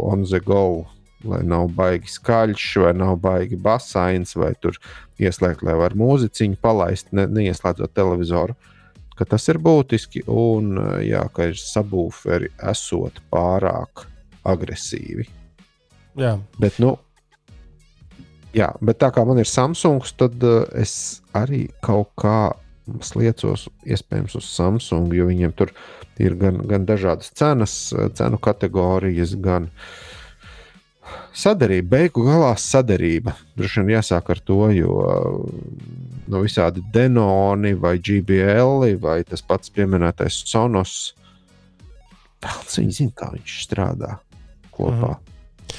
on 0.08 0.24
the 0.26 0.40
go, 0.42 0.88
lai 1.28 1.44
nav 1.46 1.68
baigi 1.78 2.10
skaļš, 2.10 2.68
vai 2.82 2.94
nav 2.98 3.20
baigi 3.22 3.60
basains, 3.60 4.34
vai 4.40 4.56
tur 4.58 4.80
ieslēgt, 5.22 5.62
lai 5.68 5.76
var 5.78 5.94
mūziķiņu 6.00 6.58
palaist, 6.64 7.12
ne, 7.14 7.28
neieslēdzot 7.30 7.94
televizoru. 7.94 8.56
Uh, 8.58 8.71
ka 9.18 9.28
tas 9.28 9.48
ir 9.52 9.60
būtiski, 9.62 10.24
un 10.32 10.74
jā, 11.06 11.24
ka 11.36 11.52
ir 11.52 11.60
sabūferi 11.60 12.52
esot 12.72 13.22
pārāk 13.34 14.06
agresīvi. 14.48 15.28
Jā. 16.20 16.36
Bet, 16.60 16.80
nu, 16.84 16.96
jā, 18.56 18.72
bet 18.84 19.00
tā 19.04 19.12
kā 19.16 19.24
man 19.28 19.40
ir 19.42 19.50
Samsung, 19.50 20.04
tad 20.20 20.42
uh, 20.44 20.64
es 20.76 21.22
arī 21.38 21.68
kaut 21.86 22.12
kā 22.20 22.52
sliecos 23.06 23.68
iespējams 23.86 24.36
uz 24.40 24.48
Samsung, 24.52 25.14
jo 25.16 25.28
viņiem 25.30 25.54
tur 25.56 25.72
ir 26.22 26.36
gan, 26.40 26.60
gan 26.68 26.86
dažādas 26.90 27.32
cenas, 27.38 27.76
cenu 28.18 28.40
kategorijas, 28.42 29.36
gan 29.40 29.70
sadarbība. 31.36 31.90
Beigu 31.96 32.26
galā 32.28 32.52
sadarbība. 32.60 33.36
Droši 33.58 33.82
vien 33.82 33.96
jāsāk 33.98 34.32
ar 34.34 34.42
to, 34.46 34.60
jo 34.76 34.94
no 36.32 36.44
visādi 36.44 36.84
Denoni 36.94 37.74
vai 37.80 37.98
GBL 38.00 38.96
vai 39.02 39.22
tas 39.28 39.44
pats 39.46 39.74
pieminētais 39.74 40.44
Sonos. 40.50 41.16
Pēc 42.42 42.80
viņi 42.80 42.98
zina, 42.98 43.18
kā 43.18 43.32
viņš 43.36 43.58
strādā 43.66 44.16
kopā. 44.74 45.16
Mm. 45.18 45.28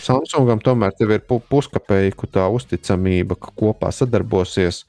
Samsungam 0.02 0.60
tomēr 0.62 0.94
ir 1.04 1.18
puskapēju 1.28 2.28
tā 2.32 2.46
uzticamība, 2.50 3.36
ka 3.36 3.52
kopā 3.58 3.90
sadarbosies 3.92 4.84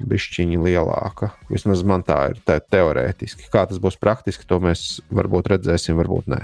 bišķiņa 0.00 0.60
lielāka. 0.62 1.30
Vismaz 1.50 1.82
man 1.86 2.04
tā 2.06 2.18
ir 2.32 2.40
tā 2.46 2.58
teorētiski. 2.60 3.48
Kā 3.52 3.64
tas 3.68 3.80
būs 3.82 3.98
praktiski, 4.00 4.46
to 4.48 4.60
mēs 4.62 5.00
varbūt 5.10 5.52
redzēsim, 5.54 5.96
varbūt 6.00 6.30
nē. 6.32 6.40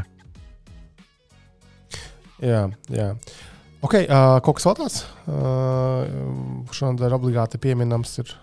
Jā, 2.42 2.62
jā. 2.90 3.08
Ok, 3.82 3.96
uh, 4.02 4.38
kaut 4.46 4.58
kas 4.58 4.66
vēl 4.68 4.78
tāds 4.78 4.98
uh, 5.30 6.70
šodien 6.74 7.14
obligāti 7.16 7.58
pieminams 7.62 8.14
ir. 8.22 8.34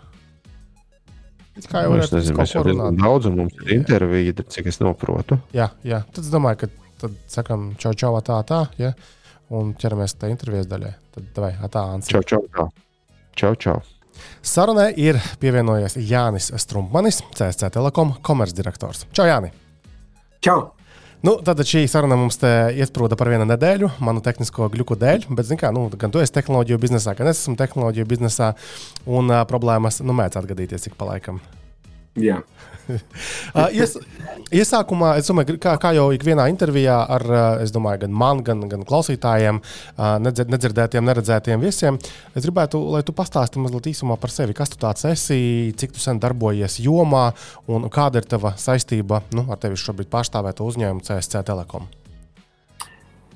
Kā 1.68 1.84
jau 1.84 1.96
es 2.00 2.12
nezinu, 2.14 2.38
mēs 2.40 2.56
jau 2.56 2.64
diezgan 2.64 3.00
daudz, 3.00 3.28
un 3.28 3.38
mums 3.42 3.56
ir 3.66 3.74
intervija, 3.76 4.36
cik 4.48 4.70
es 4.72 4.80
saprotu. 4.80 5.40
Jā, 5.56 5.68
jā, 5.84 6.02
tad 6.16 6.24
es 6.24 6.32
domāju, 6.32 6.62
ka 6.62 6.70
tad 7.04 7.16
sakam 7.32 7.74
čau, 7.80 7.92
čau, 8.00 8.14
tā, 8.24 8.40
tā, 8.48 8.62
ja? 8.80 8.94
un 9.56 9.74
ķeramies 9.80 10.16
pie 10.20 10.32
intervijas 10.32 10.70
daļai. 10.72 10.94
Tad 11.16 11.40
vai 11.44 11.54
tā, 11.68 11.86
Ants. 11.96 12.12
Čau, 12.12 12.24
čau, 12.28 12.44
tā. 12.56 12.68
Čau, 13.40 13.54
čau. 13.60 13.80
Sarunai 14.44 14.92
ir 15.00 15.20
pievienojies 15.40 15.98
Jānis 16.10 16.52
Strumpmanis, 16.60 17.22
CSC 17.36 17.72
Telekom 17.76 18.18
komercdirektors. 18.26 19.08
Čau, 19.16 19.28
Jāni! 19.30 19.52
Čau! 20.44 20.79
Nu, 21.20 21.34
tad 21.44 21.60
šī 21.68 21.82
saruna 21.92 22.16
mums 22.16 22.38
iesprūda 22.40 23.18
par 23.20 23.28
vienu 23.28 23.44
nedēļu, 23.50 23.90
manu 24.08 24.24
tehnisko 24.24 24.70
gluku 24.72 24.96
dēļ. 24.96 25.28
Bet, 25.36 25.52
kā, 25.60 25.74
nu, 25.76 25.90
gan 26.00 26.16
tu 26.16 26.24
esi 26.24 26.38
tehnoloģiju 26.38 26.80
biznesā, 26.80 27.12
gan 27.20 27.28
es 27.28 27.42
esmu 27.44 27.60
tehnoloģiju 27.60 28.08
biznesā, 28.08 28.54
un 29.04 29.28
uh, 29.28 29.44
problēmas 29.50 30.00
nu, 30.00 30.16
mēdz 30.16 30.40
atgadīties 30.40 30.88
ik 30.88 30.96
pa 30.96 31.12
laikam. 31.12 31.44
Jā. 32.20 32.42
Ies, 33.78 33.96
iesākumā, 34.54 35.12
es 35.20 35.30
domāju, 35.30 35.58
kā, 35.62 35.76
kā 35.82 35.92
jau 35.94 36.08
ikvienā 36.16 36.48
intervijā 36.52 36.96
ar 37.16 37.26
domāju, 37.74 38.04
gan 38.06 38.16
man, 38.24 38.42
gan, 38.46 38.64
gan 38.72 38.86
klausītājiem, 38.88 39.62
nedzirdētiem, 40.26 41.06
neredzētiem 41.06 41.62
viesiem, 41.62 42.00
es 42.34 42.48
gribētu, 42.48 42.82
lai 42.96 43.04
tu 43.06 43.16
pastāstītu 43.16 43.64
mazliet 43.66 43.92
īsumā 43.94 44.18
par 44.22 44.34
sevi. 44.34 44.58
Kas 44.58 44.74
tu 44.74 44.82
tāds 44.82 45.06
esi, 45.10 45.40
cik 45.78 45.96
tu 45.96 46.04
sen 46.04 46.22
darbojies 46.22 46.80
jomā 46.82 47.30
un 47.70 47.90
kāda 47.94 48.24
ir 48.24 48.30
tava 48.30 48.56
saistība 48.58 49.24
nu, 49.38 49.46
ar 49.54 49.62
tevi 49.62 49.80
šobrīd 49.80 50.12
pārstāvēto 50.12 50.68
uzņēmumu 50.70 51.06
CSC 51.06 51.46
Telekom? 51.46 51.90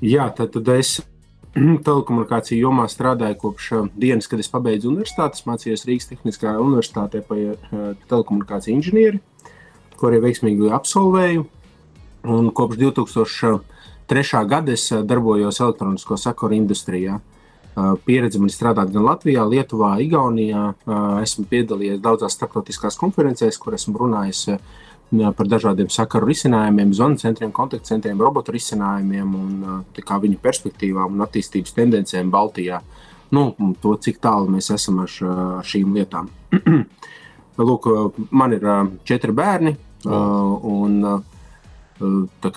Jā, 0.04 0.28
tad, 0.36 0.52
tad 0.58 0.68
es 0.74 0.98
telekomunikāciju 1.54 2.66
jomā 2.66 2.88
strādāju 2.90 3.38
kopš 3.44 3.68
uh, 3.74 3.90
dienas, 4.00 4.28
kad 4.30 4.42
es 4.42 4.50
pabeidzu 4.50 4.90
universitāti. 4.90 5.44
Mācījos 5.48 5.86
Rīgas 5.90 6.10
Tehniskajā 6.10 6.56
universitātē 6.62 7.22
par 7.28 7.42
uh, 7.42 7.92
telekomunikāciju 8.10 8.78
inženieri, 8.80 9.22
ko 10.00 10.10
arī 10.10 10.24
veiksmīgi 10.24 10.72
absolvēju. 10.74 11.46
Un 12.34 12.50
kopš 12.56 12.80
2003. 12.82 14.42
gada 14.50 14.74
es 14.74 14.88
uh, 14.92 15.04
darbojos 15.06 15.62
elektronisko 15.62 16.18
sakaru 16.18 16.58
industrijā. 16.58 17.20
Pieredze 18.06 18.38
man 18.38 18.52
strādāt 18.54 18.92
gan 18.94 19.02
Latvijā, 19.02 19.48
Lietuvā, 19.50 19.96
Igaunijā. 20.04 20.76
Esmu 21.24 21.48
piedalījies 21.50 22.04
daudzās 22.06 22.36
starptautiskās 22.38 23.00
konferencēs, 23.02 23.58
kur 23.58 23.74
esmu 23.74 23.98
runājis 23.98 24.44
par 24.52 24.83
dažādiem 25.14 25.90
sakaru 25.94 26.28
risinājumiem, 26.32 26.94
zvanu 26.94 27.20
centriem, 27.22 27.52
kontaktcentriem, 27.54 28.22
robotu 28.22 28.56
risinājumiem 28.56 29.36
un 29.38 29.84
viņu 30.24 30.40
perspektīvām 30.42 31.16
un 31.16 31.26
attīstības 31.26 31.76
tendencēm 31.78 32.32
Baltijā. 32.34 32.82
Nu, 33.34 33.52
to, 33.82 33.96
cik 33.98 34.20
tālu 34.22 34.50
mēs 34.54 34.70
esam 34.74 35.04
ar, 35.06 35.14
ar 35.60 35.66
šīm 35.66 35.94
lietām. 35.98 36.30
Lūk, 37.70 37.90
man 38.34 38.54
ir 38.56 38.66
četri 39.06 39.34
bērni, 39.34 39.76
un 40.06 41.00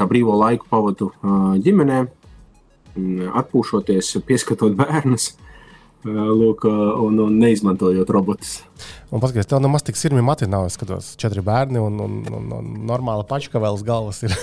brīvo 0.08 0.36
laiku 0.40 0.68
pavadu 0.70 1.10
ģimenē, 1.64 2.04
atpūšoties, 3.42 4.16
pieskatot 4.26 4.76
bērnus. 4.76 5.34
Lūk, 6.04 6.66
un, 6.68 7.16
un 7.24 7.38
neizmantojot 7.40 8.10
robotus. 8.12 8.60
Un 9.10 9.22
paskatieties, 9.22 9.48
tev 9.50 9.62
nemaz 9.64 9.82
tik 9.86 9.98
sirmi 9.98 10.22
mati 10.22 10.46
nav. 10.50 10.68
Es 10.68 10.76
skatos, 10.78 11.14
četri 11.20 11.42
bērni 11.46 11.80
un, 11.82 11.98
un, 12.02 12.20
un, 12.30 12.52
un 12.58 12.68
normāla 12.86 13.26
pačka 13.26 13.62
vēl 13.62 13.78
uz 13.78 13.86
galvas 13.86 14.22
ir. 14.26 14.36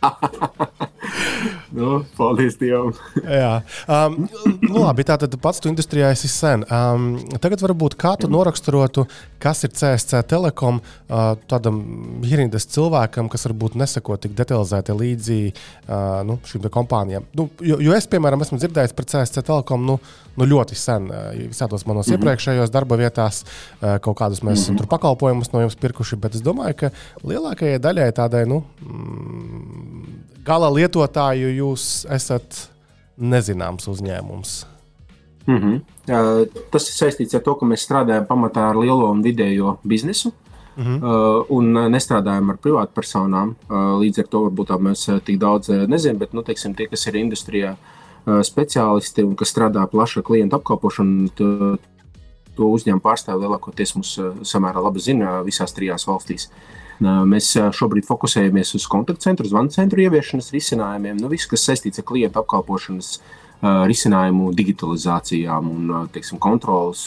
nu, 1.72 2.04
paldies 2.16 2.56
Dievam. 2.60 2.92
Jā, 3.40 3.60
um, 3.86 4.16
nu 4.62 4.82
labi. 4.82 5.04
Tātad 5.06 5.34
pats 5.42 5.60
tu 5.62 5.70
industrijā 5.70 6.10
esi 6.14 6.30
sen. 6.30 6.64
Um, 6.66 7.12
tagad 7.42 7.62
varbūt 7.64 7.96
kā 8.00 8.14
tu 8.20 8.30
noraksturotu, 8.30 9.06
kas 9.42 9.64
ir 9.66 9.74
CSC 9.74 10.22
Telekom 10.30 10.80
uh, 10.80 11.34
tādam 11.50 11.80
ierīnas 12.26 12.68
cilvēkam, 12.70 13.30
kas 13.32 13.46
varbūt 13.48 13.78
nesako 13.80 14.18
tik 14.20 14.34
detalizēti 14.38 14.96
līdzi 14.96 15.38
uh, 15.50 16.20
nu, 16.26 16.40
šīm 16.46 16.68
kompānijām. 16.72 17.28
Nu, 17.36 17.48
jo, 17.64 17.80
jo 17.82 17.96
es, 17.96 18.08
piemēram, 18.10 18.42
esmu 18.44 18.60
dzirdējis 18.60 18.96
par 18.96 19.08
CSC 19.12 19.44
Telekom 19.46 19.86
nu, 19.86 19.98
nu 20.40 20.48
ļoti 20.50 20.78
sen. 20.78 21.10
Uh, 21.10 21.30
visādos 21.50 21.86
manos 21.86 22.06
mm 22.06 22.14
-hmm. 22.14 22.20
iepriekšējos 22.20 22.70
darba 22.74 22.96
vietās 23.00 23.44
uh, 23.44 23.98
kaut 23.98 24.18
kādus 24.18 24.42
mēs 24.42 24.68
mm 24.68 24.74
-hmm. 24.74 24.78
tur 24.78 24.86
pakalpojumus 24.86 25.52
no 25.52 25.60
jums 25.60 25.76
pirkuši, 25.76 26.16
bet 26.16 26.34
es 26.34 26.42
domāju, 26.42 26.74
ka 26.76 26.90
lielākajai 27.24 27.78
daļai 27.78 28.12
tādai, 28.12 28.46
nu, 28.46 28.62
mm, 28.80 30.20
gala 30.44 30.70
lietotāju 30.72 31.52
jūs 31.54 31.86
esat 32.10 32.66
nezināms 33.20 33.88
uzņēmums. 33.90 34.52
Mm 35.46 35.56
-hmm. 35.56 35.80
uh, 36.12 36.62
tas 36.70 36.88
ir 36.88 36.94
saistīts 36.94 37.34
ar 37.34 37.42
to, 37.44 37.54
ka 37.54 37.66
mēs 37.66 37.84
strādājam 37.86 38.26
pamatā 38.26 38.70
ar 38.70 38.76
lielo 38.76 39.10
un 39.10 39.22
vidējo 39.22 39.78
biznesu. 39.84 40.32
Mm 40.76 40.84
-hmm. 40.84 40.98
uh, 41.02 41.44
un 41.48 41.72
nestrādājam 41.92 42.50
ar 42.50 42.56
privātpersonām. 42.56 43.54
Uh, 43.68 44.00
līdz 44.00 44.18
ar 44.18 44.26
to 44.26 44.42
varbūt 44.44 44.68
mēs 44.80 45.20
tik 45.24 45.38
daudz 45.38 45.68
nezinām, 45.68 46.18
bet 46.18 46.32
nu, 46.32 46.42
teiksim, 46.42 46.74
tie, 46.74 46.86
kas 46.86 47.06
ir 47.06 47.14
industrijā, 47.14 47.76
uh, 47.76 48.40
speciālisti 48.42 49.24
un 49.24 49.36
kas 49.36 49.54
strādā 49.56 49.86
plaša 49.86 50.22
klienta 50.22 50.56
apkalpošanu, 50.56 51.28
to, 51.34 51.76
to 52.56 52.62
uzņēmumu 52.64 53.02
pārstāvji 53.02 53.40
lielākoties 53.40 53.94
mums 53.94 54.18
samērā 54.42 54.82
labi 54.82 55.00
zina 55.00 55.42
visās 55.42 55.72
trijās 55.72 56.06
valstīs. 56.06 56.48
Uh, 56.48 56.79
Mēs 57.00 57.52
šobrīd 57.76 58.04
fokusējamies 58.04 58.74
uz 58.76 58.86
kontaktcentru, 58.90 59.48
zvanu 59.48 59.72
centru 59.72 60.02
ieviešanas 60.04 60.50
risinājumiem, 60.52 61.20
nu, 61.20 61.30
viss, 61.32 61.48
kas 61.48 61.64
saistīts 61.68 62.02
ar 62.02 62.06
klientu 62.10 62.42
apkalpošanas 62.42 63.14
risinājumu 63.60 64.50
digitalizācijām 64.56 65.70
un 65.70 65.94
teiksim, 66.12 66.40
kontrolas 66.40 67.06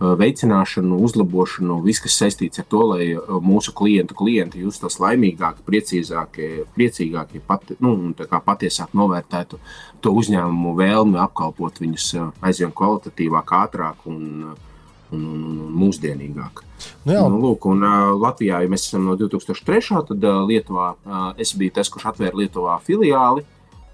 veicināšanu, 0.00 0.96
uzlabošanu, 1.04 1.76
viss, 1.84 2.00
kas 2.00 2.16
saistīts 2.22 2.62
ar 2.62 2.66
to, 2.72 2.80
lai 2.94 3.10
mūsu 3.44 3.74
klientu 3.76 4.16
klienti 4.16 4.62
justos 4.64 4.96
laimīgāki, 5.02 5.64
priecīgāki, 5.66 6.48
priecīgāki 6.76 7.42
pat, 7.46 7.74
nu, 7.84 8.14
patiesāk 8.16 8.94
novērtētu 8.96 9.60
to 10.00 10.14
uzņēmumu 10.22 10.72
vēlmi 10.78 11.20
apkalpot 11.20 11.82
viņus 11.82 12.14
aizvien 12.40 12.72
kvalitatīvāk, 12.72 13.52
ātrāk 13.60 14.08
un, 14.08 14.54
un, 15.16 15.24
un, 15.24 15.46
un 15.66 15.72
mūsdienīgāk. 15.82 16.62
Nu, 17.04 17.14
jā. 17.14 17.22
nu, 17.32 17.40
lūk, 17.42 17.68
un, 17.70 17.84
uh, 17.86 18.12
Latvijā, 18.20 18.62
ja 18.64 18.70
mēs 18.70 18.88
esam 18.88 19.08
no 19.08 19.16
2003. 19.20 19.80
tad 20.10 20.26
uh, 20.26 20.42
Lietuvā 20.48 20.92
uh, 20.94 21.30
es 21.40 21.54
biju 21.58 21.76
tas, 21.78 21.90
kurš 21.92 22.10
atvēra 22.12 22.42
Lietuvā 22.42 22.78
filiāli. 22.86 23.46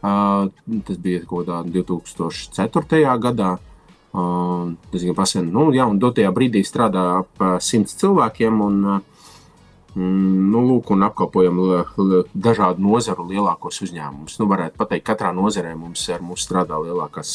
Uh, 0.07 0.53
tas 0.87 1.01
bija 1.03 1.25
kaut 1.27 1.49
kādā 1.49 1.63
2004. 1.81 3.03
gadā. 3.23 3.57
Uh, 4.17 4.73
tas 4.93 5.03
bija 5.03 5.17
pasen, 5.17 5.51
nu, 5.53 5.69
jā, 5.77 5.85
un 5.89 6.01
dotajā 6.01 6.31
brīdī 6.33 6.63
strādāja 6.65 7.25
ap 7.25 7.63
simts 7.65 7.99
cilvēkiem. 8.01 8.65
Un, 8.65 8.81
uh, 8.85 9.05
Mm, 9.97 10.51
nu, 10.53 10.61
lūk, 10.69 10.91
un 10.93 11.07
apkalpojam 11.07 11.61
dažādu 12.37 12.83
nozaru 12.85 13.25
lielākos 13.31 13.81
uzņēmumus. 13.87 14.35
Nu, 14.37 14.49
varētu 14.51 14.85
teikt, 14.91 15.07
katrā 15.09 15.31
nozarē 15.33 15.73
mums, 15.73 16.03
mums 16.21 16.45
strādā 16.45 16.77
lielākās, 16.83 17.31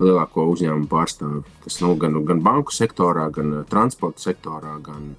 lielāko 0.00 0.48
uzņēmumu 0.52 0.88
pārstāvji. 0.90 1.44
Tas 1.66 1.78
nu, 1.82 1.94
gan, 2.00 2.18
gan 2.28 2.42
banku 2.44 2.74
sektorā, 2.74 3.28
gan 3.34 3.62
transporta 3.70 4.24
sektorā, 4.24 4.76
gan, 4.84 5.14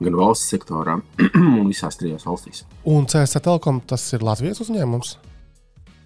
gan 0.00 0.18
valsts 0.18 0.50
sektorā 0.54 0.98
un 1.60 1.68
visās 1.68 2.00
trijās 2.00 2.26
valstīs. 2.28 2.64
Un 2.88 3.08
CSC 3.10 3.44
Telekom 3.44 3.82
tas 3.88 4.06
ir 4.16 4.26
Latvijas 4.26 4.64
uzņēmums? 4.64 5.16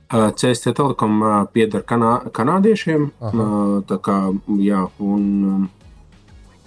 CSC 0.09 0.73
Telekom 0.73 1.21
pieder 1.53 1.83
kanā, 1.85 2.15
kanādiešiem. 2.33 3.11
Aha. 3.29 3.49
Tā 3.91 3.99
kā, 4.01 4.21
jā, 4.65 4.87
un, 5.05 5.69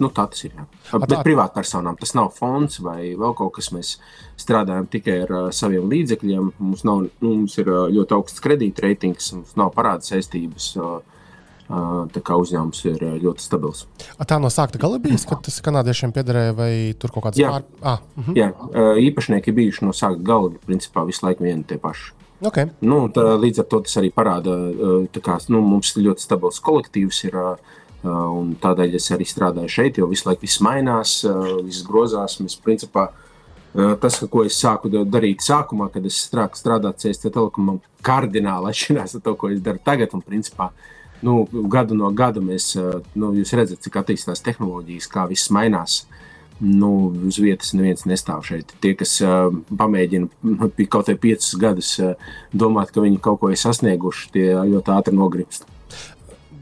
Nu, 0.02 0.08
tā 0.10 0.24
tas 0.30 0.40
ir. 0.46 0.54
Jā. 0.56 0.64
Bet 0.98 1.12
tā... 1.12 1.20
privātpersonām 1.22 1.98
tas 2.00 2.14
nav 2.18 2.32
fonds 2.34 2.80
vai 2.82 3.12
vēl 3.18 3.34
kaut 3.38 3.54
kas. 3.58 3.70
Mēs 3.74 3.94
strādājam 4.40 4.88
tikai 4.90 5.20
ar 5.26 5.34
uh, 5.36 5.48
saviem 5.54 5.86
līdzekļiem. 5.92 6.48
Mums, 6.58 6.82
nav, 6.88 7.04
nu, 7.22 7.34
mums 7.42 7.54
ir 7.62 7.70
uh, 7.70 7.84
ļoti 7.92 8.16
augsts 8.16 8.42
kredītreitings, 8.42 9.32
mums 9.36 9.56
nav 9.60 9.70
parāda 9.76 10.08
saistības. 10.08 10.72
Uh, 10.80 11.11
Tā 12.12 12.20
kā 12.20 12.36
uzņēmums 12.36 12.80
ir 12.90 13.04
ļoti 13.22 13.40
stabils. 13.40 13.86
A 14.20 14.26
tā 14.28 14.36
no 14.42 14.50
sākta 14.52 14.80
gala 14.82 14.98
bijis, 15.00 15.24
kad 15.28 15.40
tas 15.46 15.56
kanādiešiem 15.64 16.12
piederēja, 16.12 16.52
vai 16.58 16.72
tur 17.00 17.14
kaut 17.14 17.30
kāds 17.30 17.40
pār... 17.40 17.64
ah, 17.80 18.02
uh 18.16 18.26
-huh. 18.28 18.36
Jā, 18.36 18.50
īpašnieki 19.00 19.54
bijuši 19.56 19.84
no 19.86 19.92
sākta 19.96 20.20
gala, 20.22 20.50
principā 20.66 21.06
visu 21.06 21.26
laiku 21.26 21.44
vieni 21.44 21.64
tie 21.64 21.78
paši. 21.78 22.12
Okay. 22.42 22.68
Nu, 22.80 23.08
tā, 23.08 23.38
līdz 23.38 23.58
ar 23.60 23.66
to 23.70 23.80
tas 23.80 23.96
arī 23.96 24.10
parāda, 24.12 24.50
ka 25.22 25.38
nu, 25.48 25.60
mums 25.60 25.96
ir 25.96 26.02
ļoti 26.02 26.20
stabils 26.20 26.60
kolektīvs. 26.60 27.24
Ir, 27.24 27.36
uh, 27.36 27.56
Uh, 28.02 28.32
un 28.34 28.48
tādēļ 28.58 28.96
es 28.98 29.04
arī 29.14 29.22
strādāju 29.30 29.70
šeit, 29.70 29.98
jo 30.00 30.08
visu 30.10 30.26
laiku 30.26 30.42
viss 30.42 30.58
mainās, 30.64 31.20
uh, 31.22 31.60
viss 31.62 31.84
grozās. 31.86 32.34
Mēs, 32.42 32.56
principā, 32.58 33.04
uh, 33.12 33.92
tas, 34.02 34.16
ko 34.30 34.42
es 34.42 34.56
sāku 34.58 34.90
darīt 34.90 35.44
sākumā, 35.46 35.86
kad 35.94 36.08
es 36.10 36.18
strādāju 36.24 36.58
strādāt 36.58 36.98
CST 36.98 37.30
telekomā, 37.30 37.76
kardināli 38.02 38.72
atšķirās 38.72 39.14
no 39.14 39.22
tā, 39.22 39.36
ko 39.38 39.52
es 39.54 39.62
daru 39.62 39.78
tagad. 39.86 40.16
Un, 40.18 40.24
principā, 40.26 40.72
nu, 41.22 41.46
gadu 41.70 41.96
no 41.98 42.10
gada 42.14 42.42
mēs 42.44 42.72
nu, 43.14 43.32
redzam, 43.32 43.78
cik 43.80 44.00
attīstās 44.02 44.44
tehnoloģijas, 44.44 45.08
kā 45.12 45.26
viss 45.30 45.52
mainās. 45.54 46.02
Nu, 46.62 47.10
uz 47.26 47.40
vietas 47.42 47.72
neviens 47.74 48.04
nestāv 48.06 48.44
šeit. 48.46 48.70
Tie, 48.82 48.92
kas 48.94 49.16
uh, 49.24 49.48
pamēģina 49.50 50.28
nu, 50.46 50.56
kaut 50.62 51.08
kādā 51.08 51.16
piecus 51.18 51.56
gadus 51.58 51.96
uh, 51.98 52.12
domāt, 52.54 52.92
ka 52.94 53.02
viņi 53.02 53.18
kaut 53.24 53.40
ko 53.40 53.50
ir 53.50 53.58
sasnieguši, 53.58 54.28
tie 54.36 54.44
ļoti 54.54 54.92
ātri 54.94 55.16
nogrimst. 55.18 55.66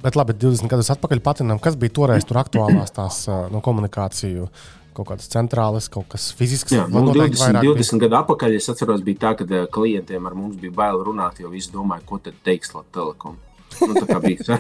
Bet 0.01 0.17
labi, 0.17 0.33
20 0.41 0.73
gadus 0.73 0.89
atpakaļ 0.95 1.21
patinam, 1.21 1.61
kas 1.61 1.77
bija 1.77 1.93
toreiz 1.99 2.25
tur 2.25 2.41
aktuālās 2.41 2.95
tās 2.97 3.27
no 3.53 3.61
komunikāciju. 3.65 4.49
Kaut 4.97 5.07
kādas 5.13 5.29
centrālas, 5.31 5.91
kaut 5.93 6.09
kas 6.11 6.31
fizisks. 6.35 6.73
Jā, 6.75 6.87
nu, 6.91 7.05
20, 7.13 7.61
20 7.61 8.01
gadu 8.03 8.19
atpakaļ 8.23 8.57
es 8.57 8.73
atceros, 8.73 9.05
bija 9.05 9.21
tā, 9.29 9.37
ka 9.39 9.67
klientiem 9.71 10.25
ar 10.27 10.35
mums 10.35 10.57
bija 10.61 10.75
bail 10.81 11.05
runāt, 11.07 11.45
jo 11.45 11.53
visi 11.53 11.71
domāja, 11.75 12.03
ko 12.09 12.19
tad 12.25 12.41
teiks 12.47 12.73
Latvijas 12.73 12.97
Telekom. 12.97 13.37
Nu, 13.81 13.95
tā 13.95 14.07
kā 14.09 14.19
bija. 14.23 14.59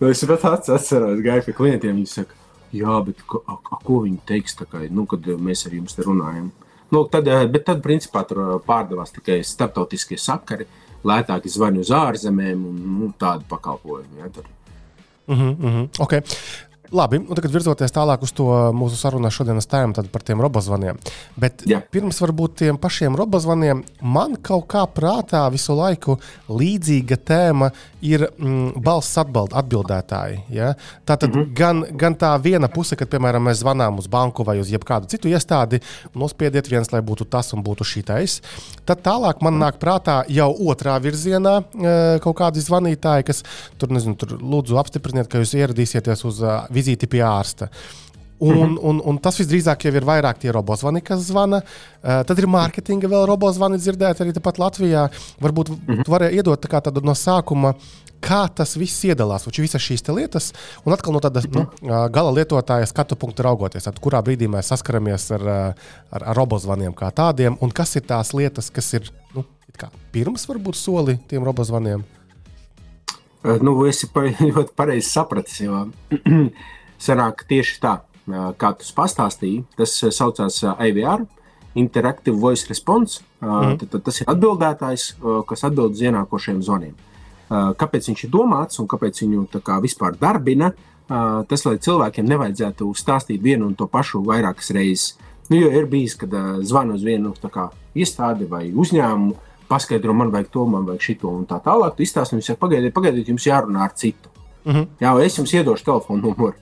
nu, 0.00 0.08
es 0.10 0.24
pat 0.28 0.46
atceros, 0.50 1.22
gāju 1.24 1.46
pie 1.46 1.56
klientiem, 1.56 1.96
viņi 2.00 2.10
saka, 2.10 2.38
jā, 2.74 2.98
bet 3.06 3.22
a, 3.40 3.56
a, 3.56 3.80
ko 3.84 4.02
viņi 4.04 4.20
teiks, 4.28 4.56
kā, 4.62 4.84
nu, 4.90 5.06
kad 5.10 5.26
mēs 5.48 5.66
ar 5.68 5.76
jums 5.78 5.96
te 5.96 6.06
runājam. 6.06 6.50
Nu, 6.94 7.04
tad, 7.10 7.28
bet 7.50 7.64
tad, 7.66 7.80
principā, 7.84 8.22
tur 8.28 8.58
pārdevās 8.66 9.14
tikai 9.14 9.40
starptautiskie 9.46 10.18
sakari. 10.20 10.66
Lētāki 11.04 11.50
zvani 11.52 11.82
uz 11.82 11.90
ārzemēm 11.92 12.60
un 12.64 12.76
nu, 13.00 13.10
tādu 13.20 13.44
pakalpojumu. 13.48 14.22
Ja, 14.22 14.30
tur. 14.32 14.46
Mm 15.26 15.34
-hmm, 15.34 15.56
mm 15.58 15.72
-hmm. 15.74 15.88
okay. 16.00 16.22
Labi, 16.92 17.18
un 17.18 17.36
tagad 17.36 17.52
virzoties 17.54 17.94
tālāk 17.94 18.22
uz 18.26 18.32
to 18.36 18.46
mūsu 18.76 18.98
sarunu 19.00 19.30
šodienas 19.32 19.66
tēmu 19.70 20.04
par 20.12 20.24
tiem 20.26 20.42
robozvaniem. 20.44 20.98
Bet 21.40 21.64
Jā. 21.68 21.80
pirms 21.90 22.20
varbūt 22.20 22.58
tiem 22.60 22.78
pašiem 22.80 23.16
robozvaniem, 23.16 23.80
man 24.04 24.36
kaut 24.44 24.66
kā 24.74 24.84
prātā 24.84 25.46
visu 25.52 25.72
laiku 25.78 26.18
līdzīga 26.52 27.18
tēma 27.24 27.70
ir 28.04 28.26
mm, 28.28 28.82
balss 28.84 29.16
atbild, 29.20 29.54
atbildētāji. 29.56 30.42
Ja? 30.52 30.74
Tā 31.06 31.16
tad 31.16 31.30
mm 31.30 31.40
-hmm. 31.40 31.54
gan, 31.56 31.84
gan 31.96 32.16
tā 32.20 32.34
viena 32.42 32.68
puse, 32.68 32.96
kad, 32.96 33.08
piemēram, 33.08 33.48
mēs 33.48 33.62
zvanām 33.64 33.98
uz 33.98 34.06
banku 34.06 34.44
vai 34.44 34.58
uz 34.60 34.70
jebkādu 34.70 35.08
citu 35.08 35.28
iestādi, 35.28 35.80
nospiediet 36.14 36.68
viens, 36.70 36.92
lai 36.92 37.00
būtu 37.00 37.24
tas 37.24 37.52
un 37.52 37.64
būtu 37.64 37.84
šitais. 37.84 38.40
Tad 38.84 39.00
tālāk 39.02 39.40
man 39.40 39.58
nāk 39.58 39.80
prātā 39.80 40.24
jau 40.28 40.50
otrā 40.52 40.98
virzienā 41.00 41.62
e, 41.62 42.18
kaut 42.18 42.36
kādi 42.36 42.60
zvanītāji, 42.60 43.24
kas 43.24 43.42
tur, 43.78 43.88
nezinu, 43.88 44.14
tur 44.16 44.38
lūdzu 44.38 44.78
apstipriniet, 44.78 45.28
ka 45.28 45.38
jūs 45.38 45.54
ieradīsieties 45.54 46.24
uz 46.24 46.42
vizīti 46.74 47.10
pie 47.10 47.22
ārsta. 47.26 47.70
Un, 48.44 48.54
mm 48.54 48.62
-hmm. 48.62 48.78
un, 48.82 49.00
un 49.04 49.18
tas 49.18 49.38
visdrīzāk 49.40 49.86
jau 49.86 49.94
ir 49.94 50.04
vairāk 50.04 50.38
tie 50.42 50.52
robozvani, 50.52 51.00
kas 51.00 51.20
zvana. 51.30 51.62
Uh, 52.02 52.22
tad 52.26 52.38
ir 52.38 52.46
mārketinga 52.50 53.08
vēl 53.08 53.26
robozvani 53.30 53.78
dzirdēt 53.78 54.20
arī 54.20 54.34
tepat 54.34 54.58
Latvijā. 54.58 55.08
Varbūt 55.40 55.70
mm 55.70 55.76
-hmm. 55.86 56.04
tu 56.04 56.10
vari 56.10 56.34
iedot 56.36 56.66
tā 56.66 56.80
tādu 56.80 57.04
no 57.04 57.14
sākuma, 57.14 57.74
kā 58.24 58.48
tas 58.54 58.76
viss 58.80 59.04
iedalās, 59.04 59.44
vai 59.46 59.64
visas 59.64 59.82
šīs 59.82 60.04
lietas, 60.16 60.52
un 60.84 60.92
atkal 60.92 61.12
no 61.12 61.20
tādas 61.20 61.46
nu, 61.52 61.66
gala 62.12 62.32
lietotāja 62.32 62.86
skatu 62.86 63.16
punkta 63.16 63.42
raugoties, 63.42 63.84
tad 63.84 64.00
kurā 64.00 64.22
brīdī 64.24 64.48
mēs 64.50 64.72
saskaramies 64.72 65.30
ar, 65.36 65.46
ar, 66.10 66.22
ar 66.22 66.36
robozvaniem 66.36 66.94
kā 66.96 67.10
tādiem, 67.10 67.58
un 67.60 67.70
kas 67.70 67.96
ir 67.96 68.02
tās 68.08 68.32
lietas, 68.36 68.70
kas 68.70 68.92
ir 68.94 69.10
nu, 69.34 69.44
pirms 70.14 70.48
varbūt 70.48 70.78
soli 70.78 71.18
tiem 71.28 71.44
robozvaniem. 71.44 72.04
Nu, 73.44 73.74
es 73.84 74.00
ļoti 74.08 74.72
pareizi 74.76 75.10
sapratu, 75.10 75.52
jo 75.60 75.80
sanāk 77.06 77.44
tieši 77.48 77.80
tā, 77.82 77.98
kā 78.56 78.70
tu 78.78 78.86
pastāstīji. 78.96 79.64
Tas 79.76 79.98
saucās 80.16 80.62
IVR, 80.64 81.26
Interactive 81.76 82.38
Voice 82.40 82.68
Response. 82.70 83.20
Mm. 83.42 83.76
Tad, 83.82 83.90
tad 83.92 84.06
tas 84.06 84.22
ir 84.22 84.30
atbildētājs, 84.32 85.10
kas 85.50 85.66
atbild 85.68 85.98
uz 85.98 86.02
ienākošiem 86.06 86.62
zvaniem. 86.64 86.96
Kāpēc 87.52 88.08
viņš 88.08 88.24
ir 88.24 88.32
domāts 88.32 88.80
un 88.80 88.88
kāpēc 88.88 89.20
viņu 89.26 89.46
kā, 89.60 89.76
vispār 89.84 90.16
darbina? 90.16 90.72
Tas, 91.04 91.66
lai 91.66 91.76
cilvēkiem 91.84 92.24
nevajadzētu 92.30 92.88
stāstīt 92.96 93.42
vienu 93.44 93.68
un 93.68 93.74
to 93.76 93.84
pašu 93.92 94.22
vairākas 94.24 94.72
reizes. 94.72 95.18
Nu, 95.50 95.58
jo 95.60 95.68
ir 95.68 95.84
bijis, 95.90 96.14
kad 96.16 96.32
zvanu 96.64 96.96
uz 96.96 97.04
vienu 97.04 97.34
kā, 97.52 97.68
iestādi 97.92 98.48
vai 98.48 98.70
uzņēmumu, 98.72 99.36
paskaidro, 99.68 100.14
man 100.16 100.32
vajag 100.34 100.50
to, 100.52 100.66
man 100.66 100.84
vajag 100.88 101.06
šito 101.08 101.30
un 101.30 101.46
tā 101.48 101.60
tālāk. 101.64 101.96
Tu 101.96 102.06
izstāsti, 102.06 102.36
viņš 102.36 102.50
saka, 102.52 102.60
pagaidiet, 102.66 102.94
pagaidiet, 102.94 103.30
jums 103.32 103.46
jārunā 103.46 103.84
ar 103.84 103.94
citu. 103.94 104.28
Mhm. 104.64 104.76
-huh. 104.76 104.86
Jā, 105.00 105.24
es 105.24 105.38
jums 105.38 105.54
iedošu 105.54 105.84
telefonu 105.84 106.22
numuru. 106.22 106.54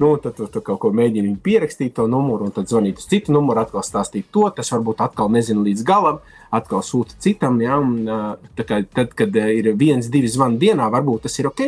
Nu, 0.00 0.16
tad 0.16 0.36
tu, 0.36 0.46
tu 0.46 0.62
kaut 0.64 0.78
ko 0.80 0.88
mēģini 0.96 1.34
pierakstīt 1.44 1.92
to 1.94 2.06
numuru, 2.06 2.44
un 2.44 2.50
tad 2.50 2.70
zvanīt 2.70 2.96
uz 2.98 3.06
citu 3.06 3.32
numuru, 3.32 3.60
atkal 3.60 3.82
stāstīt 3.84 4.30
to. 4.32 4.46
Tas 4.56 4.72
varbūt 4.72 5.02
atkal 5.04 5.28
nezina 5.28 5.60
līdz 5.60 5.82
galam, 5.84 6.22
atkal 6.50 6.80
sūta 6.80 7.18
citam. 7.18 7.60
Jā, 7.60 7.76
un, 7.76 8.08
kā, 8.56 8.80
tad, 8.94 9.12
kad 9.14 9.36
ir 9.36 9.74
viens, 9.76 10.08
divi 10.08 10.28
zvani 10.28 10.56
dienā, 10.58 10.88
varbūt 10.90 11.28
tas 11.28 11.38
ir 11.38 11.50
ok. 11.50 11.60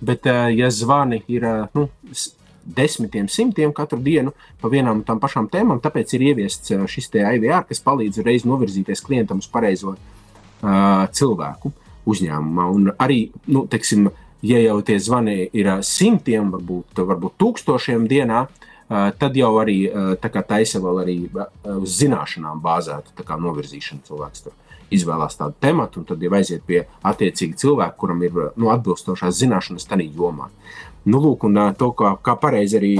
Bet, 0.00 0.26
ja 0.54 0.70
zvani 0.70 1.22
ir 1.28 1.46
nu, 1.74 1.88
desmitiem, 2.76 3.28
simtiem 3.28 3.72
katru 3.74 4.00
dienu 4.02 4.34
par 4.60 4.72
vienām 4.72 5.00
un 5.00 5.04
tām 5.06 5.20
pašām 5.22 5.48
tēmām. 5.52 5.80
Tāpēc 5.84 6.14
ir 6.16 6.26
ieviests 6.30 6.74
šis 6.90 7.10
IVR, 7.14 7.64
kas 7.68 7.82
palīdz 7.84 8.22
reiz 8.26 8.46
novirzīties 8.48 9.04
klientam 9.04 9.42
uz 9.42 9.48
pareizo 9.50 9.94
uh, 9.94 11.04
cilvēku 11.12 11.72
uzņēmumā. 12.08 12.68
Un 12.74 12.92
arī, 12.98 13.20
nu, 13.48 13.66
teiksim, 13.70 14.10
ja 14.46 14.62
jau 14.62 14.80
tie 14.86 14.98
zvani 15.02 15.48
ir 15.52 15.72
simtiem, 15.86 16.52
varbūt, 16.54 17.02
varbūt 17.10 17.36
tūkstošiem 17.40 18.06
dienā, 18.10 18.44
uh, 18.46 18.68
tad 19.18 19.36
jau 19.36 19.50
arī 19.60 19.80
tā 20.20 20.30
taisa 20.32 20.80
vēl 20.80 21.02
arī 21.02 21.18
uz 21.76 21.98
zināšanām 22.00 22.62
bāzētu 22.64 23.26
novirzīšanu 23.28 24.08
cilvēks. 24.08 24.46
Tur 24.46 24.56
izvēlās 24.90 25.36
tādu 25.36 25.54
tematu, 25.60 26.00
un 26.00 26.08
tad 26.08 26.22
jau 26.22 26.32
aiziet 26.36 26.64
pie 26.66 26.82
attiecīga 27.06 27.58
cilvēka, 27.60 27.96
kuram 28.00 28.22
ir 28.24 28.36
nu, 28.56 28.70
atbilstošās 28.72 29.36
zināšanas 29.36 29.88
tajā 29.88 30.08
jomā. 30.16 30.48
Nu, 31.06 31.20
lūk, 31.22 31.46
un 31.48 31.60
to, 31.78 31.92
kā, 31.96 32.12
kā 32.24 32.34
pareizi 32.40 32.78
arī 32.78 32.92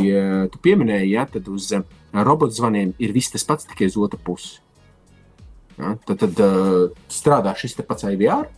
tu 0.53 0.61
pieminēji, 0.63 1.11
ja, 1.13 1.27
tad 1.29 1.49
uz 1.51 1.73
robotu 2.13 2.57
zvaniem 2.57 2.95
ir 3.03 3.13
viss 3.13 3.33
tas 3.33 3.45
pats, 3.45 3.67
tikai 3.69 3.89
uz 3.91 3.99
otru 4.01 4.21
pusi. 4.25 4.59
Ja, 5.79 5.95
tad 6.07 6.25
tad 6.25 6.41
strādā 7.13 7.53
šis 7.59 7.77
pats 7.87 8.07
IVR 8.09 8.49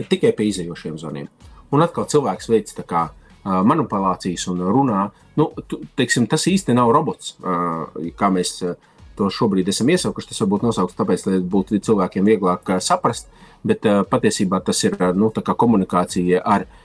tikai 0.00 0.32
pie 0.36 0.48
izējošiem 0.50 0.98
zvaniem. 1.00 1.28
Un 1.72 1.84
atkal 1.84 2.08
cilvēks 2.08 2.48
veic 2.50 2.72
tā 2.76 2.84
kā 2.88 3.06
manipulācijas 3.44 4.46
un 4.52 4.62
runā. 4.64 5.06
Nu, 5.38 5.50
tu, 5.68 5.80
teiksim, 5.96 6.26
tas 6.28 6.46
īsti 6.50 6.76
nav 6.76 6.92
robots, 6.92 7.36
kā 8.16 8.32
mēs 8.32 8.56
to 9.16 9.28
šobrīd 9.32 9.68
esam 9.72 9.92
iesaukuši. 9.92 10.32
Tas 10.32 10.42
varbūt 10.42 10.66
nosaukts 10.66 10.98
tāpēc, 10.98 11.26
lai 11.28 11.40
būtu 11.54 11.80
cilvēkiem 11.84 12.28
vieglāk 12.32 12.76
saprast. 12.84 13.30
Bet 13.64 13.84
patiesībā 13.84 14.62
tas 14.64 14.78
ir 14.88 14.96
nu, 15.16 15.28
komunikācija 15.36 16.40
ar 16.40 16.64
uh, 16.64 16.79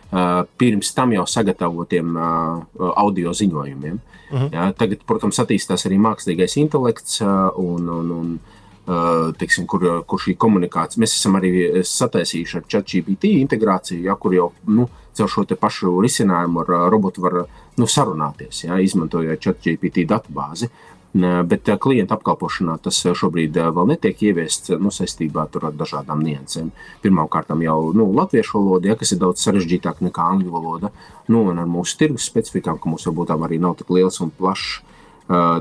pirms 0.58 0.94
tam 0.96 1.14
jau 1.16 1.26
sagatavotiem 1.28 2.16
uh, 2.16 2.92
audio 2.96 3.34
ziņojumiem. 3.34 4.00
Uh 4.26 4.38
mhm. 4.38 4.46
-huh. 4.46 4.54
ja, 4.54 4.72
tagad, 4.74 5.06
protams, 5.06 5.40
attīstās 5.40 5.86
arī 5.86 5.98
mākslīgais 6.02 6.58
intelekts 6.58 7.22
uh, 7.22 7.50
un, 7.56 7.90
un, 7.90 8.12
un 8.12 8.40
Uh, 8.86 9.34
teiksim, 9.34 9.66
kur, 9.66 9.82
kur 10.06 10.20
šī 10.22 10.36
komunikācija, 10.38 11.02
mēs 11.02 11.16
esam 11.18 11.40
arī 11.40 11.82
sataisījuši 11.82 12.58
ar 12.60 12.66
ChatGPT 12.70 13.32
integrāciju, 13.40 14.04
ja, 14.06 14.14
kur 14.14 14.36
jau 14.36 14.52
nu, 14.68 14.86
caur 15.18 15.32
šo 15.32 15.46
pašu 15.58 15.96
risinājumu 16.06 16.62
ar 16.62 16.92
robotu 16.94 17.24
var 17.24 17.34
nu, 17.78 17.88
sarunāties, 17.88 18.60
ja, 18.68 18.78
izmantojot 18.78 19.42
ChatGPT 19.42 20.06
datubāzi. 20.06 20.70
Bet 21.16 21.70
klienta 21.80 22.18
apkalpošanā 22.18 22.74
tas 22.84 22.98
šobrīd 23.16 23.56
vēl 23.56 23.92
netiek 23.94 24.24
ieviests 24.28 24.74
nu, 24.84 24.90
saistībā 24.92 25.46
ar 25.48 25.70
dažādām 25.72 26.20
niansēm. 26.26 26.74
Pirmkārt, 27.06 27.54
jau 27.64 27.78
nu, 27.96 28.10
latviešu 28.18 28.58
valoda, 28.60 28.90
ja, 28.92 28.98
kas 29.00 29.14
ir 29.16 29.22
daudz 29.22 29.46
sarežģītāka 29.46 30.04
nekā 30.04 30.26
angļu 30.34 30.52
valoda, 30.52 30.92
nu, 31.32 31.46
un 31.54 31.62
ar 31.62 31.70
mūsu 31.72 31.96
tirgus 32.02 32.28
specifikām, 32.28 32.82
ka 32.82 32.92
mums 32.92 33.08
varbūt 33.08 33.32
arī 33.38 33.62
nav 33.64 33.78
tik 33.80 33.96
liels 33.96 34.20
un 34.26 34.34
plašs 34.36 34.82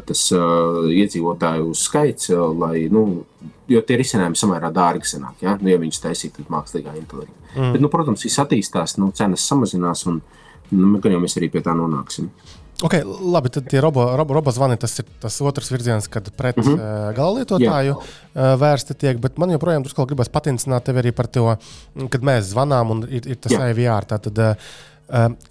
tas 0.05 0.24
uh, 0.36 0.85
iedzīvotāju 0.93 1.70
skaits, 1.78 2.28
uh, 2.35 2.51
lai, 2.52 2.82
nu, 2.93 3.24
jo 3.70 3.81
tie 3.81 3.97
risinājumi 3.97 4.36
samērā 4.36 4.68
dārgi 4.74 5.09
sanāk, 5.14 5.39
ja, 5.40 5.55
nu, 5.60 5.70
ja 5.72 5.78
viņus 5.81 6.02
taisītu 6.05 6.44
mākslīgā 6.52 6.93
inteliģence. 6.98 7.55
Mm. 7.55 7.70
Bet, 7.72 7.81
nu, 7.81 7.89
protams, 7.93 8.26
viss 8.26 8.43
attīstās, 8.43 8.98
nu, 9.01 9.09
cenas 9.16 9.47
samazinās, 9.48 10.05
un 10.10 10.20
nu, 10.74 11.01
mēs 11.01 11.39
arī 11.40 11.48
pie 11.55 11.64
tā 11.64 11.72
nonāksim. 11.78 12.28
Okay, 12.82 13.05
labi, 13.06 13.52
tad 13.55 13.68
tie 13.70 13.78
robo, 13.80 14.02
robo, 14.18 14.34
robo 14.34 14.51
zvani, 14.51 14.76
tas 14.80 14.98
ir 14.98 15.06
tas 15.22 15.36
otrs 15.46 15.70
virziens, 15.70 16.09
kad 16.10 16.30
pret 16.34 16.56
mm 16.56 16.64
-hmm. 16.64 16.80
uh, 16.80 17.12
galalietotāju 17.16 17.94
uh, 17.94 18.56
vērsti 18.60 18.94
tiek. 18.94 19.18
Bet 19.18 19.38
man 19.38 19.51
joprojām 19.51 19.82
drusku 19.82 20.06
gribas 20.06 20.28
patincināt 20.28 20.84
tevi 20.84 20.98
arī 20.98 21.12
par 21.12 21.26
to, 21.26 21.56
kad 22.10 22.20
mēs 22.20 22.51
zvanām 22.51 22.90
un 22.90 23.06
ir, 23.09 23.28
ir 23.28 23.36
tas 23.36 23.52
AVR. 23.52 24.05
Tātad, 24.05 24.38
uh, 24.38 24.55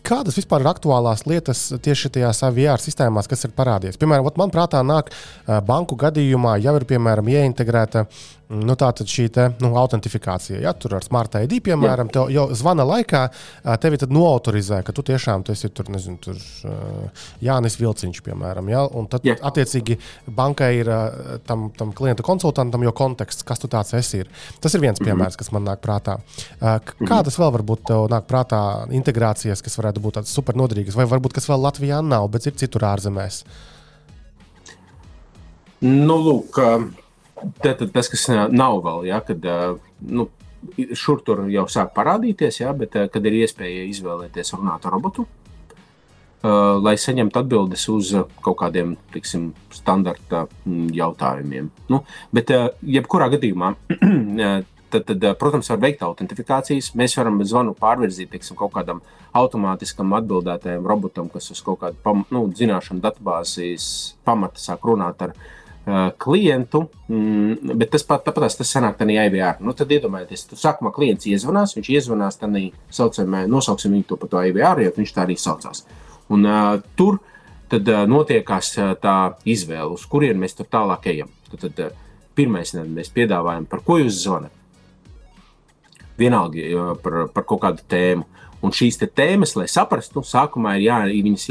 kādas 0.04 0.38
vispār 0.38 0.64
ir 0.64 0.70
aktuālās 0.72 1.26
lietas 1.30 1.62
tieši 1.82 2.10
tajās 2.10 2.42
AVR 2.44 2.82
sistēmās, 2.82 3.30
kas 3.30 3.46
ir 3.46 3.54
parādījies? 3.56 4.00
Piemēram, 4.02 4.30
man 4.38 4.52
prātā 4.54 4.82
nāk 4.86 5.12
eh, 5.14 5.60
banku 5.62 5.96
gadījumā, 6.00 6.58
jau 6.64 6.76
ir 6.80 6.86
piemēram 6.90 7.30
ieintegrēta 7.30 8.08
nu, 8.50 8.76
šī 8.76 9.28
te, 9.34 9.46
nu, 9.64 9.72
autentifikācija. 9.80 10.60
Ja 10.62 10.74
tur 10.74 10.98
ar 10.98 11.04
Smart 11.06 11.36
ID, 11.40 11.58
piemēram, 11.64 12.10
te 12.12 12.24
jau 12.34 12.46
zvana 12.56 12.86
laikā 12.88 13.24
tevi 13.82 14.00
noautorizē, 14.10 14.82
ka 14.84 14.94
tu 14.96 15.04
tiešām 15.06 15.44
tu 15.46 15.54
esi 15.54 15.70
tur, 15.70 15.90
nezinu, 15.94 16.18
tur 16.22 16.40
Jānis 17.44 17.78
Vilciņš, 17.80 18.22
piemēram. 18.26 18.70
Ja? 18.72 18.84
Un 18.86 19.08
tad, 19.12 19.26
Jā. 19.28 19.38
attiecīgi, 19.50 19.98
bankai 20.28 20.72
ir 20.82 20.92
tam, 21.48 21.70
tam 21.78 21.94
klienta 21.96 22.26
konsultantam 22.26 22.84
jau 22.84 22.94
konteksts, 23.04 23.46
kas 23.48 23.62
tu 23.62 23.70
tāds 23.72 23.94
esi. 23.98 24.24
Ir. 24.24 24.32
Tas 24.62 24.74
ir 24.76 24.84
viens 24.84 25.00
mhm. 25.00 25.10
piemērs, 25.10 25.38
kas 25.40 25.52
man 25.56 25.68
nāk 25.68 25.84
prātā. 25.84 26.20
Mhm. 26.62 27.08
Kādas 27.10 27.40
vēl 27.40 27.54
varbūt 27.60 27.88
tev 27.90 28.08
nāk 28.12 28.28
prātā 28.30 28.64
integrācijas, 28.94 29.64
kas 29.64 29.80
varētu 29.80 30.04
būt 30.04 30.20
tādas 30.20 30.34
super 30.36 30.58
noderīgas, 30.60 30.98
vai 31.00 31.08
varbūt 31.10 31.38
kas 31.38 31.50
vēl 31.50 31.64
Latvijā 31.64 32.02
nav, 32.06 32.30
bet 32.34 32.50
ir 32.50 32.58
citur 32.60 32.86
ārzemēs? 32.92 33.44
Nu, 35.84 36.16
lūk, 36.16 36.62
Tad 37.64 37.84
tas, 37.94 38.10
kas 38.12 38.28
nav 38.52 38.80
vēl, 38.86 39.06
ja, 39.10 39.20
kad 39.26 39.46
nu, 40.00 40.28
šur 40.96 41.22
tur 41.26 41.46
jau 41.52 41.66
sāk 41.72 41.94
parādīties, 41.96 42.62
ja, 42.62 42.74
bet 42.78 42.96
kad 43.14 43.26
ir 43.26 43.40
iespēja 43.44 43.88
izvēlēties 43.92 44.54
runāt 44.56 44.86
ar 44.86 44.96
robotu, 44.96 45.26
lai 46.84 46.96
saņemtu 47.00 47.40
atbildes 47.40 47.88
uz 47.92 48.12
kaut 48.44 48.58
kādiem 48.60 48.98
tiksim, 49.14 49.52
standarta 49.72 50.46
jautājumiem. 50.66 51.70
Nu, 51.92 52.04
bet, 52.36 52.52
jebkurā 52.84 53.30
gadījumā, 53.32 53.74
tad, 54.94 55.08
tad, 55.08 55.28
protams, 55.40 55.72
var 55.72 55.82
veikt 55.86 56.04
autentifikācijas. 56.06 56.92
Mēs 57.00 57.16
varam 57.20 57.40
zvanu 57.48 57.76
pārvirzīt 57.80 58.34
tiksim, 58.36 58.60
kaut 58.60 58.76
kādam 58.76 59.02
automātiskam 59.34 60.14
atbildētājam 60.20 60.86
robotam, 60.88 61.32
kas 61.32 61.50
uz 61.56 61.64
kaut 61.66 61.82
kādu 61.82 62.24
nu, 62.34 62.46
zināšanu 62.54 63.02
datubāzes 63.04 63.88
pamata 64.28 64.62
sāk 64.62 64.84
runāt 64.88 65.24
ar 65.26 65.34
viņu 65.34 65.62
klientu, 66.18 66.86
mm, 67.12 67.74
bet 67.76 67.90
tas 67.92 68.06
pat 68.08 68.24
tāpat 68.24 68.54
tas 68.56 68.70
sanāk 68.72 68.96
tādā 68.96 69.26
IVR. 69.28 69.60
Nu, 69.60 69.74
tad 69.76 69.92
iedomājieties, 69.92 70.46
tu 70.48 70.56
sākumā 70.56 70.94
klients 70.96 71.28
iezvanās, 71.28 71.76
viņš 71.76 71.90
iezvanās 71.92 72.40
tādā 72.40 72.70
saucamā, 72.94 73.44
nosauksim 73.52 73.92
viņu 73.92 74.08
to 74.08 74.18
par 74.22 74.32
to 74.32 74.44
IVR, 74.48 74.80
jo 74.86 74.94
viņš 74.96 75.12
tā 75.12 75.26
arī 75.26 75.36
saucās. 75.36 75.84
Un 76.32 76.48
uh, 76.48 76.78
tur 76.96 77.20
tad 77.72 77.90
uh, 77.92 78.06
notiekās 78.08 78.72
uh, 78.78 78.94
tā 78.96 79.36
izvēle, 79.44 79.92
uz 79.92 80.06
kurien 80.08 80.40
mēs 80.40 80.56
tur 80.56 80.70
tālāk 80.72 81.10
ejam. 81.12 81.34
Tad, 81.50 81.66
tad 81.66 81.84
uh, 81.84 81.98
pirmais 82.38 82.72
ne, 82.78 82.86
mēs 82.88 83.12
piedāvājam, 83.12 83.68
par 83.68 83.84
ko 83.84 84.00
jūs 84.00 84.22
zvanat. 84.24 84.56
Vienalga 86.18 86.64
uh, 86.70 86.94
par, 87.04 87.26
par 87.34 87.48
kaut 87.50 87.64
kādu 87.66 87.84
tēmu. 87.92 88.30
Un 88.64 88.72
šīs 88.72 89.02
tēmas, 89.04 89.58
lai 89.60 89.68
saprastu, 89.68 90.24
sākumā 90.24 90.78
ir 90.80 90.88
jā, 90.88 91.00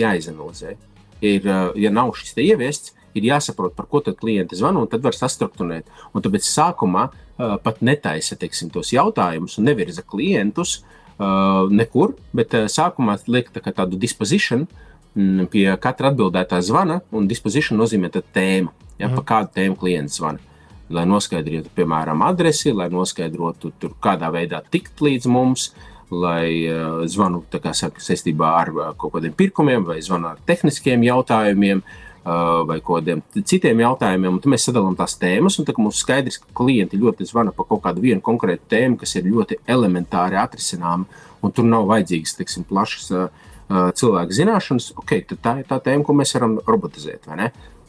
jāizanalizē. 0.07 0.79
Ir, 1.21 1.45
uh, 1.45 1.77
ja 1.77 1.93
nav 1.93 2.15
šis 2.17 2.33
ieviests, 2.41 2.97
ir 3.19 3.29
jāsaprot, 3.29 3.75
par 3.77 3.89
ko 3.91 4.01
tad 4.05 4.19
klienti 4.21 4.59
zvana, 4.59 4.83
un 4.83 4.91
tad 4.91 5.05
var 5.05 5.17
sastruktūrēt. 5.17 5.89
Un 6.13 6.25
tāpēc 6.25 6.47
sākumā 6.49 7.09
uh, 7.09 7.57
pat 7.63 7.83
netaisa 7.85 8.39
teiksim, 8.41 8.71
tos 8.73 8.93
jautājumus 8.95 9.59
un 9.59 9.69
nevirza 9.69 10.05
klientus 10.07 10.79
uh, 10.81 11.69
nekur, 11.73 12.17
bet 12.37 12.57
uh, 12.59 12.69
sākumā 12.73 13.19
liek 13.29 13.53
tā 13.55 13.65
tādu 13.71 14.01
dispozīciju 14.01 14.65
mm, 14.65 15.51
pie 15.53 15.67
katra 15.83 16.13
atbildētā 16.13 16.63
zvana, 16.65 17.03
un 17.13 17.29
dispozīcija 17.31 17.79
nozīmē 17.79 18.13
tēmu, 18.13 18.73
ja, 18.99 19.09
mm. 19.09 19.15
pa 19.19 19.29
kādu 19.35 19.55
tēmu 19.61 19.79
klients 19.81 20.21
zvana. 20.21 20.51
Lai 20.93 21.07
noskaidrotu, 21.09 21.71
piemēram, 21.73 22.21
adresi, 22.27 22.73
lai 22.77 22.91
noskaidrotu, 22.93 23.71
tur, 23.81 23.95
kādā 24.03 24.29
veidā 24.35 24.61
tikt 24.73 25.01
līdz 25.01 25.29
mums, 25.33 25.71
lai 26.13 26.69
uh, 26.69 27.05
zvanu 27.09 27.41
saka, 27.73 28.03
saistībā 28.05 28.51
ar 28.59 28.71
uh, 28.75 28.89
kaut 29.01 29.15
kādiem 29.15 29.33
pirkumiem 29.33 29.87
vai 29.89 30.03
zvanu 30.05 30.35
ar 30.35 30.43
tehniskiem 30.45 31.07
jautājumiem. 31.07 31.81
Uh, 31.81 32.12
vai 32.25 32.79
kādiem 32.85 33.23
citiem 33.35 33.81
jautājumiem. 33.83 34.39
Tad 34.43 34.53
mēs 34.53 34.67
sadalām 34.69 34.95
tās 34.99 35.17
tēmas, 35.19 35.59
un 35.59 35.67
mums 35.79 35.99
ir 35.99 36.05
skaidrs, 36.05 36.39
ka 36.43 36.55
klienti 36.63 37.01
ļoti 37.01 37.27
zvana 37.27 37.53
par 37.55 37.67
kaut 37.67 37.83
kādu 37.83 38.03
vienu 38.05 38.23
konkrētu 38.23 38.69
tēmu, 38.71 38.99
kas 39.01 39.17
ir 39.17 39.27
ļoti 39.27 39.59
elementāri 39.67 40.39
atrisināma, 40.39 41.07
un 41.43 41.53
tur 41.53 41.67
nav 41.67 41.89
vajadzīgas 41.91 42.37
teiksim, 42.39 42.67
plašas 42.69 43.11
uh, 43.11 43.29
cilvēku 43.69 44.39
zināšanas. 44.39 44.93
Okay, 45.03 45.25
tā 45.27 45.59
ir 45.63 45.67
tā 45.67 45.81
tēma, 45.83 46.07
ko 46.07 46.15
mēs 46.15 46.35
varam 46.39 46.61
robotizēt. 46.67 47.27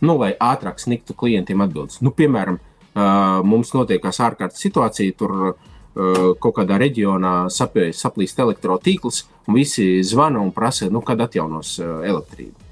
Nu, 0.03 0.18
lai 0.18 0.34
ātrāk 0.34 0.81
sniegtu 0.81 1.14
klientiem 1.15 1.61
atbildes. 1.64 2.01
Nu, 2.01 2.11
piemēram, 2.11 2.57
uh, 2.57 3.43
mums 3.45 3.76
notiekās 3.77 4.19
ārkārtas 4.19 4.65
situācija. 4.65 5.19
Tur, 5.19 5.38
uh, 5.53 5.69
kaut 6.41 6.57
kādā 6.57 6.80
reģionā 6.81 7.51
saplīst 7.53 8.41
elektrotīkls, 8.41 9.23
un 9.45 9.61
visi 9.61 10.01
zvana 10.01 10.41
un 10.41 10.49
prasa, 10.49 10.89
nu, 10.89 11.05
kad 11.05 11.22
atjaunos 11.22 11.77
elektrību 11.84 12.62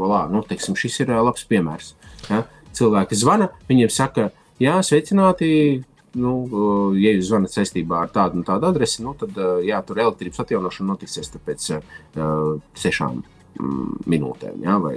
volā, 0.00 0.24
nu, 0.32 0.42
teiksim, 0.46 0.78
šis 0.78 1.02
ir 1.04 1.14
labs 1.20 1.46
piemērs. 1.50 1.94
Ja? 2.28 2.44
Cilvēki 2.76 3.18
zvana, 3.18 3.50
viņiem 3.70 3.92
saka, 3.92 4.30
jā, 4.62 4.80
sveicināti. 4.86 5.84
Nu, 6.18 6.32
ja 6.98 7.12
jūs 7.14 7.28
zvanāt 7.28 7.54
saistībā 7.54 8.00
ar 8.02 8.08
tādu 8.10 8.40
un 8.40 8.46
tādu 8.46 8.66
adresi, 8.66 8.98
nu, 9.04 9.12
tad 9.18 9.36
jā, 9.62 9.78
tur 9.86 10.00
elektrības 10.02 10.42
atjaunošana 10.42 10.90
notiksies 10.90 11.30
pēc 11.46 11.68
uh, 11.76 12.56
sešām 12.74 13.20
mm, 13.20 14.00
minūtēm. 14.10 14.56
Ja, 14.66 14.80
vai 14.82 14.96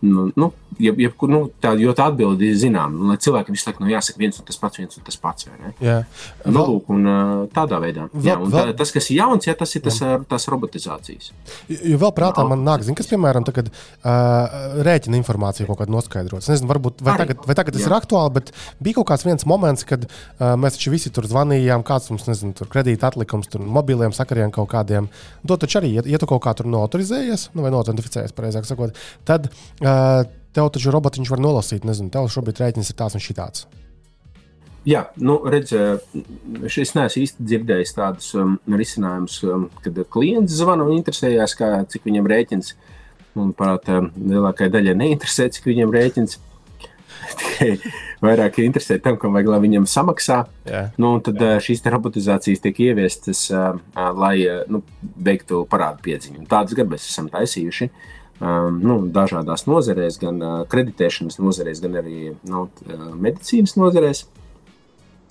Nu, 0.00 0.30
nu, 0.32 0.46
jeb, 0.80 0.96
jeb, 1.00 1.24
nu, 1.28 1.40
tā, 1.60 1.74
jo 1.76 1.92
tā 1.96 2.06
atbilde 2.08 2.46
ir 2.48 2.54
zināma. 2.56 3.10
Nu, 3.10 3.16
cilvēkam 3.20 3.52
visu 3.52 3.66
laiku 3.68 3.82
nu, 3.84 3.90
jāsaka 3.92 4.20
viens 4.20 4.38
un 4.40 4.46
tas 4.48 4.56
pats, 4.60 4.80
viens 4.80 4.96
un 4.96 5.04
tas 5.04 5.18
pats. 5.20 5.48
Jā, 5.84 5.98
nu, 6.46 6.62
lūk, 6.70 6.88
un, 6.94 7.08
tādā 7.52 7.80
veidā. 7.82 8.06
Vēl, 8.14 8.24
jā, 8.24 8.36
un 8.40 8.52
vēl, 8.52 8.70
tā, 8.70 8.78
tas, 8.80 8.92
kas 8.94 9.10
ir 9.12 9.18
jauns, 9.20 9.48
jā, 9.48 9.54
tas 9.60 9.74
ir 9.76 9.84
tas, 9.84 9.98
tas 10.30 10.48
robotizācijas. 10.52 11.32
Jo 11.68 12.00
vēl 12.00 12.14
prātā 12.16 12.46
man 12.48 12.64
nāk, 12.64 12.84
zin, 12.86 12.96
kas, 12.96 13.10
piemēram, 13.10 13.44
tagad, 13.48 13.68
uh, 13.68 14.80
rēķina 14.86 15.20
informāciju 15.20 15.68
kaut 15.68 15.82
kādu 15.82 15.94
noskaidrot. 15.98 16.40
Es 16.40 16.48
nezinu, 16.54 16.70
varbūt, 16.72 17.04
vai, 17.04 17.18
Arī, 17.18 17.26
tagad, 17.26 17.44
vai 17.50 17.58
tagad 17.60 17.76
tas 17.76 17.84
jā. 17.84 17.90
ir 17.90 17.96
aktuāli, 17.98 18.34
bet 18.38 18.54
bija 18.80 19.00
kaut 19.02 19.10
kāds 19.12 19.26
viens 19.28 19.44
moments, 19.52 19.84
kad 19.88 20.08
uh, 20.08 20.54
mēs 20.60 20.78
taču 20.78 20.94
visi 20.94 21.12
tur 21.12 21.28
zvanījām, 21.28 21.84
kāds 21.84 22.08
mums, 22.14 22.24
nezinu, 22.30 22.56
tur 22.56 22.72
kredīta 22.72 23.12
atlikums, 23.12 23.52
tur 23.52 23.64
mobiliem 23.68 24.16
sakariem 24.16 24.54
kaut 24.54 24.72
kādiem. 24.72 25.12
To 25.44 25.60
taču 25.60 25.82
arī, 25.82 25.92
ja, 25.98 26.06
ja 26.08 26.20
tu 26.22 26.30
kaut 26.30 26.40
kā 26.46 26.56
tur 26.56 26.70
noautorizējies, 26.72 27.50
nu, 27.52 27.66
vai 27.66 27.74
noautentificējies, 27.74 28.36
pareizāk 28.36 28.68
sakot, 28.68 28.96
tad 29.28 29.50
uh, 29.50 29.89
tev 30.56 30.70
taču 30.74 30.94
robotiņš 30.94 31.30
var 31.32 31.42
nolasīt, 31.42 31.86
nezinu, 31.88 32.10
tev 32.12 32.30
šobrīd 32.32 32.62
rēķins 32.62 32.90
ir 32.92 32.98
tāds 32.98 33.18
un 33.18 33.24
šitāds. 33.24 33.68
Jā, 34.88 35.02
nu, 35.20 35.36
redziet, 35.52 36.06
es 36.64 36.94
neesmu 36.96 37.20
īsti 37.20 37.44
dzirdējis 37.44 37.96
tādus 37.98 38.30
um, 38.40 38.54
risinājumus, 38.80 39.34
um, 39.44 39.66
kad 39.84 39.98
klients 40.08 40.54
zvana 40.56 40.86
un 40.88 40.94
interesējās, 40.96 41.54
kā, 41.58 41.74
cik 41.92 42.06
viņam 42.08 42.28
rēķins. 42.32 42.72
Manuprāt, 43.36 43.90
um, 43.92 44.08
lielākajai 44.16 44.72
daļai 44.72 44.94
neinteresē, 45.02 45.50
cik 45.52 45.68
viņam 45.68 45.92
rēķins. 45.94 46.38
Tikai 47.40 47.74
vairāk 48.24 48.56
interesē 48.64 48.96
tam, 49.04 49.18
kam 49.20 49.36
vajag, 49.36 49.50
lai 49.52 49.60
viņam 49.66 49.84
samaksā. 49.90 50.38
Jā. 50.64 50.86
Nu, 50.96 51.12
tad 51.24 51.36
jā. 51.36 51.58
Uh, 51.58 51.66
šīs 51.66 51.84
robotizācijas 51.84 52.64
tiek 52.64 52.80
ieviestas, 52.88 53.44
uh, 53.52 53.76
uh, 53.76 54.08
lai 54.16 54.38
nu, 54.72 54.80
veiktu 55.28 55.66
parādu 55.68 56.00
piedziņu. 56.08 56.48
Tādas 56.48 56.72
gan 56.78 56.88
mēs 56.88 57.04
esam 57.12 57.28
taisījuši. 57.28 57.90
Uh, 57.92 58.19
nu, 58.40 58.98
dažādās 59.12 59.66
nozarēs, 59.68 60.18
gan 60.22 60.40
kreditēšanas 60.72 61.40
nozarēs, 61.40 61.82
gan 61.84 61.98
arī 62.00 62.34
nu, 62.48 62.68
medicīnas 63.20 63.76
nozarēs. 63.76 64.26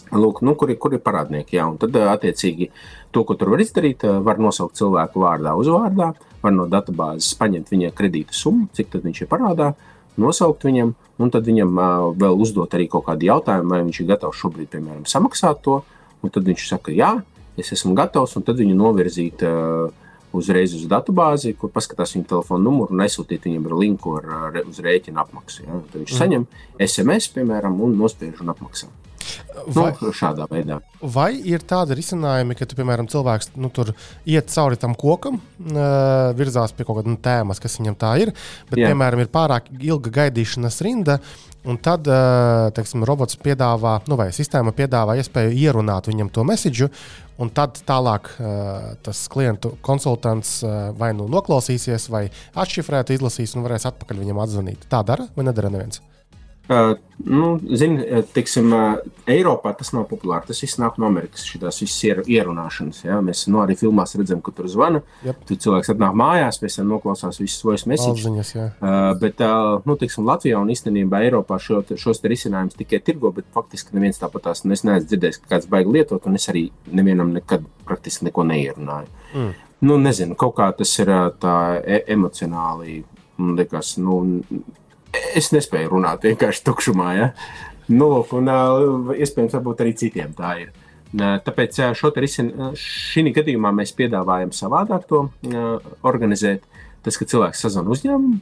Lūk, 0.10 0.42
nu, 0.42 0.56
kur, 0.58 0.72
ir, 0.74 0.78
kur 0.82 0.94
ir 0.96 1.02
parādnieki? 1.06 1.60
Jā, 1.60 1.68
un 1.70 1.78
tad, 1.78 1.94
attiecīgi, 1.94 2.72
to, 3.14 3.22
ko 3.26 3.36
tur 3.38 3.52
var 3.54 3.62
izdarīt, 3.62 4.06
var 4.26 4.42
nosaukt 4.42 4.78
cilvēku 4.80 5.22
vārdā, 5.22 5.54
uzvārdā, 5.58 6.16
var 6.42 6.56
no 6.56 6.66
datubāzes 6.70 7.36
paņemt 7.38 7.70
viņa 7.70 7.92
kredīta 7.98 8.34
summu, 8.34 8.72
cik 8.74 8.98
viņš 9.04 9.22
ir 9.22 9.30
parādā, 9.30 9.76
nosaukt 10.18 10.66
viņam, 10.66 10.96
un 11.22 11.34
tad 11.34 11.46
viņam 11.46 11.78
vēl 12.18 12.42
uzdot 12.42 12.74
arī 12.74 12.88
kaut 12.90 13.06
kādu 13.10 13.30
jautājumu, 13.30 13.70
vai 13.70 13.84
viņš 13.86 14.02
ir 14.02 14.10
gatavs 14.10 14.42
šobrīd, 14.42 14.72
piemēram, 14.74 15.06
samaksāt 15.10 15.62
to. 15.66 15.82
Tad 16.20 16.44
viņš 16.44 16.66
saka, 16.68 16.92
jā, 16.92 17.14
es 17.60 17.70
esmu 17.72 17.94
gatavs, 17.96 18.34
un 18.36 18.44
tad 18.48 18.58
viņu 18.60 18.76
novirzīt 18.76 19.46
uh, 19.48 19.94
uzreiz 20.36 20.76
uz 20.78 20.86
datubāzi, 20.90 21.56
kur 21.58 21.72
paskatās 21.74 22.16
viņa 22.16 22.30
telefona 22.34 22.66
numuru 22.68 22.96
un 22.96 23.04
aizsūtīt 23.06 23.48
viņam 23.50 23.68
ar 23.70 23.78
linku 23.82 24.16
ar, 24.20 24.32
ar, 24.50 24.62
uz 24.70 24.82
rēķina 24.86 25.26
apmaksu. 25.26 25.66
Ja? 25.66 25.82
Tad 25.92 26.02
viņš 26.04 26.16
mm. 26.16 26.22
saņem 26.24 26.48
SMS, 26.86 27.32
piemēram, 27.36 27.80
un 27.86 27.98
nospiež 28.00 28.44
un 28.44 28.54
apmaksā. 28.56 28.92
Vai, 29.70 29.90
nu, 30.00 30.12
šādā 30.16 30.46
veidā. 30.50 30.80
Vai 31.14 31.30
ir 31.52 31.64
tādi 31.68 31.98
risinājumi, 32.00 32.56
ka, 32.58 32.68
tu, 32.70 32.78
piemēram, 32.80 33.10
cilvēks 33.12 33.52
nu, 33.60 33.70
tur 33.74 33.92
iet 34.30 34.50
cauri 34.54 34.80
tam 34.80 34.96
kokam, 34.98 35.40
uh, 35.40 36.32
virzās 36.38 36.74
pie 36.76 36.86
kaut 36.88 37.02
kādas 37.02 37.12
nu, 37.12 37.20
tēmas, 37.24 37.62
kas 37.62 37.78
viņam 37.82 37.98
tā 38.00 38.14
ir, 38.24 38.34
bet, 38.70 38.80
Jā. 38.80 38.92
piemēram, 38.92 39.24
ir 39.24 39.32
pārāk 39.34 39.70
ilga 39.76 40.14
gaidīšanas 40.22 40.80
rinda, 40.86 41.20
un 41.68 41.80
tad 41.82 42.08
uh, 42.08 42.70
teiksim, 42.76 43.04
robots 43.08 43.40
piedāvā, 43.40 44.00
nu, 44.08 44.18
vai 44.20 44.30
sistēma 44.36 44.74
piedāvā 44.76 45.18
iespēju 45.20 45.56
ierunāt 45.58 46.08
viņam 46.12 46.32
to 46.34 46.46
mēsīju, 46.48 46.90
un 47.40 47.52
tad 47.56 47.82
tālāk 47.88 48.32
uh, 48.38 48.94
tas 49.04 49.26
klientu 49.32 49.76
konsultants 49.86 50.60
uh, 50.64 50.92
vai 51.00 51.12
nu 51.18 51.28
noklausīsies, 51.32 52.10
vai 52.14 52.28
atšifrēt, 52.56 53.16
izlasīs 53.16 53.56
un 53.56 53.68
varēs 53.68 53.90
atpakaļ 53.92 54.24
viņam 54.24 54.44
atzvanīt. 54.46 54.88
Tā 54.92 55.04
dara 55.08 55.28
vai 55.36 55.48
nedara 55.48 55.72
neviens? 55.74 56.04
Nu, 56.70 57.48
Zini, 57.76 58.06
teiksim, 58.32 58.72
Eiropā 59.30 59.72
tas 59.76 59.90
nav 59.92 60.06
populāri. 60.08 60.48
Tas 60.48 60.62
viss 60.64 60.78
nāk 60.80 61.00
no 61.02 61.08
Amerikas. 61.10 61.44
Šīs 61.50 61.64
visas 61.82 61.96
ier, 62.06 62.22
ierunāšanas. 62.30 63.02
Ja? 63.08 63.18
Mēs 63.26 63.42
nu, 63.50 63.60
arī 63.64 63.76
filmās 63.80 64.14
redzam, 64.16 64.40
ka 64.46 64.54
tur 64.56 64.70
zvana. 64.72 65.02
Yep. 65.26 65.42
Tur 65.50 65.60
cilvēks 65.66 65.92
atnāk 65.96 66.16
mājās, 66.22 66.62
pēc 66.62 66.80
tam 66.80 66.94
noklausās 66.94 67.42
visus 67.42 67.60
svojus 67.64 67.88
mēsīņus. 67.90 68.54
Uh, 68.56 68.98
bet 69.20 69.44
uh, 69.44 69.82
nu, 69.90 69.98
teiksim, 70.00 70.28
Latvijā 70.30 70.62
un 70.62 70.72
īstenībā 70.72 71.24
Eiropā 71.28 71.60
šo, 71.64 71.82
šos 72.00 72.24
risinājumus 72.24 72.78
tikai 72.80 73.02
tirgo, 73.04 73.34
bet 73.36 73.50
faktiski 73.56 73.98
neviens 73.98 74.22
tāpat 74.22 74.48
tās 74.48 74.64
nu, 74.64 74.78
es 74.78 74.86
neesmu 74.88 75.10
dzirdējis, 75.10 75.42
ka 75.44 75.56
kāds 75.56 75.70
baigi 75.72 75.98
lietot, 75.98 76.30
un 76.30 76.40
es 76.40 76.48
arī 76.54 76.70
nevienam 76.88 77.34
nekad 77.36 77.66
praktiski 77.90 78.30
neko 78.30 78.46
neierunāju. 78.48 79.12
Mm. 79.34 79.56
Nu, 79.90 79.96
nezinu, 80.00 80.36
kaut 80.40 80.58
kā 80.58 80.72
tas 80.76 80.92
ir 81.00 81.12
tā 81.40 81.56
e 81.84 82.04
emocionāli. 82.16 83.02
Man 83.40 83.56
liekas, 83.60 83.98
nu, 84.04 84.22
es 85.14 85.52
nespēju 85.56 85.90
runāt 85.96 86.24
vienkārši 86.28 86.64
tukšumā. 86.68 87.10
Ja? 87.18 87.32
Nu, 87.90 88.10
lūk, 88.14 88.34
un 88.38 88.50
iespējams, 89.16 89.58
arī 89.58 89.96
citiem 89.98 90.34
tā 90.38 90.54
ir. 90.62 90.76
Tāpēc 91.18 91.80
šī 92.78 93.24
gadījumā 93.34 93.72
mēs 93.74 93.96
piedāvājam 93.98 94.52
savādāk 94.54 95.08
to 95.10 95.24
organizēt. 96.06 96.68
Tas, 97.02 97.18
ka 97.18 97.26
cilvēks 97.26 97.64
sazvanā 97.64 97.90
uzņēmumu, 97.96 98.40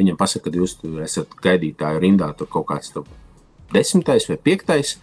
viņam 0.00 0.18
pasaka, 0.18 0.50
ka 0.50 0.58
jūs 0.58 0.76
esat 1.04 1.32
gaidītāju 1.40 2.02
rindā, 2.02 2.32
tur 2.36 2.50
kaut 2.50 2.66
kāds 2.68 2.90
tur 2.92 3.06
desmitais 3.72 4.26
vai 4.28 4.36
piektais, 4.36 4.96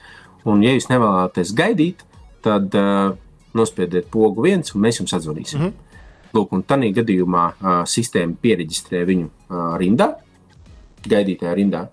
un 0.46 0.62
ja 0.62 0.76
jūs 0.76 0.90
nevēlaties 0.92 1.56
gaidīt, 1.58 2.04
tad 2.46 2.76
nospiediet 3.58 4.12
pogu 4.12 4.46
viens, 4.46 4.76
un 4.76 4.84
mēs 4.84 5.00
jums 5.02 5.16
atzvanīsim. 5.18 5.60
Mm 5.60 5.66
-hmm. 5.66 5.84
Lūk, 6.36 6.52
un 6.52 6.64
tādā 6.64 6.92
gadījumā 6.94 7.46
uh, 7.50 7.84
sistēma 7.88 8.36
pieregistrē 8.42 9.06
viņu 9.08 9.26
uh, 9.26 9.78
rindā, 9.80 10.16
gaidītajā 11.06 11.54
rindā. 11.58 11.88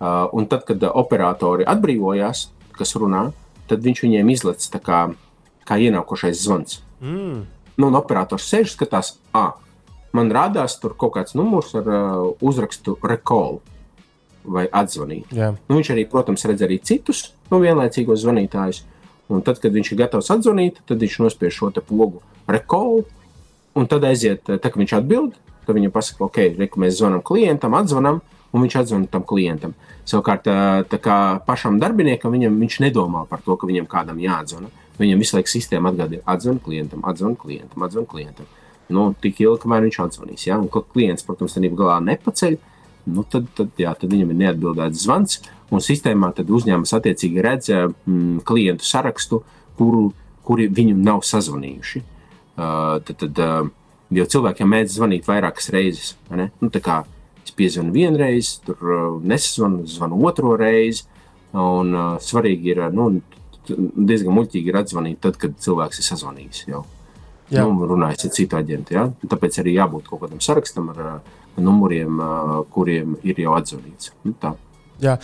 Uh, 0.00 0.26
un 0.32 0.46
tad, 0.48 0.64
kad 0.68 0.80
uh, 0.82 0.92
operatori 0.96 1.66
atbrīvojās, 1.68 2.46
kas 2.76 2.94
runā, 2.96 3.26
tad 3.68 3.84
viņš 3.84 4.04
viņiem 4.06 4.30
izlaiž 4.32 4.70
kā, 4.82 5.00
kā 5.68 5.76
ienākošais 5.76 6.40
zvans. 6.40 6.80
Mm. 7.04 7.42
Nu, 7.76 7.88
un 7.88 7.98
operators 7.98 8.48
sēž 8.48 8.74
skatās, 8.74 9.14
ah, 9.36 9.58
man 10.16 10.32
rādās 10.32 10.78
tur 10.80 10.96
kaut 10.98 11.14
kāds 11.18 11.36
numurs 11.36 11.74
ar 11.78 11.86
uh, 11.86 12.30
uzrakstu 12.40 12.96
recall 13.04 13.60
vai 14.44 14.66
atzvanīt. 14.72 15.28
Yeah. 15.36 15.58
Nu, 15.68 15.78
viņš 15.78 15.92
arī, 15.94 16.06
protams, 16.08 16.46
redz 16.48 16.64
arī 16.64 16.80
citus 16.80 17.30
nu, 17.52 17.60
vienlaicīgos 17.60 18.24
zvanītājus. 18.24 18.82
Un 19.30 19.44
tad, 19.46 19.60
kad 19.62 19.70
viņš 19.74 19.92
ir 19.92 20.00
gatavs 20.00 20.32
atzvanīt, 20.32 20.80
tad 20.88 21.02
viņš 21.04 21.20
nospiež 21.22 21.54
šo 21.54 21.70
pogu 21.86 22.18
recall, 22.50 23.04
un 23.78 23.86
tad 23.86 24.04
aiziet, 24.08 24.42
tā 24.48 24.58
kā 24.72 24.80
viņš 24.80 24.96
atbild, 24.98 25.36
tad 25.66 25.76
viņam 25.76 25.92
pasaka, 25.94 26.26
ok, 26.26 26.40
reku, 26.58 26.80
mēs 26.82 26.98
zvanām 26.98 27.22
klientam, 27.22 27.76
atzvanām, 27.78 28.18
un 28.52 28.64
viņš 28.64 28.76
atzvan 28.82 29.06
tam 29.10 29.24
klientam. 29.26 29.74
Savukārt, 30.08 30.48
tā 30.90 30.98
kā 31.02 31.16
pašam 31.46 31.78
darbiniekam, 31.82 32.32
viņam, 32.34 32.56
viņš 32.62 32.80
nedomā 32.86 33.24
par 33.30 33.42
to, 33.44 33.56
ka 33.56 33.68
viņam 33.68 33.88
kādam 33.90 34.18
jāatzvana. 34.22 34.70
Viņam 35.00 35.22
visu 35.22 35.36
laiku 35.36 35.52
sistēma 35.52 35.92
atgādina, 35.92 36.24
atzvan 36.28 36.58
klientam, 36.60 37.04
atzvan 37.08 37.36
klientam, 37.40 37.84
atzvan 37.86 38.08
klientam. 38.08 38.48
Nu, 38.90 39.06
tik 39.22 39.38
ilgi, 39.40 39.62
kamēr 39.62 39.86
viņš 39.86 39.98
atzvanīs. 40.04 40.44
Ja? 40.48 40.58
Un, 40.60 40.68
kad 40.72 40.88
klients, 40.92 41.24
protams, 41.24 41.54
tajā 41.54 41.70
galā 41.78 42.00
nepaceļ, 42.04 42.58
nu, 43.14 43.24
tad, 43.30 43.46
tad, 43.56 43.70
jā, 43.80 43.94
tad 43.96 44.12
viņam 44.12 44.34
ir 44.34 44.40
neatbildēts 44.42 45.06
zvans. 45.06 45.38
Un 45.70 45.84
sistēmā 45.84 46.32
tad 46.36 46.50
uzņēmums 46.50 46.92
attiecīgi 46.98 47.44
redz 47.46 47.70
mm, 47.70 48.40
klientu 48.46 48.84
sarakstu, 48.84 49.44
kuru, 49.78 50.08
kuri 50.44 50.66
viņu 50.74 50.96
nav 50.98 51.22
sazvanījuši. 51.28 52.02
Uh, 52.60 52.98
tad, 53.06 53.14
tad, 53.22 53.40
uh, 53.40 53.70
jo 54.12 54.26
cilvēkiem 54.34 54.74
mēdz 54.74 54.98
zvanīt 54.98 55.28
vairākas 55.30 55.70
reizes. 55.72 56.16
Nu, 56.60 56.72
kā, 56.82 57.04
Es 57.60 57.74
piezvanu 57.74 57.92
vienreiz, 57.92 58.54
tur 58.64 58.78
uh, 58.80 59.18
nesazvanu, 59.20 59.82
zvanu 59.84 60.20
otro 60.24 60.54
reizi. 60.56 61.04
Un 61.52 61.92
uh, 61.92 62.14
svarīgi 62.22 62.70
ir, 62.72 62.80
uh, 62.86 62.94
nu, 62.94 63.20
diezgan 63.68 64.32
muļķīgi 64.32 64.72
ir 64.72 64.78
atzvanīt 64.80 65.20
tad, 65.20 65.36
kad 65.36 65.58
cilvēks 65.60 66.00
ir 66.00 66.06
sazvanījis 66.06 66.62
jau. 66.70 66.80
Jā. 67.50 67.66
Nu, 67.66 67.84
runājot 67.90 68.24
ar 68.24 68.32
citu 68.32 68.56
aģentu. 68.56 68.96
Ja? 68.96 69.04
Tāpēc 69.28 69.60
arī 69.60 69.74
jābūt 69.76 70.08
kaut 70.08 70.22
kādam 70.24 70.40
sarakstam 70.40 70.88
ar, 70.94 71.02
ar 71.04 71.20
uh, 71.20 71.60
numuriem, 71.60 72.22
kuriem 72.72 73.18
ir 73.26 73.44
jau 73.44 73.52
atzvanīts. 73.58 74.14
Nu, 74.24 74.32
tā. 74.40 74.54
Jā, 75.00 75.14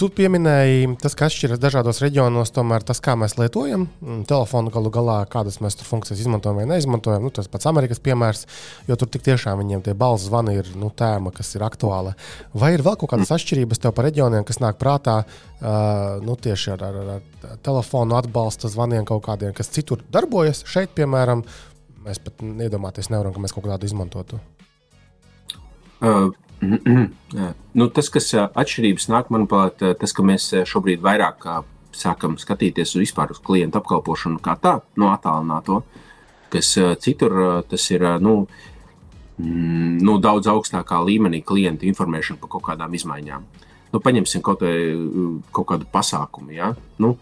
tu 0.00 0.08
pieminēji, 0.14 0.94
tas, 1.02 1.12
kas 1.18 1.34
atšķiras 1.34 1.60
dažādos 1.60 2.00
reģionos, 2.00 2.52
tomēr 2.56 2.84
tas, 2.86 3.00
kā 3.04 3.12
mēs 3.18 3.34
lietojam 3.36 3.84
mm, 3.84 4.22
telefonu, 4.30 4.72
galu 4.72 4.92
galā, 4.94 5.18
kādas 5.28 5.58
mēs 5.60 5.76
tur 5.76 5.88
funkcijas 5.88 6.22
izmantojam 6.22 6.62
vai 6.62 6.64
neizmantojam. 6.70 7.26
Nu, 7.26 7.32
tas 7.34 7.50
pats 7.52 7.68
Amerikas 7.68 8.00
piemērs, 8.04 8.46
jo 8.88 8.96
tur 8.96 9.10
tik 9.12 9.26
tiešām 9.26 9.60
viņiem 9.60 9.84
tie 9.84 9.92
balss 9.98 10.30
zvani 10.30 10.56
ir 10.62 10.72
nu, 10.80 10.88
tēma, 10.88 11.34
kas 11.36 11.52
ir 11.58 11.66
aktuāla. 11.66 12.14
Vai 12.56 12.72
ir 12.78 12.84
vēl 12.86 12.96
kaut 12.96 13.12
kādas 13.12 13.34
atšķirības 13.36 13.84
tev 13.84 13.94
par 13.98 14.08
reģioniem, 14.08 14.48
kas 14.48 14.62
nāk 14.64 14.80
prātā 14.80 15.20
uh, 15.20 16.24
nu, 16.24 16.38
tieši 16.48 16.74
ar, 16.78 16.88
ar, 16.88 16.98
ar 17.18 17.62
telefonu 17.68 18.16
atbalsta 18.16 18.72
zvaniem 18.72 19.04
kaut 19.08 19.26
kādiem, 19.28 19.52
kas 19.56 19.72
citur 19.76 20.00
darbojas? 20.14 20.64
Šeit, 20.68 20.96
piemēram, 20.96 21.44
mēs 22.08 22.24
pat 22.24 22.40
iedomāties 22.40 23.12
nevaram, 23.12 23.36
ka 23.36 23.44
mēs 23.44 23.52
kaut 23.52 23.68
kādu 23.68 23.92
izmantotu. 23.92 24.40
Uh. 26.00 26.30
Nu, 26.60 27.88
tas, 27.94 28.08
kas 28.10 28.32
atšķirības 28.34 29.08
nāk, 29.12 29.28
manuprāt, 29.34 29.82
tas, 30.00 30.14
ka 30.14 30.24
mēs 30.26 30.50
šobrīd 30.68 31.02
vairāk 31.04 31.46
sākam 31.94 32.36
skatīties 32.38 32.96
uz 32.96 33.04
vispār 33.06 33.32
uz 33.34 33.40
klientu 33.42 33.80
apkalpošanu 33.80 34.42
kā 34.42 34.56
tā, 34.62 34.78
no 34.98 35.12
attālināto, 35.12 35.82
kas 36.52 36.74
citur 37.02 37.62
tas 37.68 37.86
ir 37.94 38.04
nu, 38.24 38.34
mm, 39.38 39.98
nu, 40.02 40.18
daudz 40.22 40.50
augstākā 40.50 41.00
līmenī 41.06 41.42
klientu 41.46 41.88
informēšana 41.90 42.42
par 42.42 42.52
kaut 42.56 42.66
kādām 42.70 42.94
izmaiņām. 42.98 43.48
Nu, 43.92 44.02
paņemsim 44.04 44.44
kaut, 44.44 44.62
kaut 45.54 45.68
kādu 45.70 45.88
pasākumu. 45.92 46.52
Ja? 46.52 46.74
Nu, 47.00 47.14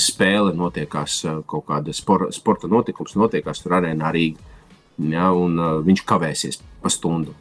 spēle 0.00 0.54
notiekās, 0.56 1.20
kaut 1.46 1.66
kāda 1.68 1.92
spor, 1.92 2.30
sporta 2.32 2.70
notikums 2.72 3.18
notiekās 3.18 3.60
tur 3.62 3.76
arēnā 3.80 4.12
Rīgā. 4.14 4.52
Ja, 4.96 5.28
un 5.36 5.58
viņš 5.84 6.06
kavēsies 6.08 6.62
pa 6.80 6.88
stundu 6.88 7.34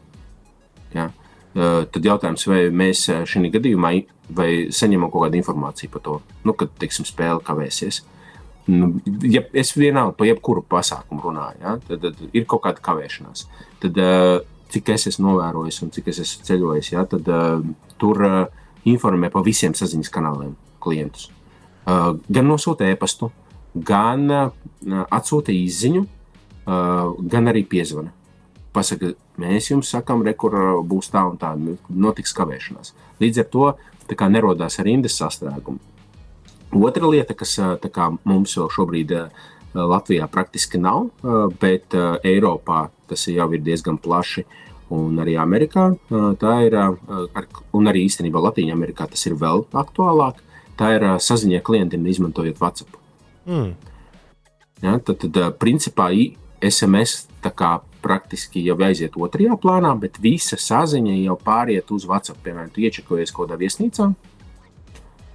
Ja? 0.94 1.10
Tad 1.56 2.04
jautājums, 2.04 2.44
vai 2.52 2.66
mēs 2.76 3.06
šajā 3.08 3.52
gadījumā 3.54 3.94
saņemam 4.76 5.12
kaut 5.12 5.28
kādu 5.28 5.40
informāciju 5.40 5.94
par 5.94 6.04
to, 6.04 6.18
nu, 6.44 6.56
kad 6.58 6.74
teiksim, 6.82 7.08
spēle 7.08 7.40
kavēsies. 7.46 8.02
Nu, 8.68 8.90
ja 9.24 9.44
es 9.54 9.76
vienalga 9.78 10.18
par 10.18 10.28
jebkuru 10.28 10.66
pasākumu 10.68 11.24
runāju, 11.24 11.62
ja? 11.62 11.78
tad, 11.88 12.04
tad 12.04 12.36
ir 12.36 12.48
kaut 12.50 12.66
kāda 12.66 12.84
kavēšanās. 12.84 13.46
Tad, 13.84 14.02
cik 14.74 14.92
es 14.96 15.08
esmu 15.14 15.30
novērojis 15.30 15.80
un 15.86 15.94
cik 15.96 16.10
es 16.12 16.20
esmu 16.26 16.50
ceļojis, 16.50 16.92
ja? 16.96 17.06
tad 17.08 17.30
tur 18.02 18.26
informē 18.90 19.32
par 19.32 19.46
visiem 19.46 19.78
saziņas 19.78 20.12
kanāliem 20.12 20.56
klientus. 20.84 21.30
Gan 21.86 22.50
nosūta 22.50 22.90
e-pastu, 22.90 23.30
gan 23.76 24.26
atsūta 24.34 25.54
uh, 26.04 26.08
gan 26.66 27.52
arī 27.52 27.64
piezvana 27.70 28.12
pasaka, 28.76 29.14
mēs 29.42 29.72
jums 29.72 29.90
sakām, 29.96 30.24
re, 30.28 30.36
kur 30.38 30.56
uh, 30.60 30.84
būs 30.86 31.10
tā 31.14 31.24
un 31.30 31.40
tā, 31.42 31.54
nu, 31.60 31.78
notiks 31.90 32.36
kavēšanās. 32.36 32.94
Līdz 33.24 33.44
ar 33.46 33.52
to 33.54 33.70
kā, 34.14 34.30
nerodās 34.30 34.80
arī 34.84 34.98
indes 35.00 35.18
sastrēgumi. 35.18 35.80
Otra 36.76 37.08
lieta, 37.08 37.34
kas 37.38 37.56
kā, 37.94 38.10
mums 38.28 38.56
jau 38.58 38.68
šobrīd 38.72 39.14
Latvijā 39.76 40.28
praktiski 40.32 40.80
nav, 40.80 41.08
bet 41.62 41.96
Eiropā 42.24 42.90
tas 43.08 43.26
jau 43.32 43.48
ir 43.56 43.64
diezgan 43.64 44.00
plaši. 44.02 44.46
Un 44.96 45.18
arī 45.18 45.34
Amerikā 45.42 45.88
tā 46.42 46.54
ir, 46.68 46.76
un 47.74 47.90
arī 47.90 48.04
īstenībā 48.06 48.42
Latvijā 48.44 48.76
Amerikā 48.76 49.08
tas 49.10 49.24
ir 49.26 49.38
vēl 49.40 49.66
aktuālāk. 49.74 50.44
Tā 50.78 50.92
ir 50.98 51.08
saziņa 51.24 51.64
klientiem, 51.66 52.06
izmantojot 52.12 52.60
WhatsApp. 52.62 53.00
Mm. 53.48 53.72
Ja, 54.84 54.98
tad, 55.00 55.24
tad, 55.24 55.40
principā, 55.62 56.12
SMS 56.62 57.26
praktiski 58.06 58.64
jau 58.68 58.78
aiziet 58.86 59.18
otrajā 59.18 59.58
plānā, 59.62 59.96
bet 60.00 60.22
visa 60.22 60.60
saziņa 60.62 61.18
jau 61.24 61.40
pāriet 61.42 61.92
uz 61.92 62.06
WhatsApp. 62.10 62.44
Piemēram, 62.46 62.72
tu 62.72 62.86
iečakojies 62.86 63.34
kaut 63.34 63.50
kādā 63.50 63.60
viesnīcā, 63.66 64.14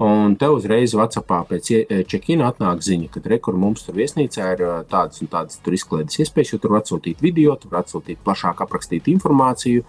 Un 0.01 0.33
te 0.41 0.49
uzreiz 0.49 0.95
Vācijā 0.97 1.43
pēc 1.45 1.67
check-in 2.09 2.41
atnāk 2.41 2.79
ziņa, 2.81 3.11
ka 3.13 3.21
rekur 3.29 3.59
mums 3.61 3.83
tur 3.85 3.99
viesnīcā 3.99 4.47
ir 4.55 4.63
tādas 4.89 5.21
un 5.21 5.29
tādas 5.29 5.61
izklaides 5.61 6.17
iespējas, 6.23 6.55
jo 6.55 6.59
tur 6.63 6.73
var 6.73 6.81
atsūtīt 6.81 7.21
video, 7.21 7.53
tur 7.61 7.75
var 7.75 7.85
atsūtīt 7.85 8.23
plašāk 8.25 8.63
aprakstīt 8.65 9.11
informāciju. 9.13 9.85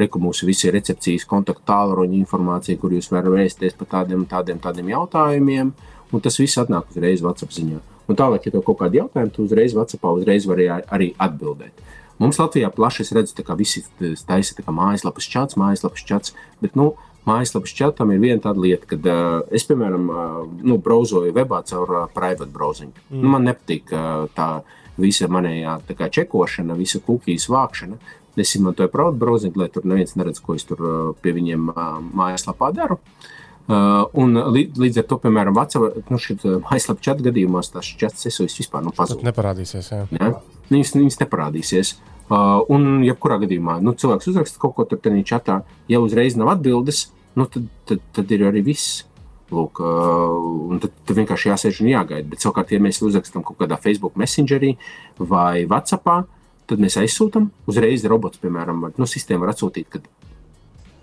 Reku 0.00 0.22
mūsu 0.22 0.48
visi 0.48 0.72
recepcijas 0.72 1.28
kontaktu 1.28 1.66
tālruņa 1.68 2.16
informācija, 2.16 2.80
kur 2.80 2.94
jūs 2.96 3.10
varat 3.12 3.34
vēsties 3.34 3.76
par 3.76 3.90
tādiem, 3.98 4.24
tādiem, 4.30 4.62
tādiem 4.62 4.88
jautājumiem. 4.94 5.74
Un 6.12 6.24
tas 6.24 6.40
viss 6.40 6.60
atnāk 6.62 6.88
uzreiz 6.94 7.20
Vācijā 7.20 7.52
ziņā. 7.52 7.82
Un 8.08 8.16
tālāk, 8.16 8.46
ja 8.46 8.54
tev 8.54 8.64
kaut 8.64 8.80
kādi 8.80 9.02
jautājumi, 9.02 9.34
tu 9.36 9.44
uzreiz 9.44 9.76
Vācijā 9.76 10.14
uzreiz 10.16 10.48
vari 10.48 10.70
arī 10.72 11.12
atbildēt. 11.20 11.91
Mums 12.22 12.38
Latvijā 12.38 12.70
plaši 12.70 13.02
es 13.02 13.14
redzu, 13.16 13.42
ka 13.42 13.56
visi 13.58 13.82
taisa 14.28 14.62
mājaslapas 14.70 15.26
čats, 15.26 15.58
mājaslapas 15.58 16.04
čats. 16.06 16.36
Bet, 16.62 16.76
nu, 16.78 16.92
mājaslapas 17.26 17.74
čatam 17.74 18.12
ir 18.14 18.22
viena 18.22 18.42
tāda 18.42 18.62
lieta, 18.62 18.86
ka 18.90 18.98
uh, 18.98 19.42
es, 19.54 19.66
piemēram, 19.68 20.06
uh, 20.10 20.38
nu, 20.62 20.78
brauzoju 20.82 21.34
webā 21.34 21.62
caur 21.68 21.94
uh, 21.96 22.06
private 22.14 22.50
browsing. 22.54 22.94
Mm. 23.10 23.20
Nu, 23.24 23.34
man 23.34 23.46
nepatīk 23.50 23.90
uh, 23.94 24.24
tā 24.36 24.48
visa 25.00 25.28
manējā 25.32 25.78
tā 25.88 25.98
kā, 25.98 26.10
čekošana, 26.12 26.78
visa 26.78 27.02
kukijas 27.02 27.48
vākšana. 27.50 27.98
Es 28.38 28.54
izmantoju 28.56 28.90
private 28.92 29.20
browsing, 29.20 29.58
lai 29.60 29.68
tur 29.72 29.86
neviens 29.88 30.16
neredz, 30.16 30.40
ko 30.42 30.56
es 30.58 30.66
tur 30.68 30.82
uh, 30.82 30.98
pie 31.22 31.34
viņiem 31.36 31.70
uh, 31.74 31.94
mājaslapā 32.22 32.72
daru. 32.76 33.00
Uh, 33.70 34.02
un 34.18 34.34
līdz 34.34 35.04
ar 35.04 35.04
to, 35.06 35.20
piemēram, 35.22 35.54
WhatsApp, 35.54 36.02
nu, 36.10 36.18
šī 36.18 36.38
mājaslapa 36.64 37.04
čata 37.04 37.28
gadījumos, 37.28 37.70
tas 37.74 37.86
čats 37.98 38.26
esojas 38.30 38.58
vispār 38.58 38.82
nu, 38.82 38.90
pazudis. 38.96 39.22
Neparādīsies. 39.28 39.92
Jā. 39.94 40.06
Ja? 40.18 40.32
Viņas, 40.72 40.94
viņas 40.96 41.20
neparādīsies. 41.22 41.94
Uh, 42.32 42.62
un, 42.72 43.02
jebkurā 43.04 43.36
gadījumā, 43.42 43.76
nu, 43.84 43.92
cilvēks 43.98 44.30
uzraksta 44.30 44.60
kaut 44.62 44.76
ko 44.76 44.86
tur 44.88 45.00
tādā 45.02 45.20
čatā, 45.26 45.58
ja 45.90 45.98
uzreiz 46.00 46.36
nav 46.38 46.54
atbildes, 46.54 47.10
nu, 47.36 47.44
tad, 47.50 47.66
tad, 47.88 48.00
tad 48.16 48.30
ir 48.32 48.46
arī 48.48 48.62
viss. 48.64 49.02
Lūk, 49.52 49.82
uh, 49.84 50.78
tad, 50.80 50.94
tad 51.04 51.18
vienkārši 51.18 51.50
jāsēž 51.50 51.82
un 51.82 51.90
jāgaida. 51.90 52.24
Bet, 52.30 52.40
savukārt, 52.40 52.72
ja 52.72 52.80
mēs 52.80 53.02
uzrakstām 53.04 53.44
kaut 53.44 53.58
kādā 53.60 53.76
Facebook 53.76 54.16
Messengerī 54.16 54.78
vai 55.18 55.66
WhatsAppā, 55.68 56.22
tad 56.70 56.80
mēs 56.80 56.96
aizsūtām. 57.02 57.50
Uzreiz 57.68 58.06
robots, 58.08 58.40
piemēram, 58.40 58.80
var, 58.86 58.94
nu, 58.96 59.08
sistēma 59.10 59.44
var 59.44 59.52
atsūtīt, 59.52 59.92
ka 59.92 60.00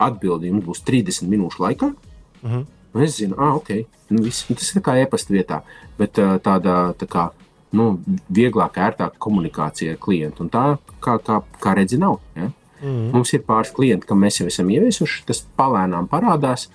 atbildi 0.10 0.50
jums 0.50 0.66
būs 0.66 0.82
30 0.88 1.30
minūšu 1.30 1.66
laikā. 1.68 1.94
Uh 1.94 2.50
mhm. 2.50 2.58
-huh. 2.58 2.68
Es 3.04 3.20
zinu, 3.20 3.36
ah, 3.38 3.54
ok, 3.54 3.70
nu, 4.10 4.24
viss, 4.24 4.50
nu, 4.50 4.56
tas 4.58 4.72
ir 4.74 4.82
kā 4.82 4.96
e-pasta 4.98 5.34
vietā, 5.34 5.62
bet 6.00 6.18
uh, 6.18 6.40
tādā 6.42 6.96
tā 6.98 7.06
kā 7.06 7.28
nu, 7.76 7.90
vieglāka, 8.34 8.88
ērtāka 8.90 9.22
komunikācija 9.22 9.94
ar 9.96 10.02
klientu. 10.02 10.46
Un 10.46 10.52
tā, 10.54 10.66
kā, 11.04 11.18
kā, 11.26 11.42
kā 11.62 11.76
redzi, 11.78 12.00
nav. 12.02 12.20
Ja? 12.38 12.50
Mm. 12.80 13.10
Mums 13.14 13.34
ir 13.36 13.44
pāris 13.48 13.74
klienti, 13.76 14.08
kam 14.10 14.22
mēs 14.24 14.40
jau 14.40 14.48
esam 14.50 14.70
ieviesuši, 14.74 15.26
tas 15.28 15.44
palēnām 15.60 16.08
parādās. 16.12 16.70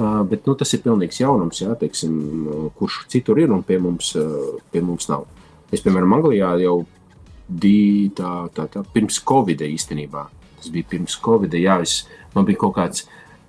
Bet 0.00 0.46
nu, 0.46 0.54
tas 0.56 0.70
ir 0.72 0.80
pilnīgs 0.84 1.18
jaunums, 1.20 1.60
jā, 1.60 1.74
teiksim, 1.76 2.14
kurš 2.78 3.02
citur 3.12 3.40
ir 3.42 3.50
un 3.52 3.60
pie 3.66 3.76
mums, 3.82 4.14
pie 4.72 4.80
mums 4.86 5.10
nav. 5.10 5.26
Es, 5.70 5.82
piemēram, 5.84 6.14
Anglijā 6.16 6.54
jau 6.62 6.76
di, 7.50 8.10
tā, 8.16 8.48
tā, 8.54 8.66
tā, 8.70 8.84
pirms 8.94 9.18
Covid 9.26 9.64
īstenībā. 9.66 10.24
Tas 10.60 10.70
bija 10.72 10.88
pirms 10.94 11.18
Covid. 11.24 11.56
Jā, 11.58 11.80
es, 11.84 12.04
man 12.34 12.46
bija 12.48 12.62
kaut 12.62 12.76
kāds 12.78 13.04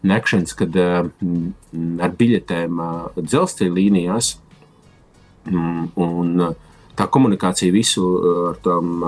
nekšanas, 0.07 0.55
kad 0.57 0.75
uh, 0.81 1.05
ar 2.01 2.17
biļetēm 2.17 2.81
dzelzceļa 3.21 3.77
līnijās. 3.77 4.33
Mm, 5.47 5.87
un, 6.01 6.33
uh, 6.49 6.70
tā 7.01 7.09
komunikācija 7.09 7.73
visu 7.73 8.05
uh, 8.05 8.39
ar 8.51 8.61
tām 8.61 9.03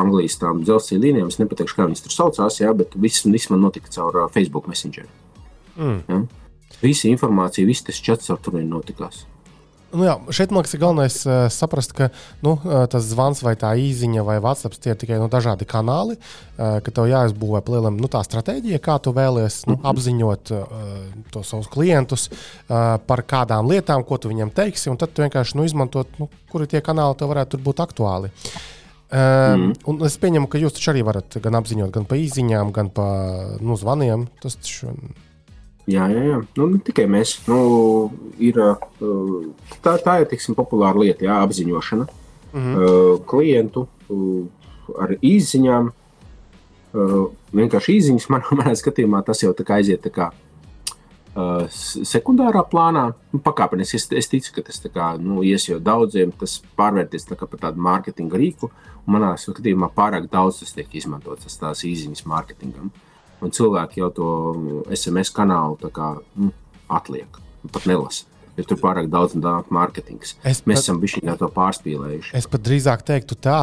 Anglijas 0.00 0.38
tām 0.40 0.62
dzelzceļa 0.64 1.02
līnijām, 1.02 1.28
es 1.28 1.40
nepateikšu, 1.40 1.76
kā 1.76 1.86
viņas 1.88 2.04
tur 2.06 2.14
saucās, 2.14 2.60
jā, 2.62 2.70
bet 2.76 2.94
viss, 2.96 3.26
viss 3.28 3.50
man 3.52 3.60
notika 3.66 3.92
caur 3.92 4.16
Facebook 4.32 4.70
Messenger. 4.70 5.08
Mm. 5.76 5.98
Ja? 6.08 6.20
Visa 6.80 7.10
informācija, 7.10 7.68
viss 7.68 7.84
tas 7.84 8.00
čats 8.00 8.30
ar 8.32 8.40
turieni 8.40 8.70
notikās. 8.70 9.26
Nu 9.90 10.06
jā, 10.06 10.14
šeit 10.34 10.52
man 10.52 10.62
liekas, 10.62 10.74
ir 10.76 10.82
galvenais 10.82 11.16
uh, 11.26 11.36
saprast, 11.50 11.92
ka 11.96 12.10
nu, 12.44 12.54
uh, 12.54 12.84
tas 12.90 13.08
zvans 13.10 13.42
vai 13.42 13.56
tā 13.58 13.72
īsiņa 13.74 14.22
vai 14.26 14.38
WhatsApp 14.42 14.78
tie 14.78 14.94
ir 14.94 14.98
tikai 15.00 15.18
nu, 15.18 15.26
dažādi 15.32 15.66
kanāli, 15.68 16.14
uh, 16.16 16.78
ka 16.84 16.94
tev 16.94 17.08
jāizbūvē 17.10 17.62
plielam 17.66 17.98
nu, 17.98 18.10
tā 18.10 18.22
stratēģija, 18.26 18.78
kā 18.84 19.00
tu 19.02 19.14
vēlies 19.16 19.64
nu, 19.66 19.78
mhm. 19.78 19.86
apziņot 19.90 20.52
tos 21.34 21.50
savus 21.50 21.68
klientus 21.70 22.28
par 22.68 23.22
kādām 23.26 23.70
lietām, 23.70 24.04
ko 24.06 24.18
tu 24.20 24.30
viņiem 24.30 24.52
teiksi, 24.54 24.90
un 24.92 24.98
tad 25.00 25.14
tu 25.14 25.24
vienkārši 25.24 25.58
nu, 25.58 25.66
izmantot, 25.66 26.12
nu, 26.20 26.28
kuri 26.52 26.68
tie 26.70 26.82
kanāli 26.84 27.18
tev 27.18 27.32
varētu 27.32 27.60
būt 27.62 27.82
aktuāli. 27.82 28.30
Mm. 29.10 29.72
Es 30.06 30.14
pieņemu, 30.22 30.46
ka 30.50 30.60
jūs 30.62 30.76
taču 30.76 30.92
arī 30.92 31.02
varat 31.06 31.34
gan 31.42 31.58
apziņot, 31.58 31.90
gan 31.94 32.06
pa 32.06 32.18
īsiņām, 32.20 32.70
gan 32.74 32.92
pa 32.94 33.06
nu, 33.58 33.74
zvaniem. 33.78 34.28
Tas 34.42 34.58
taču 34.60 34.92
Jā, 35.90 36.06
jā, 36.12 36.22
jā. 36.28 36.40
Nu, 36.58 36.66
ne 36.70 36.80
tikai 36.84 37.06
mēs. 37.10 37.36
Nu, 37.50 37.60
ir, 38.42 38.58
uh, 38.60 39.78
tā, 39.82 39.96
tā 40.02 40.20
ir 40.22 40.28
tiksim, 40.30 40.56
populāra 40.58 41.00
lieta, 41.00 41.26
jā, 41.26 41.40
apziņošana 41.46 42.06
mm 42.06 42.60
-hmm. 42.60 43.24
klientu 43.30 43.86
uh, 44.08 44.44
ar 44.98 45.16
izziņām. 45.20 45.90
Vienkārši 47.54 47.96
izziņas, 47.96 48.28
man, 48.28 48.42
manā 48.58 48.74
skatījumā, 48.74 49.24
tas 49.26 49.42
jau 49.42 49.52
tā 49.54 49.64
kā 49.66 49.78
aiziet 49.78 50.02
tā 50.02 50.10
kā, 50.10 50.30
sekundārā 51.70 52.64
plānā. 52.70 53.12
Nu, 53.32 53.38
pakāpeniski 53.38 53.96
es, 53.96 54.08
es 54.10 54.28
ticu, 54.28 54.52
ka 54.54 54.62
tas 54.62 54.82
kā, 54.94 55.12
nu, 55.18 55.42
ies 55.42 55.68
jau 55.68 55.78
daudziem, 55.78 56.32
tas 56.32 56.62
pārvērties 56.76 57.28
tā 57.28 57.36
par 57.38 57.58
tādu 57.60 57.78
mārketinga 57.78 58.36
rīku. 58.36 58.70
Manā 59.06 59.36
skatījumā 59.38 59.90
pārāk 59.94 60.26
daudz 60.30 60.58
tas 60.58 60.72
tiek 60.72 60.94
izmantots, 60.94 61.44
tas 61.44 61.56
tās 61.56 61.84
izziņas 61.84 62.26
mārketingam. 62.26 62.90
Uh, 62.90 63.09
un 63.40 63.54
cilvēki 63.54 64.02
jau 64.02 64.10
to 64.14 64.32
SMS 64.96 65.32
kanālu 65.34 65.78
kā, 65.94 66.12
nu, 66.40 66.52
atliek, 66.88 67.40
pat 67.72 67.88
nelasa. 67.90 68.26
Jo 68.58 68.66
tur 68.66 68.80
pārāk 68.82 69.06
daudz 69.08 69.36
mārketings. 69.72 70.34
Mēs 70.44 70.60
pat, 70.66 70.76
esam 70.76 70.98
bijuši 71.00 71.22
to 71.40 71.48
pārspīlējuši. 71.54 72.34
Es 72.36 72.48
pat 72.50 72.64
drīzāk 72.66 73.04
teiktu 73.08 73.38
tā, 73.40 73.60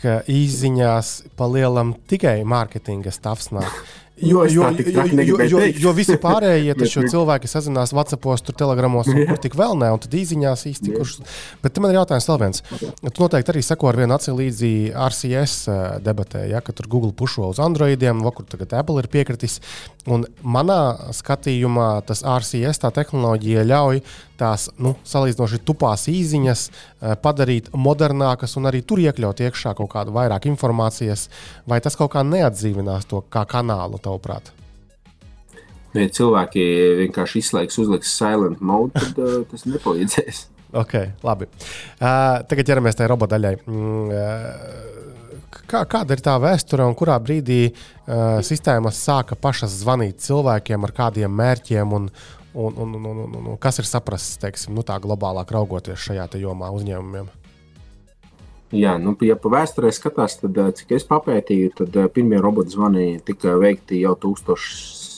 ka 0.00 0.18
īsiņās 0.28 1.12
palielam 1.38 1.94
tikai 2.10 2.40
mārketinga 2.48 3.12
stāvs. 3.14 3.48
Jo, 4.16 4.44
jo, 4.46 4.70
jo, 4.70 5.24
jo, 5.24 5.38
jo, 5.42 5.60
jo 5.74 5.92
visi 5.92 6.14
pārējie 6.22 6.76
taču 6.78 7.02
cilvēki 7.10 7.48
sazinās 7.50 7.90
Vācijos, 7.96 8.44
Telegramos, 8.46 9.08
un 9.10 9.24
kur 9.26 9.40
tik 9.42 9.56
vēl 9.58 9.74
ne, 9.80 9.88
un 9.90 9.98
tad 9.98 10.14
īsiņās 10.14 10.62
īsti. 10.70 10.92
Kurš... 10.94 11.16
Bet 11.64 11.80
man 11.82 11.90
ir 11.90 11.98
jautājums 11.98 12.28
vēl 12.30 12.38
viens. 12.44 12.62
Tu 12.78 13.14
noteikti 13.18 13.50
arī 13.50 13.64
seko 13.66 13.90
ar 13.90 13.98
vienu 13.98 14.14
aci 14.14 14.34
līdzi 14.38 14.70
RCS 14.94 15.56
eh, 15.66 15.82
debatē, 16.06 16.44
ja, 16.52 16.62
ka 16.62 16.76
tur 16.78 16.86
Google 16.92 17.10
pušo 17.10 17.50
uz 17.50 17.58
Androidiem, 17.64 18.22
kur 18.36 18.46
tagad 18.46 18.76
Apple 18.78 19.02
ir 19.02 19.10
piekritis. 19.10 19.58
Un 20.06 20.28
manā 20.46 21.10
skatījumā 21.16 21.88
tas 22.06 22.22
RCS, 22.22 22.84
tā 22.84 22.94
tehnoloģija 22.94 23.66
ļauj 23.66 24.04
tās 24.40 24.66
nu, 24.82 24.94
salīdzinoši 25.06 25.60
tupās 25.66 26.06
īsiņas 26.10 26.64
eh, 26.70 27.14
padarīt 27.22 27.70
modernākas 27.74 28.56
un 28.58 28.70
arī 28.70 28.82
tur 28.86 29.02
iekļaut 29.02 29.44
iekšā 29.46 29.74
kaut 29.78 29.92
kādu 29.94 30.14
vairāk 30.16 30.48
informācijas, 30.50 31.28
vai 31.70 31.80
tas 31.84 31.96
kaut 31.98 32.14
kā 32.14 32.24
neatdzīvinās 32.26 33.08
to 33.10 33.22
kā 33.30 33.46
kanālu 33.50 34.00
tavuprāt? 34.02 34.52
Ja 35.94 36.08
cilvēki 36.10 36.62
vienkārši 37.04 37.38
izslēgs, 37.38 37.78
uzliks 37.78 38.10
silent 38.18 38.62
mode, 38.64 38.98
tad 38.98 39.20
uh, 39.22 39.36
tas 39.46 39.62
nepalīdzēs. 39.68 40.40
ok, 40.82 40.96
labi. 41.22 41.46
Uh, 42.00 42.42
tagad 42.50 42.66
ķeramies 42.66 42.98
tajā 42.98 43.12
robotaļai. 43.12 43.54
Mm, 43.70 44.08
uh, 44.10 44.94
kā, 45.70 45.84
kāda 45.90 46.16
ir 46.16 46.22
tā 46.24 46.34
vēsture 46.42 46.86
un 46.86 46.96
kurā 46.98 47.20
brīdī 47.22 47.60
uh, 47.70 48.40
sistēmas 48.46 48.98
sāka 49.06 49.38
pašas 49.38 49.78
zvanīt 49.84 50.22
cilvēkiem 50.24 50.88
ar 50.88 50.94
kādiem 50.96 51.38
mērķiem 51.38 51.94
un, 51.94 52.10
un, 52.54 52.76
un, 52.76 52.94
un, 52.94 53.06
un, 53.06 53.18
un, 53.26 53.46
un 53.52 53.56
kas 53.60 53.78
ir 53.82 53.86
saprasts, 53.88 54.38
teiksim, 54.42 54.74
nu, 54.74 54.82
tā 54.86 54.98
globālāk 55.02 55.50
raugoties 55.54 56.00
šajā 56.06 56.28
jomā 56.40 56.70
uzņēmumiem? 56.74 57.26
Jā, 58.74 58.96
nu, 58.98 59.14
ja 59.22 59.36
pa 59.38 59.48
vēsturē 59.52 59.90
skatās, 59.94 60.36
tad 60.40 60.56
cik 60.78 60.92
es 60.96 61.04
papētīju, 61.06 61.70
tad 61.78 61.90
pirmie 62.14 62.38
roboti 62.42 62.70
zvani 62.74 63.20
tika 63.22 63.50
veikti 63.60 64.00
jau 64.02 64.14
1000, 64.18 65.14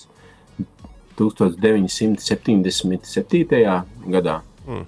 1977. 1.16 3.82
gadā. 4.12 4.36
Mm. 4.66 4.84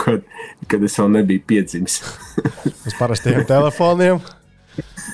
Kad, 0.00 0.20
kad 0.68 0.82
es 0.84 0.98
vēl 0.98 1.08
nebiju 1.14 1.40
piedzimis. 1.46 1.94
Uz 2.88 2.94
parastiem 2.98 3.44
telefoniem. 3.48 4.18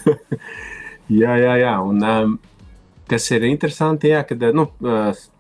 jā, 1.21 1.33
jā, 1.39 1.55
jā. 1.63 1.75
Un, 1.83 2.03
um, 2.03 2.39
kas 3.11 3.29
ir 3.35 3.47
interesanti, 3.49 4.11
jā, 4.13 4.23
kad 4.27 4.43
nu, 4.57 4.69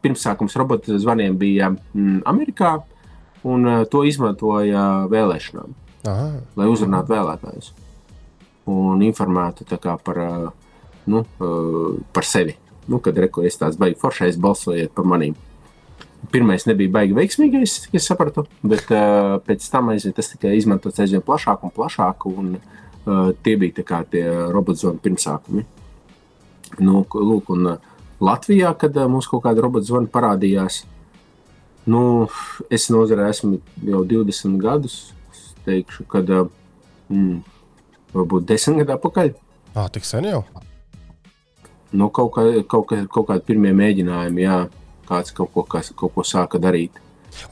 pirmsākums 0.05 0.55
robotu 0.59 0.99
zvaniem 1.03 1.39
bija 1.39 1.73
mm, 1.73 2.21
Amerikā, 2.29 2.77
un 3.47 3.67
uh, 3.67 3.83
to 3.91 4.05
izmantoja 4.07 5.09
vēlēšanām. 5.11 5.75
Aha. 6.07 6.29
lai 6.55 6.69
uzrunātu 6.71 7.11
vēlētājus 7.11 7.73
un 8.71 9.03
informētu 9.07 9.67
par, 10.05 10.21
nu, 11.07 11.25
par 12.13 12.27
sevi. 12.27 12.57
Nu, 12.87 13.01
kad 13.03 13.19
reku, 13.19 13.43
es 13.47 13.59
tāds 13.59 13.79
baigs 13.79 14.01
foršais, 14.03 14.39
balsojiet 14.39 14.93
par 14.95 15.07
maniem. 15.07 15.35
Pirmais 16.31 16.67
nebija 16.67 16.91
baigi 16.91 17.15
veiksmīgais, 17.15 17.77
cik 17.85 17.97
es 17.99 18.07
sapratu, 18.07 18.47
bet 18.67 18.91
uh, 18.95 19.37
pēc 19.47 19.67
tam 19.71 19.93
aizvien, 19.93 20.15
tas 20.15 20.31
tika 20.33 20.51
izmantots 20.55 21.03
aizvien 21.03 21.23
plašāk 21.23 21.63
un 21.67 21.75
plašāk. 21.75 22.27
Un, 22.31 22.53
uh, 22.59 23.31
tie 23.47 23.55
bija 23.61 23.87
kā, 23.87 24.03
tie 24.11 24.25
robotzvanu 24.55 25.03
pirmsākumi. 25.03 25.67
Nu, 26.83 27.05
lūk, 27.07 27.53
un, 27.55 27.73
uh, 27.77 27.95
Latvijā, 28.21 28.73
kad 28.79 28.97
uh, 28.97 29.09
mums 29.11 29.29
kaut 29.31 29.45
kāda 29.45 29.65
robotzvana 29.65 30.11
parādījās, 30.13 30.83
Nu, 31.87 32.27
es 32.67 32.89
nozarē 32.91 33.29
esmu 33.31 33.61
jau 33.87 34.03
20 34.11 34.59
gadus. 34.59 34.97
Es 35.31 35.53
teikšu, 35.67 36.07
ka 36.11 36.23
mm, 36.27 37.37
varbūt 38.15 38.49
10 38.51 38.81
gadu 38.83 38.97
atpakaļ. 38.97 39.31
Ah, 39.77 39.87
tik 39.93 40.09
sen 40.09 40.27
jau? 40.27 40.43
Nu, 41.95 42.11
kaut, 42.11 42.33
kā, 42.35 42.43
kaut, 42.67 42.89
kā, 42.91 43.05
kaut 43.07 43.29
kādi 43.31 43.47
pirmie 43.47 43.71
mēģinājumi, 43.77 44.43
jā, 44.43 44.57
kāds 45.07 45.31
kaut 45.37 45.53
ko, 45.55 45.63
kas, 45.63 45.93
kaut 45.95 46.17
ko 46.17 46.27
sāka 46.27 46.59
darīt. 46.59 46.99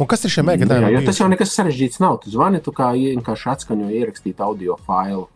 Un 0.00 0.08
kas 0.10 0.26
ir 0.26 0.34
šie 0.34 0.42
mēģinājumi? 0.48 0.90
Jā, 0.96 1.04
tas 1.06 1.20
jau 1.20 1.30
nekas 1.30 1.54
sarežģīts 1.54 2.02
nav. 2.02 2.18
Tu 2.24 2.34
zvani, 2.34 2.58
tu 2.64 2.74
kā 2.74 2.90
vienkārši 2.96 3.50
atskaņo 3.54 3.92
ierakstīt 3.94 4.42
audio 4.42 4.80
failu. 4.88 5.28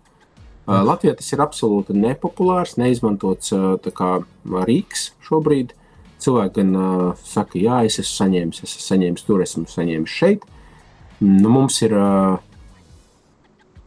Uh, 0.68 0.82
Latvijā 0.84 1.14
tas 1.16 1.32
ir 1.32 1.40
absolūti 1.40 1.96
nepopulārs, 1.96 2.76
neizmantots 2.76 3.54
kā 3.96 4.10
rīks 4.68 5.12
šobrīd. 5.24 5.72
Cilvēki 6.18 6.60
gan 6.60 6.74
uh, 6.76 7.24
saka, 7.24 7.56
jā, 7.62 7.80
es 7.86 8.00
esmu 8.02 8.14
saņēmis, 8.24 8.60
es 8.66 8.74
esmu 8.74 8.84
saņēmis 8.84 9.24
tur, 9.24 9.42
esmu 9.44 9.64
saņēmis 9.70 10.16
šeit. 10.20 10.44
Nu, 11.22 11.48
mums 11.50 11.80
ir 11.86 11.94
Uh, 11.94 12.47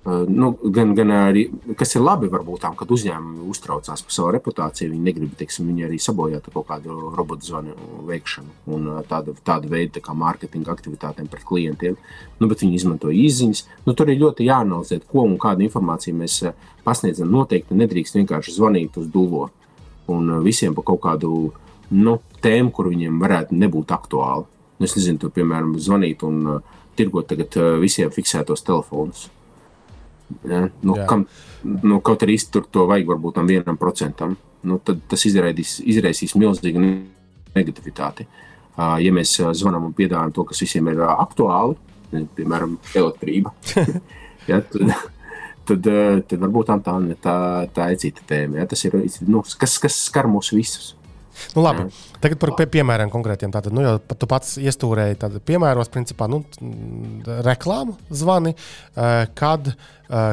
nu, 0.06 0.48
gan, 0.74 0.96
gan 0.98 1.12
arī, 1.14 1.44
kas 1.78 1.92
ir 1.94 2.02
labi, 2.02 2.26
varbūt 2.32 2.64
tām, 2.64 2.74
kad 2.78 2.90
uzņēmumi 2.90 3.44
uztraucās 3.52 4.02
par 4.02 4.14
savu 4.16 4.32
reputāciju, 4.34 4.90
viņi 4.96 5.06
negrib, 5.06 5.34
teiksim, 5.38 5.68
viņi 5.70 5.86
arī 5.86 6.00
sabojāt 6.02 6.48
kaut 6.50 6.66
kādu 6.72 7.12
robotu 7.14 7.46
zvanu 7.46 7.76
veikšanu 8.08 8.74
un 8.74 8.88
uh, 8.90 9.02
tādu, 9.06 9.36
tādu 9.46 9.70
veidu 9.70 10.00
tā 10.00 10.02
kā 10.08 10.16
mārketinga 10.18 10.74
aktivitātēm 10.74 11.28
pret 11.30 11.46
klientiem. 11.46 12.00
Nu, 12.40 12.50
bet 12.50 12.64
viņi 12.66 12.80
izmanto 12.80 13.14
izziņas. 13.14 13.62
Nu, 13.86 13.94
tur 13.94 14.10
ir 14.10 14.18
ļoti 14.24 14.48
jāanalizē, 14.48 15.04
ko 15.12 15.28
un 15.28 15.36
kādu 15.42 15.68
informāciju 15.68 16.18
mēs 16.18 16.40
uh, 16.50 16.56
pasniedzam. 16.88 17.30
Noteikti 17.30 17.78
nedrīkst 17.78 18.18
vienkārši 18.18 18.56
zvanīt 18.56 18.98
uz 18.98 19.06
dullo 19.14 19.52
un 20.10 20.32
visiem 20.42 20.74
par 20.74 20.88
kaut 20.88 21.04
kādu 21.04 21.52
nu, 21.94 22.16
tēmu, 22.42 22.74
kur 22.74 22.90
viņiem 22.90 23.22
varētu 23.22 23.54
nebūt 23.54 23.94
aktuāli. 23.94 24.50
Nu, 24.80 24.90
es 24.90 24.98
nezinu, 24.98 25.22
tur, 25.22 25.36
piemēram, 25.38 25.78
zvanīt 25.78 26.26
un 26.26 26.42
uh, 26.56 26.82
tirgot 26.98 27.30
tagad 27.30 27.60
uh, 27.62 27.76
visiem 27.86 28.10
fiksētos 28.10 28.66
telefonus. 28.66 29.28
Ja? 30.48 30.66
Nu, 30.86 30.96
Jā. 30.98 31.08
kam, 31.10 31.26
nu, 31.64 32.00
kaut 32.06 32.26
arī 32.26 32.38
tur 32.52 32.68
to 32.72 32.86
vajag 32.90 33.10
varbūt 33.14 33.38
tam 33.40 33.50
vienam 33.50 33.80
procentam, 33.80 34.36
nu, 34.68 34.80
tad 34.84 35.04
tas 35.12 35.26
izraidīs, 35.30 35.80
izraisīs 35.84 36.36
milzīgu 36.40 36.84
negativitāti. 37.56 38.28
Ja 38.78 39.12
mēs 39.14 39.36
zvanām 39.60 39.90
un 39.90 39.96
piedāvājam 39.96 40.32
to, 40.34 40.46
kas 40.48 40.62
visiem 40.64 40.88
ir 40.90 41.02
aktuāli, 41.04 41.76
piemēram, 42.38 42.78
elektrība, 42.98 43.52
ja, 44.50 44.62
tad, 44.62 44.96
tad, 45.68 45.92
tad 46.28 46.40
varbūt 46.40 46.72
tā, 46.72 46.96
tā, 47.22 47.36
tā 47.76 47.90
ir 47.92 48.02
cita 48.02 48.26
tēma. 48.32 48.62
Ja? 48.62 48.70
Tas 48.72 48.86
ir 48.88 48.98
nu, 49.28 49.44
kas, 49.44 49.78
kas 49.84 50.00
skar 50.08 50.30
mūs 50.32 50.54
visus. 50.56 50.94
Nu, 51.56 51.64
labi, 51.64 51.86
tagad 52.24 52.40
par 52.42 52.54
pie, 52.58 52.68
piemēriem 52.78 53.12
konkrētiem. 53.12 53.52
Tātad, 53.54 53.74
nu, 53.76 53.84
jau 53.86 53.96
tu 54.00 54.30
pats 54.30 54.56
iestūrēji 54.62 55.20
tādu 55.22 55.42
piemēros, 55.44 55.92
principā, 55.94 56.28
nu, 56.32 56.42
reklāmu 57.46 57.98
zvani, 58.10 58.54
eh, 58.56 59.26
kad 59.38 59.72
eh, 59.72 59.76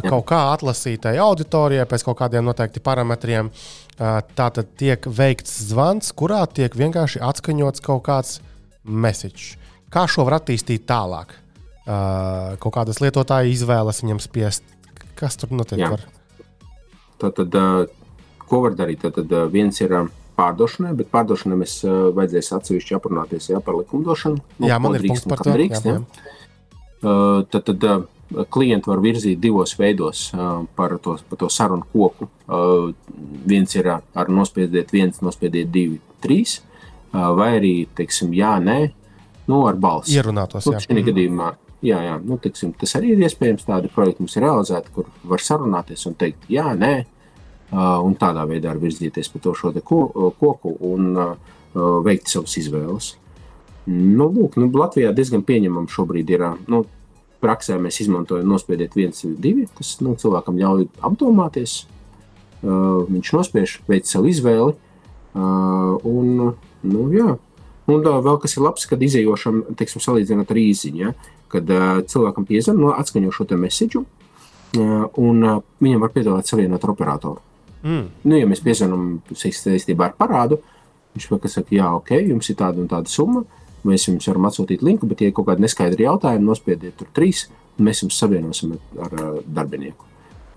kaut 0.06 0.26
kā 0.30 0.40
atlasītai 0.54 1.16
auditorijai 1.22 1.86
pēc 1.88 2.06
kaut 2.06 2.18
kādiem 2.22 2.46
noteikti 2.48 2.82
parametriem. 2.84 3.50
Eh, 3.50 4.20
tātad 4.38 4.70
tiek 4.78 5.06
veikts 5.06 5.60
zvans, 5.70 6.12
kurā 6.12 6.44
tiek 6.46 6.74
vienkārši 6.74 7.22
atskaņots 7.24 7.84
kaut 7.84 8.04
kāds 8.08 8.38
message. 8.84 9.56
Kā 9.92 10.06
šo 10.10 10.26
var 10.28 10.40
attīstīt 10.40 10.86
tālāk? 10.88 11.32
Kaut 12.60 12.74
kādas 12.74 12.98
lietotāja 13.00 13.48
izvēles 13.48 14.02
viņam 14.02 14.18
spiest. 14.20 14.60
Kas 15.16 15.38
tur 15.40 15.54
notiek? 15.56 15.80
Tad, 17.16 17.38
tad, 17.38 17.56
ko 18.44 18.60
var 18.66 18.76
darīt? 18.76 19.00
Tad, 19.06 19.16
tad 19.16 19.48
viens 19.54 19.80
ir 19.80 19.94
pārdošanai, 20.38 20.92
bet 20.98 21.10
pārdošanai 21.14 21.58
mēs 21.64 21.80
uh, 21.86 22.08
vajadzēs 22.16 22.52
atsevišķi 22.58 22.96
aprunāties 22.98 23.50
jā, 23.50 23.62
par 23.64 23.78
likumdošanu. 23.80 24.44
Nu, 24.60 24.70
jā, 24.70 24.78
man 24.82 24.96
ir 24.98 25.08
punkts 25.10 25.26
par 25.28 25.42
to. 25.42 25.54
Drīkst, 25.56 25.88
jā, 25.88 25.98
jā. 25.98 26.36
Uh, 26.98 27.44
tad 27.50 27.66
tad 27.68 27.84
uh, 27.86 28.06
klienti 28.52 28.90
var 28.90 29.02
virzīt 29.02 29.40
divos 29.42 29.74
veidos 29.78 30.28
uh, 30.34 30.64
par, 30.78 30.96
to, 31.02 31.16
par 31.30 31.40
to 31.40 31.50
sarunu 31.52 31.86
koku. 31.92 32.28
Uh, 32.46 32.90
viens 33.48 33.74
ir 33.78 33.90
uh, 33.90 34.02
ar 34.18 34.30
nospiediet 34.32 34.92
viens, 34.94 35.22
nospiediet 35.24 35.70
divi, 35.74 36.00
trīs, 36.24 36.58
uh, 37.12 37.30
vai 37.38 37.54
arī, 37.58 37.72
teiksim, 37.98 38.34
jā, 38.36 38.56
nē, 38.62 38.80
nu, 39.48 39.62
ar 39.68 39.78
balsi. 39.80 40.16
Ierunātos, 40.18 40.66
nu, 40.66 40.76
jā. 40.76 40.84
Nu, 40.92 41.04
gadījumā, 41.10 41.52
jā, 41.86 42.00
jā, 42.08 42.16
nu, 42.24 42.40
teiksim, 42.42 42.74
tas 42.78 42.96
arī 42.98 43.14
ir 43.14 43.22
iespējams. 43.26 43.66
Tādi 43.68 43.92
projekti 43.94 44.24
mums 44.24 44.36
ir 44.36 44.46
realizēti, 44.46 44.94
kur 44.94 45.08
var 45.28 45.44
sarunāties 45.44 46.04
un 46.10 46.18
teikt, 46.18 46.50
jā, 46.52 46.66
nē, 46.78 46.92
un 47.72 48.14
tādā 48.16 48.46
veidā 48.48 48.72
virzīties 48.78 49.28
pa 49.32 49.40
to 49.44 49.54
šo 49.56 49.72
ko, 49.84 50.02
koku 50.40 50.76
un 50.88 51.10
veikt 52.04 52.30
savas 52.32 52.56
izvēles. 52.56 53.16
Nu, 53.88 54.26
lūk, 54.28 54.58
nu, 54.60 54.68
Latvijā 54.76 55.14
diezgan 55.16 55.42
pieņemama 55.48 55.88
šobrīd 55.88 56.30
ir. 56.34 56.44
Nu, 56.68 56.82
praksē 57.40 57.78
mēs 57.80 58.02
izmantojam 58.02 58.48
nospiediet 58.50 58.96
viens, 58.98 59.22
divi. 59.40 59.64
Tas 59.78 59.96
nu, 60.04 60.12
cilvēkam 60.18 60.58
ļauj 60.60 60.88
apdomāties. 61.08 61.80
Uh, 62.58 63.06
viņš 63.06 63.32
nospiež, 63.36 63.78
veic 63.88 64.08
savu 64.10 64.28
izvēli. 64.32 64.74
Uh, 65.38 65.94
un, 66.08 66.54
nu, 66.82 67.02
jā. 67.14 67.36
un 67.86 68.00
uh, 68.02 68.20
vēl 68.24 68.40
kas 68.42 68.56
ir 68.56 68.64
labs, 68.64 68.86
kad 68.90 69.02
izējošam, 69.04 69.62
teiksim, 69.78 70.02
salīdzinot 70.02 70.50
ar 70.50 70.58
īziņu, 70.58 71.02
ja? 71.04 71.12
kad 71.52 71.68
uh, 71.70 72.00
cilvēkam 72.04 72.48
piezvan, 72.48 72.80
no, 72.82 72.90
atskaņo 72.98 73.30
šo 73.32 73.46
te 73.48 73.56
mēsīču, 73.60 74.02
uh, 74.02 75.04
un 75.20 75.44
uh, 75.46 75.60
viņam 75.84 76.02
var 76.02 76.12
piedāvāt 76.16 76.50
savienot 76.50 76.82
ar 76.82 76.92
operatoru. 76.96 77.44
Mm. 77.82 78.08
Nu, 78.24 78.34
ja 78.38 78.48
mēs 78.50 78.62
piezvanām 78.64 79.20
saistībā 79.36 80.08
ar 80.08 80.16
parādu, 80.18 80.58
viņš 81.14 81.28
saka, 81.52 81.74
jā, 81.74 81.88
ok, 81.98 82.14
jums 82.30 82.50
ir 82.50 82.58
tāda 82.58 82.82
un 82.82 82.90
tāda 82.90 83.10
summa. 83.10 83.44
Mēs 83.86 84.08
jums 84.08 84.26
varam 84.26 84.48
atsūtīt 84.48 84.82
linku, 84.82 85.06
bet, 85.06 85.22
ja 85.22 85.30
ir 85.30 85.34
kaut 85.36 85.46
kādi 85.46 85.62
neskaidri 85.62 86.02
jautājumi, 86.02 86.44
nospiediet 86.44 86.96
tur 86.98 87.08
trīs, 87.14 87.44
un 87.78 87.86
mēs 87.86 88.02
jums 88.02 88.18
savienosim 88.18 88.74
ar, 88.74 89.04
ar, 89.06 89.14
ar 89.22 89.36
darbinieku. 89.46 90.08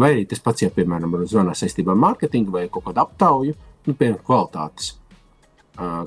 Vai 0.01 0.15
arī 0.15 0.23
tas 0.25 0.41
pats, 0.41 0.63
ja, 0.65 0.71
piemēram, 0.73 1.13
zvanā 1.29 1.53
saistībā 1.57 1.93
ar 1.93 2.01
mārketingu 2.01 2.55
vai 2.55 2.65
kaut 2.73 2.87
kādu 2.87 3.03
aptauju, 3.03 3.53
nu, 3.85 3.93
piemēram, 3.93 4.23
kvalitātes. 4.25 4.95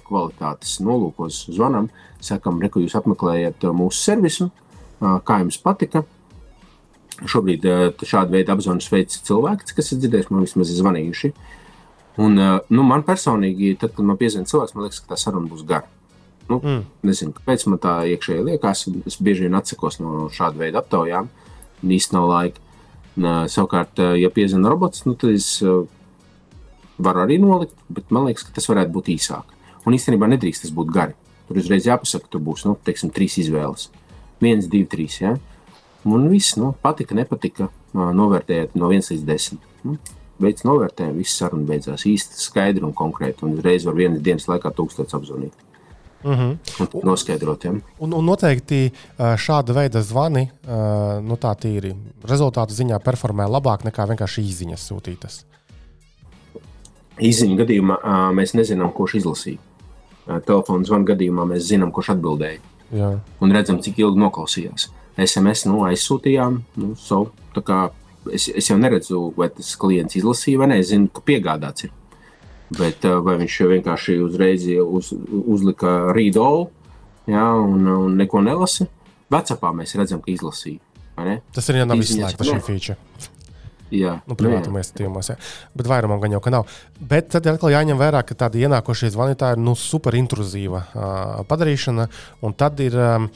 Kvalitātes 0.08 0.74
nolūkos 0.84 1.44
zvanām, 1.54 1.86
sakām, 2.22 2.58
re, 2.62 2.70
jūs 2.82 2.98
apmeklējat 2.98 3.64
mūsu 3.78 4.02
servisu, 4.10 4.50
kā 4.98 5.38
jums 5.44 5.60
patika, 5.62 6.02
Šobrīd 7.24 7.64
šādu 8.04 8.34
veidu 8.34 8.52
apziņas 8.52 8.90
veids 8.92 9.20
cilvēks, 9.24 9.74
kas 9.76 9.92
ir 9.92 10.00
dzirdējis, 10.02 10.30
man 10.32 10.44
vismaz 10.44 10.72
ir 10.72 10.80
zvanījuši. 10.82 11.30
Un, 12.24 12.36
nu, 12.36 12.84
man 12.86 13.02
personīgi, 13.06 13.72
tad, 13.80 13.94
kad 13.96 14.06
man 14.06 14.18
piezvanīja 14.20 14.52
cilvēks, 14.52 14.74
man 14.76 14.86
liekas, 14.86 15.00
ka 15.02 15.14
tā 15.14 15.18
saruna 15.20 15.50
būs 15.50 15.64
gara. 15.66 15.88
Nu, 16.50 16.58
mm. 16.60 16.82
Nezinu, 17.08 17.32
kāpēc 17.38 17.64
man 17.70 17.80
tā 17.80 17.94
iekšēji 18.12 18.44
liekas. 18.50 18.84
Es 19.08 19.16
bieži 19.24 19.46
vien 19.46 19.56
atsakos 19.56 19.98
no 20.02 20.28
šāda 20.32 20.60
veida 20.60 20.82
aptaujām. 20.82 21.30
Īsti 21.84 22.16
nav 22.16 22.28
laika. 22.30 22.60
Savukārt, 23.50 24.00
ja 24.18 24.30
piezvanīja 24.34 24.72
robots, 24.72 25.04
nu, 25.06 25.14
tad 25.18 25.36
es 25.36 25.48
varu 26.98 27.24
arī 27.24 27.38
nolikt, 27.42 27.74
bet 27.88 28.10
man 28.14 28.28
liekas, 28.28 28.46
ka 28.46 28.56
tas 28.58 28.68
varētu 28.70 28.92
būt 28.94 29.10
īsāk. 29.14 29.54
Un 29.84 29.96
īstenībā 29.96 30.28
nedrīkst 30.30 30.66
tas 30.66 30.74
būt 30.74 30.92
gari. 30.94 31.16
Tur 31.48 31.60
uzreiz 31.60 31.86
jāpasaka, 31.88 32.26
ka 32.26 32.34
tur 32.34 32.42
būs 32.44 32.64
nu, 32.68 32.76
teiksim, 32.86 33.12
trīs 33.14 33.36
izvēles. 33.42 33.90
Viens, 34.42 34.68
divi, 34.70 34.86
trīs. 34.90 35.18
Ja? 35.20 35.34
Un 36.04 36.28
viss, 36.28 36.58
nu, 36.60 36.74
patika, 36.84 37.16
nepatika, 37.16 37.70
novērtējiet 37.94 38.76
no 38.76 38.90
1 38.92 39.10
līdz 39.14 39.24
10. 39.28 39.64
Nu, 39.88 39.96
Veids 40.42 40.64
novērtējumu, 40.66 41.20
viss 41.22 41.38
saruna 41.38 41.68
beidzās 41.68 42.04
īsti 42.10 42.40
skaidri 42.42 42.82
un 42.82 42.94
konkrēti. 42.96 43.46
Un 43.46 43.60
reiz 43.62 43.84
var 43.86 43.94
vienas 43.94 44.22
dienas 44.24 44.48
laikā 44.50 44.72
tūkstotis 44.74 45.14
apzvanīt. 45.14 45.54
Mm 46.24 46.34
-hmm. 46.34 47.04
Noskaidrot, 47.04 47.64
ja. 47.64 47.70
un, 47.98 48.12
un 48.12 48.24
noteikti 48.24 48.92
šāda 49.18 49.74
veida 49.76 50.00
zvani, 50.02 50.50
nu 51.22 51.36
tā 51.36 51.52
tīri 51.60 51.92
rezultātu 52.24 52.72
ziņā 52.72 52.98
performē 53.04 53.44
labāk 53.44 53.84
nekā 53.84 54.06
vienkārši 54.08 54.42
īsiņas 54.42 54.86
sūtītas. 54.90 55.44
Īsiņu 57.20 57.56
gadījumā 57.56 57.98
mēs 58.32 58.54
nezinām, 58.54 58.92
kurš 58.92 59.14
izlasīja. 59.14 59.58
Telefona 60.46 60.84
zvana 60.84 61.04
gadījumā 61.04 61.44
mēs 61.44 61.68
zinām, 61.68 61.92
kurš 61.92 62.08
atbildēja. 62.16 62.58
Jā. 62.92 63.20
Un 63.40 63.52
redzam, 63.52 63.82
cik 63.82 63.98
ilgi 63.98 64.18
noklausījās. 64.18 64.88
SMS 65.20 65.66
nu, 65.68 65.82
aizsūtījām. 65.88 66.62
Nu, 66.80 66.94
so, 66.98 67.26
es, 68.32 68.48
es 68.48 68.70
jau 68.70 68.78
neredzu, 68.80 69.26
vai 69.38 69.50
tas 69.54 69.74
klients 69.80 70.16
izlasīja 70.18 70.62
vai 70.62 70.70
nē. 70.72 70.80
Es 70.82 70.90
zinu, 70.92 71.10
ka 71.12 71.24
piegādāts 71.26 71.88
ir. 71.88 71.92
Bet 72.74 73.04
uh, 73.06 73.20
vai 73.22 73.36
viņš 73.42 73.60
vienkārši 73.74 74.18
uzreiz 74.24 74.64
uz, 74.82 75.12
uzlika 75.28 76.14
rīdolu 76.16 76.66
ja, 77.30 77.44
un, 77.60 77.86
un 77.86 78.16
neko 78.18 78.42
nelasa? 78.44 78.88
Vecapā 79.32 79.70
mēs 79.76 79.94
redzam, 79.98 80.22
ka 80.24 80.32
izlasīja. 80.32 80.80
Tas 81.54 81.70
ir 81.70 81.80
jau 81.80 81.86
nav 81.86 82.02
izslēgta 82.02 82.46
šī 82.48 82.58
feature. 82.64 82.98
Jā, 83.94 84.16
nu, 84.26 84.34
privātuma 84.38 84.80
iestādījumos. 84.82 85.28
Bet 85.76 85.88
vairumam 85.88 86.18
gan 86.22 86.32
jau 86.34 86.40
ka 86.42 86.50
nav. 86.50 86.70
Bet 86.98 87.28
tad 87.34 87.46
atkal 87.52 87.70
jāņem 87.70 88.00
vērā, 88.00 88.24
ka 88.26 88.34
tāda 88.38 88.58
ienākošie 88.58 89.12
zvanītāji 89.14 89.58
ir 89.58 89.62
nu, 89.62 89.76
super 89.78 90.16
intruzīva 90.18 90.80
uh, 90.80 91.44
padarīšana. 91.50 92.08
Un 92.46 92.56
tad 92.58 92.80
ir 92.82 92.96
um, 92.98 93.28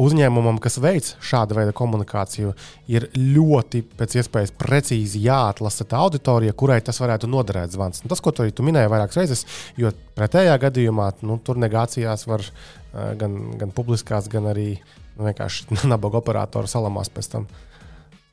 uzņēmumam, 0.00 0.58
kas 0.62 0.78
veic 0.82 1.08
šādu 1.24 1.56
veidu 1.56 1.74
komunikāciju, 1.76 2.52
ir 2.92 3.08
ļoti 3.16 3.82
pēc 3.96 4.18
iespējas 4.20 4.52
precīzi 4.58 5.22
jāatlasa 5.24 5.86
tā 5.88 6.00
auditorija, 6.04 6.54
kurai 6.56 6.78
tas 6.84 7.00
varētu 7.02 7.30
noderēt 7.30 7.74
zvans. 7.74 8.02
Un 8.04 8.12
tas, 8.12 8.22
ko 8.24 8.32
tu 8.32 8.44
arī 8.44 8.54
tu 8.56 8.66
minēji 8.66 8.92
vairākas 8.92 9.20
reizes, 9.20 9.44
jo 9.80 9.92
pretējā 10.18 10.56
gadījumā 10.66 11.10
nu, 11.26 11.38
tur 11.44 11.60
negācijās 11.62 12.26
var 12.28 12.44
uh, 12.44 13.12
gan, 13.20 13.38
gan 13.60 13.74
publiskās, 13.76 14.30
gan 14.32 14.50
arī 14.52 14.72
nu, 15.16 15.26
vienkārši 15.28 15.78
nabaga 15.92 16.20
operatoru 16.22 16.70
salamās 16.70 17.12
pēc 17.12 17.32
tam. 17.34 17.50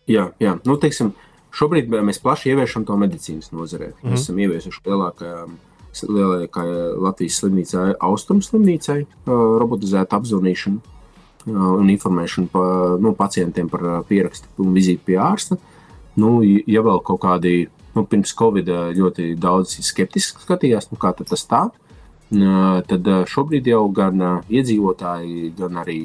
Jā, 0.10 0.30
jā. 0.44 0.58
Nu, 0.68 0.76
teiksim, 0.80 1.14
šobrīd 1.56 1.92
mēs 1.94 2.20
plaši 2.24 2.52
ieviešam 2.52 2.88
to 2.88 2.98
medicīnas 3.00 3.54
nozarē. 3.56 3.94
Mm. 4.02 4.10
Mēs 4.12 4.26
esam 4.26 4.42
ieviesuši 4.44 4.84
lielākajā 4.90 5.46
lielākajai 5.94 6.86
Latvijas 7.06 7.36
slimnīcai, 7.38 7.92
Austrum 8.02 8.40
slimnīcai, 8.42 9.04
robotizēta 9.30 10.18
apzvanīšana 10.18 10.93
un 11.48 11.90
informēšana 11.92 12.52
pa, 12.52 12.66
nu, 13.02 13.14
pacientiem 13.18 13.70
par 13.70 14.04
pierakstu 14.08 14.48
un 14.64 14.74
vizīti 14.76 15.04
pie 15.12 15.18
ārsta. 15.22 15.58
Nu, 16.16 16.42
ja 16.44 16.84
vēl 16.86 17.02
kaut 17.06 17.24
kādi 17.24 17.68
nu, 17.96 18.06
pirms 18.06 18.34
Covid 18.38 18.70
ļoti 18.98 19.34
daudz 19.42 19.80
skeptiski 19.86 20.44
skatījās, 20.44 20.92
nu, 20.92 21.00
kā 21.02 21.14
tas 21.18 21.46
tā, 21.50 21.64
tad 22.90 23.10
šobrīd 23.30 23.68
jau 23.70 23.84
gan 23.94 24.22
iedzīvotāji, 24.50 25.54
gan 25.58 25.82
arī 25.82 26.00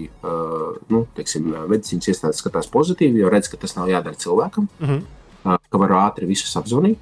nu, 0.92 1.04
teiksim, 1.16 1.52
medicīnas 1.70 2.10
iestādes 2.12 2.42
skatās 2.42 2.68
pozitīvi, 2.72 3.22
jo 3.22 3.30
redz, 3.32 3.48
ka 3.48 3.60
tas 3.60 3.76
nav 3.76 3.88
jādara 3.88 4.18
cilvēkam, 4.18 4.68
mm 4.80 4.86
-hmm. 4.86 5.56
ka 5.70 5.78
var 5.78 5.90
ātri 5.90 6.26
visus 6.26 6.56
apzvanīt. 6.56 6.98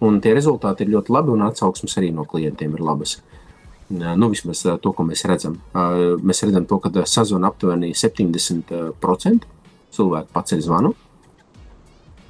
Un 0.00 0.20
tie 0.20 0.32
rezultāti 0.34 0.82
ir 0.82 0.94
ļoti 0.94 1.12
labi, 1.12 1.30
un 1.30 1.42
atsauksmes 1.42 1.96
arī 1.98 2.12
no 2.14 2.24
klientiem 2.24 2.72
ir 2.72 2.80
labas. 2.80 3.22
Nu, 3.90 4.28
vismaz 4.30 4.62
to, 4.62 4.92
ko 4.94 5.04
mēs 5.06 5.24
redzam. 5.26 5.56
Mēs 5.74 6.44
redzam, 6.46 6.66
to, 6.70 6.78
ka 6.82 7.04
sazona 7.10 7.50
aptuveni 7.50 7.90
70% 7.96 9.48
cilvēku 9.90 10.34
paceļ 10.36 10.60
zvanu, 10.62 10.92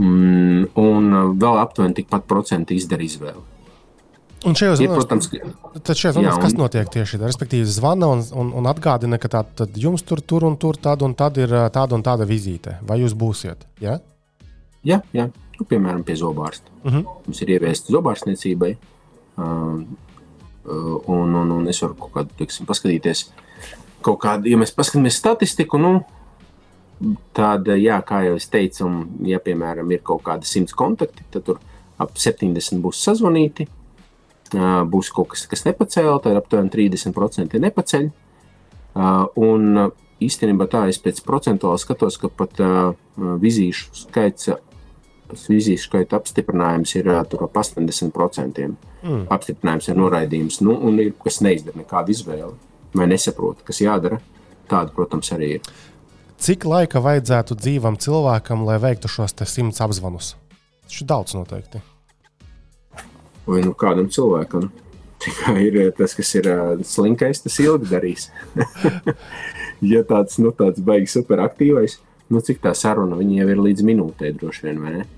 mm, 0.00 0.70
un 0.80 1.10
vēl 1.40 1.60
aptuveni 1.60 1.98
tikpat 2.00 2.24
procenti 2.30 2.78
izdara 2.80 3.04
izvēli. 3.04 3.44
Un 4.48 4.56
šajos 4.56 4.78
zvanos, 4.80 5.04
protams, 5.04 5.26
tad 5.84 5.98
šajos 6.00 6.16
jā, 6.16 6.30
un, 6.32 6.40
kas 6.40 6.54
notiek 6.56 6.88
tieši 6.88 7.18
tādā? 7.18 7.28
Respektīvi, 7.28 7.66
zvana 7.68 8.08
un, 8.08 8.22
un, 8.40 8.54
un 8.56 8.68
atgādina, 8.70 9.18
ka 9.20 9.28
tā, 9.28 9.42
jums 9.76 10.00
tur, 10.08 10.22
tur 10.24 10.46
un 10.48 10.56
tur 10.56 10.80
tāda 10.80 11.04
un 11.04 11.12
tāda 11.18 11.44
ir 11.44 11.52
tāda 11.74 11.98
un 11.98 12.04
tāda 12.06 12.24
vizīte. 12.28 12.78
Vai 12.88 13.02
jūs 13.02 13.12
būsiet? 13.12 13.68
Ja? 13.84 13.98
Jā, 14.80 15.02
jā 15.12 15.28
nu, 15.60 15.66
piemēram, 15.68 16.04
pie 16.08 16.16
zobārsta. 16.16 16.72
Uh 16.80 16.90
mhm. 16.90 17.02
-huh. 17.02 17.26
Mums 17.26 17.42
ir 17.42 17.52
ieviesta 17.56 17.92
zobārstniecībai, 17.92 18.70
uh, 19.36 19.82
un, 20.64 21.34
un, 21.34 21.50
un 21.56 21.68
es 21.68 21.80
varu 21.82 21.96
kaut 21.98 22.14
kādu, 22.14 22.34
teiksim, 22.38 22.68
paskatīties, 22.68 23.26
kaut 24.04 24.20
kādu, 24.22 24.50
ja 24.50 24.58
mēs 24.60 24.74
paskatāmies 24.76 25.18
statistiku, 25.20 25.80
nu, 25.80 25.92
tad, 27.36 27.68
jā, 27.80 27.98
kā 28.06 28.22
jau 28.26 28.36
es 28.40 28.48
teicu, 28.52 28.84
un, 28.86 29.02
ja, 29.28 29.40
piemēram, 29.42 29.90
ir 29.94 30.02
kaut 30.06 30.24
kādi 30.26 30.48
simts 30.48 30.76
kontakti, 30.76 31.24
tad 31.32 31.46
tur 31.46 31.60
ap 32.00 32.16
70 32.16 32.80
būs 32.84 33.00
sazvanīti, 33.04 33.68
uh, 34.56 34.82
būs 34.88 35.12
kaut 35.14 35.32
kas, 35.34 35.46
kas 35.50 35.66
nepacēla, 35.68 36.18
tad 36.24 36.38
aptuveni 36.40 36.72
30% 36.72 37.56
ir 37.56 37.66
nepaceļ. 37.66 38.10
Uh, 38.90 39.26
un 39.38 39.92
īstenībā 40.20 40.66
tā 40.68 40.86
es 40.90 40.98
pēc 41.00 41.22
procentuāli 41.24 41.80
skatos, 41.80 42.18
ka 42.20 42.28
pat 42.32 42.60
uh, 42.64 42.92
vizīšu 43.40 43.94
skaits 44.04 44.50
vizīšu 45.50 45.88
skaita 45.88 46.18
apstiprinājums 46.20 46.96
ir 46.98 47.10
ap 47.14 47.34
80%. 47.34 48.66
Mm. 49.00 49.22
Apstiprinājums 49.32 49.88
ir 49.88 50.00
noraidījums, 50.00 50.60
nu, 50.66 50.74
un 50.88 50.98
ir, 51.02 51.14
kas 51.22 51.40
neizdara 51.44 51.80
nekādu 51.80 52.14
izvēli 52.16 52.52
vai 52.94 53.06
nesaprot, 53.10 53.62
kas 53.66 53.80
jādara. 53.82 54.20
Tāda, 54.70 54.92
protams, 54.94 55.32
arī 55.34 55.56
ir. 55.56 55.70
Cik 56.40 56.64
laika 56.64 57.02
vajadzētu 57.04 57.56
dzīvam 57.58 57.98
cilvēkam, 58.00 58.62
lai 58.64 58.78
veiktu 58.80 59.10
šos 59.10 59.34
simts 59.50 59.82
apzvanus? 59.84 60.34
Tas 60.86 61.00
ir 61.02 61.08
daudz 61.10 61.34
noteikti. 61.36 61.82
Vai 63.46 63.64
nu 63.66 63.74
kādam 63.74 64.08
cilvēkam? 64.12 64.70
Tikai 65.20 65.66
ir 65.66 65.80
tas, 65.98 66.14
kas 66.16 66.30
ir 66.38 66.48
slinkais, 66.86 67.42
tas 67.44 67.58
ilgi 67.60 67.90
darīs. 67.90 68.30
ja 69.92 70.00
tāds, 70.08 70.38
nu, 70.40 70.54
tāds 70.56 70.80
baigs 70.80 71.12
superaktīvais, 71.18 71.98
nu, 72.32 72.40
cik 72.40 72.62
tā 72.64 72.72
saruna, 72.78 73.18
viņi 73.18 73.42
jau 73.42 73.48
ir 73.52 73.64
līdz 73.66 73.84
minūtei 73.90 74.32
droši 74.38 74.68
vien, 74.68 74.80
vai 74.80 74.94
ne? 74.94 75.08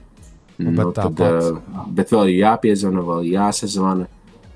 Nu, 0.63 0.77
bet, 0.79 0.95
tad, 0.99 1.21
uh, 1.21 1.85
bet 1.97 2.15
vēl 2.15 2.33
jāpiezvana, 2.37 3.05
vēl 3.09 3.29
jāsazvana. 3.33 4.09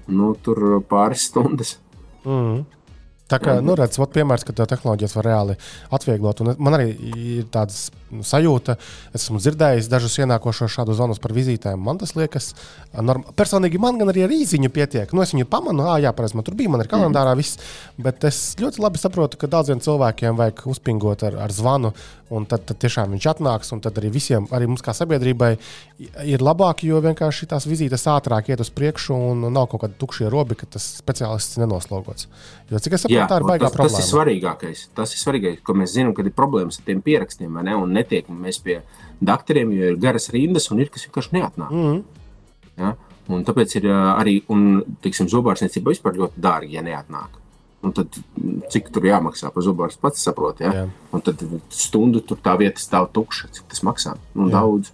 Nu, 0.07 0.33
tur 0.39 0.81
pāris 0.87 1.27
stundas. 1.31 1.77
Mm. 2.27 2.65
Tā 3.27 3.41
kā, 3.43 3.57
nu, 3.59 3.75
redz, 3.75 3.99
piemērs, 3.99 4.45
ka 4.47 4.55
tehnoloģijas 4.55 5.17
var 5.17 5.27
reāli 5.27 5.55
atvieglot. 5.97 6.45
Un 6.45 6.53
man 6.63 6.77
arī 6.77 6.93
ir 6.95 7.49
tāds 7.51 7.89
sajūta, 8.23 8.77
esmu 9.19 9.41
dzirdējis 9.43 9.89
dažus 9.91 10.15
ienākošos 10.23 10.71
šādus 10.71 11.01
zvanus 11.01 11.19
par 11.23 11.35
vizītēm. 11.35 11.81
Man 11.83 11.99
tas 11.99 12.15
liekas, 12.15 12.53
norm... 13.03 13.25
personīgi 13.35 13.81
man 13.83 13.99
gan 13.99 14.13
arī 14.13 14.23
ar 14.29 14.35
īziņu 14.37 14.71
pietiek. 14.71 15.11
Nu, 15.11 15.25
es 15.25 15.35
viņu 15.35 15.49
pamanu, 15.51 15.89
ah, 15.91 15.99
jā, 16.03 16.15
pareizi, 16.15 16.39
man 16.39 16.47
tur 16.47 16.55
bija, 16.59 16.71
man 16.71 16.85
ir 16.85 16.91
kalendārā 16.93 17.35
viss. 17.39 17.59
Bet 17.99 18.23
es 18.31 18.39
ļoti 18.63 18.85
labi 18.85 19.03
saprotu, 19.03 19.41
ka 19.43 19.51
daudziem 19.51 19.83
cilvēkiem 19.83 20.39
vajag 20.39 20.63
uzpingot 20.71 21.27
ar, 21.27 21.41
ar 21.49 21.55
zvanu 21.55 21.97
Un 22.35 22.43
tad, 22.51 22.65
tad 22.67 22.81
tiešām 22.83 23.13
viņš 23.15 23.27
atnāks, 23.31 23.69
un 23.71 23.81
tad 23.85 23.99
arī 24.01 24.09
visiem, 24.11 24.49
arī 24.51 24.67
mums 24.67 24.83
kā 24.83 24.91
sabiedrībai, 24.97 25.53
ir 26.27 26.43
labāk, 26.43 26.83
jo 26.83 26.99
vienkārši 27.05 27.47
tās 27.53 27.69
vizītes 27.71 28.03
ātrāk 28.11 28.51
iet 28.51 28.63
uz 28.65 28.71
priekšu, 28.75 29.15
un 29.15 29.47
nav 29.55 29.69
kaut 29.71 29.85
kāda 29.85 29.95
tukšie 30.01 30.27
robi, 30.33 30.57
ka 30.59 30.67
tas 30.75 30.89
speciālists 30.99 31.61
nenoslogots. 31.63 32.27
Jo 32.73 32.83
cik 32.83 32.99
es 32.99 33.07
saprotu, 33.07 33.29
tā 33.31 33.39
ir 33.39 33.47
baigā 33.47 33.69
tas, 33.69 33.77
problēma. 33.77 33.95
Tas 33.95 34.03
ir 34.03 34.11
svarīgākais. 34.11 34.85
Tas 34.99 35.15
ir 35.15 35.23
svarīgākais, 35.23 35.63
ko 35.63 35.79
mēs 35.79 35.95
zinām, 35.95 36.17
kad 36.19 36.27
ir 36.27 36.35
problēmas 36.35 36.81
ar 36.81 36.91
tiem 36.91 37.05
pierakstiem, 37.07 37.63
ne? 37.63 37.79
un 37.79 37.95
netiekam 37.95 38.43
mēs 38.43 38.59
pie 38.67 38.81
doktoriem, 39.23 39.71
jo 39.79 39.95
ir 39.95 40.03
garas 40.03 40.27
rindas, 40.35 40.67
un 40.75 40.83
ir 40.83 40.91
kas 40.91 41.07
vienkārši 41.07 41.39
neatnāk. 41.39 41.71
Mm 41.71 41.87
-hmm. 41.87 42.05
ja? 42.83 42.97
Un 43.29 43.47
tāpēc 43.47 43.79
ir 43.79 43.87
arī, 43.91 44.41
un, 44.49 44.83
teiksim, 45.03 45.31
zobārstniecība 45.31 45.95
vispār 45.95 46.19
ļoti 46.19 46.43
dārgi, 46.43 46.75
ja 46.75 46.83
neatnāk. 46.83 47.39
Un 47.87 47.95
tad, 47.95 48.19
cik 48.73 48.91
tur 48.91 49.07
jāmaksā 49.07 49.53
par 49.55 49.63
zobārstu, 49.63 50.03
pats 50.03 50.25
saproti. 50.27 50.67
Ja? 50.67 50.73
Jā. 50.83 50.85
Un 51.15 51.23
tad 51.23 51.43
stundu 51.71 52.23
tur 52.27 52.41
tā 52.43 52.57
vieta 52.59 52.83
stāv 52.83 53.13
tukša. 53.15 53.53
Cik 53.55 53.71
tas 53.71 53.85
maksā? 53.87 54.17
Nu, 54.35 54.51
daudz. 54.51 54.91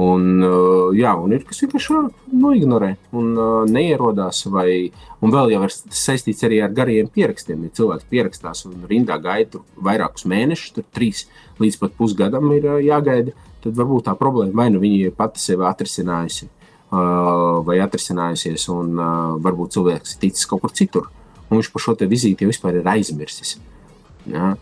Un, 0.00 0.40
uh, 0.40 0.88
jā, 0.96 1.10
un 1.20 1.34
ir 1.36 1.42
kas 1.44 1.60
vienkārši 1.60 1.98
noignorē 2.32 2.94
un 3.12 3.34
uh, 3.36 3.50
neierodās. 3.68 4.46
Vai, 4.48 4.88
un 5.20 5.34
vēl 5.34 5.52
jau 5.52 5.60
ir 5.66 5.74
saistīts 5.76 6.46
arī 6.48 6.62
ar 6.64 6.72
gariem 6.72 7.10
pierakstiem. 7.12 7.66
Ja 7.68 7.76
cilvēks 7.76 8.08
pierakstās 8.08 8.64
un 8.70 8.86
rindā 8.88 9.18
gaida 9.20 9.60
vairākus 9.76 10.24
mēnešus, 10.32 10.72
tur 10.78 10.88
trīs 10.96 11.26
līdz 11.60 11.78
pat 11.82 11.96
pusgadam 12.00 12.48
ir 12.56 12.70
uh, 12.70 12.80
jāgaida, 12.80 13.36
tad 13.62 13.76
varbūt 13.76 14.08
tā 14.08 14.16
problēma 14.16 14.62
vai 14.62 14.70
nu 14.72 14.80
viņa 14.80 15.10
ir 15.10 15.16
pati 15.16 15.42
sevi 15.42 15.68
atrisinājusi, 15.68 16.48
vai 16.92 17.76
atrisinājusies, 17.80 18.66
un 18.74 18.98
varbūt 19.40 19.78
cilvēks 19.78 20.18
ticis 20.20 20.48
kaut 20.50 20.60
kur 20.64 20.74
citur. 20.76 21.06
Un 21.52 21.60
viņš 21.60 21.68
par 21.74 21.84
šo 21.84 21.94
vizīti 22.00 22.46
jau 22.46 22.48
vispār 22.48 22.80
ir 22.80 22.88
aizmirsis. 22.88 23.58
Ja? 24.32 24.54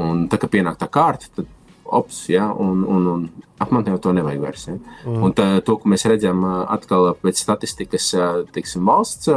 Un 0.00 0.26
tā 0.32 0.38
kā 0.40 0.48
pienāk 0.48 0.78
tā 0.80 0.88
kārta, 0.88 1.28
tad 1.36 1.50
ops, 1.84 2.22
ja? 2.32 2.48
un, 2.56 2.80
un, 2.88 3.06
un 3.12 3.26
apmānīt 3.60 3.92
jau 3.92 4.00
to 4.08 4.14
nevajag 4.16 4.40
vairs. 4.40 4.64
Ja? 4.70 4.78
Mm. 5.04 5.20
Un 5.28 5.36
tā, 5.36 5.48
to, 5.66 5.76
ko 5.82 5.92
mēs 5.92 6.06
redzam 6.08 6.46
atkal 6.46 7.10
pēc 7.20 7.42
statistikas 7.44 8.10
teiksim, 8.54 8.88
valsts 8.88 9.28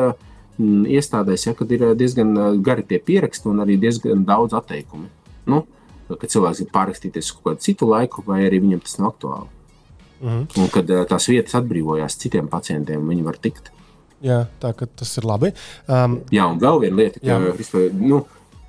iestādēs, 0.62 1.48
ja, 1.48 1.56
kad 1.58 1.72
ir 1.74 1.88
diezgan 1.98 2.36
gari 2.64 2.86
tie 2.88 3.00
pieraksti 3.02 3.50
un 3.50 3.64
arī 3.64 3.80
diezgan 3.82 4.24
daudz 4.28 4.56
atteikumu. 4.56 5.10
Nu, 5.50 5.64
kad 6.12 6.30
cilvēks 6.30 6.62
grib 6.62 6.74
pārrakstīties 6.76 7.28
uz 7.28 7.36
kaut 7.36 7.48
kādu 7.50 7.66
citu 7.66 7.90
laiku, 7.90 8.24
vai 8.28 8.44
arī 8.46 8.62
viņam 8.64 8.84
tas 8.86 9.00
nav 9.00 9.14
aktuāli. 9.14 9.50
Mm. 10.22 10.44
Un 10.62 10.72
kad 10.72 10.92
tās 11.10 11.28
vietas 11.32 11.58
atbrīvojās 11.58 12.20
citiem 12.22 12.50
pacientiem, 12.52 13.08
viņi 13.10 13.26
var 13.26 13.40
tikt. 13.42 13.72
Jā, 14.22 14.44
tā 14.62 14.74
tas 14.78 15.16
ir 15.18 15.26
labi. 15.26 15.50
Um, 15.90 16.20
jā, 16.34 16.46
un 16.46 16.62
vēl 16.62 16.84
viena 16.84 17.00
lieta, 17.00 17.22
ka, 17.24 17.40
vispār, 17.58 17.90
nu, 17.98 18.22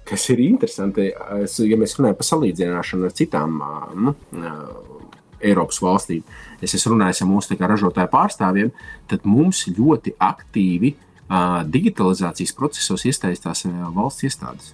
kas 0.09 0.25
ir 0.33 0.41
interesanti, 0.47 1.11
ja 1.13 1.79
mēs 1.81 1.99
runājam 1.99 2.19
par 2.19 2.29
salīdzināšanu 2.29 3.09
ar 3.09 3.17
citām 3.17 3.61
nu, 4.07 4.15
Eiropas 5.43 5.81
valstīm, 5.83 6.23
es 6.63 6.75
esmu 6.79 6.95
runājis 6.95 7.23
ar 7.25 7.29
mūsu 7.31 7.59
ražotāju 7.59 8.11
pārstāvjiem, 8.13 8.71
tad 9.11 9.27
mums 9.27 9.65
ļoti 9.67 10.15
aktīvi 10.23 10.95
uh, 10.95 11.61
digitalizācijas 11.67 12.55
procesos 12.57 13.05
iesaistās 13.11 13.67
uh, 13.67 13.83
valsts 13.95 14.29
iestādes. 14.29 14.73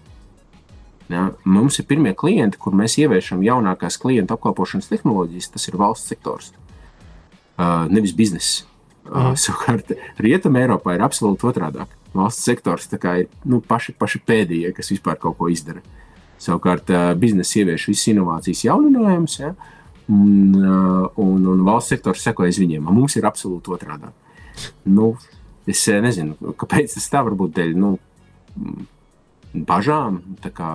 Ja, 1.08 1.30
mums 1.48 1.80
ir 1.80 1.88
pirmie 1.88 2.12
klienti, 2.12 2.60
kur 2.60 2.76
mēs 2.76 2.98
ieviešam 3.00 3.40
jaunākās 3.40 3.96
klientu 4.00 4.36
apkalpošanas 4.36 4.90
tehnoloģijas, 4.92 5.54
tas 5.54 5.64
ir 5.70 5.78
valsts 5.80 6.12
sektors, 6.12 6.52
uh, 7.56 7.88
nevis 7.88 8.12
biznesa. 8.12 8.67
Uh, 9.08 9.32
savukārt, 9.42 9.94
Rietumē 10.22 10.66
Eiropā 10.66 10.96
ir 10.96 11.04
absolūti 11.06 11.48
otrādi. 11.48 11.86
Valsts 12.16 12.46
sektors 12.48 12.88
ir 12.92 13.28
nu, 13.48 13.60
paši, 13.60 13.94
paši 13.98 14.20
pēdējie, 14.26 14.72
kas 14.76 14.92
vispār 14.94 15.18
kaut 15.20 15.38
ko 15.38 15.48
izdara. 15.52 15.82
Savukārt, 16.38 16.90
uh, 16.94 17.12
biznesa 17.18 17.60
ievieš 17.62 17.88
visas 17.90 18.12
inovācijas, 18.12 18.64
jauninājumus, 18.68 19.40
ja? 19.40 19.54
un, 20.08 20.54
uh, 20.56 21.08
un, 21.20 21.48
un 21.52 21.64
valsts 21.66 21.94
sektors 21.94 22.22
sekojas 22.24 22.60
viņiem. 22.60 22.86
Mums 22.86 23.18
ir 23.18 23.26
absolūti 23.28 23.74
otrādi. 23.74 24.12
Nu, 24.88 25.12
es 25.68 25.84
nezinu, 25.88 26.54
kāpēc 26.58 26.96
tas 26.96 27.10
tā 27.12 27.22
varbūt 27.26 27.56
dēļ 27.58 27.74
nu, 27.78 27.92
bažām. 29.68 30.22
Kā, 30.54 30.72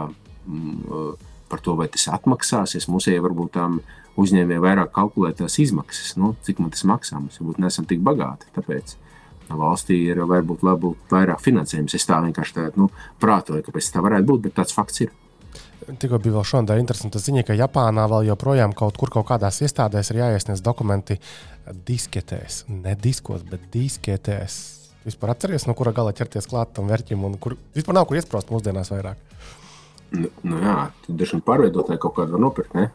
par 1.53 1.61
to, 1.61 1.76
vai 1.77 1.88
tas 1.91 2.07
atmaksāsies. 2.10 2.89
Mums 2.89 3.07
jau 3.10 3.22
varbūt 3.26 3.53
tām 3.57 3.81
uzņēmējiem 4.19 4.64
vairāk 4.64 4.91
kalkulēt 4.94 5.40
tās 5.41 5.57
izmaksas, 5.61 6.14
nu, 6.22 6.34
cik 6.45 6.61
man 6.61 6.73
tas 6.73 6.85
maksā. 6.90 7.22
Mēs 7.22 7.40
varbūt 7.41 7.61
neesam 7.64 7.88
tik 7.90 8.03
bagāti. 8.06 8.49
Tāpēc 8.56 8.95
valstī 9.49 9.99
ir 10.10 10.22
varbūt 10.30 10.64
labi 10.65 10.94
vairāk 11.11 11.41
finansējums. 11.44 11.95
Es 11.98 12.07
tā 12.10 12.19
vienkārši 12.23 12.56
tā, 12.57 12.69
nu, 12.80 12.90
prātoju, 13.22 13.65
kāpēc 13.65 13.91
tā 13.94 14.03
varētu 14.06 14.30
būt, 14.30 14.45
bet 14.48 14.57
tāds 14.61 14.76
fakts 14.76 15.06
ir. 15.06 15.14
Tikko 15.84 16.19
bija 16.23 16.38
vēl 16.38 16.45
šodien 16.48 16.80
interesanta 16.80 17.19
ziņa, 17.19 17.44
ka 17.48 17.57
Japānā 17.57 18.06
vēl 18.07 18.30
joprojām 18.30 18.72
kaut 18.77 18.95
kur 18.99 19.11
kaut 19.11 19.27
kādās 19.27 19.60
iestādēs 19.65 20.14
ir 20.14 20.22
jāiesniedz 20.22 20.64
dokumenti 20.64 21.18
disketēs. 21.88 22.64
Ne 22.72 22.95
diskos, 22.99 23.44
bet 23.48 23.68
disketēs. 23.73 24.61
Vispār 25.03 25.34
atceries, 25.34 25.65
no 25.68 25.76
kura 25.76 25.91
gala 25.91 26.14
ķerties 26.15 26.48
klāt 26.48 26.72
tam 26.77 26.88
vērķim, 26.88 27.26
un 27.27 27.35
kur 27.41 27.57
vispār 27.76 27.98
nav 27.98 28.07
kur 28.07 28.22
iesprāst 28.22 28.53
mūsdienās 28.53 28.94
vairāk. 28.94 29.19
Nu, 30.14 30.30
nu 30.45 30.60
jā, 30.61 30.77
dažiem 31.10 31.41
pārveidotāji 31.44 31.99
kaut 31.99 32.15
kādu 32.19 32.38
var 32.38 32.44
nopirkt. 32.45 32.76
Ne? 32.77 32.91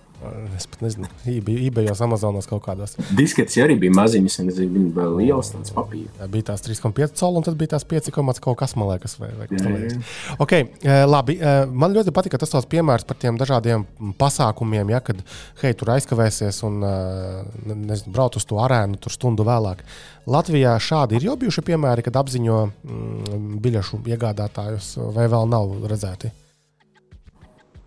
Es 0.56 0.66
pat 0.66 0.80
nezinu, 0.82 1.06
eBayos, 1.30 2.00
Amazonos 2.02 2.48
kaut 2.50 2.64
kādos. 2.64 2.96
Disketes 3.14 3.54
arī 3.62 3.76
bija 3.78 3.94
maziņas, 3.94 4.38
un 4.42 4.48
viņi 4.50 4.80
bija 4.96 5.06
liels, 5.14 5.52
tāds 5.54 5.74
papīrs. 5.76 6.16
Bija 6.32 6.48
tās 6.50 6.64
3,5 6.66 7.14
colu, 7.20 7.38
un 7.38 7.46
tad 7.46 7.58
bija 7.60 7.76
tās 7.76 7.86
5, 7.86 8.10
kaut 8.14 8.58
kas, 8.58 8.74
man 8.78 8.90
liekas, 8.90 9.14
vai, 9.20 9.30
vai 9.38 9.46
kas 9.50 9.62
tamlīdzīgs. 9.62 10.16
Okay, 10.42 10.66
labi, 11.06 11.38
man 11.70 11.94
ļoti 11.94 12.14
patika 12.16 12.40
tas 12.42 12.66
piemērs 12.66 13.06
par 13.06 13.20
tiem 13.22 13.38
dažādiem 13.38 13.86
pasākumiem, 14.18 14.90
ja, 14.90 15.02
kad, 15.06 15.22
hei, 15.62 15.76
tur 15.78 15.94
aizkavēsies 15.94 16.60
un 16.66 16.82
nezinu, 16.82 18.10
brauc 18.10 18.40
uz 18.40 18.48
to 18.48 18.58
arēnu 18.64 18.98
tur 18.98 19.14
stundu 19.14 19.46
vēlāk. 19.46 19.86
Latvijā 20.28 20.74
šādi 20.82 21.20
ir 21.20 21.30
jau 21.30 21.38
bijuši 21.40 21.64
piemēri, 21.70 22.04
kad 22.04 22.18
apziņo 22.24 22.58
mm, 22.66 23.56
biļešu 23.62 24.02
iegādātājus, 24.10 24.96
vai 25.14 25.30
vēl 25.30 25.48
nav 25.54 25.78
redzēti? 25.88 26.34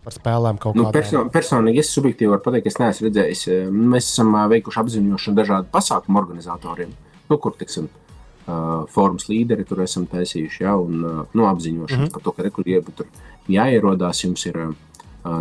Par 0.05 0.15
spēlēm 0.15 0.59
kaut 0.61 0.77
nu, 0.77 0.87
perso 0.93 1.23
personīgi 1.33 1.81
es 1.83 1.91
subjektīvi 1.93 2.31
varu 2.33 2.43
pateikt, 2.45 2.65
ka 2.65 2.73
es 2.73 2.79
neesmu 2.81 3.07
redzējis. 3.07 3.41
Eh, 3.53 3.65
mēs 3.71 4.09
esam 4.13 4.33
eh, 4.35 4.47
veikuši 4.55 4.81
apziņošanu 4.81 5.37
dažādu 5.37 5.69
pasākumu 5.73 6.21
organizatoriem, 6.21 6.93
nu, 7.29 7.37
kur 7.41 7.53
tiksim, 7.57 7.87
uh, 7.87 8.87
formas 8.91 9.27
līderi 9.29 9.63
tur 9.67 9.83
esam 9.85 10.07
taisījuši, 10.11 10.63
ja, 10.65 10.73
un 10.75 11.05
uh, 11.05 11.21
nu, 11.37 11.45
apziņošanu 11.47 12.01
mm 12.01 12.07
-hmm. 12.07 12.13
par 12.13 12.25
to, 12.25 12.33
ka 12.35 12.47
rekurģiem 12.47 12.89
tur 12.97 13.07
jāierodās, 13.47 14.23
jums 14.25 14.45
ir 14.45 14.57
uh, 14.57 14.73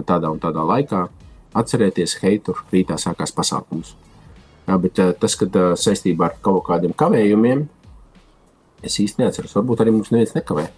tādā 0.07 0.31
un 0.31 0.39
tādā 0.39 0.67
laikā. 0.75 1.09
Atcerieties, 1.55 2.19
hei, 2.23 2.39
tur 2.39 2.63
rītā 2.73 2.95
sākās 2.95 3.35
pasākums. 3.35 3.97
Jā, 4.69 4.79
bet 4.79 4.99
uh, 4.99 5.13
tas, 5.19 5.35
kad 5.37 5.57
uh, 5.57 5.73
saistībā 5.75 6.25
ar 6.25 6.37
kaut 6.41 6.65
kādiem 6.69 6.93
kavējumiem, 6.95 7.67
es 8.83 9.01
īsti 9.01 9.23
neatceros, 9.23 9.57
varbūt 9.57 9.81
arī 9.81 9.91
mums 9.91 10.11
neviens 10.11 10.37
nekavē. 10.37 10.69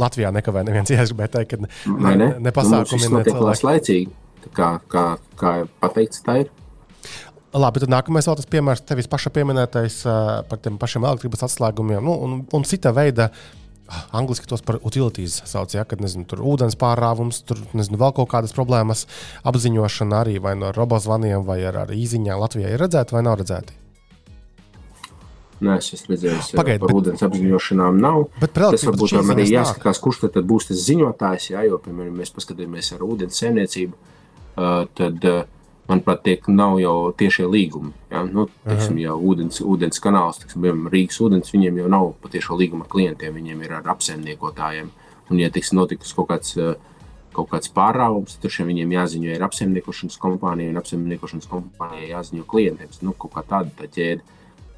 Latvijā 0.00 0.32
nekavē 0.34 0.64
neviens. 0.66 0.90
Es 0.90 1.12
gribēju 1.12 1.32
teikt, 1.36 1.54
ka 1.54 1.62
ne, 1.64 2.14
ne, 2.18 2.28
ne 2.42 2.52
pasākumi 2.54 3.10
nu, 3.12 3.22
ir 3.24 3.64
laicīgi. 3.68 4.12
Kā, 4.54 4.74
kā, 4.92 5.04
kā 5.40 5.56
pateikts, 5.80 6.20
tā 6.26 6.42
ir. 6.42 6.52
Labi, 7.54 7.80
tad 7.80 7.92
nākamais 7.92 8.26
vēl 8.26 8.36
tas 8.40 8.48
piemērs, 8.50 8.82
tevis 8.82 9.08
paša 9.10 9.30
pieminētais 9.34 10.00
par 10.50 10.58
tiem 10.62 10.78
pašiem 10.80 11.06
elektrības 11.06 11.46
atslēgumiem 11.46 12.02
nu, 12.02 12.16
un, 12.26 12.40
un 12.50 12.66
cita 12.66 12.92
veida. 12.94 13.30
Angliski 14.16 14.48
tos 14.48 14.62
par 14.64 14.78
utilities 14.80 15.42
sauc, 15.44 15.74
ja, 15.76 15.84
kad 15.84 16.00
nezinu, 16.00 16.24
tur 16.26 16.40
ūdens 16.40 16.74
pārrāvums, 16.80 17.42
tur 17.44 17.60
nezinu, 17.76 18.00
vēl 18.00 18.14
kaut 18.16 18.30
kādas 18.32 18.56
problēmas, 18.56 19.04
apziņošana 19.44 20.22
arī 20.24 20.38
vai 20.42 20.54
no 20.56 20.72
robozvaniem 20.74 21.44
vai 21.44 21.60
ar, 21.68 21.82
ar 21.84 21.92
īziņām 21.92 22.40
Latvijā 22.40 22.72
ir 22.72 22.80
redzēta 22.80 23.14
vai 23.14 23.26
nav 23.28 23.36
redzēta. 23.42 23.83
Nē, 25.64 25.78
es 25.80 25.94
esmu 25.96 26.14
redzējis, 26.14 26.52
ka 26.52 26.60
par 26.60 26.70
bet, 26.70 26.94
ūdens 26.98 27.24
apziņošanām 27.24 27.98
nav. 28.02 28.26
Tas 28.52 28.84
varbūt 28.88 29.16
arī 29.22 29.46
jāskatās, 29.48 30.00
kurš 30.02 30.24
tad, 30.24 30.34
tad 30.36 30.48
būs 30.50 30.68
tas 30.70 30.82
ziņotājs. 30.84 31.50
Jā, 31.54 31.64
jo, 31.68 31.80
piemēram, 31.82 32.14
mēs 32.20 32.34
paskatāmies 32.34 32.92
ar 32.96 33.04
ūdens 33.06 33.40
saimniecību, 33.40 33.98
tad, 35.00 35.28
manuprāt, 35.90 36.24
tiek 36.26 36.48
nav 36.52 36.78
jau 36.82 36.96
tiešie 37.16 37.46
līgumi. 37.50 37.94
Jā, 38.12 38.24
nu, 38.28 38.48
teiksim, 38.66 39.00
jau 39.02 39.18
ūdens, 39.32 39.62
ūdens 39.64 40.02
kanāls, 40.04 40.42
teiksim, 40.42 40.64
piemēram, 40.64 40.90
Rīgas 40.92 41.20
ūdens, 41.24 41.52
viņiem 41.54 41.80
jau 41.82 41.92
nav 41.96 42.10
patiešo 42.24 42.58
līgumu 42.60 42.86
ar 42.86 42.92
klientiem, 42.92 43.36
viņiem 43.40 43.64
ir 43.64 43.78
ar 43.80 43.94
apsaimniekotājiem. 43.94 44.90
Un, 45.30 45.40
ja 45.40 45.48
tiks 45.52 45.72
notikus 45.72 46.12
kaut 46.16 46.28
kāds 46.34 46.58
kaut 47.34 47.50
kāds 47.50 47.70
pārāvums, 47.74 48.36
tad 48.38 48.54
viņiem 48.68 48.92
jāziņo 48.94 49.34
ir 49.34 49.42
apsaimniekošanas 49.42 50.18
kompānija, 50.22 50.70
un 50.70 50.78
apsaimniekošanas 50.78 51.50
kompānijai 51.50 52.12
jāziņo 52.12 52.46
klientiem. 52.50 52.92
Nu, 53.02 53.14
kaut 53.18 53.34
kā 53.34 53.42
tāda 53.48 53.72
tā 53.80 53.90
ķēde. 53.90 54.22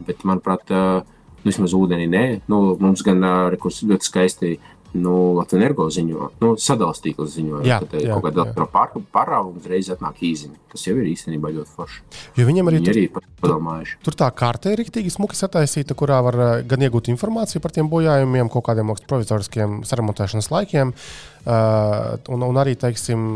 Bet, 0.05 0.24
manuprāt, 0.28 0.73
nu, 0.73 1.05
vismaz 1.47 1.74
ūdenī 1.77 2.09
nē. 2.10 2.24
Nu, 2.51 2.62
mums 2.81 3.05
gan 3.06 3.23
ļoti 3.23 4.05
skaisti 4.05 4.56
nu, 4.97 5.12
Latvijas 5.36 5.60
energo 5.60 5.86
ziņo, 5.93 6.28
nu, 6.40 6.51
sadalījuma 6.60 7.02
tīkls 7.05 7.35
ziņo, 7.36 7.60
ka 7.66 8.01
kaut 8.01 8.24
kāda 8.24 8.66
pār, 8.73 8.94
pārāvuma 9.12 9.60
uzreiz 9.60 9.90
atnāk 9.93 10.23
īziņa. 10.24 10.56
Tas 10.73 10.86
jau 10.86 10.94
ir 10.97 11.10
īstenībā 11.10 11.52
ļoti 11.52 11.74
forši. 11.77 12.02
Jo 12.39 12.47
viņam 12.48 12.70
arī, 12.70 12.81
Viņi 12.81 12.89
tur, 12.89 12.97
arī 12.97 13.28
padomājuši. 13.44 13.98
Tur 14.06 14.18
tā 14.23 14.31
kārta 14.40 14.73
ir 14.73 14.81
rīktīgi 14.81 15.12
smuki 15.12 15.39
sataisīta, 15.39 15.97
kurā 15.98 16.23
var 16.24 16.40
gan 16.68 16.86
iegūt 16.86 17.10
informāciju 17.12 17.64
par 17.64 17.74
tiem 17.77 17.90
bojājumiem, 17.93 18.51
kaut 18.52 18.68
kādiem 18.70 18.94
provizoriskiem 19.09 19.82
saremontēšanas 19.89 20.52
laikiem. 20.55 20.94
Uh, 20.97 21.35
un, 21.47 22.43
un 22.48 22.60
arī 22.60 22.74
teiksim, 22.81 23.27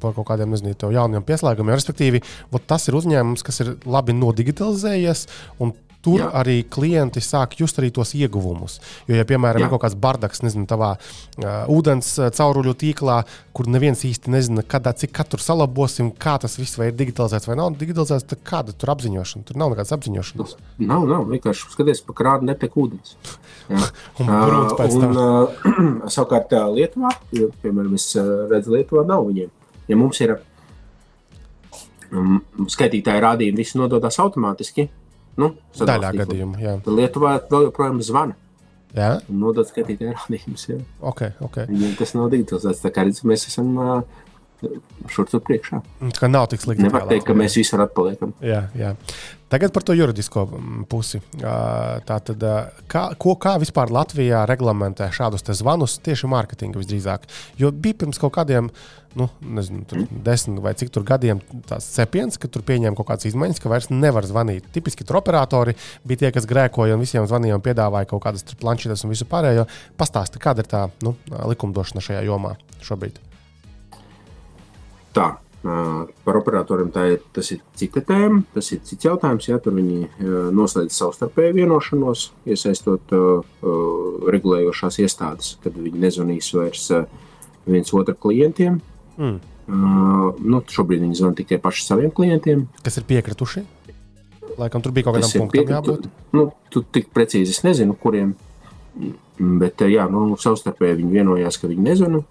par 0.00 0.14
kaut 0.16 0.28
kādiem 0.30 0.52
nezinu, 0.52 0.74
jauniem 0.96 1.24
pieslēgumiem. 1.26 1.76
Respektīvi, 1.76 2.22
tas 2.68 2.88
ir 2.88 2.96
uzņēmums, 2.96 3.44
kas 3.46 3.60
ir 3.64 3.74
labi 3.84 4.16
nodigitalizējies 4.16 5.26
un 5.60 5.74
tur 6.06 6.22
Jā. 6.22 6.28
arī 6.38 6.60
klienti 6.70 7.22
sāk 7.24 7.56
just 7.58 7.80
arī 7.80 7.90
tos 7.94 8.14
ieguvumus. 8.14 8.78
Jo, 9.08 9.18
ja, 9.18 9.26
piemēram, 9.26 9.64
Jā. 9.64 9.66
ir 9.66 9.74
kaut 9.74 9.82
kāds 9.82 9.98
bardaks, 9.98 10.42
nezinu, 10.46 10.68
tavā 10.70 10.92
uh, 10.94 11.72
ūdens 11.72 12.12
cauruļu 12.36 12.76
tīklā, 12.78 13.18
kur 13.56 13.70
neviens 13.72 14.04
īsti 14.06 14.30
nezina, 14.30 14.62
kad, 14.62 14.86
cik 15.00 15.14
katru 15.16 15.42
salabosim, 15.42 16.12
kā 16.14 16.36
tas 16.42 16.54
viss 16.60 16.78
vai 16.78 16.92
ir 16.92 16.98
digitalizēts 16.98 17.50
vai 17.50 17.58
nav 17.58 17.74
digitalizēts, 17.80 18.28
tad 18.30 18.42
kāda 18.46 18.74
tur 18.76 18.94
apziņošana? 18.94 19.46
Tur 19.48 19.58
nav 19.58 19.74
nekādas 19.74 19.94
apziņošanas. 19.96 20.56
Nav, 20.86 21.06
nav. 21.10 21.26
Vienkārši 21.32 21.70
skaties, 21.74 22.02
pa 22.06 22.14
krānu 22.16 22.52
netek 22.52 22.76
ūdens. 22.78 23.16
un, 24.22 24.30
uh, 24.30 24.76
un 24.86 25.06
uh, 25.10 25.64
savukārt 26.14 26.54
Lietuvā, 26.76 27.10
jo, 27.34 27.50
piemēram, 27.64 27.96
es 27.98 28.12
redzu, 28.52 28.76
Lietuvā 28.76 29.02
nav 29.08 29.26
viņiem. 29.26 29.50
Ja 29.90 29.98
mums 29.98 30.20
ir 30.22 30.36
um, 32.12 32.38
skaitītāji 32.70 33.22
rādījumi, 33.24 33.62
viss 33.62 33.78
nododas 33.78 34.20
automātiski. 34.22 34.88
Nu, 35.36 35.52
Daļā 35.76 36.12
gadījumā, 36.22 36.58
jā. 36.62 36.74
Lietuvā 36.88 37.36
vēl 37.50 37.68
joprojām 37.68 38.00
zvana. 38.04 38.36
Jā, 38.96 39.18
nodot 39.28 39.68
skatītāju 39.68 40.14
rādījumus. 40.14 40.68
Okay, 41.12 41.34
okay. 41.44 41.68
Viņiem 41.68 41.96
tas 41.98 42.14
nav 42.16 42.30
digitalizēts. 42.32 42.80
Tā 42.80 42.92
kā 42.94 43.04
redz, 43.04 43.20
mēs 43.28 43.44
esam 43.50 43.74
uh, 43.76 44.22
šur 45.12 45.28
tur 45.30 45.42
priekšā. 45.46 45.80
Ka 46.18 46.30
nav 46.30 46.50
tik 46.52 46.64
slikti. 46.64 46.86
Nevar 46.86 47.08
teikt, 47.10 47.26
ka 47.28 47.36
mēs 47.38 47.58
visur 47.60 47.82
atpaliekam. 47.84 48.34
Jā, 48.44 48.66
jā. 48.78 48.94
Tagad 49.52 49.70
par 49.72 49.84
to 49.86 49.94
juridisko 49.94 50.42
mm, 50.48 50.84
pusi. 50.90 51.20
Tātad, 51.38 52.42
kā, 52.90 53.02
ko, 53.22 53.36
kā 53.38 53.54
vispār 53.62 53.92
Latvijā 53.94 54.42
reglamentē 54.50 55.06
šādus 55.14 55.46
zvanus 55.54 56.00
tieši 56.02 56.30
mārketinga 56.30 56.80
visdrīzāk? 56.82 57.28
Jo 57.60 57.70
bija 57.70 58.02
pirms 58.02 58.18
kaut 58.18 58.34
kādiem 58.34 58.72
nu, 59.16 59.28
nezinu, 59.40 59.84
desmit 60.10 60.60
vai 60.60 60.74
cik 60.76 60.90
gadiem 61.08 61.40
tāds 61.68 61.86
cepiens, 61.94 62.36
ka 62.36 62.50
tur 62.52 62.66
pieņēma 62.66 62.98
kaut 62.98 63.08
kādas 63.08 63.30
izmaiņas, 63.30 63.62
ka 63.62 63.70
vairs 63.72 63.88
nevar 63.88 64.26
zvanīt. 64.28 64.66
Tipiski 64.74 65.06
tur 65.08 65.22
operatori 65.22 65.76
bija 66.04 66.24
tie, 66.26 66.32
kas 66.36 66.48
grēkoja 66.50 66.98
un 66.98 67.04
visiem 67.06 67.28
zvanīja 67.30 67.56
un 67.56 67.64
piedāvāja 67.64 68.10
kaut 68.10 68.26
kādas 68.26 68.44
planšetes 68.60 69.06
un 69.06 69.14
visu 69.14 69.28
pārējo. 69.30 69.64
Pastāsti, 69.96 70.42
kāda 70.42 70.66
ir 70.66 70.68
tā 70.74 70.82
nu, 71.06 71.16
likumdošana 71.32 72.04
šajā 72.04 72.26
jomā 72.28 72.58
šobrīd? 72.84 73.22
Tā. 75.16 75.34
Par 75.66 76.36
operatoriem 76.38 76.92
ir, 77.10 77.22
tas 77.34 77.48
ir 77.50 77.62
cita 77.74 77.98
tēma, 78.06 78.44
tas 78.54 78.68
ir 78.70 78.84
cits 78.86 79.08
jautājums. 79.08 79.48
Jā, 79.48 79.56
tur 79.58 79.74
viņi 79.74 80.28
noslēdz 80.54 80.94
savstarpēju 80.94 81.56
vienošanos, 81.56 82.28
iesaistot 82.46 83.14
uh, 83.16 83.40
regulējošās 84.30 85.00
iestādes, 85.02 85.56
kad 85.64 85.74
viņi 85.74 86.04
nezvanīs 86.04 86.52
vairs 86.54 86.84
viens 87.66 87.90
otru 87.98 88.14
klientiem, 88.14 88.78
Mm. 89.16 89.40
Uh, 89.66 90.36
nu, 90.46 90.60
šobrīd 90.70 91.00
viņi 91.02 91.16
zvana 91.18 91.36
tikai 91.40 91.58
pašiem 91.62 91.86
saviem 91.88 92.12
klientiem. 92.14 92.66
Kas 92.86 93.00
ir 93.00 93.06
piekrituši? 93.08 93.64
Laikam 94.60 94.84
tur 94.84 94.94
bija 94.94 95.08
kaut 95.08 95.18
kādam 95.18 95.32
punktam 95.32 95.52
piekritu, 95.56 95.74
jābūt. 95.74 96.06
Nu, 96.36 96.44
tu 96.72 96.84
tik 96.94 97.08
precīzi 97.16 97.56
es 97.56 97.64
nezinu, 97.66 97.96
kuriem. 97.98 98.36
Bet, 99.36 99.82
jā, 99.90 100.06
nu, 100.12 100.28
savstarpēji 100.40 101.00
viņi 101.02 101.18
vienojās, 101.18 101.58
ka 101.60 101.68
viņi 101.68 101.88
nezvana. 101.88 102.22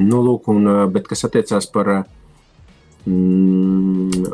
Nu, 0.00 0.20
lūk, 0.26 0.48
un, 0.50 0.66
bet 0.90 1.06
kas 1.10 1.24
attiecās 1.28 1.68
par, 1.70 1.90
mm, 3.06 4.24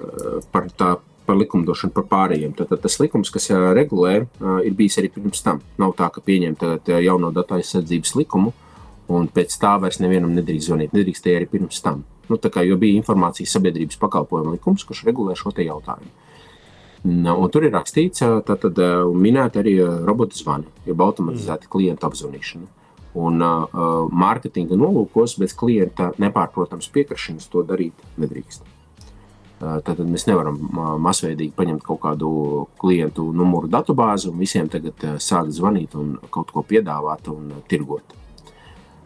par, 0.52 0.68
tā, 0.72 0.94
par 1.26 1.36
likumdošanu, 1.36 1.92
par 1.96 2.06
pārējiem. 2.10 2.54
Tad, 2.56 2.70
tad 2.72 2.80
tas 2.86 2.96
likums, 3.02 3.32
kas 3.34 3.50
regulē, 3.76 4.14
ir 4.64 4.78
bijis 4.78 4.98
arī 5.02 5.12
pirms 5.12 5.44
tam. 5.44 5.60
Nav 5.80 5.92
tā, 5.98 6.08
ka 6.14 6.24
pieņemt 6.24 6.88
jauno 7.04 7.32
datu 7.36 7.58
aizsardzības 7.58 8.16
likumu, 8.22 8.54
un 9.12 9.28
pēc 9.28 9.58
tā 9.60 9.76
vairs 9.82 10.00
nevienam 10.00 10.32
nedrīkst 10.38 10.70
zvanīt. 10.70 10.96
Nedrīkstēja 10.96 11.42
arī 11.42 11.50
pirms 11.52 11.84
tam. 11.84 12.06
Nu, 12.30 12.38
kā, 12.38 12.62
jo 12.64 12.78
bija 12.78 12.96
informācijas 12.96 13.52
sabiedrības 13.56 13.98
pakalpojuma 14.00 14.54
likums, 14.54 14.86
kurš 14.86 15.04
regulē 15.08 15.36
šo 15.36 15.52
jautājumu. 15.52 16.12
Nu, 17.02 17.32
un 17.40 17.48
tur 17.48 17.64
ir 17.64 17.72
rakstīts, 17.72 18.20
tātad 18.46 18.76
minēta 19.16 19.62
arī 19.62 19.78
robotu 20.04 20.36
zvani, 20.36 20.68
jeb 20.84 21.00
automatizēta 21.00 21.68
klientu 21.72 22.06
apzvanīšana. 22.06 22.68
Un 23.18 23.42
uh, 23.42 23.64
mārketinga 24.14 24.76
nolūkos 24.78 25.34
bez 25.40 25.54
klienta 25.58 26.12
nepārprotams 26.22 26.86
piekrišanas 26.94 27.48
to 27.50 27.64
darīt 27.66 28.04
nedrīkst. 28.22 28.62
Uh, 29.60 29.80
tad 29.84 29.98
mēs 30.06 30.28
nevaram 30.28 30.60
uh, 30.70 30.92
masveidīgi 31.02 31.52
paņemt 31.56 31.82
kaut 31.84 32.00
kādu 32.04 32.30
klientu 32.80 33.26
numuru 33.36 33.68
datubāzi 33.68 34.30
un 34.30 34.38
visiem 34.40 34.70
tagad 34.72 35.02
uh, 35.04 35.18
sākt 35.20 35.50
zvanīt 35.58 35.96
un 35.98 36.14
kaut 36.32 36.54
ko 36.54 36.62
piedāvāt 36.64 37.28
un 37.34 37.50
uh, 37.50 37.60
tirgot. 37.68 38.14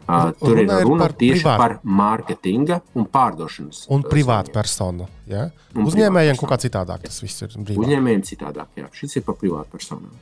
Uh, 0.05 0.35
tur 0.37 0.61
ir 0.61 0.69
runa 0.69 1.07
par 1.07 1.15
tieši 1.17 1.41
privāt. 1.41 1.59
par 1.63 1.75
mārketinga 1.83 2.81
un 2.93 3.07
pārdošanas. 3.09 3.87
Un 3.95 4.05
privātu 4.05 4.53
personu. 4.53 5.09
Ja? 5.31 5.47
Un 5.73 5.89
Uzņēmējiem 5.89 6.37
kaut 6.43 6.51
kā 6.53 6.59
citādāk 6.67 7.07
tas 7.09 7.23
viss 7.25 7.47
ir. 7.47 7.57
Brīvāk. 7.57 7.87
Uzņēmējiem 7.87 8.25
citādāk, 8.29 8.69
jā. 8.77 8.91
Šis 8.93 9.17
ir 9.17 9.25
par 9.25 9.39
privātu 9.41 9.73
personām. 9.73 10.13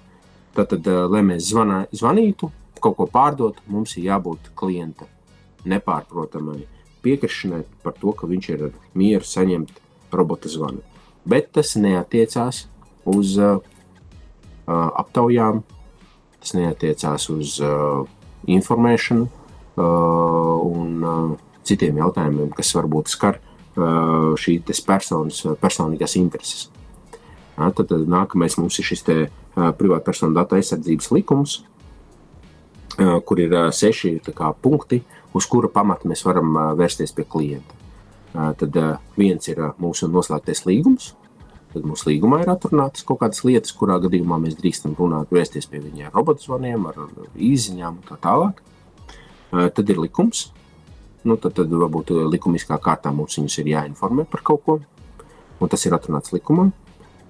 Tātad, 0.54 0.86
uh, 0.86 1.08
lai 1.10 1.24
mēs 1.26 1.48
zvanā, 1.50 1.82
zvanītu, 1.98 2.52
kaut 2.82 2.98
ko 2.98 3.08
pārdot, 3.10 3.58
mums 3.70 3.96
ir 3.96 4.10
jābūt 4.10 4.52
klienta 4.58 5.08
nepārprotamai 5.68 6.64
piekrišanai 7.02 7.62
par 7.82 7.94
to, 7.98 8.14
ka 8.14 8.28
viņš 8.30 8.48
ir 8.54 8.64
mieru 8.98 9.26
saņemt 9.26 9.78
robota 10.14 10.50
zvanu. 10.50 10.82
Bet 11.26 11.52
tas 11.54 11.74
neatiecās 11.78 12.64
uz 13.08 13.36
uh, 13.38 13.60
aptaujām, 14.66 15.62
tas 16.42 16.56
neatiecās 16.58 17.28
uz 17.30 17.58
uh, 17.62 18.02
informēšanu, 18.50 19.30
Uh, 19.72 20.60
un 20.68 21.00
uh, 21.00 21.36
citiem 21.64 21.96
jautājumiem, 21.96 22.50
kas 22.52 22.74
varbūt 22.76 23.08
skar 23.08 23.38
uh, 23.40 24.34
šīs 24.36 24.82
personas 24.84 25.38
personīgās 25.62 26.18
intereses. 26.20 26.66
Ja, 27.56 27.70
tad, 27.72 27.86
tad 27.88 28.04
nākamais 28.04 28.58
mums 28.60 28.76
ir 28.80 28.84
šis 28.84 29.04
privātpersonu 29.78 30.36
datu 30.36 30.58
aizsardzības 30.58 31.08
likums, 31.12 31.54
kur 32.96 33.40
ir 33.40 33.54
seši 33.72 34.18
kā, 34.34 34.52
punkti, 34.62 35.02
uz 35.34 35.46
kura 35.48 35.70
pamata 35.72 36.08
mēs 36.08 36.24
varam 36.26 36.54
vērsties 36.78 37.14
pie 37.16 37.24
klienta. 37.28 37.78
Tad 38.32 38.76
viens 39.18 39.48
ir 39.48 39.60
mūsu 39.80 40.08
noslēgtais 40.08 40.64
līgums. 40.68 41.12
Tad 41.72 41.86
mūsu 41.88 42.10
līgumā 42.10 42.42
ir 42.42 42.50
atrunātas 42.52 43.04
kaut 43.08 43.22
kādas 43.22 43.40
lietas, 43.48 43.72
kurā 43.76 43.96
gadījumā 44.02 44.36
mēs 44.42 44.58
drīkstam 44.58 44.92
runāt, 44.98 45.30
vērsties 45.32 45.68
pie 45.72 45.80
viņa 45.80 46.10
ar 46.10 46.18
robotu 46.18 46.44
zvaniem, 46.44 46.84
ar 46.90 46.98
īsiņām 47.32 47.96
un 48.00 48.04
tā 48.08 48.18
tālāk. 48.20 48.60
Tad 49.52 49.92
ir 49.92 50.00
likums. 50.00 50.50
Nu, 51.24 51.38
tad, 51.40 51.54
tad 51.56 51.72
varbūt 51.72 52.10
likumiskā 52.32 52.76
kārtā 52.82 53.12
mums 53.14 53.38
viņus 53.38 53.58
ir 53.62 53.72
jāinformē 53.72 54.26
par 54.28 54.42
kaut 54.44 54.64
ko, 54.66 54.78
un 55.62 55.70
tas 55.70 55.84
ir 55.86 55.94
atrunāts 55.96 56.32
likumā. 56.34 56.68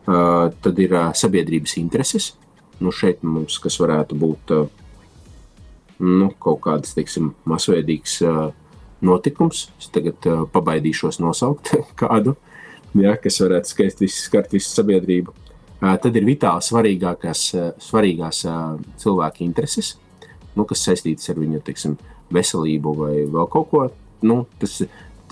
Tad 0.06 0.78
ir 0.82 0.94
sabiedrības 1.18 1.76
intereses. 1.78 2.32
Nu, 2.82 2.90
šeit 2.90 3.22
mums 3.22 3.60
kas 3.62 3.76
varētu 3.78 4.16
būt 4.18 4.54
uh, 4.56 4.81
nu, 6.00 6.30
kaut 6.42 6.62
kāds 6.66 6.94
teiksim, 6.96 7.32
masveidīgs 7.48 8.18
uh, 8.26 8.50
notikums. 9.04 9.66
Es 9.80 9.90
tagad 9.92 10.28
uh, 10.30 10.44
pabaidīšos 10.52 11.20
nosaukt 11.22 11.74
kādu, 12.02 12.36
ja, 12.98 13.16
kas 13.20 13.40
varētu 13.42 13.74
skaist 13.74 14.02
visu, 14.04 14.24
skart 14.26 14.54
visu 14.54 14.72
sabiedrību. 14.72 15.34
Uh, 15.82 15.96
tad 15.98 16.16
ir 16.16 16.26
vitāli 16.26 16.64
svarīgākās, 16.64 17.46
uh, 17.58 17.70
svarīgās 17.82 18.44
uh, 18.46 18.76
cilvēka 19.02 19.42
intereses, 19.44 19.96
nu, 20.56 20.66
kas 20.68 20.84
saistītas 20.86 21.32
ar 21.32 21.40
viņu 21.42 21.62
teiksim, 21.66 21.96
veselību 22.32 22.98
vai 22.98 23.14
vēl 23.26 23.48
kaut 23.50 23.72
ko. 23.72 23.88
Nu, 24.22 24.44
tas, 24.62 24.78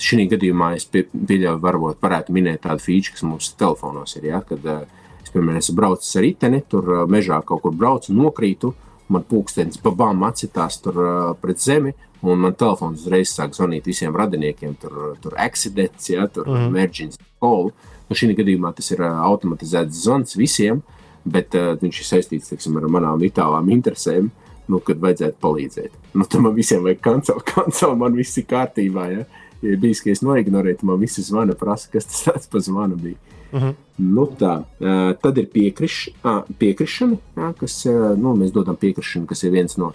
Šī 0.01 0.25
gadījumā 0.31 0.71
es 0.79 0.87
pie, 0.89 1.03
pieļauju, 1.13 1.61
varbūt 1.61 1.99
varētu 2.01 2.33
minēt 2.33 2.63
tādu 2.65 2.81
feature, 2.81 3.13
kas 3.13 3.25
mums 3.27 3.51
telefonos 3.61 4.15
ir. 4.17 4.31
Ja, 4.31 4.39
kad 4.49 4.65
uh, 4.65 4.87
es, 5.21 5.29
piemēram, 5.29 5.59
esmu 5.61 5.75
braucis 5.77 6.17
ar 6.17 6.25
riteni, 6.25 6.63
tur 6.73 6.89
uh, 6.89 7.03
mežā 7.11 7.43
kaut 7.45 7.61
kur 7.67 7.75
braucu, 7.77 8.15
nokrītu, 8.17 8.73
man 9.11 9.25
pūkstens 9.27 9.81
babām 9.83 10.23
acitās 10.29 10.79
tur 10.83 11.01
uh, 11.03 11.13
pret 11.41 11.61
zemi, 11.63 11.93
un 12.23 12.43
man 12.45 12.57
telefons 12.59 13.05
uzreiz 13.05 13.33
sāk 13.35 13.55
zvanīt 13.57 13.89
visiem 13.89 14.17
radiniekiem, 14.17 14.77
tur, 14.81 15.17
tur 15.23 15.37
accidents, 15.41 16.11
ja, 16.13 16.27
tur 16.33 16.49
mm. 16.49 16.69
emergency 16.69 17.23
call. 17.43 17.73
Nu, 18.11 18.19
šī 18.19 18.33
gadījumā 18.39 18.73
tas 18.77 18.91
ir 18.95 19.03
uh, 19.05 19.23
automatizēts 19.27 20.05
zvans 20.05 20.37
visiem, 20.39 20.83
bet 21.25 21.57
uh, 21.59 21.73
viņš 21.81 22.03
ir 22.03 22.09
saistīts 22.09 22.53
teiksim, 22.53 22.79
ar 22.81 22.89
manām 22.93 23.21
vitālām 23.23 23.71
interesēm. 23.75 24.31
Nu, 24.71 24.79
kad 24.87 25.01
vajadzētu 25.03 25.41
palīdzēt. 25.43 25.95
Nu, 26.15 26.23
tad 26.31 26.45
man 26.45 26.53
visiem 26.55 26.85
vajag 26.85 27.01
kancelt, 27.03 27.43
kancelt, 27.49 27.97
man 28.03 28.15
viss 28.15 28.39
ir 28.39 28.45
kārtībā. 28.47 29.09
Ja, 29.11 29.25
ja 29.67 29.79
bijis, 29.83 30.03
ka 30.05 30.13
es 30.13 30.23
noignorēju, 30.23 30.85
man 30.87 31.01
visi 31.01 31.25
zvana 31.27 31.57
prasa, 31.59 31.91
kas 31.91 32.07
tas 32.07 32.47
par 32.51 32.63
zvanu 32.63 32.99
bija. 33.01 33.19
Uh 33.53 33.59
mhm. 33.59 33.69
-huh. 33.69 33.75
nu, 33.97 34.27
tā, 34.39 34.63
uh, 34.63 35.17
tad 35.23 35.39
ir 35.39 35.47
piekriš, 35.47 36.09
uh, 36.25 36.43
piekrišana, 36.59 37.17
ja, 37.37 37.53
kas 37.53 37.87
uh, 37.87 38.17
nu, 38.19 38.37
mēs 38.37 38.53
dodam 38.53 38.77
piekrišanu, 38.77 39.27
kas 39.27 39.43
ir 39.43 39.51
viens 39.51 39.77
no 39.77 39.93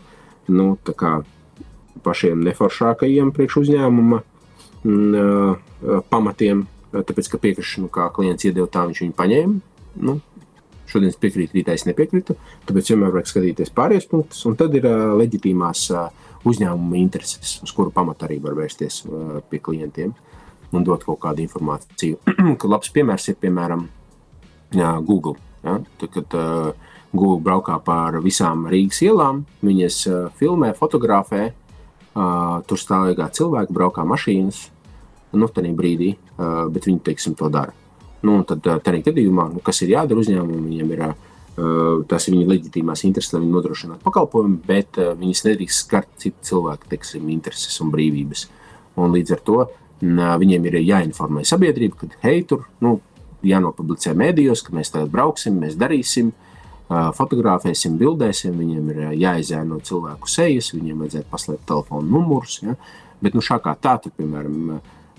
nu, 0.47 0.77
kā, 0.85 1.23
pašiem 2.03 2.43
neforšākajiem 2.43 3.31
priekš 3.31 3.57
uzņēmuma 3.57 4.21
uh, 4.21 5.57
pamatiem. 6.09 6.67
Tāpēc, 6.95 7.27
ka 7.31 7.37
piekrišanu 7.37 7.89
kā 7.91 8.09
klients 8.13 8.45
iedeva, 8.45 8.67
tā 8.71 8.85
viņš 8.87 9.01
viņu 9.01 9.15
paņēma. 9.17 9.59
Nu, 9.95 10.19
Šodien 10.85 11.09
es 11.09 11.17
piekrītu, 11.17 11.57
rītā 11.57 11.73
es 11.73 11.83
nepiekrītu. 11.87 12.35
Tāpēc 12.69 12.91
vienmēr 12.91 13.11
vajag 13.11 13.31
skatīties 13.31 13.73
pārējos 13.75 14.05
punktus, 14.11 14.45
un 14.45 14.55
tad 14.55 14.75
ir 14.77 14.85
uh, 14.85 15.15
leģitīmās 15.17 15.89
uh, 15.91 16.05
uzņēmuma 16.45 16.99
intereses, 17.01 17.57
uz 17.65 17.73
kuru 17.73 17.91
pamatu 17.91 18.27
arī 18.27 18.37
var 18.43 18.53
vērsties 18.53 19.01
uh, 19.07 19.39
pie 19.49 19.59
klientiem 19.65 20.13
un 20.73 20.85
dot 20.85 21.05
kaut 21.05 21.19
kādu 21.23 21.43
informāciju. 21.45 22.19
Labs 22.73 22.91
piemērs 22.95 23.29
ir 23.31 23.37
piemēram 23.41 23.85
jā, 24.75 24.91
Google. 25.05 25.35
Ja? 25.65 25.79
Tad, 25.99 26.09
kad 26.13 26.37
uh, 26.37 26.71
Google 27.15 27.41
braukā 27.43 27.77
pār 27.83 28.19
visām 28.23 28.65
Rīgas 28.71 29.01
ielām, 29.05 29.43
viņas 29.65 29.99
uh, 30.09 30.17
filmē, 30.39 30.73
fotografē, 30.77 31.49
uh, 31.51 32.57
tur 32.67 32.81
stāvīgā 32.81 33.29
cilvēka 33.35 33.75
braukā 33.75 34.05
mašīnas. 34.07 34.65
Nu, 35.35 35.49
tā 35.51 35.65
brīdī, 35.75 36.13
uh, 36.15 36.65
bet 36.71 36.87
viņi 36.87 37.01
teiksim, 37.03 37.35
to 37.35 37.49
dara. 37.51 37.73
Nu, 38.25 38.39
tad 38.47 38.63
tādā 38.63 39.01
gadījumā, 39.03 39.49
nu, 39.53 39.63
kas 39.63 39.83
ir 39.83 39.93
jādara 39.97 40.21
uzņēmumam, 40.21 40.67
viņiem 40.69 40.93
ir 40.95 41.01
uh, 41.09 41.15
tas 42.09 42.27
ir 42.27 42.35
viņa 42.35 42.49
leģitīmās 42.51 43.05
intereses, 43.07 43.33
lai 43.33 43.43
viņi 43.43 43.53
nodrošinātu 43.53 44.03
pakalpojumu, 44.03 44.57
bet 44.67 44.97
viņas 45.19 45.43
nedrīkst 45.45 45.85
skart 45.85 46.09
citu 46.19 46.49
cilvēku 46.49 46.89
teiksim, 46.91 47.29
intereses 47.31 47.79
un 47.83 47.93
brīvības. 47.93 48.47
Un 48.99 49.15
līdz 49.15 49.35
ar 49.35 49.43
to 49.47 49.59
viņiem 50.01 50.65
ir 50.69 50.79
jāinformē 50.81 51.45
sabiedrība, 51.47 52.01
ka 52.01 52.09
hei, 52.25 52.43
tur 52.47 52.65
nu, 52.83 52.97
jānopublicē 53.45 54.15
mēdījos, 54.17 54.63
ka 54.65 54.75
mēs 54.75 54.91
tagad 54.93 55.13
brauksim, 55.13 55.59
mēs 55.61 55.77
darīsim. 55.79 56.33
Fotografēsim, 56.85 57.95
bildēsim, 57.97 58.59
viņiem 58.61 58.89
ir 58.93 58.99
jāizēno 59.17 59.79
cilvēku 59.87 60.29
sejas, 60.29 60.69
viņiem 60.75 60.99
vajadzētu 61.01 61.31
paslēpt 61.31 61.65
telefonu 61.65 62.11
numurus. 62.13 62.59
Ja? 62.61 62.75
Bet 63.25 63.33
nu, 63.33 63.41
šā 63.41 63.57
kā 63.63 63.73
tā, 63.81 63.95
tur, 64.03 64.13
piemēram, 64.19 64.75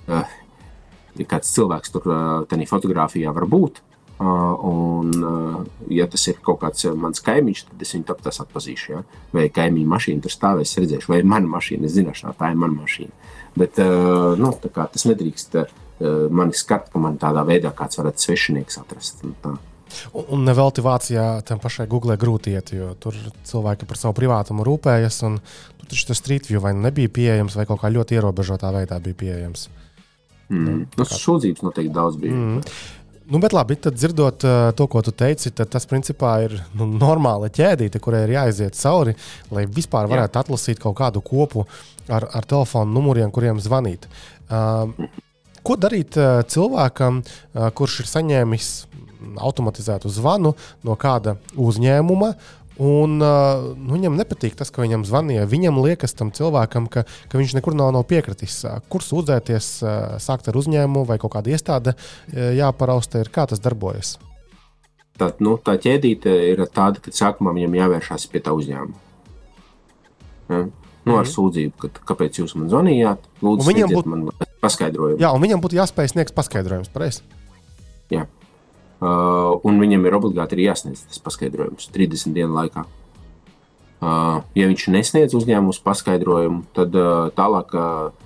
ja 0.06 1.26
kāds 1.26 1.50
cilvēks 1.56 1.90
tur 1.90 2.06
tādā 2.46 2.68
fotografijā 2.70 3.34
var 3.34 3.48
būt. 3.50 3.82
Un, 4.16 5.10
ja 5.92 6.06
tas 6.08 6.22
ir 6.30 6.38
kaut 6.44 6.62
kāds 6.62 6.86
mans 6.96 7.20
kaimiņš, 7.26 7.64
tad 7.72 7.82
es 7.82 7.96
viņu 7.96 8.06
tāpat 8.12 8.38
atpazīšu. 8.46 8.92
Ja? 8.94 9.02
Vai 9.34 9.48
kaimiņa 9.50 9.90
mašīna 9.96 10.22
tur 10.22 10.36
stāvēs, 10.36 10.78
redzēšu, 10.78 11.10
vai 11.16 11.24
mana 11.26 11.50
mašīna. 11.56 11.90
Es 11.90 11.98
zināšu, 11.98 12.30
tā 12.38 12.54
ir 12.54 12.62
mana 12.62 12.78
mašīna. 12.78 13.34
Bet 13.56 13.78
nu, 13.80 14.50
tas 14.60 15.06
nedrīkst 15.08 15.56
mani 16.28 16.52
skart, 16.52 16.90
ka 16.92 17.00
man 17.00 17.16
tādā 17.20 17.40
veidā 17.48 17.70
kāds 17.72 17.96
varētu 17.96 18.26
svešinieks 18.26 18.82
atrast. 18.82 19.24
Un, 19.24 19.56
Un 20.12 20.42
nevelti 20.44 20.82
Vācijā 20.84 21.24
tam 21.46 21.60
pašai 21.62 21.86
Google 21.88 22.16
grūti 22.20 22.52
iet, 22.56 22.72
jo 22.74 22.90
tur 23.00 23.16
cilvēki 23.48 23.88
par 23.88 24.00
savu 24.00 24.16
privātumu 24.18 24.66
rūpējas. 24.66 25.22
Tur 25.22 25.88
taču 25.88 26.08
tas 26.10 26.20
Street 26.20 26.50
View 26.50 26.60
vai 26.60 26.74
nu 26.76 26.84
nebija 26.84 27.12
pieejams, 27.12 27.56
vai 27.56 27.66
kaut 27.68 27.80
kā 27.82 27.92
ļoti 27.94 28.18
ierobežotā 28.18 28.72
veidā 28.74 28.98
bija 29.02 29.20
pieejams. 29.22 29.68
Mm. 30.50 30.66
Nu, 30.66 30.76
nu 30.98 31.08
sūdzības 31.10 31.64
noteikti 31.66 31.94
daudz 31.94 32.18
bija. 32.22 32.34
Mm. 32.34 32.76
Nu, 33.26 33.40
bet 33.42 33.54
labi, 33.56 33.74
tad 33.82 33.96
dzirdot 33.98 34.44
uh, 34.46 34.68
to, 34.78 34.84
ko 34.86 35.00
tu 35.02 35.10
teici, 35.10 35.50
tas 35.50 35.88
principā 35.90 36.36
ir 36.44 36.52
nu, 36.78 36.86
normāla 36.86 37.48
ķēdīte, 37.50 37.98
kurai 38.02 38.22
ir 38.22 38.36
jāiziet 38.36 38.78
cauri, 38.78 39.16
lai 39.50 39.64
vispār 39.66 40.06
varētu 40.10 40.38
Jā. 40.38 40.44
atlasīt 40.44 40.82
kaut 40.82 40.94
kādu 41.00 41.22
kopu 41.26 41.64
ar, 42.08 42.28
ar 42.32 42.48
telefonu 42.48 42.92
numuriem, 42.96 43.32
kuriem 43.34 43.60
zvanīt. 43.62 44.06
Uh, 44.46 44.92
ko 45.66 45.78
darīt 45.80 46.18
uh, 46.20 46.42
cilvēkam, 46.46 47.22
uh, 47.22 47.70
kurš 47.76 48.02
ir 48.04 48.12
saņēmis 48.12 48.70
automatizētu 49.42 50.12
zvanu 50.12 50.54
no 50.86 51.00
kāda 51.00 51.38
uzņēmuma, 51.56 52.36
Un, 52.76 53.14
nu, 53.16 53.86
viņam 53.88 54.18
nepatīk 54.18 54.52
tas, 54.52 54.68
ka 54.68 54.82
viņam 54.82 55.06
zvanīja. 55.08 55.46
Viņam 55.48 55.78
liekas, 55.80 56.12
tam 56.12 56.28
cilvēkam, 56.36 56.90
ka, 56.92 57.06
ka 57.32 57.40
viņš 57.40 57.54
nekur 57.56 57.72
nav, 57.72 57.88
nav 57.96 58.04
piekritis. 58.04 58.58
Kur 58.92 59.00
sūdzēties, 59.00 59.68
sākt 60.20 60.50
ar 60.52 60.58
uzņēmumu 60.60 61.06
vai 61.08 61.16
kaut 61.22 61.32
kādu 61.38 61.54
iestādi 61.56 61.96
jāparausta, 62.36 63.24
ir, 63.24 63.32
kā 63.32 63.46
tas 63.48 63.64
darbojas. 63.64 64.18
Tā, 65.16 65.30
nu, 65.40 65.56
tā 65.56 65.78
ķēdīte 65.80 66.32
ir 66.50 66.60
tāda, 66.68 67.00
ka 67.00 67.14
sākumā 67.16 67.54
viņam 67.56 67.78
jāvēršas 67.78 68.28
pie 68.28 68.44
tā 68.44 68.52
uzņēmuma. 68.56 69.00
Ja? 70.52 70.66
Nu, 71.06 71.14
ar 71.14 71.22
mm. 71.22 71.30
sūdzību, 71.30 71.74
ka, 71.78 71.90
kāpēc 72.10 72.40
jūs 72.40 72.56
man 72.58 72.66
zvanījāt. 72.72 73.28
Lūdzu, 73.46 73.68
viņam 73.68 73.92
būtu 73.94 74.46
paskaidrojums. 74.64 75.20
Jā, 75.22 75.30
un 75.30 75.44
viņam 75.44 75.62
būtu 75.62 75.78
jāspēj 75.78 76.10
sniegt 76.10 76.34
paskaidrojumus. 76.34 76.90
Pareizi. 76.90 77.22
Jā. 78.10 78.24
Uh, 78.96 79.60
un 79.68 79.78
viņam 79.78 80.06
ir 80.08 80.16
obligāti 80.16 80.58
jāsniedz 80.64 81.04
tas 81.06 81.20
paskaidrojums 81.22 81.90
30 81.94 82.34
dienu 82.34 82.56
laikā. 82.56 82.86
Uh, 83.96 84.40
ja 84.58 84.66
viņš 84.68 84.88
nesniedz 84.92 85.36
uzņēmumus 85.36 85.78
paskaidrojumu, 85.84 86.64
tad 86.76 86.96
uh, 86.98 87.28
tālāk 87.36 87.74
uh, 87.76 88.24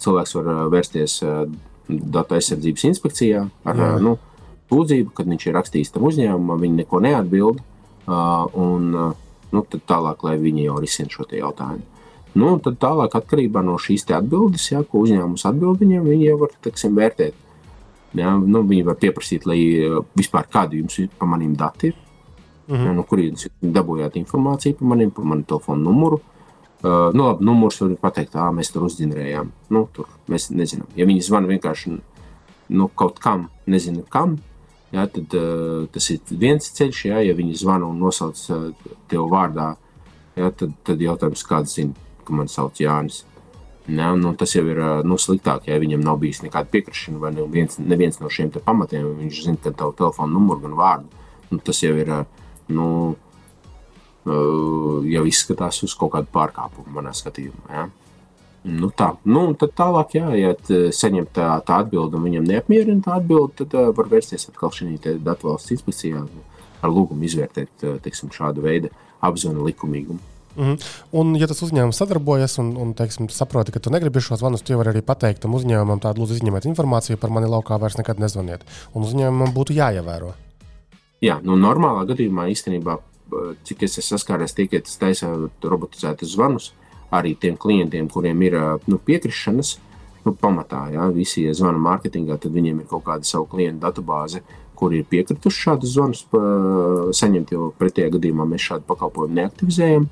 cilvēks 0.00 0.34
var 0.38 0.48
vērsties 0.72 1.18
datu 1.88 2.36
aizsardzības 2.36 2.86
inspekcijā 2.88 3.42
ar 3.68 3.80
Jā. 3.80 3.88
nu, 4.00 4.14
sūdzību, 4.72 5.12
kad 5.16 5.28
viņš 5.28 5.44
ir 5.48 5.56
rakstījis 5.56 5.92
tam 5.92 6.06
uzņēmumam, 6.08 6.62
viņi 6.64 6.80
neko 6.82 7.00
neatbild. 7.04 7.60
Un, 8.08 8.86
nu, 9.52 9.62
tad 9.72 9.84
tālāk, 9.88 10.24
lai 10.24 10.38
viņi 10.40 10.64
jau 10.70 10.78
risina 10.80 11.12
šo 11.12 11.26
jautājumu. 11.28 11.97
Nu, 12.36 12.56
tad 12.62 12.78
tālāk, 12.82 13.14
atkarībā 13.16 13.62
no 13.64 13.78
šīs 13.80 14.04
atbildes, 14.14 14.68
jā, 14.72 14.82
ko 14.84 15.02
uzņēmums 15.04 15.46
atbild 15.48 15.80
viņiem, 15.80 16.04
viņi 16.04 16.28
jau 16.28 16.38
var 16.42 16.52
teksim, 16.64 16.96
vērtēt. 16.98 17.46
Jā, 18.18 18.34
nu, 18.40 18.62
viņi 18.68 18.84
var 18.86 18.98
pieprasīt, 19.00 19.46
lai 19.48 19.58
vispār 20.16 20.48
kādi 20.52 20.82
jums 20.82 20.98
ir 21.02 21.08
pa 21.18 21.26
maniem 21.28 21.54
datiem, 21.56 21.92
mm 22.66 22.74
-hmm. 22.74 22.86
jā, 22.86 22.94
no 22.94 23.02
kurienes 23.02 23.48
dabūjāt 23.62 24.16
informāciju 24.16 24.78
par 24.78 24.88
maniem, 24.88 25.10
par 25.10 25.24
manu 25.24 25.42
telefonu 25.42 25.82
numuru. 25.82 26.20
Uh, 26.78 27.12
nu, 27.12 27.24
labi, 27.24 27.44
numurs 27.44 27.80
var 27.80 27.96
pateikt, 28.00 28.36
ah, 28.36 28.52
mēs 28.54 28.72
tur 28.72 28.82
uzģenerējām. 28.82 29.48
Nu, 29.70 29.88
tur 29.92 30.06
mēs 30.28 30.50
nezinām. 30.50 30.86
Ja 30.96 31.06
viņi 31.06 31.22
zvana 31.22 31.48
vienkārši 31.48 31.98
nu, 32.68 32.88
kaut 32.88 33.18
kam, 33.18 33.48
nezinu 33.66 34.04
kam, 34.08 34.38
Ja, 34.90 35.04
tad, 35.06 35.34
uh, 35.36 35.84
tas 35.92 36.06
ir 36.14 36.20
viens 36.40 36.70
ceļš, 36.72 37.02
ja, 37.10 37.20
ja 37.20 37.34
viņi 37.36 37.58
zvana 37.60 37.88
un 37.90 37.98
nosauc 38.00 38.38
uh, 38.54 38.70
tev 39.10 39.26
vārdā. 39.28 39.74
Ja, 40.38 40.48
tad, 40.54 40.72
tad 40.86 41.02
jautājums, 41.02 41.42
kāds 41.44 41.74
zina, 41.76 41.92
ka 42.28 42.36
man 42.36 42.50
sauc 42.52 42.78
Jānis. 42.80 43.24
Ja, 43.88 44.12
nu, 44.20 44.34
tas 44.36 44.52
jau 44.52 44.66
ir 44.68 44.78
nu, 45.08 45.16
sliktāk, 45.16 45.64
ja 45.70 45.78
viņam 45.80 46.02
nav 46.04 46.18
bijis 46.20 46.42
nekāda 46.44 46.68
piekrišana, 46.68 47.22
vai 47.22 47.30
neviens, 47.32 47.78
neviens 47.80 48.20
no 48.20 48.28
šiem 48.28 48.50
pamatiem. 48.52 49.06
Viņš 49.22 49.44
zina, 49.46 49.60
ka 49.64 49.72
tavu 49.72 49.96
telefonu 49.96 50.36
numuru 50.36 50.66
gan 50.66 50.76
vārdu. 50.76 51.24
Nu, 51.48 51.60
tas 51.64 51.80
jau 51.80 51.94
ir. 51.96 52.12
Nu, 52.68 52.88
jau 54.28 55.22
izskatās 55.24 55.80
uz 55.86 55.94
kaut 55.96 56.12
kādu 56.12 56.28
pārkāpumu 56.34 56.98
manā 56.98 57.14
skatījumā. 57.16 57.64
Ja. 57.72 57.86
Nu 58.68 58.90
tā, 58.92 59.12
nu, 59.24 59.46
tad 59.56 59.72
tālāk, 59.78 60.16
jā, 60.18 60.32
ja 60.36 60.52
saņem 60.92 61.28
tā, 61.32 61.46
tā 61.64 61.78
atbildi 61.84 62.18
un 62.18 62.26
viņam 62.26 62.48
neapmierina 62.50 63.04
tā 63.06 63.14
atbildi, 63.20 63.54
tad 63.62 63.76
uh, 63.78 63.92
var 63.96 64.10
vērsties 64.10 64.50
atkal 64.50 64.74
šī 64.74 64.98
datu 65.24 65.48
valsts 65.48 65.72
inspekcijā 65.78 66.24
ar 66.82 66.92
lūgumu 66.92 67.24
izvērtēt 67.24 67.86
teiksim, 68.04 68.34
šādu 68.34 68.66
veidu 68.66 68.90
apziņu 69.24 69.64
likumīgumu. 69.70 70.20
Mm 70.56 70.64
-hmm. 70.64 70.84
Un, 71.12 71.36
ja 71.36 71.46
tas 71.46 71.62
uzņēmums 71.62 71.98
sadarbojas 72.00 72.58
un, 72.58 72.76
un 72.76 72.94
teiksim, 72.94 73.28
saproti, 73.28 73.72
ka 73.72 73.78
tu 73.78 73.90
negribi 73.90 74.20
šo 74.20 74.36
zvanu, 74.36 74.58
tu 74.58 74.76
vari 74.76 74.90
arī 74.90 75.02
pateikt 75.02 75.40
tam 75.42 75.54
uzņēmumam, 75.54 76.00
tādu 76.00 76.20
lūdzu 76.20 76.34
izņemiet 76.34 76.64
informāciju 76.64 77.16
par 77.16 77.30
mani 77.30 77.46
laukā, 77.46 77.78
vairs 77.80 77.96
nekad 77.96 78.18
nezvaniet. 78.18 78.64
Un 78.94 79.02
uzņēmumam 79.02 79.54
būtu 79.54 79.72
jāievēro. 79.72 80.32
Jā, 81.20 81.40
nu, 81.42 81.56
normālā 81.56 82.04
gadījumā 82.06 82.46
īstenībā, 82.52 82.98
cik 83.64 83.82
es 83.82 83.98
esmu 83.98 84.18
saskāries, 84.18 84.54
tiek 84.54 84.70
taisīts 84.70 85.24
robotizētas 85.62 86.34
zvanus. 86.34 86.72
Arī 87.10 87.34
tiem 87.40 87.56
klientiem, 87.56 88.08
kuriem 88.08 88.42
ir 88.42 88.54
nu, 88.86 88.98
piekrišanas. 88.98 89.78
Nu, 90.24 90.34
pamatā, 90.34 90.90
ja 90.92 91.06
visi 91.14 91.46
ja 91.46 91.54
zvana 91.54 91.78
mārketingā, 91.78 92.36
tad 92.36 92.52
viņiem 92.52 92.80
ir 92.80 92.86
kaut 92.90 93.04
kāda 93.06 93.24
savu 93.24 93.46
klientu 93.46 93.80
datubāze, 93.86 94.42
kur 94.78 94.92
ir 94.92 95.06
piekrituši 95.10 95.62
šādus 95.64 95.94
zvanus 95.94 96.24
saņemt, 97.18 97.54
jo 97.54 97.72
pretējā 97.78 98.12
gadījumā 98.18 98.44
mēs 98.44 98.66
šādu 98.70 98.86
pakalpojumu 98.90 99.34
neaktivizējam. 99.40 100.08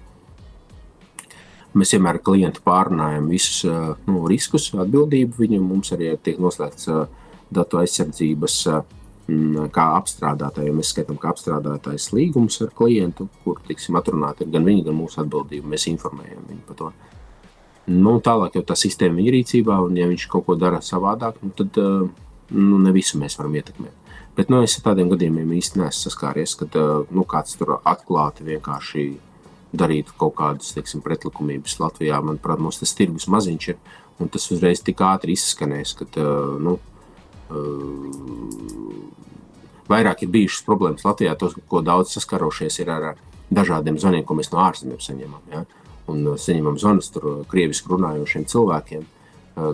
Mēs 1.76 1.92
vienmēr 1.92 2.16
ar 2.16 2.24
klientu 2.24 2.62
pārunājam 2.64 3.26
visus 3.28 3.64
nu, 4.08 4.22
riskus, 4.30 4.70
atbildību. 4.72 5.36
Viņam 5.42 5.66
mums 5.68 5.92
arī 5.92 6.14
tiek 6.24 6.38
noslēgts 6.40 6.88
datu 7.52 7.80
aizsardzības 7.82 8.60
kā 9.74 9.84
apstrādātājiem. 9.98 10.78
Mēs 10.78 10.92
skatām, 10.94 11.18
kā 11.20 11.32
apstrādātājs 11.34 12.12
līgums 12.14 12.60
ar 12.64 12.70
klientu, 12.76 13.28
kur 13.44 13.60
tiksim, 13.66 13.98
atrunāti 13.98 14.46
gan 14.50 14.64
viņa, 14.66 14.86
gan 14.88 14.96
mūsu 14.96 15.20
atbildība. 15.24 15.74
Mēs 15.74 15.88
informējam 15.90 16.46
viņu 16.48 16.64
par 16.68 16.80
to. 16.80 16.92
Nu, 17.86 18.16
tālāk 18.24 18.56
jau 18.58 18.64
tā 18.66 18.74
sistēma 18.78 19.22
ir 19.22 19.36
rīcībā, 19.36 19.76
un 19.86 19.98
ja 19.98 20.08
viņš 20.10 20.26
kaut 20.30 20.46
ko 20.48 20.56
dara 20.58 20.80
savādāk, 20.82 21.38
nu, 21.42 21.52
tad 21.54 21.76
nu, 21.76 22.80
ne 22.82 22.94
visu 22.94 23.18
mēs 23.20 23.38
varam 23.38 23.54
ietekmēt. 23.58 24.02
Bet 24.36 24.50
nu, 24.52 24.58
es 24.66 24.74
ar 24.78 24.90
tādiem 24.90 25.10
gadījumiem 25.12 25.54
īstenībā 25.56 25.86
neesmu 25.86 26.10
saskāries, 26.10 26.56
kad 26.60 26.74
nu, 27.14 27.24
kāds 27.28 27.54
tur 27.56 27.78
atklāti 27.78 28.46
vienkārši 28.46 29.06
darītu 29.74 30.14
kaut 30.18 30.36
kādas 30.38 30.74
teiksim, 30.76 31.02
pretlikumības 31.04 31.78
Latvijā. 31.82 32.20
Manuprāt, 32.24 32.62
mums 32.62 32.80
tas 32.80 32.94
tirgus 32.96 33.28
maziņš 33.32 33.68
ir, 33.72 33.80
un 34.22 34.30
tas 34.32 34.46
uzreiz 34.54 34.82
tik 34.84 35.02
ātri 35.04 35.36
izskanēs, 35.36 35.96
ka 35.98 36.26
nu, 36.62 36.76
vairāk 39.90 40.24
ir 40.24 40.32
bijušas 40.34 40.66
problēmas 40.66 41.06
Latvijā, 41.06 41.34
tos, 41.38 41.56
ko 41.70 41.82
daudz 41.84 42.14
saskarošies 42.16 42.80
ar 42.86 43.16
dažādiem 43.50 43.98
zvaniem, 43.98 44.24
ko 44.26 44.38
mēs 44.38 44.50
no 44.52 44.62
ārzemēm 44.64 45.02
saņemam. 45.02 45.42
Ja? 45.52 45.66
Un 46.10 46.24
saņemam 46.38 46.78
zvanus 46.78 47.10
tur 47.14 47.44
krieviski 47.50 47.90
runājošiem 47.90 48.46
cilvēkiem, 48.50 49.04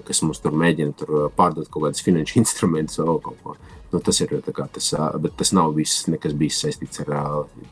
kas 0.06 0.22
mums 0.24 0.40
tur 0.42 0.54
mēģina 0.56 0.96
tur 0.96 1.14
pārdot 1.36 1.68
kaut 1.72 1.88
kādus 1.88 2.04
finanšu 2.04 2.38
instrumentus 2.42 3.00
vai 3.00 3.16
kaut 3.24 3.40
ko. 3.44 3.56
Nu, 3.92 4.00
tas 4.00 4.22
ir 4.24 4.30
tas, 4.40 4.86
bet 5.20 5.34
tas 5.36 5.50
nav 5.52 5.74
viss, 5.76 6.06
nekas 6.08 6.32
bijis 6.32 6.62
saistīts 6.64 7.02
ar 7.04 7.10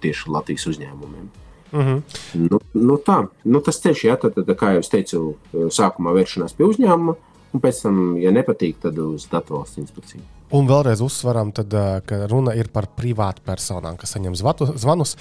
tieši 0.02 0.28
Latvijas 0.28 0.66
uzņēmumiem. 0.68 1.30
Mm 1.72 1.80
-hmm. 1.80 2.02
nu, 2.50 2.60
nu 2.74 2.96
tā, 3.06 3.26
nu 3.44 3.60
tas 3.60 3.80
tieši 3.80 4.08
jā, 4.08 4.16
tad, 4.20 4.34
tad, 4.34 4.48
kā 4.58 4.74
jau 4.74 4.82
teicu, 4.90 5.36
sākumā 5.52 6.14
vēršanās 6.16 6.56
pie 6.56 6.66
uzņēmuma, 6.66 7.14
un 7.52 7.60
pēc 7.60 7.82
tam, 7.82 8.16
ja 8.18 8.30
nepatīk, 8.30 8.76
tad 8.82 8.98
uz 8.98 9.28
datu 9.30 9.54
valsts 9.54 9.78
inspekciju. 9.78 10.22
Un 10.50 10.66
vēlreiz 10.66 11.00
uzsveram, 11.00 11.52
tad, 11.52 11.74
ka 12.06 12.26
runa 12.26 12.54
ir 12.54 12.68
par 12.68 12.86
privātu 12.96 13.42
personām, 13.46 13.96
kas 13.96 14.10
saņem 14.10 14.34
zvatu, 14.34 14.66
zvanus. 14.76 15.16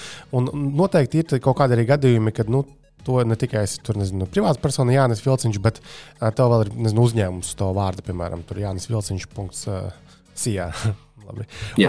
Noteikti 0.53 1.17
ir 1.19 1.39
kaut 1.39 1.57
kādi 1.57 1.73
arī 1.73 1.85
gadījumi, 1.85 2.31
kad 2.31 2.49
nu, 2.49 2.65
to 3.05 3.23
ne 3.23 3.35
tikai 3.35 3.63
es 3.63 3.77
tur 3.77 3.97
nezinu, 3.97 4.25
privāta 4.25 4.59
persona 4.61 4.91
Jānis 4.91 5.21
Vilciņš, 5.25 5.59
bet 5.59 5.81
uh, 5.81 6.31
tev 6.31 6.49
vēl 6.49 6.65
ir 6.65 6.73
nezinu, 6.75 7.05
uzņēmums 7.05 7.55
to 7.55 7.73
vārdu, 7.73 8.01
piemēram, 8.01 8.43
Jānis 8.57 8.89
Vilciņš. 8.89 9.27
Uh, 9.67 9.91
Sijā. 10.39 10.71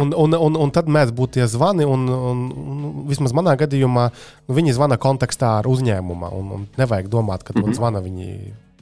un, 0.00 0.12
un, 0.14 0.36
un, 0.36 0.58
un 0.64 0.72
tad 0.74 0.88
mēs 0.90 1.12
būtu 1.16 1.38
tie 1.38 1.46
zvani, 1.50 1.86
un, 1.88 2.06
un, 2.08 2.42
un 2.50 3.06
vismaz 3.10 3.34
manā 3.36 3.56
gadījumā 3.60 4.08
nu, 4.10 4.56
viņi 4.56 4.76
zvana 4.76 4.98
kontekstā 5.00 5.56
ar 5.60 5.70
uzņēmumu. 5.70 6.32
Un, 6.36 6.52
un 6.56 6.66
nevajag 6.80 7.10
domāt, 7.12 7.44
ka 7.46 7.54
mm 7.54 7.62
-hmm. 7.62 7.78
zvana 7.78 8.02
viņi 8.04 8.28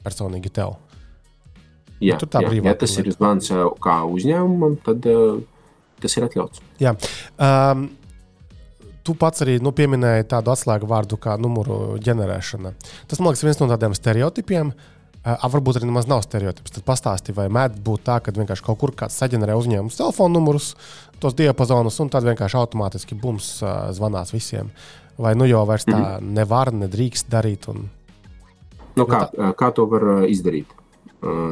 personīgi 0.05 0.51
tev. 0.53 0.75
Jā, 1.99 2.15
nu, 2.15 2.27
jā, 2.31 2.63
ja 2.63 2.75
tas 2.79 2.97
ir 2.97 3.11
zvans 3.11 3.51
kā 3.83 4.01
uzņēmumam, 4.07 4.77
tad 4.85 5.05
uh, 5.05 5.41
tas 6.01 6.17
ir 6.17 6.29
atļauts. 6.29 6.61
Jā. 6.79 6.95
Um, 7.37 7.89
Tu 9.03 9.15
pats 9.15 9.41
arī 9.41 9.55
nu, 9.63 9.71
pieminēji 9.71 10.27
tādu 10.29 10.51
atslēgu 10.51 10.85
vārdu 10.85 11.17
kā 11.17 11.37
numuru 11.39 11.97
ģenerēšana. 12.03 12.73
Tas, 13.07 13.19
man 13.19 13.31
liekas, 13.31 13.43
viens 13.43 13.59
no 13.59 13.67
tādiem 13.71 13.95
stereotipiem. 13.95 14.67
Uh, 14.67 14.98
varbūt 15.25 15.79
arī 15.79 15.89
nemaz 15.89 16.07
nav 16.09 16.23
stereotips. 16.23 16.71
Tad 16.77 16.85
pastāstīja, 16.87 17.37
vai 17.41 17.47
mēdz 17.51 17.81
būt 17.83 18.05
tā, 18.07 18.19
ka 18.23 18.33
vienkārši 18.35 18.65
kaut 18.65 18.79
kur 18.79 18.93
kāds 18.95 19.17
saģenerē 19.19 19.57
uzņēmumu 19.59 19.93
telefonu 19.95 20.39
numurus, 20.39 20.73
tos 21.19 21.35
diapazonus, 21.35 21.99
un 21.99 22.11
tad 22.13 22.27
vienkārši 22.27 22.57
automātiski 22.59 23.17
bums 23.19 23.57
zvanās 23.95 24.33
visiem. 24.33 24.71
Vai 25.19 25.35
nu 25.35 25.47
jau 25.49 25.65
vairs 25.67 25.85
tā 25.85 25.97
mm 25.97 26.05
-hmm. 26.05 26.33
nevar, 26.39 26.71
nedrīkst 26.71 27.29
darīt? 27.29 27.67
Un... 27.67 27.89
Nu, 28.95 29.05
kā, 29.05 29.27
tā... 29.31 29.53
kā 29.53 29.71
to 29.73 29.85
var 29.85 30.25
izdarīt? 30.27 30.67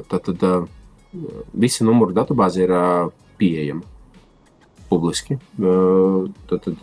Tad, 0.07 0.21
tad 0.23 0.69
visa 1.53 1.83
numuru 1.83 2.13
datubāze 2.13 2.63
ir 2.63 2.71
pieejama 3.37 3.81
publiski. 4.89 5.37
Tad, 6.47 6.61
tad 6.63 6.77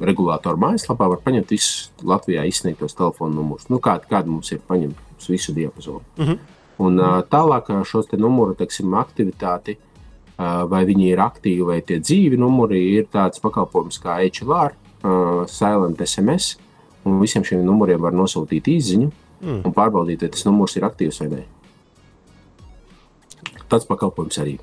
regulātoru 0.00 0.60
mājaslapā 0.60 1.08
var 1.12 1.22
paņemt 1.24 1.54
visus 1.54 1.90
Latvijā 2.02 2.44
izsniegtos 2.48 2.96
telefonu 2.98 3.38
numurus. 3.40 3.68
Nu, 3.72 3.80
kādi, 3.82 4.08
kādi 4.10 4.32
mums 4.32 4.52
ir 4.52 4.62
paņemti 4.68 5.30
visu 5.30 5.54
diapazonu. 5.56 6.02
Uh 6.18 6.28
-huh. 6.28 6.38
Un 6.78 6.98
tālāk 7.30 7.70
šos 7.86 8.06
te 8.10 8.16
numuru 8.16 8.54
teiksim, 8.54 8.94
aktivitāti, 8.98 9.76
vai 10.68 10.84
viņi 10.84 11.12
ir 11.12 11.18
aktīvi 11.18 11.66
vai 11.66 11.80
tie 11.80 12.00
dzīvi 12.00 12.36
numuri, 12.36 12.80
ir 12.98 13.06
tāds 13.12 13.40
pakalpojums 13.40 14.00
kā 14.02 14.18
HLR, 14.18 14.74
Silent 15.46 16.00
SMS. 16.00 16.56
Un 17.04 17.20
visiem 17.20 17.44
šiem 17.44 17.64
numuriem 17.64 18.00
var 18.00 18.12
nosūtīt 18.12 18.64
īsiņu, 18.64 19.10
mm. 19.42 19.60
un 19.64 19.72
pārbaudīt, 19.72 20.22
vai 20.24 20.28
tas 20.28 20.44
numurs 20.44 20.76
ir 20.76 20.86
aktīvs 20.88 21.20
vai 21.20 21.28
nē. 21.28 21.42
Tāds 23.72 23.86
pakalpojums 23.88 24.40
arī. 24.42 24.58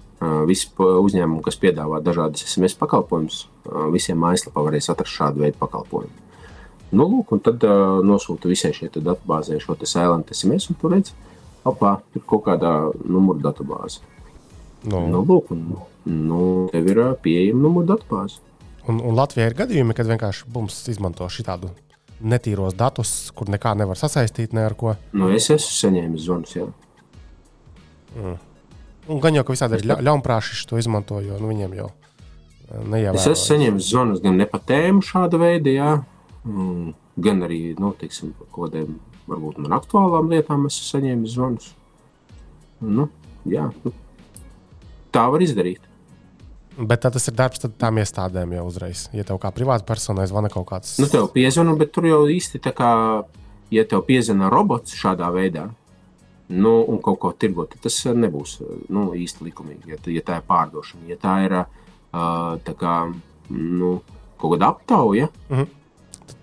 Visi 0.47 0.69
uzņēmumi, 0.77 1.41
kas 1.45 1.57
piedāvā 1.61 2.01
dažādas 2.05 2.45
SMS 2.45 2.77
pakalpojumus, 2.77 3.45
visiem 3.93 4.19
mājaslapā 4.21 4.61
varēs 4.67 4.91
atrast 4.93 5.15
šādu 5.17 5.41
veidu 5.41 5.57
pakalpojumu. 5.61 6.27
Nu, 6.91 7.07
lūk, 7.07 7.31
un 7.31 7.39
tad 7.39 7.63
uh, 7.63 8.01
nosūta 8.03 8.49
visai 8.51 8.73
šai 8.75 8.89
datubāzē 8.97 9.57
šo 9.63 9.77
silent 9.87 10.33
SMS, 10.35 10.67
un 10.69 10.77
tur 10.79 10.91
redz, 10.91 11.13
apā, 11.63 11.95
ir 12.15 12.23
kaut 12.27 12.43
kādā 12.49 12.73
numuru 13.07 13.39
datubāze. 13.39 14.03
No. 14.83 15.05
Nu, 15.07 15.21
lūk, 15.23 15.53
un, 15.55 15.63
nu, 16.03 16.41
tev 16.73 16.89
ir 16.91 17.01
pieejama 17.23 17.63
numuru 17.63 17.93
datubāze. 17.93 18.41
Un, 18.89 18.99
un 18.99 19.15
Latvijā 19.15 19.47
ir 19.47 19.55
gadījumi, 19.55 19.95
kad 19.95 20.09
vienkārši 20.09 20.51
bums 20.51 20.81
izmanto 20.91 21.27
šādu 21.31 21.71
netīros 22.21 22.75
datus, 22.77 23.31
kur 23.37 23.49
nekā 23.49 23.71
nevar 23.79 23.97
sasaistīt 23.97 24.53
ne 24.57 24.65
ar 24.67 24.75
ko. 24.77 24.97
Nu, 25.15 25.31
es 25.31 25.47
esmu 25.53 25.77
saņēmis 25.77 26.25
zvanus. 26.27 26.55
Jā. 26.57 26.67
Mm. 28.17 28.39
Un 29.09 29.19
gan 29.23 29.35
jau, 29.35 29.43
ka 29.47 29.55
visādi 29.55 29.79
ir 29.79 29.87
ļa 29.89 30.01
ļaunprātīgi 30.05 30.67
to 30.69 30.77
izmanto, 30.77 31.19
jo 31.25 31.39
nu, 31.41 31.49
viņiem 31.49 31.73
jau 31.79 31.89
eh, 31.89 32.81
neievēro. 32.85 33.17
Es 33.17 33.27
esmu 33.31 33.47
saņēmis 33.49 33.91
zvanus 33.91 34.21
gan 34.23 34.37
ne 34.37 34.47
pa 34.49 34.61
tēmu 34.61 35.01
šāda 35.05 35.39
veida, 35.41 35.73
jā, 35.73 35.93
Mm, 36.45 36.95
gan 37.21 37.43
arī 37.45 37.75
nu, 37.77 37.91
teiksim, 37.97 38.33
par 38.33 38.47
kaut 38.49 38.71
kādiem 38.71 38.95
varbūt 39.29 39.59
man 39.61 39.75
aktuālām 39.77 40.31
lietām 40.31 40.65
esmu 40.65 40.87
saņēmis 40.87 41.35
zvanus. 41.35 41.67
Nu, 42.81 43.05
jā, 43.45 43.67
nu, 43.83 43.93
tā 45.13 45.27
var 45.29 45.45
izdarīt. 45.45 45.85
Bet 46.81 47.03
tas 47.03 47.27
ir 47.29 47.35
darbs 47.37 47.61
tām 47.61 47.99
iestādēm 48.01 48.55
jau 48.55 48.63
uzreiz. 48.65 49.03
Ja 49.13 49.25
tev 49.27 49.37
kā 49.43 49.51
privāta 49.53 49.85
persona 49.85 50.25
zvana 50.25 50.49
kaut 50.49 50.65
kāds. 50.71 50.95
Nu, 51.03 51.09
tev 51.11 51.27
piezvana, 51.35 51.75
bet 51.77 51.91
tur 51.93 52.07
jau 52.09 52.23
īsti 52.31 52.61
tā 52.63 52.73
kā, 52.73 52.91
ja 53.75 53.85
tev 53.85 54.01
piezvana 54.07 54.49
robots 54.49 54.95
šādā 54.97 55.29
veidā, 55.35 55.67
nu, 56.51 56.71
un 56.87 57.01
kaut 57.03 57.19
ko 57.21 57.31
tirgot, 57.37 57.75
tas 57.81 57.97
nebūs 58.15 58.57
nu, 58.91 59.09
īsti 59.17 59.47
likumīgi, 59.47 59.93
ja, 59.93 59.99
ja 60.15 60.23
tā 60.27 60.39
ir 60.39 60.47
pārdošana. 60.47 61.05
Ja 61.09 61.19
tā 61.21 61.35
ir 61.45 61.55
uh, 61.59 62.57
tā 62.65 62.75
kā, 62.79 62.95
nu, 63.51 63.91
kaut 64.41 64.55
kāda 64.55 64.71
aptauja, 64.73 65.29
mm 65.49 65.57
-hmm. 65.57 65.67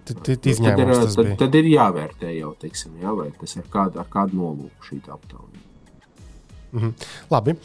tad, 0.05 0.23
tad, 0.23 0.47
ir, 0.47 0.95
tad, 1.17 1.35
tad 1.39 1.55
ir 1.61 1.71
jāvērtē 1.75 2.33
jau, 2.39 2.55
teiksim, 2.61 2.97
jā, 3.03 3.17
vai 3.17 3.31
tas 3.41 3.57
ir 3.57 3.69
kāda, 3.71 4.01
ar 4.01 4.09
kādu 4.11 4.41
nolūku 4.41 4.91
šī 4.91 5.01
aptauja. 5.09 5.61
Mm 6.73 6.81
-hmm. 6.81 6.93
Labi. 7.31 7.57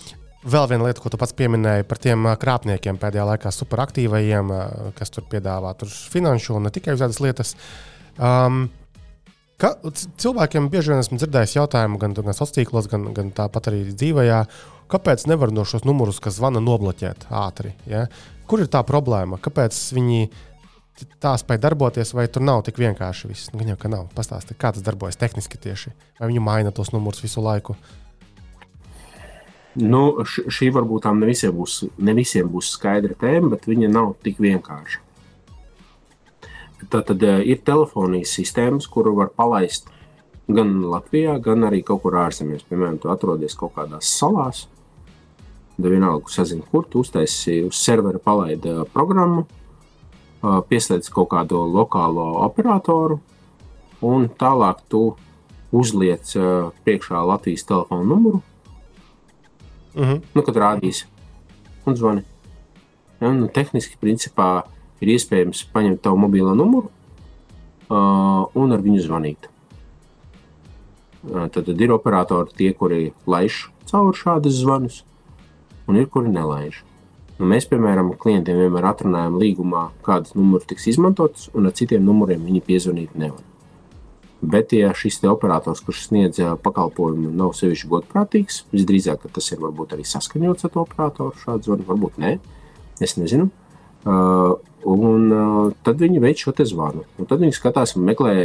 Vēl 0.43 0.69
viena 0.69 0.83
lieta, 0.83 1.01
ko 1.01 1.09
tu 1.09 1.17
pats 1.17 1.33
pieminēji 1.33 1.83
par 1.83 1.97
tiem 1.97 2.25
krāpniekiem 2.39 2.97
pēdējā 2.99 3.25
laikā, 3.25 3.51
superaktīvajiem, 3.51 4.49
kas 4.95 5.09
tur 5.09 5.23
piedāvā 5.23 5.73
tur 5.77 5.87
finanšu 5.87 6.55
un 6.55 6.63
ne 6.63 6.69
tikai 6.69 6.93
uzādas 6.93 7.19
lietas. 7.19 7.55
Um, 8.19 8.69
Ka, 9.63 9.77
cilvēkiem 10.19 10.65
bieži 10.67 10.91
vien 10.91 10.99
esmu 10.99 11.15
dzirdējis 11.21 11.53
jautājumu, 11.55 11.95
gan, 12.01 12.11
gan 12.17 12.35
sociālos 12.35 12.51
tīklos, 12.57 12.87
gan, 12.91 13.05
gan 13.15 13.29
tāpat 13.31 13.69
arī 13.71 13.85
dzīvē, 13.93 14.25
kāpēc 14.91 15.23
nevar 15.31 15.53
no 15.55 15.63
šos 15.63 15.85
numurus, 15.87 16.19
kas 16.23 16.35
zvana, 16.35 16.59
nobloķēt 16.59 17.29
ātri? 17.31 17.71
Ja? 17.87 18.09
Kur 18.49 18.59
ir 18.59 18.67
tā 18.67 18.81
problēma? 18.83 19.39
Kāpēc 19.39 19.77
viņi 19.95 20.27
tā 21.23 21.31
spēj 21.39 21.61
darboties, 21.63 22.11
vai 22.11 22.27
tur 22.27 22.43
nav 22.43 22.65
tik 22.67 22.81
vienkārši 22.83 23.31
viss? 23.31 23.53
Nu, 23.55 23.63
jau 23.71 23.79
ka 23.79 23.93
nav. 23.93 24.09
Pastāstiet, 24.17 24.59
kā 24.59 24.73
tas 24.75 24.83
darbojas 24.83 25.15
tehniski 25.21 25.61
tieši. 25.63 25.95
Vai 26.19 26.33
viņi 26.33 26.43
maina 26.43 26.75
tos 26.75 26.91
numurus 26.91 27.23
visu 27.23 27.39
laiku? 27.45 27.77
Nu, 29.79 30.03
šī 30.27 30.73
varbūt 30.75 31.07
ne 31.15 31.31
visiem, 31.31 31.55
būs, 31.55 31.79
ne 32.03 32.19
visiem 32.19 32.51
būs 32.51 32.75
skaidra 32.75 33.15
tēma, 33.15 33.55
bet 33.55 33.71
viņa 33.71 33.89
nav 33.95 34.11
tik 34.27 34.43
vienkārša. 34.43 34.99
Tātad 36.91 37.23
uh, 37.23 37.41
ir 37.45 37.61
telefonijas 37.65 38.33
sistēmas, 38.37 38.87
kuru 38.91 39.15
var 39.19 39.31
palaist 39.35 39.89
gan 40.51 40.81
Latvijā, 40.91 41.37
gan 41.43 41.67
arī 41.67 41.81
kaut 41.85 42.03
kur 42.03 42.17
ārzemēs. 42.19 42.65
Piemēram, 42.67 42.99
tu 42.99 43.11
atrodies 43.13 43.55
kaut 43.59 43.75
kādās 43.77 44.09
salās. 44.19 44.65
Tad 45.73 45.89
vienalga, 45.89 46.29
sazini, 46.29 46.65
kur 46.69 46.85
tu 46.89 47.01
uztaisīji 47.01 47.67
uz 47.69 47.77
servera 47.79 48.19
palaida 48.21 48.83
programmu, 48.93 49.45
uh, 49.45 50.59
pieslēdz 50.69 51.09
kaut 51.13 51.31
kādu 51.33 51.63
lokālo 51.73 52.27
operatoru, 52.43 53.19
un 54.03 54.27
tālāk 54.39 54.83
tu 54.91 55.05
uzliec 55.73 56.35
priekšā 56.85 57.23
Latvijas 57.25 57.65
telefona 57.65 58.05
numuru, 58.05 58.43
uh 59.95 60.01
mhm. 60.01 60.11
-huh. 60.11 60.21
nu, 60.35 60.41
kad 60.41 60.55
rādīs 60.55 61.05
un 61.85 61.95
zvani. 61.95 62.23
Ja, 63.21 63.31
nu, 63.31 63.47
tehniski, 63.47 63.95
principā, 64.01 64.63
ir 65.01 65.13
iespējams 65.15 65.65
paņemt 65.73 66.03
tavu 66.05 66.21
mobilo 66.25 66.53
numuru 66.57 66.89
uh, 66.89 68.45
un 68.53 68.75
ar 68.75 68.83
viņu 68.83 69.03
zvanīt. 69.07 69.49
Uh, 71.23 71.47
tad, 71.47 71.63
tad 71.65 71.81
ir 71.81 71.93
operatori, 71.95 72.53
tie, 72.57 72.73
kuri 72.77 73.13
laiž 73.29 73.67
cauri 73.89 74.17
šādus 74.17 74.59
zvanus, 74.61 75.03
un 75.87 75.99
ir 75.99 76.09
kuri 76.11 76.33
nelaiž. 76.33 76.83
Nu, 77.39 77.47
mēs, 77.49 77.65
piemēram, 77.69 78.13
klientiem 78.21 78.59
vienmēr 78.61 78.85
atrunājam 78.91 79.39
līgumā, 79.41 79.87
kādas 80.05 80.35
numurus 80.37 80.67
tiks 80.69 80.85
izmantotas, 80.91 81.49
un 81.57 81.65
ar 81.67 81.73
citiem 81.75 82.05
numuriem 82.05 82.43
viņi 82.45 82.61
piezvanīt 82.67 83.17
nevar. 83.17 83.41
Bet, 84.43 84.73
ja 84.75 84.91
šis 84.91 85.21
operators, 85.31 85.79
kurš 85.85 86.09
sniedz 86.09 86.41
pakalpojumu, 86.65 87.31
nav 87.31 87.53
sevišķi 87.55 87.89
godprātīgs, 87.89 88.65
visdrīzāk 88.73 89.23
tas 89.31 89.47
ir 89.55 89.61
varbūt 89.63 89.95
arī 89.95 90.03
saskaņots 90.07 90.67
ar 90.67 90.73
to 90.73 90.83
operatoru. 90.83 91.39
Šādu 91.39 91.69
zvanu 91.69 91.87
varbūt 91.87 92.19
nē, 92.19 92.33
es 93.01 93.15
nezinu. 93.15 93.47
Uh, 94.03 94.59
un 94.89 95.27
uh, 95.31 95.73
tad 95.85 96.01
viņi 96.01 96.21
veic 96.23 96.43
šo 96.43 96.53
zvanu. 96.65 97.03
Un 97.17 97.27
tad 97.29 97.41
viņi 97.43 97.55
skatās 97.55 97.95
un 97.97 98.05
meklē 98.07 98.35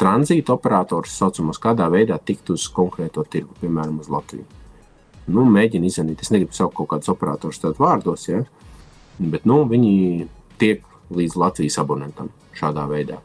tranzīta 0.00 0.54
operators, 0.54 1.14
saucamos, 1.18 1.60
kādā 1.62 1.88
veidā 1.92 2.18
tikt 2.18 2.50
uz 2.50 2.66
konkrēto 2.68 3.24
tirgu, 3.24 3.54
piemēram, 3.60 4.00
uz 4.00 4.10
Latviju. 4.10 4.44
Nu, 5.26 5.44
mēģina 5.48 5.88
izdarīt, 5.88 6.20
es 6.20 6.32
negribu 6.34 6.52
saukt 6.52 6.76
kaut 6.76 6.90
kādus 6.90 7.12
operatorus 7.12 7.62
tādus 7.62 7.80
vārdos, 7.80 8.26
ja? 8.28 8.42
bet 9.18 9.46
nu, 9.48 9.62
viņi 9.70 10.26
tiek 10.60 10.82
līdz 11.14 11.38
Latvijas 11.40 11.78
abonentam 11.80 12.28
šādā 12.58 12.84
veidā. 12.90 13.20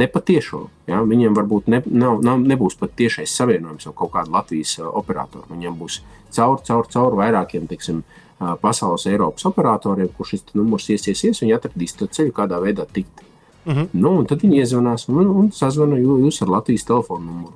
Ne 0.00 0.06
patiešo. 0.08 0.62
Ja? 0.88 1.02
Viņiem 1.04 1.34
varbūt 1.36 1.68
ne, 1.68 1.82
nav, 1.84 2.22
nav, 2.24 2.40
nebūs 2.40 2.78
pat 2.80 2.94
tiešais 2.96 3.34
savienojums 3.36 3.90
ar 3.90 3.96
kaut 3.98 4.14
kādu 4.14 4.32
Latvijas 4.32 4.78
uh, 4.80 4.88
operatoru. 4.88 5.50
Viņiem 5.52 5.76
būs 5.76 6.00
caur, 6.32 6.62
caur, 6.64 6.88
caur 6.88 7.18
vairākiem, 7.18 7.66
teiksim, 7.68 8.00
uh, 8.00 8.21
pasaules 8.62 9.06
Eiropas 9.06 9.46
operatoriem, 9.46 10.08
kur 10.16 10.26
šis 10.26 10.44
numurs 10.54 10.88
iesies, 10.90 11.24
ies, 11.24 11.42
viņi 11.42 11.56
atradīs 11.56 11.96
to 11.98 12.06
ceļu, 12.06 12.32
kādā 12.36 12.60
veidā 12.62 12.86
tikt. 12.86 13.22
Uh 13.64 13.72
mhm. 13.72 13.80
-huh. 13.80 13.88
nu, 13.92 14.24
tad 14.24 14.42
viņi 14.42 14.58
iezvanās 14.58 15.08
un, 15.08 15.26
un 15.26 15.52
sazvana 15.52 15.96
jūs 15.96 16.42
ar 16.42 16.48
Latvijas 16.48 16.84
telefonu 16.84 17.26
numuru. 17.26 17.54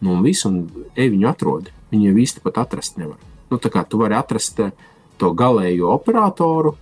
Nu, 0.00 0.12
un 0.12 0.22
viss, 0.22 0.44
un 0.44 0.70
ej, 0.96 1.10
viņu 1.10 1.28
atrod. 1.28 1.70
Viņu 1.90 2.06
jau 2.06 2.16
īsti 2.16 2.40
pat 2.42 2.58
atrast 2.58 2.96
nevar. 2.96 3.18
Nu, 3.50 3.58
tā 3.58 3.68
kā 3.68 3.84
tu 3.88 3.98
vari 3.98 4.14
atrast 4.14 4.60
to 5.18 5.32
galējo 5.34 5.90
operatoru, 5.90 6.76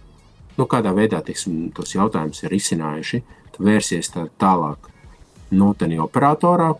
nu, 0.58 0.66
kādā 0.66 0.92
veidā 0.94 1.22
tiksim, 1.24 1.70
tos 1.74 1.94
jautājumus 1.94 2.42
ir 2.42 2.50
risinājuši, 2.50 3.22
tu 3.56 3.64
vērsies 3.64 4.10
tā, 4.14 4.28
tālāk 4.38 4.90
nu, 5.50 5.74
operatorā, 6.02 6.74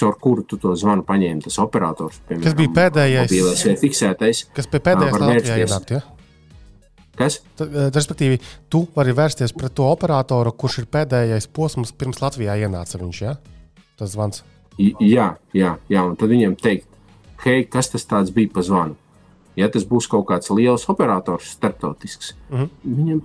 caur 0.00 0.16
kuru 0.20 0.44
tu 0.48 0.58
to 0.60 0.72
zvanu 0.78 1.04
paņēmi, 1.06 1.44
tas 1.46 1.58
operators. 1.62 2.20
Piemēram, 2.28 2.46
kas 2.46 2.56
bija 2.58 2.72
pēdējais? 2.78 3.28
Mobilais 3.28 3.66
vai 3.68 3.76
fiksētais. 3.82 4.42
Kas 4.56 4.70
bija 4.72 4.86
pēdējais 4.88 5.20
Latvijā 5.24 5.58
ienākt, 5.64 5.94
ja? 5.96 6.00
Kas? 7.20 7.40
T, 7.58 7.66
respektīvi, 7.92 8.38
tu 8.72 8.86
vari 8.94 9.12
vērsties 9.16 9.52
pret 9.56 9.74
to 9.76 9.88
operatoru, 9.92 10.54
kurš 10.56 10.80
ir 10.82 10.88
pēdējais 10.94 11.50
posms 11.52 11.92
pirms 11.92 12.22
Latvijā 12.22 12.56
ienāca 12.64 13.00
viņš, 13.00 13.20
ja? 13.26 13.36
Tas 14.00 14.14
zvans. 14.14 14.44
Jā, 14.80 15.34
jā, 15.52 15.74
jā, 15.92 16.04
un 16.06 16.16
tad 16.16 16.32
viņiem 16.32 16.56
teikt, 16.56 16.88
hei, 17.44 17.66
kas 17.68 17.92
tas 17.92 18.32
bija 18.32 18.52
pa 18.54 18.64
zvanu? 18.64 18.96
Ja 19.58 19.68
tas 19.68 19.84
būs 19.84 20.06
kaut 20.08 20.28
kāds 20.30 20.48
liels 20.54 20.86
operators, 20.88 21.50
starptautisks, 21.58 22.32
mhm. 22.48 22.62
-huh. 22.62 22.96
viņam 22.96 23.20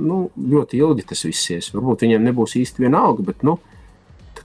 nu, 0.00 0.20
ļoti 0.36 0.78
ilgi 0.78 1.06
tas 1.10 1.24
viss 1.26 1.50
ies. 1.50 1.70
Varbūt 1.74 2.06
viņiem 2.06 2.28
nebūs 2.28 2.56
īsti 2.60 2.84
viena 2.84 3.02
alga, 3.08 3.24
bet 3.26 3.42
nu, 3.46 3.58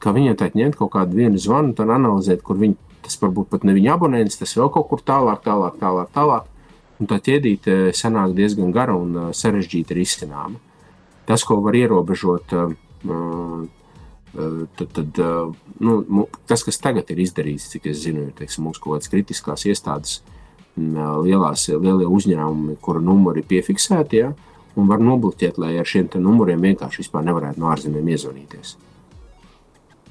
kā 0.01 0.13
viņiem 0.15 0.35
tā 0.39 0.49
ņemt 0.53 0.77
kaut 0.80 0.93
kādu 0.95 1.17
vienu 1.17 1.39
zvanu 1.41 1.73
un 1.84 1.93
analizēt, 1.95 2.43
kur 2.45 2.59
viņi, 2.61 2.77
tas 3.05 3.17
varbūt 3.22 3.49
pat 3.51 3.65
ne 3.67 3.76
viņa 3.77 3.95
abonents, 3.95 4.38
tas 4.39 4.55
vēl 4.57 4.72
kaut 4.73 4.89
kur 4.91 5.03
tālāk, 5.05 5.43
tālāk, 5.45 5.80
tālāk. 5.81 6.11
tālāk. 6.15 6.51
Un 6.95 7.09
tā 7.11 7.19
ķēdīte 7.19 7.91
sanāk 7.91 8.31
diezgan 8.38 8.72
gara 8.72 8.95
un 8.95 9.15
uh, 9.15 9.31
sarežģīta 9.35 9.97
risināma. 9.97 10.61
Tas, 11.27 11.43
ko 11.43 11.57
var 11.65 11.76
ierobežot, 11.76 12.53
uh, 12.55 13.65
tad, 14.76 14.88
tad, 14.93 15.19
nu, 15.80 16.27
tas, 16.47 16.63
kas 16.63 16.80
tagad 16.81 17.09
ir 17.11 17.22
izdarīts, 17.23 17.69
cik 17.73 17.89
es 17.91 18.01
zinu, 18.03 18.30
ir 18.30 18.34
teiksim, 18.38 18.65
mums 18.67 18.80
kaut 18.81 18.97
kādas 18.97 19.11
kritiskās 19.11 19.65
iestādes, 19.69 20.19
lielās, 20.76 21.69
lielie 21.69 22.07
uzņēmumi, 22.07 22.76
kuru 22.84 23.03
numuri 23.03 23.43
ir 23.43 23.49
piefiksēti, 23.51 24.19
ja, 24.23 24.34
un 24.76 24.89
var 24.91 24.99
nobloķēt, 25.03 25.59
lai 25.61 25.77
ar 25.80 25.88
šiem 25.88 26.09
numuriem 26.19 26.61
vienkārši 26.67 27.07
nevarētu 27.15 27.61
no 27.61 27.72
ārzemēm 27.72 28.11
iezvanīties. 28.15 28.76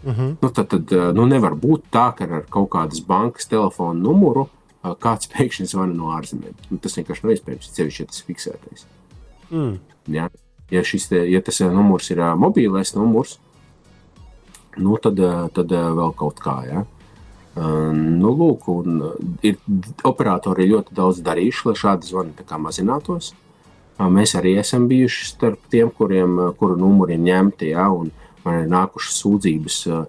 Uh 0.04 0.10
mhm. 0.10 0.20
-huh. 0.20 0.36
nu, 0.40 0.50
tad 0.50 0.68
tad 0.68 0.92
eh, 0.92 1.12
nu, 1.14 1.26
nevar 1.26 1.52
būt 1.52 1.82
tā, 1.90 2.12
ka 2.16 2.24
ar 2.24 2.44
kaut 2.50 2.68
kādas 2.70 3.00
bankas 3.06 3.46
telefona 3.46 4.00
numuru 4.00 4.48
eh, 4.84 4.90
kāds 5.00 5.28
pēkšņi 5.32 5.66
zvana 5.66 5.94
no 5.94 6.04
ārzemēm. 6.04 6.54
Nu, 6.70 6.78
tas 6.78 6.96
vienkārši 6.96 7.24
nav 7.24 7.32
iespējams, 7.32 7.70
ceļš, 7.76 8.00
ja 8.00 8.06
tas 8.06 8.20
ir 8.20 8.26
fiksētais. 8.26 8.86
Mm. 9.50 9.78
Ja, 10.06 10.28
ja, 10.70 10.82
šis, 10.82 11.08
te, 11.08 11.30
ja 11.30 11.40
tas 11.40 11.60
eh, 11.60 11.70
numurs 11.72 12.10
ir 12.10 12.20
mobilais 12.36 12.94
numurs, 12.94 13.38
nu, 14.76 14.98
tad, 14.98 15.16
tad 15.54 15.70
vēl 15.70 16.12
kaut 16.16 16.40
kā. 16.40 16.58
Ja. 16.66 16.84
Nu, 17.94 18.30
lūk, 18.34 18.64
ir 19.42 19.56
operatori 20.02 20.66
ļoti 20.66 20.94
daudz 20.94 21.20
darījuši, 21.22 21.66
lai 21.68 21.74
šādi 21.74 22.06
zvani 22.08 22.32
mazinātos. 22.58 23.32
Mēs 23.98 24.34
arī 24.34 24.56
esam 24.58 24.88
bijuši 24.88 25.26
starp 25.28 25.60
tiem, 25.70 25.90
kuriem, 25.90 26.52
kuru 26.58 26.76
numuri 26.76 27.14
ir 27.14 27.20
ņemti. 27.20 27.68
Ja, 27.70 27.86
un, 27.94 28.06
uh, 28.06 28.23
ir 28.52 28.68
nākušas 28.72 29.20
sūdzības 29.22 29.78
eh, 29.88 30.04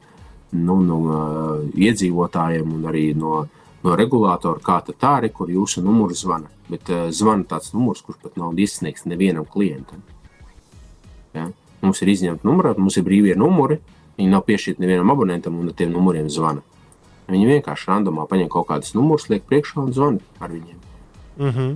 nu, 0.56 0.76
no 0.88 0.98
uh, 1.04 1.64
iedzīvotājiem 1.76 2.74
un 2.78 2.86
arī 2.88 3.10
no, 3.18 3.42
no 3.84 3.96
regulātora, 4.00 4.62
kā 4.64 4.78
tā 4.88 5.16
ir, 5.24 5.32
kur 5.36 5.50
jūsu 5.52 5.84
numurs 5.84 6.22
zvana. 6.24 6.48
Bet 6.70 6.92
uh, 6.94 7.10
zvana 7.12 7.44
tāds 7.50 7.74
numurs, 7.74 8.04
kurš 8.06 8.22
pat 8.24 8.38
nav 8.40 8.56
izsniegts 8.60 9.08
nevienam 9.10 9.48
klientam. 9.52 10.04
Ja? 11.36 11.50
Mums 11.82 12.02
ir 12.02 12.14
izņemta 12.14 12.48
numura, 12.48 12.72
mums 12.78 12.96
ir 12.98 13.04
brīvie 13.06 13.36
numuri, 13.38 13.82
viņi 14.16 14.32
nav 14.32 14.46
piešķirti 14.48 14.84
nevienam 14.84 15.12
abonentam 15.12 15.60
un 15.60 15.74
ar 15.74 15.76
tiem 15.78 15.92
numuriem 15.92 16.30
zvana. 16.32 16.64
Viņi 17.28 17.50
vienkārši 17.50 17.90
randomā 17.90 18.28
paņem 18.30 18.50
kaut 18.54 18.70
kādus 18.70 18.94
numurus, 18.96 19.28
liek 19.32 19.44
priekšā 19.50 19.82
un 19.82 19.94
zvana 19.94 20.24
ar 20.40 20.54
viņiem. 20.54 20.80
Mm 21.38 21.52
-hmm. 21.52 21.76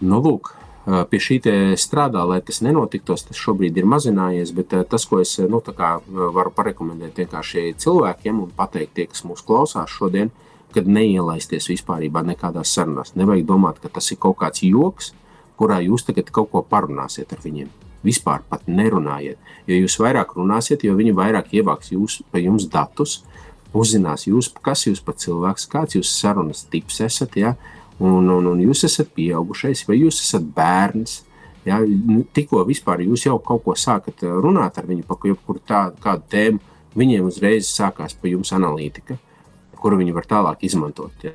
Nu, 0.00 0.20
lūk, 0.20 0.54
pie 0.84 1.20
šī 1.20 1.38
strādā, 1.78 2.22
lai 2.26 2.40
tas 2.44 2.60
nenotiktos. 2.64 3.26
Tas 3.28 3.38
šobrīd 3.38 3.76
ir 3.78 3.88
mazinājies, 3.88 4.52
bet 4.56 4.74
tas, 4.90 5.06
ko 5.06 5.20
es 5.20 5.36
nu, 5.40 5.60
varu 5.60 6.52
parekomendēt 6.56 7.20
vienkārši 7.24 7.74
cilvēkiem 7.80 8.40
un 8.44 8.54
pateikt, 8.56 8.94
tie, 8.96 9.06
kas 9.10 9.24
mūs 9.28 9.44
klausās 9.46 9.92
šodien, 9.92 10.32
kad 10.74 10.86
neielaisties 10.86 11.68
vispār 11.70 12.06
nekādās 12.08 12.72
sarunās. 12.74 13.14
Nevajag 13.18 13.46
domāt, 13.46 13.80
ka 13.82 13.88
tas 13.88 14.10
ir 14.12 14.20
kaut 14.22 14.38
kāds 14.40 14.62
joks, 14.62 15.12
kurā 15.58 15.80
jūs 15.84 16.06
tagad 16.06 16.30
kaut 16.32 16.50
ko 16.52 16.62
parunāsiet 16.62 17.32
ar 17.32 17.42
viņiem. 17.42 17.68
Vispār 18.06 18.40
pat 18.48 18.64
nerunājiet. 18.64 19.36
Jo 19.68 19.82
jūs 19.82 19.98
vairāk 20.00 20.32
runāsiet, 20.38 20.86
jo 20.86 20.94
viņi 20.96 21.12
vairāk 21.12 21.50
ievāks 21.52 21.92
jūs, 21.92 22.22
pa 22.32 22.40
jums 22.40 22.64
datus, 22.72 23.18
uzzinās, 23.76 24.24
jūs, 24.30 24.48
kas 24.64 24.86
jūs 24.86 25.02
par 25.04 25.18
cilvēks, 25.20 25.68
kāds 25.68 25.98
jūs 25.98 26.14
sarunas 26.14 26.64
tips 26.72 27.02
esat. 27.04 27.36
Ja? 27.36 27.54
Un, 28.00 28.30
un, 28.32 28.48
un 28.52 28.62
jūs 28.64 28.84
esat 28.88 29.12
pieaugušais, 29.16 29.84
vai 29.88 30.00
jūs 30.00 30.22
esat 30.24 30.46
bērns. 30.56 31.20
Ja, 31.68 31.76
nu, 31.84 32.22
tikko 32.32 32.62
vispār 32.64 33.02
jūs 33.04 33.26
jau 33.26 33.36
kaut 33.44 33.66
ko 33.66 33.76
sākat 33.76 34.24
eh, 34.24 34.32
runāt 34.32 34.78
ar 34.80 34.88
viņu 34.88 35.04
par 35.08 35.20
jebkuru 35.28 35.60
tādu 35.68 36.00
kādu 36.00 36.24
tēmu, 36.32 36.60
viņiem 36.96 37.28
uzreiz 37.28 37.68
sākās 37.68 38.16
pa 38.16 38.30
jums 38.30 38.54
analītika, 38.56 39.18
kuru 39.76 40.00
viņi 40.00 40.16
var 40.16 40.28
tālāk 40.28 40.64
izmantot. 40.64 41.12
Ja, 41.26 41.34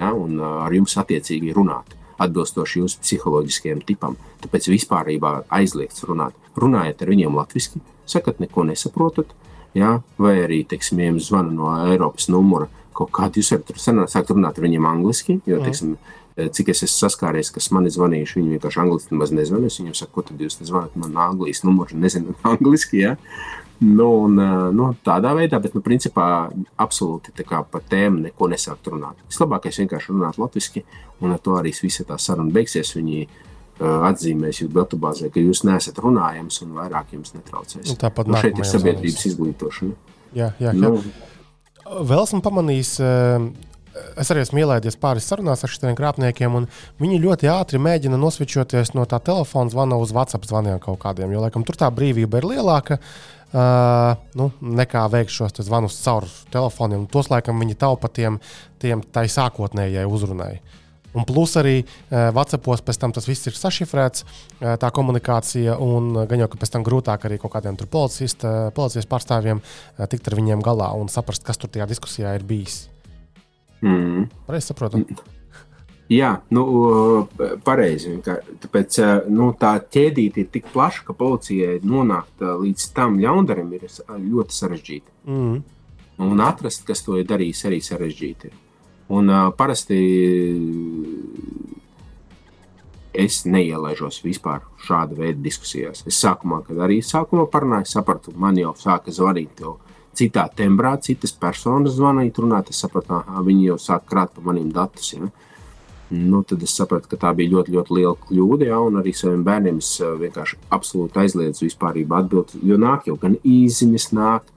ja, 0.00 0.14
un 0.14 0.38
eh, 0.40 0.56
ar 0.64 0.72
jums 0.72 0.96
attiecīgi 1.00 1.52
runāt, 1.56 1.92
atbilstoši 2.20 2.80
jūsu 2.80 3.04
psiholoģiskajam 3.04 3.84
tipam. 3.84 4.16
Tāpēc 4.40 4.70
vispār 4.72 5.12
aizliegts 5.52 6.08
runāt. 6.08 6.36
Runājiet 6.56 7.04
ar 7.04 7.12
viņiem 7.12 7.36
latviešu, 7.36 7.84
sakat, 8.08 8.40
neko 8.40 8.64
nesaprotat, 8.68 9.36
ja, 9.76 9.98
vai 10.18 10.38
arī, 10.46 10.64
teiksim, 10.64 11.04
jums 11.04 11.28
zvana 11.28 11.52
no 11.52 11.70
Eiropas 11.84 12.28
numura 12.32 12.68
kaut 13.00 13.12
kādu 13.16 13.40
jūs 13.40 13.52
varat 13.54 14.12
sākt 14.12 14.32
runāt 14.34 14.58
ar 14.58 14.66
viņiem 14.66 14.88
angliski. 14.90 15.40
Jo, 15.48 15.60
teiksim, 15.64 15.96
cik 16.36 16.70
es 16.72 16.84
esmu 16.86 17.06
saskāries, 17.06 17.52
kas 17.54 17.70
man 17.74 17.88
ir 17.88 17.94
zvanījuši, 17.96 18.38
viņi 18.38 18.54
vienkārši 18.56 18.82
angliski 18.84 19.16
nemaz 19.16 19.34
nezvanīja. 19.34 19.72
Es 19.72 19.80
viņiem 19.82 19.96
saku, 19.98 20.14
ko 20.18 20.26
tad 20.28 20.44
jūs 20.44 20.60
zvanāt 20.60 20.94
man 21.00 21.18
Anglijas 21.20 21.64
numuru, 21.66 21.98
nezinu 22.00 22.36
angliski. 22.52 23.02
Ja? 23.06 23.16
Nu, 23.80 24.06
un, 24.26 24.34
nu, 24.76 24.90
tādā 25.00 25.30
veidā, 25.32 25.56
bet 25.64 25.72
nu, 25.72 25.80
principā 25.80 26.50
absolūti 26.84 27.32
kā, 27.48 27.62
par 27.64 27.80
tēmu 27.88 28.26
neko 28.26 28.50
nesākt 28.52 28.90
runāt. 28.92 29.22
Vislabākais 29.30 29.78
vienkārši 29.80 30.12
runāt 30.12 30.36
latviešu, 30.36 30.82
un 31.24 31.32
ar 31.32 31.40
to 31.40 31.54
arī 31.56 31.72
visa 31.72 32.04
tā 32.04 32.18
saruna 32.20 32.52
beigsies. 32.52 32.92
Viņi 32.98 33.22
uh, 33.24 34.04
atzīmēs 34.10 34.60
jūsu 34.60 34.74
datubāzē, 34.74 35.30
ka 35.32 35.40
jūs 35.40 35.64
neesat 35.64 35.96
runājams 36.04 36.60
un 36.66 36.76
vairāk 36.76 37.16
jums 37.16 37.32
netraucēs. 37.38 37.88
Nu, 37.88 37.96
tāpat 38.04 38.28
nu, 38.28 38.36
šeit 38.42 38.60
ir 38.60 38.68
sabiedrības 38.68 39.26
izglītošana. 39.32 39.96
Jā, 40.36 40.52
jā, 40.60 40.74
jā. 40.74 40.76
Nu, 40.76 41.00
Vēl 41.90 42.22
esmu 42.22 42.38
pamanījis, 42.44 42.90
eh, 43.02 43.46
es 44.22 44.30
arī 44.30 44.44
esmu 44.44 44.62
ielaidies 44.62 44.98
pāris 45.00 45.26
sarunās 45.26 45.64
ar 45.66 45.72
šiem 45.72 45.96
krāpniekiem, 45.98 46.54
un 46.54 46.68
viņi 47.02 47.18
ļoti 47.24 47.50
ātri 47.50 47.80
mēģina 47.82 48.18
nosvičoties 48.20 48.94
no 48.94 49.06
tā 49.10 49.18
telefona 49.18 49.72
zvana 49.72 49.98
uz 49.98 50.14
WhatsApp 50.14 50.46
zvaniem 50.46 50.78
kaut 50.78 51.00
kādiem, 51.02 51.32
jo 51.34 51.42
laikam 51.42 51.66
tur 51.66 51.78
tā 51.80 51.90
brīvība 51.90 52.38
ir 52.38 52.48
lielāka. 52.54 53.00
Uh, 53.50 54.14
nu, 54.38 54.52
nekā 54.62 55.08
veikt 55.10 55.32
šos 55.34 55.56
zvanus 55.66 55.96
caur 56.04 56.22
telefoniem. 56.54 57.08
Tos 57.10 57.26
laikam 57.32 57.58
viņi 57.58 57.74
taupa 57.74 58.06
tiem, 58.06 58.36
tiem 58.78 59.02
tai 59.02 59.24
sākotnējai 59.26 60.04
uzrunai. 60.06 60.52
Uh, 60.60 60.79
Un 61.10 61.26
plus 61.26 61.56
arī 61.58 61.80
uh, 61.82 62.30
WhatsAppos 62.30 62.84
pēc 62.86 63.00
tam 63.02 63.14
tas 63.14 63.26
viss 63.26 63.48
ir 63.50 63.56
sašifrēts, 63.58 64.22
uh, 64.22 64.76
tā 64.78 64.92
komunikācija, 64.94 65.74
un 65.82 66.12
uh, 66.14 66.26
gan 66.30 66.44
jau 66.44 66.50
ka 66.52 66.60
pēc 66.60 66.76
tam 66.76 66.86
grūtāk 66.86 67.26
arī 67.26 67.40
kaut 67.42 67.56
kādiem 67.56 67.78
policijas 67.80 69.10
pārstāvjiem 69.10 69.58
uh, 69.58 70.06
tikt 70.10 70.30
ar 70.30 70.38
viņiem 70.38 70.62
galā 70.62 70.92
un 71.00 71.10
saprast, 71.10 71.42
kas 71.46 71.58
tur 71.58 71.72
tajā 71.72 71.88
diskusijā 71.90 72.36
ir 72.38 72.46
bijis. 72.46 72.84
Mm. 73.82 74.28
Pareizi 74.46 74.70
saprotu. 74.70 75.02
Jā, 76.10 76.30
nu, 76.50 76.62
pareizi. 77.62 78.16
Tāpēc 78.26 78.96
nu, 79.30 79.52
tā 79.58 79.76
ķēdīte 79.94 80.42
ir 80.42 80.48
tik 80.50 80.66
plaša, 80.72 81.04
ka 81.06 81.14
policijai 81.14 81.76
nonākt 81.86 82.42
līdz 82.42 82.88
tam 82.96 83.20
ļaundarim 83.22 83.70
ir 83.78 83.86
ļoti 83.86 84.56
sarežģīti. 84.56 85.14
Mm. 85.30 85.60
Un 86.26 86.42
atrast, 86.42 86.82
kas 86.88 87.06
to 87.06 87.14
ir 87.20 87.30
darījis, 87.30 87.62
arī 87.70 87.78
sarežģīti. 87.86 88.50
Ir. 88.50 88.58
Un 89.10 89.30
uh, 89.30 89.48
parasti 89.58 89.98
es 93.20 93.42
neielaižos 93.44 94.20
vispār 94.22 94.62
šāda 94.86 95.18
veida 95.18 95.40
diskusijās. 95.42 96.04
Es 96.06 96.20
sākumā, 96.22 96.62
kad 96.66 96.78
arī 96.86 97.00
sākumā 97.04 97.48
parunāju, 97.50 97.90
sapratu, 97.90 98.34
man 98.38 98.58
jau 98.60 98.72
sāka 98.78 99.12
zvanīt. 99.14 99.62
Jau 99.64 99.78
citā 100.16 100.46
tembrā, 100.56 100.96
citas 101.02 101.32
personas 101.32 101.96
zvanīt, 101.98 102.38
runāt. 102.38 102.70
Es 102.70 102.82
sapratu, 102.84 103.20
ka 103.26 103.44
viņi 103.46 103.70
jau 103.70 103.78
sāk 103.82 104.06
krāt 104.10 104.34
par 104.36 104.46
maniem 104.50 104.70
datus. 104.74 105.14
Ja? 105.14 105.30
Nu, 106.10 106.42
tad 106.46 106.62
es 106.66 106.74
sapratu, 106.74 107.10
ka 107.10 107.18
tā 107.20 107.34
bija 107.38 107.54
ļoti, 107.56 107.74
ļoti 107.76 107.98
liela 107.98 108.16
kļūda. 108.28 108.70
Ja? 108.70 108.80
Un 108.86 109.02
arī 109.02 109.14
saviem 109.16 109.44
bērniem 109.46 109.82
es 109.82 109.92
vienkārši 110.22 110.58
absolūti 110.70 111.22
aizliedzu 111.24 111.66
vispār 111.66 112.00
atbildēt. 112.02 112.58
Jo 112.66 112.78
nāk 112.80 113.10
jau 113.10 113.18
gan 113.20 113.38
īsiņas, 113.42 114.10
nāk 114.16 114.50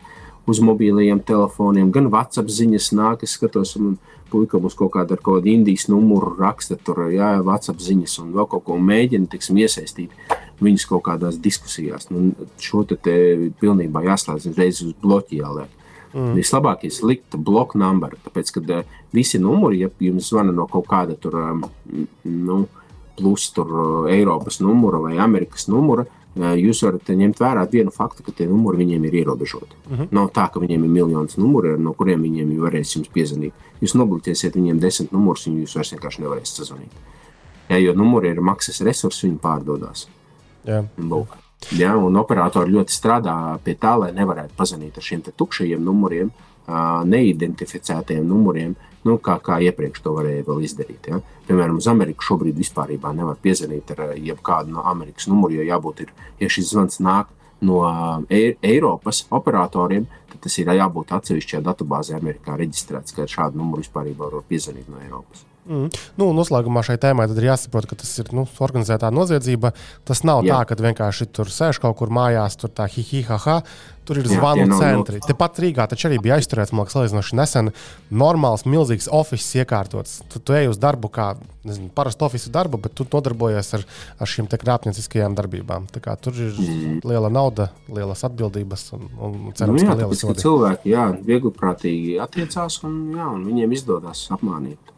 uz 0.50 0.60
mobiliem 0.60 1.22
telefoniem, 1.24 1.92
gan 1.94 2.10
WhatsApp 2.12 2.52
ziņas 2.52 2.92
nāk. 2.98 3.24
Es 3.24 3.38
skatos, 3.38 3.78
un 3.80 3.96
puika 4.34 4.60
mums 4.62 4.76
kaut 4.78 4.94
kādu 4.96 5.16
ar 5.16 5.22
kādu 5.24 5.52
indijas 5.54 5.86
numuru 5.92 6.34
raksta, 6.40 6.78
tur 6.82 7.06
jā, 7.14 7.36
WhatsApp 7.46 7.84
ziņas 7.84 8.18
un 8.24 8.34
vēl 8.38 8.50
kaut 8.50 8.66
ko 8.68 8.80
mēģina 8.82 9.30
tiksim, 9.32 9.62
iesaistīt 9.62 10.14
viņus 10.64 10.88
kaut 10.90 11.06
kādās 11.08 11.40
diskusijās. 11.44 12.10
Nu, 12.14 12.32
šo 12.62 12.84
te, 12.90 12.98
te 12.98 13.16
pilnībā 13.62 14.04
jāslēdz 14.08 14.50
uzreiz 14.52 14.84
uz 14.86 14.94
bloķi 15.02 15.42
jāliek. 15.42 15.80
Mm. 16.14 16.36
Vislabāk 16.38 16.86
ir 16.86 16.98
likt 17.10 17.38
bloku 17.42 17.80
numuru, 17.82 18.20
tāpēc, 18.26 18.52
ka 18.54 18.62
uh, 18.62 18.98
visi 19.16 19.42
numuri, 19.42 19.82
ja 19.82 19.90
jums 20.04 20.30
zvana 20.30 20.54
no 20.54 20.68
kaut 20.70 20.86
kāda 20.92 21.18
tur, 21.18 21.40
um, 21.42 21.64
nu, 22.24 22.60
plus 23.18 23.48
tur 23.56 23.72
uh, 23.74 24.12
Eiropas 24.14 24.60
numura 24.62 25.02
vai 25.02 25.18
Amerikas 25.22 25.66
numura, 25.74 26.06
uh, 26.06 26.23
jūs 26.36 26.82
varat 26.86 27.10
ņemt 27.14 27.40
vērā 27.40 27.64
vienu 27.72 27.92
faktu, 27.94 28.24
ka 28.26 28.32
tie 28.32 28.48
numuri 28.50 28.82
viņiem 28.84 29.06
ir 29.06 29.14
ierobežoti. 29.22 29.76
Uh 29.86 30.00
-huh. 30.00 30.08
Nav 30.12 30.32
tā, 30.34 30.50
ka 30.52 30.60
viņiem 30.60 30.84
ir 30.84 30.90
miljonus 30.90 31.38
numuru, 31.38 31.78
no 31.78 31.94
kuriem 31.94 32.22
viņiem 32.22 32.58
varēs 32.60 32.96
jums 32.96 33.10
piezvanīt. 33.14 33.54
Jūs 33.82 33.96
nobloķēsiet 33.96 34.56
viņiem 34.56 34.80
desmit 34.80 35.12
numurus, 35.12 35.48
un 35.48 35.62
jūs 35.62 35.76
vairs 35.76 35.94
vienkārši 35.94 36.22
nevarēsiet 36.22 36.58
sazvanīt. 36.58 36.92
Ja, 37.70 37.78
jo 37.78 37.94
numuri 37.94 38.30
ir 38.30 38.42
maksas 38.42 38.82
resursi, 38.82 39.28
viņi 39.28 39.40
pārdodas. 39.40 40.08
Jā. 40.66 40.84
Lūk. 40.98 41.38
Ja, 41.72 41.96
un 41.98 42.16
operatori 42.20 42.72
ļoti 42.72 42.92
strādā 42.92 43.60
pie 43.64 43.76
tā, 43.80 43.96
lai 44.00 44.12
nevarētu 44.12 44.54
pazvanīt 44.58 44.98
ar 44.98 45.04
šiem 45.04 45.22
tukšajiem 45.22 45.84
numuriem, 45.84 46.32
neidentificētajiem 46.68 48.26
numuriem, 48.28 48.76
nu, 49.04 49.18
kā, 49.20 49.38
kā 49.44 49.60
iepriekš 49.68 50.04
to 50.04 50.16
varēja 50.16 50.48
vēl 50.48 50.64
izdarīt. 50.64 51.10
Ja? 51.12 51.20
Piemēram, 51.48 51.80
uz 51.82 51.88
Ameriku 51.92 52.24
šobrīd 52.24 52.58
vispār 52.58 52.96
nevar 52.96 53.40
piezvanīt 53.42 53.92
ar 53.96 54.14
jebkādu 54.16 54.72
no 54.72 54.84
Amerikas 54.88 55.28
numuru, 55.28 55.60
jo 55.60 55.68
jābūt, 55.68 56.06
ir, 56.06 56.14
ja 56.40 56.50
šis 56.50 56.72
zvans 56.72 57.00
nāk 57.04 57.32
no 57.64 57.84
e 58.30 58.56
Eiropas 58.62 59.26
operatoriem, 59.32 60.08
tas 60.44 60.60
ir 60.60 60.72
jābūt 60.76 61.14
atsevišķajā 61.16 61.64
datubāzē 61.64 62.20
Amerikā 62.20 62.58
reģistrēts, 62.60 63.16
ka 63.16 63.28
šādu 63.30 63.60
numuru 63.60 63.84
vispār 63.84 64.12
var 64.18 64.42
piezvanīt 64.48 64.90
no 64.92 65.00
Eiropas. 65.04 65.46
Mm. 65.64 65.88
Nu, 66.20 66.30
noslēgumā 66.36 66.84
šai 66.84 66.98
tēmai 67.02 67.30
ir 67.32 67.48
jāsaprot, 67.48 67.88
ka 67.88 67.98
tas 68.00 68.12
ir 68.20 68.34
nu, 68.36 68.44
organizētā 68.66 69.12
noziedzība. 69.16 69.72
Tas 70.08 70.26
nav 70.28 70.44
Jā. 70.44 70.60
tā, 70.60 70.74
ka 70.74 70.84
vienkārši 70.84 71.30
tur 71.32 71.52
sēž 71.52 71.80
kaut 71.84 71.96
kur 72.02 72.12
mājās, 72.14 72.60
tur 72.60 72.74
tā 72.74 72.90
hihihaha. 72.92 73.62
Tur 74.04 74.20
ir 74.20 74.28
zvanu 74.28 74.66
jā, 74.66 74.78
centri. 74.82 75.22
No, 75.22 75.24
no. 75.24 75.28
Tepat 75.30 75.60
Rīgā 75.64 75.86
taču 75.88 76.10
arī 76.10 76.18
bija 76.20 76.36
aizturēts, 76.36 76.74
man 76.76 76.84
liekas, 76.84 76.98
salīdzinoši 76.98 77.38
nesen. 77.40 77.72
Normāls, 78.12 78.66
milzīgs 78.68 79.08
oficiāls 79.08 79.64
iekārtots. 79.64 80.18
Tu, 80.28 80.42
tu 80.44 80.58
ej 80.58 80.68
uz 80.74 80.80
darbu, 80.82 81.08
kā 81.14 81.30
nezinu, 81.64 81.88
parastu 81.96 82.28
oficiālu 82.28 82.52
darbu, 82.58 82.82
bet 82.84 82.98
tu 83.00 83.08
nodarbojies 83.08 83.72
ar, 83.80 83.86
ar 84.20 84.32
šīm 84.34 84.50
krāpnieciskajām 84.52 85.38
darbībām. 85.40 85.88
Tur 85.94 86.36
ir 86.36 86.52
mm. 86.52 86.98
liela 87.08 87.32
nauda, 87.32 87.70
lielas 87.88 88.26
atbildības 88.28 88.90
un, 88.98 89.08
un 89.16 89.38
cerams, 89.56 89.80
nu, 89.80 89.86
jā, 89.86 89.94
ka 89.94 90.00
lielas 90.02 90.26
tāpēc, 90.26 90.44
cilvēki 90.44 90.92
jā, 90.98 91.08
viegli 91.24 91.54
prātīgi 91.56 92.18
attiecās 92.28 92.82
un, 92.84 92.98
jā, 93.16 93.30
un 93.38 93.48
viņiem 93.48 93.78
izdodas 93.80 94.28
apmānīt. 94.36 94.93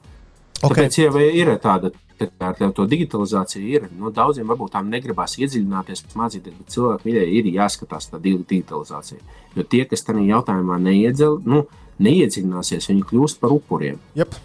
Okay. 0.64 0.86
Tāpēc 0.88 0.98
jau 1.02 1.22
ir 1.22 1.52
tāda 1.62 1.92
tā, 2.20 2.52
tā, 2.56 2.70
tā 2.72 2.86
digitalizācija. 2.90 3.64
Ir. 3.66 3.88
Nu, 4.00 4.12
daudziem 4.16 4.48
varbūt 4.50 4.76
tām 4.76 4.92
negribās 4.92 5.38
iedziļināties, 5.42 6.06
mācīties, 6.16 6.56
bet 6.60 6.76
cilvēkiem 6.76 7.12
ir, 7.12 7.26
ir 7.40 7.50
jāskatās 7.58 8.10
tā 8.12 8.22
digitalizācija. 8.24 9.20
Jo 9.56 9.66
tie, 9.68 9.84
kas 9.90 10.06
tajā 10.08 10.24
jautājumā 10.30 10.80
neiedzel, 10.84 11.40
nu, 11.48 11.66
neiedziļināsies, 12.04 12.90
viņi 12.92 13.04
kļūst 13.12 13.42
par 13.44 13.56
upuriem. 13.56 14.00
Yep. 14.20 14.40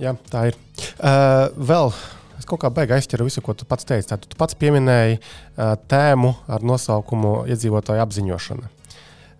Jā, 0.00 0.14
tā 0.32 0.46
ir. 0.48 0.56
Uh, 0.96 1.50
vēl 1.60 1.92
es 2.40 2.48
kaut 2.48 2.62
kā 2.62 2.70
beigās 2.72 3.02
aizķeru 3.02 3.26
visu, 3.28 3.42
ko 3.44 3.52
tu 3.56 3.68
pats 3.68 3.84
teici. 3.88 4.08
Tātad 4.08 4.30
tu 4.32 4.38
pats 4.40 4.56
pieminēji 4.60 5.18
uh, 5.20 5.74
tēmu 5.92 6.34
ar 6.48 6.64
nosaukumu 6.64 7.42
iedzīvotāju 7.52 8.04
apziņošana. 8.06 8.70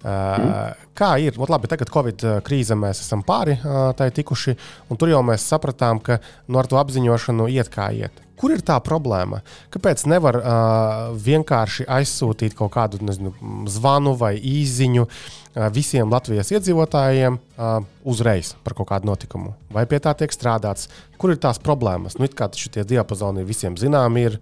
Mm. 0.00 0.86
Kā 0.96 1.10
ir? 1.20 1.36
Ot, 1.36 1.50
labi, 1.52 1.68
tagad 1.68 1.90
Covid 1.92 2.24
krīze 2.46 2.76
mēs 2.78 3.02
esam 3.04 3.20
pāri 3.26 3.58
tai 3.98 4.08
tikuši, 4.16 4.56
un 4.88 5.00
tur 5.00 5.12
jau 5.12 5.20
mēs 5.26 5.44
sapratām, 5.50 6.00
ka 6.00 6.22
nu, 6.48 6.56
ar 6.60 6.68
to 6.70 6.80
apziņošanu 6.80 7.50
iet 7.52 7.68
kā 7.72 7.90
iet. 7.92 8.22
Kur 8.40 8.54
ir 8.54 8.62
tā 8.64 8.78
problēma? 8.80 9.42
Kāpēc 9.68 10.06
nevar 10.08 10.38
uh, 10.40 11.10
vienkārši 11.20 11.84
aizsūtīt 11.92 12.54
kaut 12.56 12.72
kādu 12.72 13.02
nezinu, 13.04 13.34
zvanu 13.68 14.14
vai 14.16 14.32
īziņu 14.38 15.04
uh, 15.04 15.66
visiem 15.74 16.08
Latvijas 16.08 16.48
iedzīvotājiem 16.54 17.36
uh, 17.36 17.84
uzreiz 18.08 18.54
par 18.64 18.78
kaut 18.78 18.88
kādu 18.94 19.10
notikumu? 19.10 19.52
Vai 19.76 19.84
pie 19.90 20.00
tā 20.00 20.16
tiek 20.16 20.32
strādāts? 20.32 20.88
Kur 21.20 21.34
ir 21.34 21.42
tās 21.42 21.60
problēmas? 21.60 22.16
Nu, 22.16 22.30
kā 22.32 22.48
šie 22.56 22.86
diapazoni 22.88 23.44
visiem 23.44 23.76
zināmi 23.80 24.28
ir, 24.30 24.40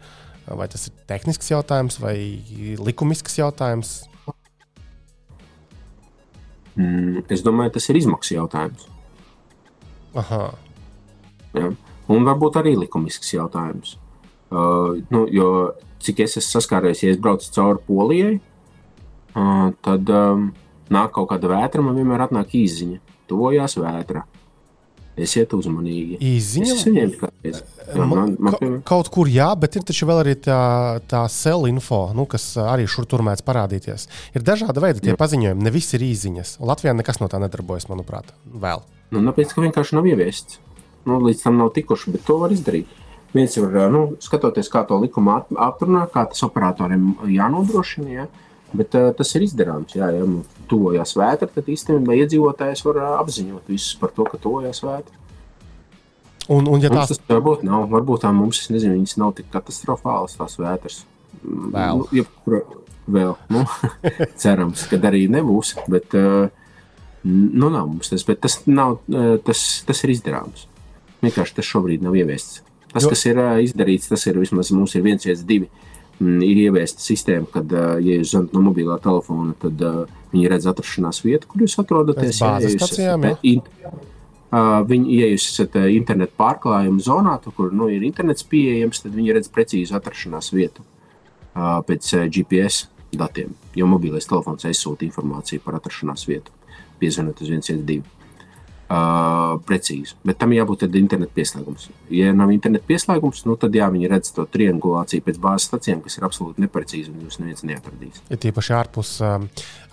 Vai 0.48 0.64
tas 0.64 0.86
ir 0.88 0.94
tehnisks 1.04 1.50
jautājums 1.50 1.98
vai 2.00 2.14
likumisks 2.80 3.34
jautājums? 3.36 4.07
Mm, 6.78 7.24
es 7.34 7.42
domāju, 7.42 7.74
tas 7.74 7.88
ir 7.90 7.98
izmaksu 7.98 8.36
jautājums. 8.36 8.86
Aha. 10.18 10.44
Ja? 11.56 11.72
Un 12.08 12.24
varbūt 12.28 12.60
arī 12.60 12.76
likumisks 12.78 13.34
jautājums. 13.34 13.96
Uh, 14.48 15.02
nu, 15.12 15.26
jo 15.28 15.74
cik 16.00 16.22
es 16.24 16.38
esmu 16.38 16.54
saskāries, 16.54 17.02
ja 17.02 17.12
es 17.12 17.18
braucu 17.20 17.50
cauri 17.52 17.82
Polijai, 17.84 18.38
uh, 19.34 19.68
tad 19.84 20.08
um, 20.14 20.48
nāk 20.94 21.12
kaut 21.16 21.28
kāda 21.34 21.50
vētra, 21.52 21.84
man 21.84 21.98
vienmēr 21.98 22.24
atnāk 22.28 22.54
īziņa. 22.56 23.02
Tuvojās 23.28 23.76
vētra. 23.76 24.22
Esiet 25.18 25.54
uzmanīgi. 25.56 26.18
Viņiem 26.20 27.14
kādreiz. 27.18 27.62
Jā, 27.88 28.04
man, 28.04 28.34
man, 28.36 28.54
Ka, 28.54 28.68
kaut 28.90 29.08
kur 29.12 29.30
jā, 29.32 29.48
bet 29.58 29.78
ir 29.78 29.84
taču 29.88 30.06
vēl 30.08 30.20
arī 30.22 30.34
tā, 30.44 30.58
tā 31.08 31.22
cell 31.32 31.66
info, 31.70 32.02
nu, 32.16 32.26
kas 32.30 32.50
arī 32.60 32.84
šur 32.90 33.08
tur 33.08 33.24
mēdz 33.26 33.42
parādīties. 33.46 34.06
Ir 34.36 34.44
dažādi 34.46 34.84
veidi 34.84 35.02
tie 35.06 35.14
jā. 35.14 35.18
paziņojumi, 35.20 35.64
ne 35.64 35.72
visi 35.74 35.96
ir 35.96 36.04
īziņas. 36.10 36.58
Latvijā 36.68 36.94
nekas 36.98 37.22
no 37.22 37.30
tā 37.32 37.40
nedarbojas, 37.42 37.88
manuprāt, 37.90 38.30
vēl. 38.52 38.84
Nu, 39.14 39.24
tāpēc, 39.30 39.54
ka 39.56 39.64
vienkārši 39.64 39.96
nav 39.96 40.08
ieviests. 40.10 40.60
Nu, 41.08 41.18
līdz 41.24 41.46
tam 41.46 41.56
nav 41.60 41.72
tikuši, 41.76 42.12
bet 42.14 42.26
to 42.28 42.36
var 42.42 42.52
izdarīt. 42.52 42.90
Viens 43.32 43.56
ir, 43.56 43.64
nu, 43.92 44.04
skatoties, 44.24 44.68
kā 44.72 44.84
to 44.88 44.98
likumu 45.00 45.34
atrunā, 45.36 46.06
kā 46.12 46.26
tas 46.28 46.44
operatoriem 46.46 47.10
jānodrošina. 47.32 48.08
Ja? 48.12 48.28
Bet 48.76 48.92
uh, 48.98 49.08
tas 49.16 49.30
ir 49.36 49.46
izdarāms. 49.46 49.94
Jā, 49.96 50.10
ja 50.12 50.24
tuvojas 50.68 51.14
vētra, 51.16 51.48
tad 51.52 51.70
īstenībā 51.72 52.18
iedzīvotājs 52.20 52.84
var 52.84 53.00
uh, 53.00 53.14
apziņot 53.22 53.70
visus 53.72 53.94
par 54.00 54.12
to, 54.16 54.26
ka 54.28 54.40
tuvojas 54.42 54.82
vētra. 54.84 55.14
Un, 56.52 56.68
un 56.68 56.84
ja 56.84 56.90
tās... 56.92 57.14
Tas 57.14 57.22
varbūt 57.28 57.64
nav, 57.64 57.86
varbūt 57.92 58.26
tā 58.26 58.32
mums, 58.36 58.60
es 58.60 58.72
nezinu, 58.72 58.98
viņas 58.98 59.16
nav 59.20 59.32
tik 59.38 59.48
katastrofālas, 59.52 60.36
tās 60.36 60.58
vētras. 60.60 61.00
Vēl. 61.40 62.02
Nu, 62.02 62.06
jebkura, 62.12 62.62
vēl 63.08 63.34
nu, 63.52 63.64
cerams, 64.42 64.84
ka 64.90 65.00
arī 65.10 65.24
nebūs. 65.32 65.74
Bet, 65.88 66.16
uh, 66.16 66.48
nu, 67.24 67.72
nav 67.72 67.88
mums 67.88 68.12
tas, 68.12 68.24
bet 68.28 68.44
tas, 68.44 68.60
nav, 68.68 69.00
tas, 69.48 69.66
tas 69.88 70.04
ir 70.04 70.16
izdarāms. 70.16 70.68
Vienkārši 71.24 71.56
tas 71.56 71.68
šobrīd 71.68 72.04
nav 72.04 72.16
ieviests. 72.16 72.62
Tas, 72.88 73.04
jo. 73.04 73.12
kas 73.12 73.24
ir 73.28 73.40
izdarīts, 73.64 74.08
tas 74.12 74.24
ir 74.28 74.40
vismaz 74.40 74.70
mums 74.76 74.94
ir 74.96 75.04
viens, 75.04 75.24
viens, 75.24 75.44
divi. 75.44 75.68
Mm, 76.18 76.42
ir 76.42 76.58
ieviesta 76.64 77.02
sistēma, 77.02 77.46
kad, 77.52 77.72
ja 78.02 78.16
jūs 78.18 78.32
zvanāt 78.32 78.54
no 78.56 78.62
mobilā 78.66 78.96
telefona, 79.02 79.52
tad 79.62 79.82
uh, 79.86 80.00
viņi 80.32 80.50
redz 80.50 80.66
atrašanās 80.66 81.22
vietu, 81.22 81.46
kur 81.50 81.62
jūs 81.62 81.78
atrodaties. 81.78 82.40
Ja 82.42 82.56
jūs 82.58 82.74
esat, 82.74 83.44
in, 83.46 83.62
uh, 84.50 84.80
viņi, 84.88 85.20
ja 85.20 85.30
jūs 85.30 85.46
esat 85.52 85.78
internetu 85.94 86.34
pārklājuma 86.40 87.04
zonā, 87.06 87.36
tur, 87.44 87.54
kur 87.54 87.70
nu, 87.70 87.86
ir 87.94 88.02
internets 88.08 88.46
pieejams, 88.50 89.04
tad 89.04 89.14
viņi 89.14 89.38
redz 89.38 89.50
precīzu 89.54 89.94
atrašanās 90.00 90.50
vietu 90.56 90.82
uh, 90.82 91.78
pēc 91.86 92.10
GPS 92.34 92.88
datiem, 93.14 93.54
jo 93.78 93.86
mobilais 93.88 94.26
telefons 94.28 94.66
aizsūta 94.68 95.06
informāciju 95.06 95.62
par 95.64 95.78
atrašanās 95.78 96.26
vietu, 96.28 96.50
piezvanot 96.98 97.46
uz 97.46 97.54
112 97.54 98.17
uh, 98.88 99.58
precīzi. 99.68 100.16
Bet 100.26 100.38
tam 100.40 100.52
jābūt 100.56 100.86
internetu 100.88 101.32
pieslēgums. 101.36 101.88
Ja 102.14 102.32
nav 102.36 102.52
internetu 102.54 102.88
pieslēgums, 102.88 103.44
nu, 103.48 103.56
tad 103.60 103.76
jā, 103.76 103.88
viņi 103.92 104.10
redz 104.10 104.32
to 104.36 104.46
triangulāciju 104.48 105.24
pēc 105.26 105.40
bāzes 105.42 105.68
stacijām, 105.70 106.00
kas 106.04 106.18
ir 106.18 106.26
absolūti 106.28 106.64
neprecīzi 106.64 107.12
un 107.12 107.26
jūs 107.26 107.40
neviens 107.42 107.64
neatradīs. 107.68 108.22
Ir 108.26 108.36
ja 108.36 108.40
tīpaši 108.46 108.74
ārpus 108.78 109.14
uh, 109.22 109.38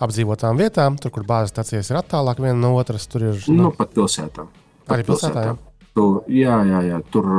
apdzīvotām 0.04 0.60
vietām, 0.60 0.98
tur, 1.00 1.14
kur 1.14 1.28
bāzes 1.28 1.54
stacijas 1.54 1.92
ir 1.92 2.00
attālāk 2.00 2.42
viena 2.42 2.58
no 2.60 2.74
otras, 2.80 3.08
tur 3.10 3.28
ir. 3.30 3.40
Nu, 3.50 3.68
nu 3.68 3.72
pat 3.76 3.92
pilsētā. 3.96 4.48
Pat 4.86 4.98
arī 4.98 5.08
pilsētā. 5.10 5.46
pilsētā. 5.46 5.46
Jā. 5.52 5.92
Tur, 5.96 6.18
jā, 6.32 6.58
jā, 6.68 6.82
jā, 6.90 7.04
tur 7.12 7.30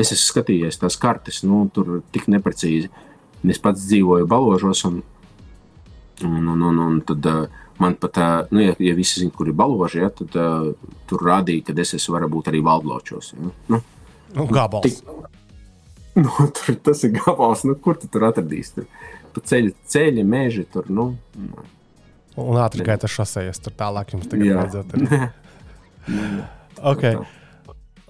es 0.00 0.10
esmu 0.12 0.26
skatījies 0.26 0.80
tās 0.80 0.98
kartes, 1.00 1.44
nu, 1.48 1.62
tur 1.72 2.00
tik 2.12 2.28
neprecīzi. 2.32 2.90
Es 3.40 3.60
pats 3.60 3.86
dzīvoju 3.88 4.26
Baložos, 4.28 4.82
un, 4.84 4.98
un, 6.28 6.48
un, 6.52 6.64
un, 6.68 6.80
un 6.84 6.98
tad 7.08 7.28
uh, 7.28 7.60
Man 7.80 7.96
pat, 7.96 8.18
nu, 8.52 8.60
ja, 8.60 8.74
ja 8.78 8.92
visi 8.96 9.22
zina, 9.22 9.32
kur 9.32 9.48
ir 9.48 9.56
balvoži, 9.56 10.02
ja, 10.02 10.10
tad 10.12 10.34
uh, 10.36 10.68
tur 11.08 11.24
rādīja, 11.24 11.70
ka 11.70 11.76
es 11.80 11.94
esmu 11.96 12.18
varbūt 12.18 12.50
arī 12.52 12.60
valdločos. 12.64 13.32
Ja. 13.32 13.52
Nu, 13.72 13.80
nu, 14.36 14.46
gabals. 14.52 14.84
Tik, 14.84 15.30
nu, 16.24 16.30
tur, 16.58 16.76
tas 16.90 17.00
ir 17.08 17.14
gabals, 17.16 17.64
nu, 17.64 17.78
kur 17.80 17.96
tu 18.00 18.10
tur 18.12 18.28
atradīsi? 18.28 18.74
Tur, 18.76 19.10
pa 19.32 19.44
ceļa, 19.52 19.72
ceļa 19.94 20.26
meži 20.28 20.66
tur. 20.68 20.92
Nu, 20.92 21.14
nu. 21.40 21.68
Un 22.40 22.60
ātri 22.60 22.84
gaita 22.86 23.08
šosejas, 23.10 23.60
tur 23.64 23.74
tālāk 23.76 24.12
jums 24.14 24.28
tagad 24.30 24.60
vajadzētu. 24.60 25.30
okay. 26.92 27.18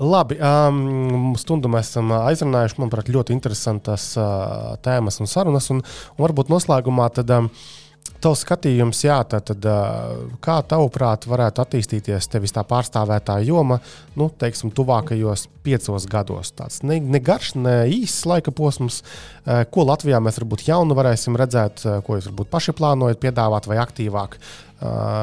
Labi, 0.01 0.39
um, 0.41 1.35
stundu 1.37 1.69
mēs 1.69 1.91
esam 1.93 2.11
aizrunājuši, 2.17 2.79
manuprāt, 2.81 3.11
ļoti 3.13 3.35
interesantas 3.37 4.07
uh, 4.17 4.79
tēmas 4.85 5.21
un 5.21 5.29
sarunas. 5.29 5.69
Un, 5.75 5.83
un 6.17 6.25
varbūt 6.25 6.53
noslēgumā 6.53 7.11
tad, 7.17 7.33
um, 7.37 7.51
Tavs 8.21 8.43
skatījums, 8.45 8.99
jā, 9.01 9.15
tad, 9.25 9.49
tad 9.49 9.65
kā 10.45 10.59
tavuprāt, 10.69 11.25
varētu 11.31 11.63
attīstīties 11.63 12.27
tevis 12.29 12.53
tā 12.53 12.61
pārstāvētā 12.69 13.39
joma, 13.47 13.79
nu, 14.21 14.27
teiksim, 14.43 14.73
tuvākajos 14.77 15.47
piecos 15.65 16.05
gados? 16.11 16.51
Tāds 16.59 16.83
ne, 16.85 16.99
ne 17.01 17.21
garš, 17.25 17.55
ne 17.57 17.79
īss 17.89 18.27
laika 18.29 18.53
posms, 18.53 19.01
ko 19.73 19.87
Latvijā 19.89 20.21
mēs 20.21 20.37
varbūt 20.43 20.67
jaunu 20.69 20.99
varēsim 20.99 21.39
redzēt, 21.41 21.87
ko 22.05 22.19
jūs 22.19 22.29
varbūt 22.29 22.53
paši 22.53 22.77
plānojat 22.77 23.23
piedāvāt 23.25 23.71
vai 23.73 23.81
aktīvāk 23.81 24.37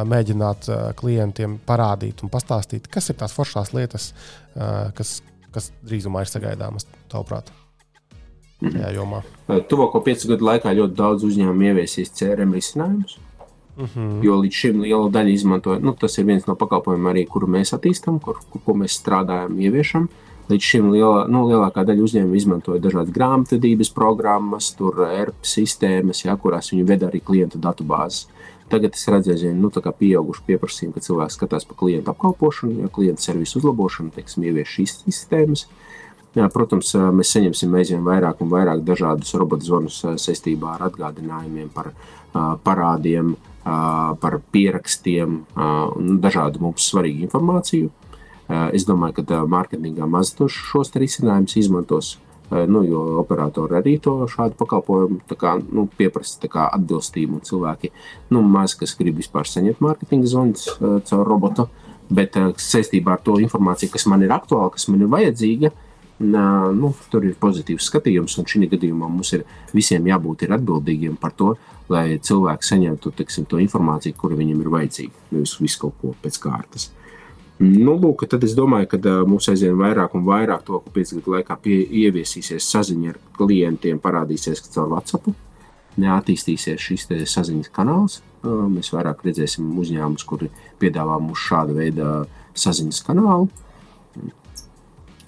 mēģināt 0.09 0.71
klientiem 0.97 1.61
parādīt 1.69 2.25
un 2.25 2.33
pastāstīt, 2.33 2.89
kas 2.89 3.13
ir 3.13 3.21
tās 3.21 3.37
foršās 3.37 3.75
lietas, 3.77 4.09
kas, 4.97 5.19
kas 5.53 5.69
drīzumā 5.85 6.25
ir 6.25 6.33
sagaidāmas, 6.33 6.89
tavuprāt? 7.13 7.53
Šajā 8.63 8.91
jomā? 8.95 9.23
Tuvāko 9.69 10.01
piecu 10.05 10.33
gadu 10.33 10.47
laikā 10.47 10.73
ļoti 10.75 10.97
daudz 10.97 11.25
uzņēmumu 11.27 11.71
ieviesīs 11.71 12.13
CRM 12.17 12.55
risinājumus. 12.57 13.17
Uh 13.77 13.83
mhm. 13.83 13.99
-huh. 13.99 14.25
Jo 14.25 14.35
līdz 14.41 14.53
šim 14.53 14.81
liela 14.81 15.09
daļa 15.09 15.33
izmantoja, 15.33 15.79
nu, 15.79 15.93
tas 15.93 16.17
ir 16.17 16.25
viens 16.25 16.47
no 16.47 16.55
pakalpojumiem, 16.55 17.11
arī, 17.13 17.27
kuru 17.27 17.47
mēs 17.47 17.73
attīstām, 17.77 18.19
kur, 18.19 18.39
kur, 18.49 18.61
ko 18.65 18.73
mēs 18.73 18.97
strādājam, 18.97 19.59
ieviešam. 19.59 20.09
Līdz 20.49 20.63
šim 20.63 20.91
liela, 20.91 21.27
nu, 21.27 21.43
lielākā 21.45 21.83
daļa 21.85 22.03
uzņēmumu 22.03 22.35
izmantoja 22.35 22.81
dažādas 22.81 23.13
grāmatvedības 23.13 23.89
programmas, 23.93 24.71
tur 24.71 25.03
ERP 25.05 25.35
sistēmas, 25.43 26.25
ja, 26.25 26.35
kurās 26.35 26.71
viņi 26.71 26.87
veda 26.87 27.07
arī 27.07 27.19
klientu 27.19 27.59
datubāzes. 27.59 28.27
Tagad 28.69 28.93
es 28.93 29.07
redzēju, 29.07 29.53
nu, 29.55 29.69
ka 29.69 29.91
pieauguši 29.91 30.41
pieprasījumi, 30.47 30.93
ka 30.93 30.99
cilvēks 30.99 31.33
skatās 31.33 31.65
par 31.65 31.77
klientu 31.77 32.11
apkalpošanu, 32.11 32.81
ja 32.81 32.87
klientu 32.87 33.21
servisu 33.21 33.59
uzlabošanu, 33.59 34.09
teiksim, 34.15 34.43
ievieš 34.43 34.69
šīs 34.77 34.95
sistēmas. 35.05 35.67
Uh, 35.67 35.86
Jā, 36.37 36.45
protams, 36.53 36.91
mēs 37.17 37.31
saņemsim 37.33 37.75
aizvien 37.79 38.03
vairāk 38.05 38.43
un 38.43 38.51
vairāk 38.51 38.83
dažādus 38.85 39.33
robotu 39.39 39.65
zvanus 39.65 40.03
saistībā 40.21 40.75
ar 40.75 40.83
atgādinājumiem 40.91 41.71
par 41.73 41.89
parādiem, 42.65 43.31
par 43.63 44.37
pierakstiem 44.53 45.39
un 45.57 46.19
dažādu 46.21 46.61
mums 46.61 46.85
svarīgu 46.91 47.25
informāciju. 47.25 47.89
Es 48.77 48.85
domāju, 48.85 49.23
ka 49.23 49.39
mārketingā 49.49 50.05
maz 50.07 50.35
šos 50.37 50.93
risinājumus 50.93 51.57
izmantos. 51.63 52.11
Nu, 52.51 52.83
jo 52.85 53.01
operatori 53.19 53.75
arī 53.79 53.95
to 53.99 54.13
šādu 54.31 54.55
pakalpojumu 54.61 55.39
kā, 55.41 55.57
nu, 55.73 55.87
pieprasa 55.97 56.47
kā 56.47 56.69
atbilstību. 56.77 57.41
Cilvēki 57.49 57.91
nu, 58.29 58.45
maz 58.45 58.77
kas 58.77 58.93
grib 58.99 59.17
vispār 59.23 59.49
saņemt 59.49 59.81
mārketinga 59.83 60.29
zvanus 60.29 60.69
caur 61.09 61.25
robotu, 61.27 61.65
bet 62.13 62.37
saistībā 62.61 63.17
ar 63.17 63.25
to 63.25 63.41
informāciju, 63.41 63.95
kas 63.97 64.07
man 64.07 64.23
ir 64.23 64.37
aktuāla, 64.37 64.69
kas 64.77 64.87
man 64.87 65.03
ir 65.03 65.11
vajadzīga, 65.11 65.73
uh, 65.73 65.83
nu, 66.19 66.91
tur 67.11 67.25
ir 67.27 67.35
pozitīvs 67.37 67.87
skatījums, 67.91 68.37
un 68.39 68.47
šī 68.49 68.67
gadījumā 68.71 69.09
mums 69.09 69.33
ir 69.37 69.45
visiem 69.75 70.07
jābūt 70.09 70.47
atbildīgiem 70.49 71.17
par 71.21 71.35
to, 71.37 71.55
lai 71.89 72.17
cilvēki 72.17 72.67
saņemtu 72.67 73.11
teksim, 73.15 73.45
to 73.45 73.59
informāciju, 73.61 74.17
kura 74.17 74.35
viņam 74.35 74.61
ir 74.63 74.71
vajadzīga. 74.73 75.27
Nevis 75.31 75.57
visu 75.61 75.85
kaut 75.85 75.99
ko 76.01 76.13
pēc 76.23 76.39
kārtas. 76.43 76.89
Nu, 77.57 77.95
lūk, 77.97 78.27
tad 78.29 78.43
es 78.45 78.53
domāju, 78.53 78.91
ka 78.91 79.13
mums 79.25 79.47
aizvien 79.49 79.77
vairāk 79.79 80.13
un 80.17 80.25
vairāk 80.27 80.65
to, 80.67 80.77
pēc 80.93 81.15
gadu 81.17 81.33
laikā 81.33 81.57
pie, 81.61 81.79
ieviesīsies 82.03 82.65
saziņa 82.69 83.13
ar 83.13 83.21
klientiem, 83.37 84.01
parādīsies 84.01 84.61
caur 84.73 84.91
WhatsApp. 84.91 85.31
Neattīstīsies 85.97 86.77
šis 86.77 87.07
saziņas 87.09 87.71
kanāls. 87.73 88.19
Mēs 88.45 88.91
vairāk 88.93 89.23
redzēsim 89.25 89.71
uzņēmumus, 89.81 90.25
kuri 90.29 90.51
piedāvā 90.77 91.17
mums 91.21 91.41
šādu 91.47 91.79
veidu 91.79 92.11
saziņas 92.53 93.01
kanālu. 93.07 93.49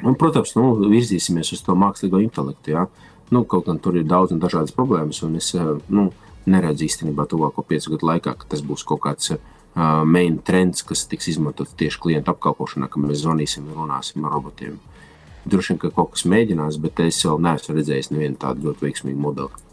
Un, 0.04 0.16
protams, 0.16 0.56
nu, 0.56 0.72
virzīsimies 0.88 1.52
uz 1.56 1.62
to 1.66 1.76
mākslīgo 1.76 2.22
intelektu. 2.24 2.72
Ja? 2.76 2.86
Nu, 3.34 3.44
kaut 3.44 3.68
gan 3.68 3.80
tur 3.84 3.98
ir 4.00 4.08
daudz 4.08 4.34
un 4.34 4.40
dažādas 4.42 4.74
problēmas, 4.76 5.22
un 5.28 5.36
es 5.40 5.52
eh, 5.58 5.72
nu, 5.92 6.10
neredzu 6.50 6.88
īstenībā 6.88 7.28
tuvāko 7.30 7.64
piecu 7.68 7.96
gadu 7.96 8.10
laikā, 8.10 8.34
ka 8.40 8.48
tas 8.50 8.64
būs 8.66 8.86
kaut 8.88 9.04
kāds 9.04 9.34
uh, 9.36 9.42
main 10.08 10.40
trends, 10.46 10.82
kas 10.88 11.04
tiks 11.10 11.28
izmantots 11.34 11.76
tieši 11.78 12.00
klientu 12.02 12.34
apkalpošanā, 12.34 12.90
ka 12.90 13.02
mēs 13.04 13.22
zvanīsim 13.24 13.68
un 13.70 13.84
runāsim 13.84 14.26
ar 14.26 14.34
robotiem. 14.38 14.80
Droši 15.50 15.74
vien, 15.74 15.82
ka 15.84 15.92
kaut 15.96 16.14
kas 16.16 16.26
mēģinās, 16.30 16.80
bet 16.82 17.00
es 17.06 17.20
vēl 17.26 17.42
neesmu 17.46 17.76
redzējis 17.78 18.12
nevienu 18.14 18.40
tādu 18.40 18.70
ļoti 18.70 18.88
veiksmīgu 18.88 19.22
modeli. 19.24 19.64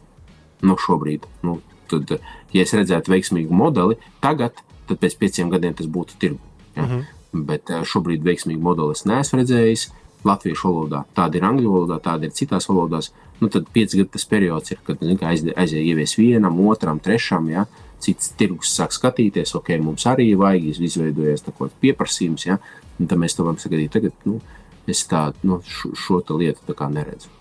Nu, 0.66 0.76
šobrīd, 0.80 1.26
nu, 1.46 1.58
tad, 1.90 2.16
ja 2.52 2.64
es 2.64 2.74
redzētu 2.76 3.12
veiksmīgu 3.12 3.56
modeli 3.56 3.98
tagad, 4.24 4.62
tad 4.88 5.00
pēc 5.02 5.18
pieciem 5.20 5.52
gadiem 5.52 5.76
tas 5.76 5.88
būtu 5.90 6.18
tirgu. 6.20 6.40
Ja? 6.74 6.82
Mm 6.82 6.90
-hmm. 6.90 7.05
Bet 7.46 7.70
šobrīd 7.84 8.24
veiksmīgu 8.24 8.62
modeli 8.62 8.92
es 8.92 9.05
neesmu 9.05 9.40
redzējis. 9.42 9.90
Latviešu 10.24 10.70
valodā, 10.70 11.02
tāda 11.16 11.38
ir 11.38 11.46
angļu 11.48 11.72
valodā, 11.72 11.98
tāda 12.02 12.28
ir 12.28 12.34
citās 12.36 12.68
valodās. 12.70 13.12
Nu, 13.40 13.50
tad 13.52 13.68
pieci 13.72 14.00
gadu 14.00 14.14
tas 14.14 14.24
periods 14.28 14.72
ir, 14.72 14.80
kad 14.86 15.02
aizie 15.02 15.82
ievies 15.82 16.16
vienam, 16.16 16.56
otram, 16.70 17.00
trešam. 17.02 17.50
Ja? 17.52 17.66
Cits 18.00 18.32
tirgus 18.38 18.72
sāk 18.76 18.94
skatīties, 18.96 19.54
ok, 19.58 19.74
mums 19.82 20.06
arī 20.08 20.30
vajag, 20.38 20.80
izveidojies 20.88 21.44
tāds 21.44 21.76
pieprasījums. 21.82 22.46
Ja? 22.48 22.58
Un 22.96 23.10
tad 23.10 23.20
mēs 23.20 23.36
to 23.36 23.44
varam 23.44 23.60
sagadīt. 23.60 23.92
Tagad 23.92 24.26
nu, 24.28 24.40
es 24.88 25.04
tādu 25.10 25.50
nu, 25.50 25.60
šo, 25.68 25.92
šo 25.98 26.22
lietu 26.40 26.72
tā 26.72 26.88
neredzu. 26.92 27.32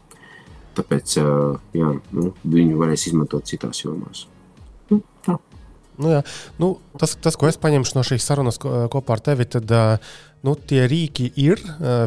Tāpēc 0.76 1.18
jā, 1.18 1.92
nu, 2.12 2.32
viņu 2.44 2.80
varēs 2.82 3.08
izmantot 3.08 3.48
citās 3.48 3.80
jomās. 3.86 4.26
Nu, 4.92 5.00
tā. 5.24 5.38
Nu, 5.96 6.12
jā. 6.12 6.22
nu, 6.60 6.74
tas, 7.00 7.16
tas, 7.24 7.38
ko 7.40 7.48
es 7.48 7.60
paņemšu 7.62 7.96
no 7.96 8.04
šīs 8.04 8.26
sarunas 8.28 8.60
kopā 8.60 9.16
ar 9.16 9.24
tevi, 9.24 9.48
tad 9.48 9.72
uh, 9.72 10.18
nu, 10.46 10.56
tie 10.56 10.86
rīki 10.90 11.32
ir 11.42 11.62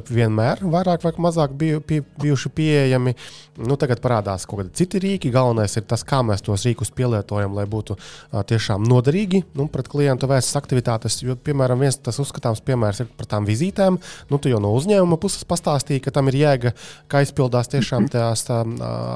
vienmēr 0.09 0.63
vairāk 0.63 1.05
vai 1.05 1.13
mazāk 1.29 1.55
biju, 1.59 1.83
pie, 1.85 2.03
bijuši 2.21 2.53
pieejami. 2.55 3.15
Nu, 3.59 3.75
tagad 3.81 3.99
parādās 3.99 4.45
kaut 4.47 4.61
kādi 4.61 4.77
citi 4.79 5.01
rīki. 5.03 5.33
Galvenais 5.35 5.73
ir 5.81 5.87
tas, 5.91 6.05
kā 6.07 6.21
mēs 6.23 6.45
tos 6.47 6.63
rīkus 6.69 6.93
pielietojam, 6.95 7.57
lai 7.57 7.65
būtu 7.67 7.97
tiešām 8.31 8.85
noderīgi 8.87 9.43
nu, 9.59 9.67
pret 9.73 9.91
klientu 9.91 10.29
vēstas 10.31 10.61
aktivitātes. 10.61 11.19
Jo, 11.25 11.35
piemēram, 11.35 11.83
viens 11.83 11.99
tas 11.99 12.21
uzskatāms 12.23 12.63
piemērs 12.63 13.03
ir 13.03 13.11
par 13.19 13.27
tām 13.33 13.49
vizītēm. 13.49 13.99
Nu, 14.31 14.39
tu 14.39 14.53
jau 14.53 14.61
no 14.63 14.71
uzņēmuma 14.79 15.19
puses 15.19 15.43
pastāstīji, 15.49 16.05
ka 16.05 16.15
tam 16.15 16.31
ir 16.31 16.39
jēga, 16.39 16.75
ka 17.11 17.25
aizpildās 17.25 17.73
tiešām 17.75 18.07
tās 18.15 18.47
tā, 18.47 18.61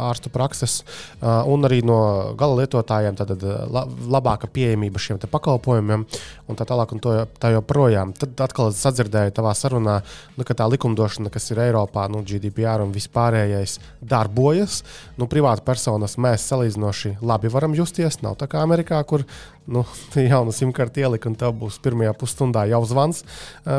ārstu 0.08 0.32
prakses, 0.34 0.80
un 1.22 1.68
arī 1.68 1.82
no 1.86 2.00
gala 2.38 2.62
lietotājiem 2.64 3.18
tad, 3.20 3.36
la, 3.46 3.86
labāka 3.86 4.50
pieejamība 4.50 5.02
šiem 5.02 5.22
pakalpojumiem 5.22 6.06
un 6.50 6.58
tā 6.58 6.66
tālāk 6.66 6.96
un 6.96 7.02
to, 7.02 7.14
tā 7.38 7.52
joprojām. 7.54 8.16
Tad 8.18 8.42
atkal 8.42 8.74
sadzird 8.74 9.11
dzirdēju 9.12 9.34
tavā 9.36 9.52
sarunā, 9.56 10.00
nu, 10.36 10.46
ka 10.48 10.56
tā 10.56 10.66
likumdošana, 10.72 11.30
kas 11.32 11.50
ir 11.52 11.60
Eiropā, 11.66 12.08
nu, 12.12 12.22
GDPR 12.24 12.82
un 12.84 12.92
vispārējais, 12.94 13.78
darbojas. 14.00 14.82
Nu, 15.20 15.28
privāti 15.30 15.64
personas 15.66 16.16
mēs 16.16 16.48
salīdzinoši 16.48 17.18
labi 17.20 17.52
varam 17.52 17.76
justies. 17.76 18.22
Nav 18.24 18.38
tā 18.40 18.48
kā 18.48 18.62
Amerikā, 18.64 19.02
kur 19.04 19.26
nu, 19.66 19.84
jaunu 20.32 20.54
simkarti 20.54 21.04
ielika 21.04 21.28
un 21.28 21.36
tev 21.36 21.54
būs 21.60 21.80
pirmajā 21.82 22.14
pusstundā 22.18 22.64
jau 22.70 22.82
zvans. 22.88 23.24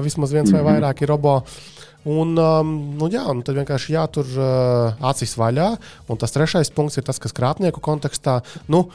Vismaz 0.06 0.32
viens 0.32 0.52
mm 0.52 0.56
-hmm. 0.56 0.64
vai 0.64 0.74
mhm. 0.74 0.84
vairāk 0.84 1.02
ir 1.02 1.10
robo. 1.10 1.42
Un, 2.04 2.36
um, 2.36 2.72
nu, 3.00 3.08
jā, 3.08 3.24
nu, 3.32 3.42
tad 3.48 3.56
vienkārši 3.56 3.94
jātur 3.96 4.28
uh, 4.36 5.06
acis 5.08 5.38
vaļā. 5.40 5.78
Un 6.12 6.18
tas 6.20 6.36
trešais 6.36 6.72
punkts 6.76 6.98
ir 6.98 7.04
tas, 7.04 7.20
kas 7.20 7.32
krāpnieku 7.32 7.80
kontekstā. 7.80 8.42
Nu, 8.68 8.90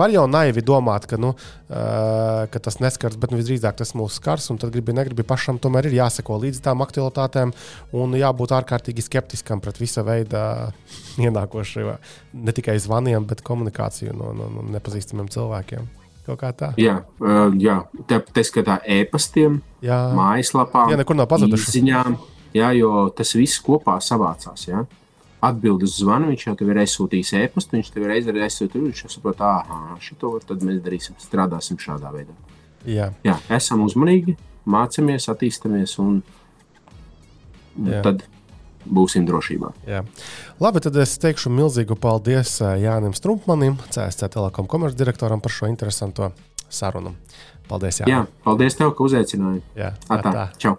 Var 0.00 0.12
jau 0.14 0.24
naivi 0.30 0.62
domāt, 0.62 1.06
ka, 1.10 1.18
nu, 1.20 1.32
uh, 1.34 2.44
ka 2.50 2.62
tas 2.62 2.78
neskars, 2.82 3.18
bet 3.20 3.32
nu, 3.32 3.40
visdrīzāk 3.40 3.80
tas 3.80 3.92
mūs 3.98 4.20
skars. 4.20 4.46
Tad, 4.50 4.70
gribi, 4.74 4.94
negribi, 4.96 5.26
pašam 5.26 5.58
tomēr 5.62 5.88
ir 5.90 5.96
jāseko 5.98 6.38
līdz 6.44 6.62
tām 6.64 6.84
aktualitātēm 6.84 7.54
un 7.98 8.14
jābūt 8.18 8.54
ārkārtīgi 8.60 9.04
skeptiskam 9.06 9.62
pret 9.62 9.80
visa 9.82 10.04
veida 10.06 10.42
ienākošiem, 11.24 11.90
ne 12.46 12.54
tikai 12.56 12.78
zvaniem, 12.82 13.26
bet 13.30 13.42
komunikāciju 13.46 14.14
no, 14.16 14.34
no, 14.36 14.50
no 14.54 14.68
nepazīstamiem 14.76 15.30
cilvēkiem. 15.32 15.90
Jā, 16.78 17.00
uh, 17.24 17.48
jā. 17.58 17.80
tā 18.06 18.20
ir 18.20 18.46
skatā 18.46 18.78
e-pastiem, 18.86 19.58
mājaslapām, 19.82 20.92
jā, 20.92 21.00
nekur 21.00 21.18
nav 21.18 21.26
pazuduši. 21.32 21.80
Ziņām, 21.80 22.18
jā, 22.54 22.70
jo 22.78 23.08
tas 23.16 23.34
viss 23.34 23.58
kopā 23.66 23.98
savācās. 24.04 24.68
Jā 24.70 24.84
atbild 25.44 25.84
uz 25.86 25.96
zvanu, 26.00 26.30
viņš 26.30 26.46
jau 26.46 26.54
tev 26.58 26.72
ir 26.72 26.82
aizsūtījis 26.82 27.32
e-pastu, 27.40 27.76
viņš 27.78 27.92
tev 27.94 28.06
ir 28.06 28.14
aizsūtījis, 28.16 28.84
viņš 28.84 29.04
jau 29.04 29.12
saprot, 29.14 29.40
ah, 29.44 29.94
šito 30.02 30.34
tad 30.46 30.64
mēs 30.66 30.82
darīsim, 30.84 31.16
strādāsim 31.22 31.80
šādā 31.80 32.12
veidā. 32.14 32.36
Jā, 32.88 33.10
Jā 33.26 33.36
esam 33.52 33.84
uzmanīgi, 33.84 34.36
mācāmies, 34.68 35.28
attīstāmies 35.32 35.96
un 36.02 36.20
Jā. 37.80 38.02
tad 38.04 38.24
būsim 38.84 39.26
drošībā. 39.28 39.72
Jā. 39.88 40.02
Labi, 40.60 40.82
tad 40.84 40.96
es 41.00 41.16
teikšu 41.20 41.52
milzīgu 41.52 41.96
paldies 42.00 42.58
Jānim 42.60 43.14
Strumpmanim, 43.16 43.78
CSC 43.92 44.30
Telekom 44.32 44.68
komercdirektoram 44.70 45.42
par 45.44 45.54
šo 45.54 45.68
interesanto 45.70 46.32
sarunu. 46.72 47.14
Paldies, 47.70 48.00
Jānis. 48.02 48.12
Jā, 48.12 48.22
paldies 48.44 48.78
tev, 48.78 48.94
ka 48.96 49.06
uzaicināji. 49.06 49.62
Jā, 49.78 49.94
tā. 50.08 50.22
tā. 50.26 50.46
Čau! 50.60 50.78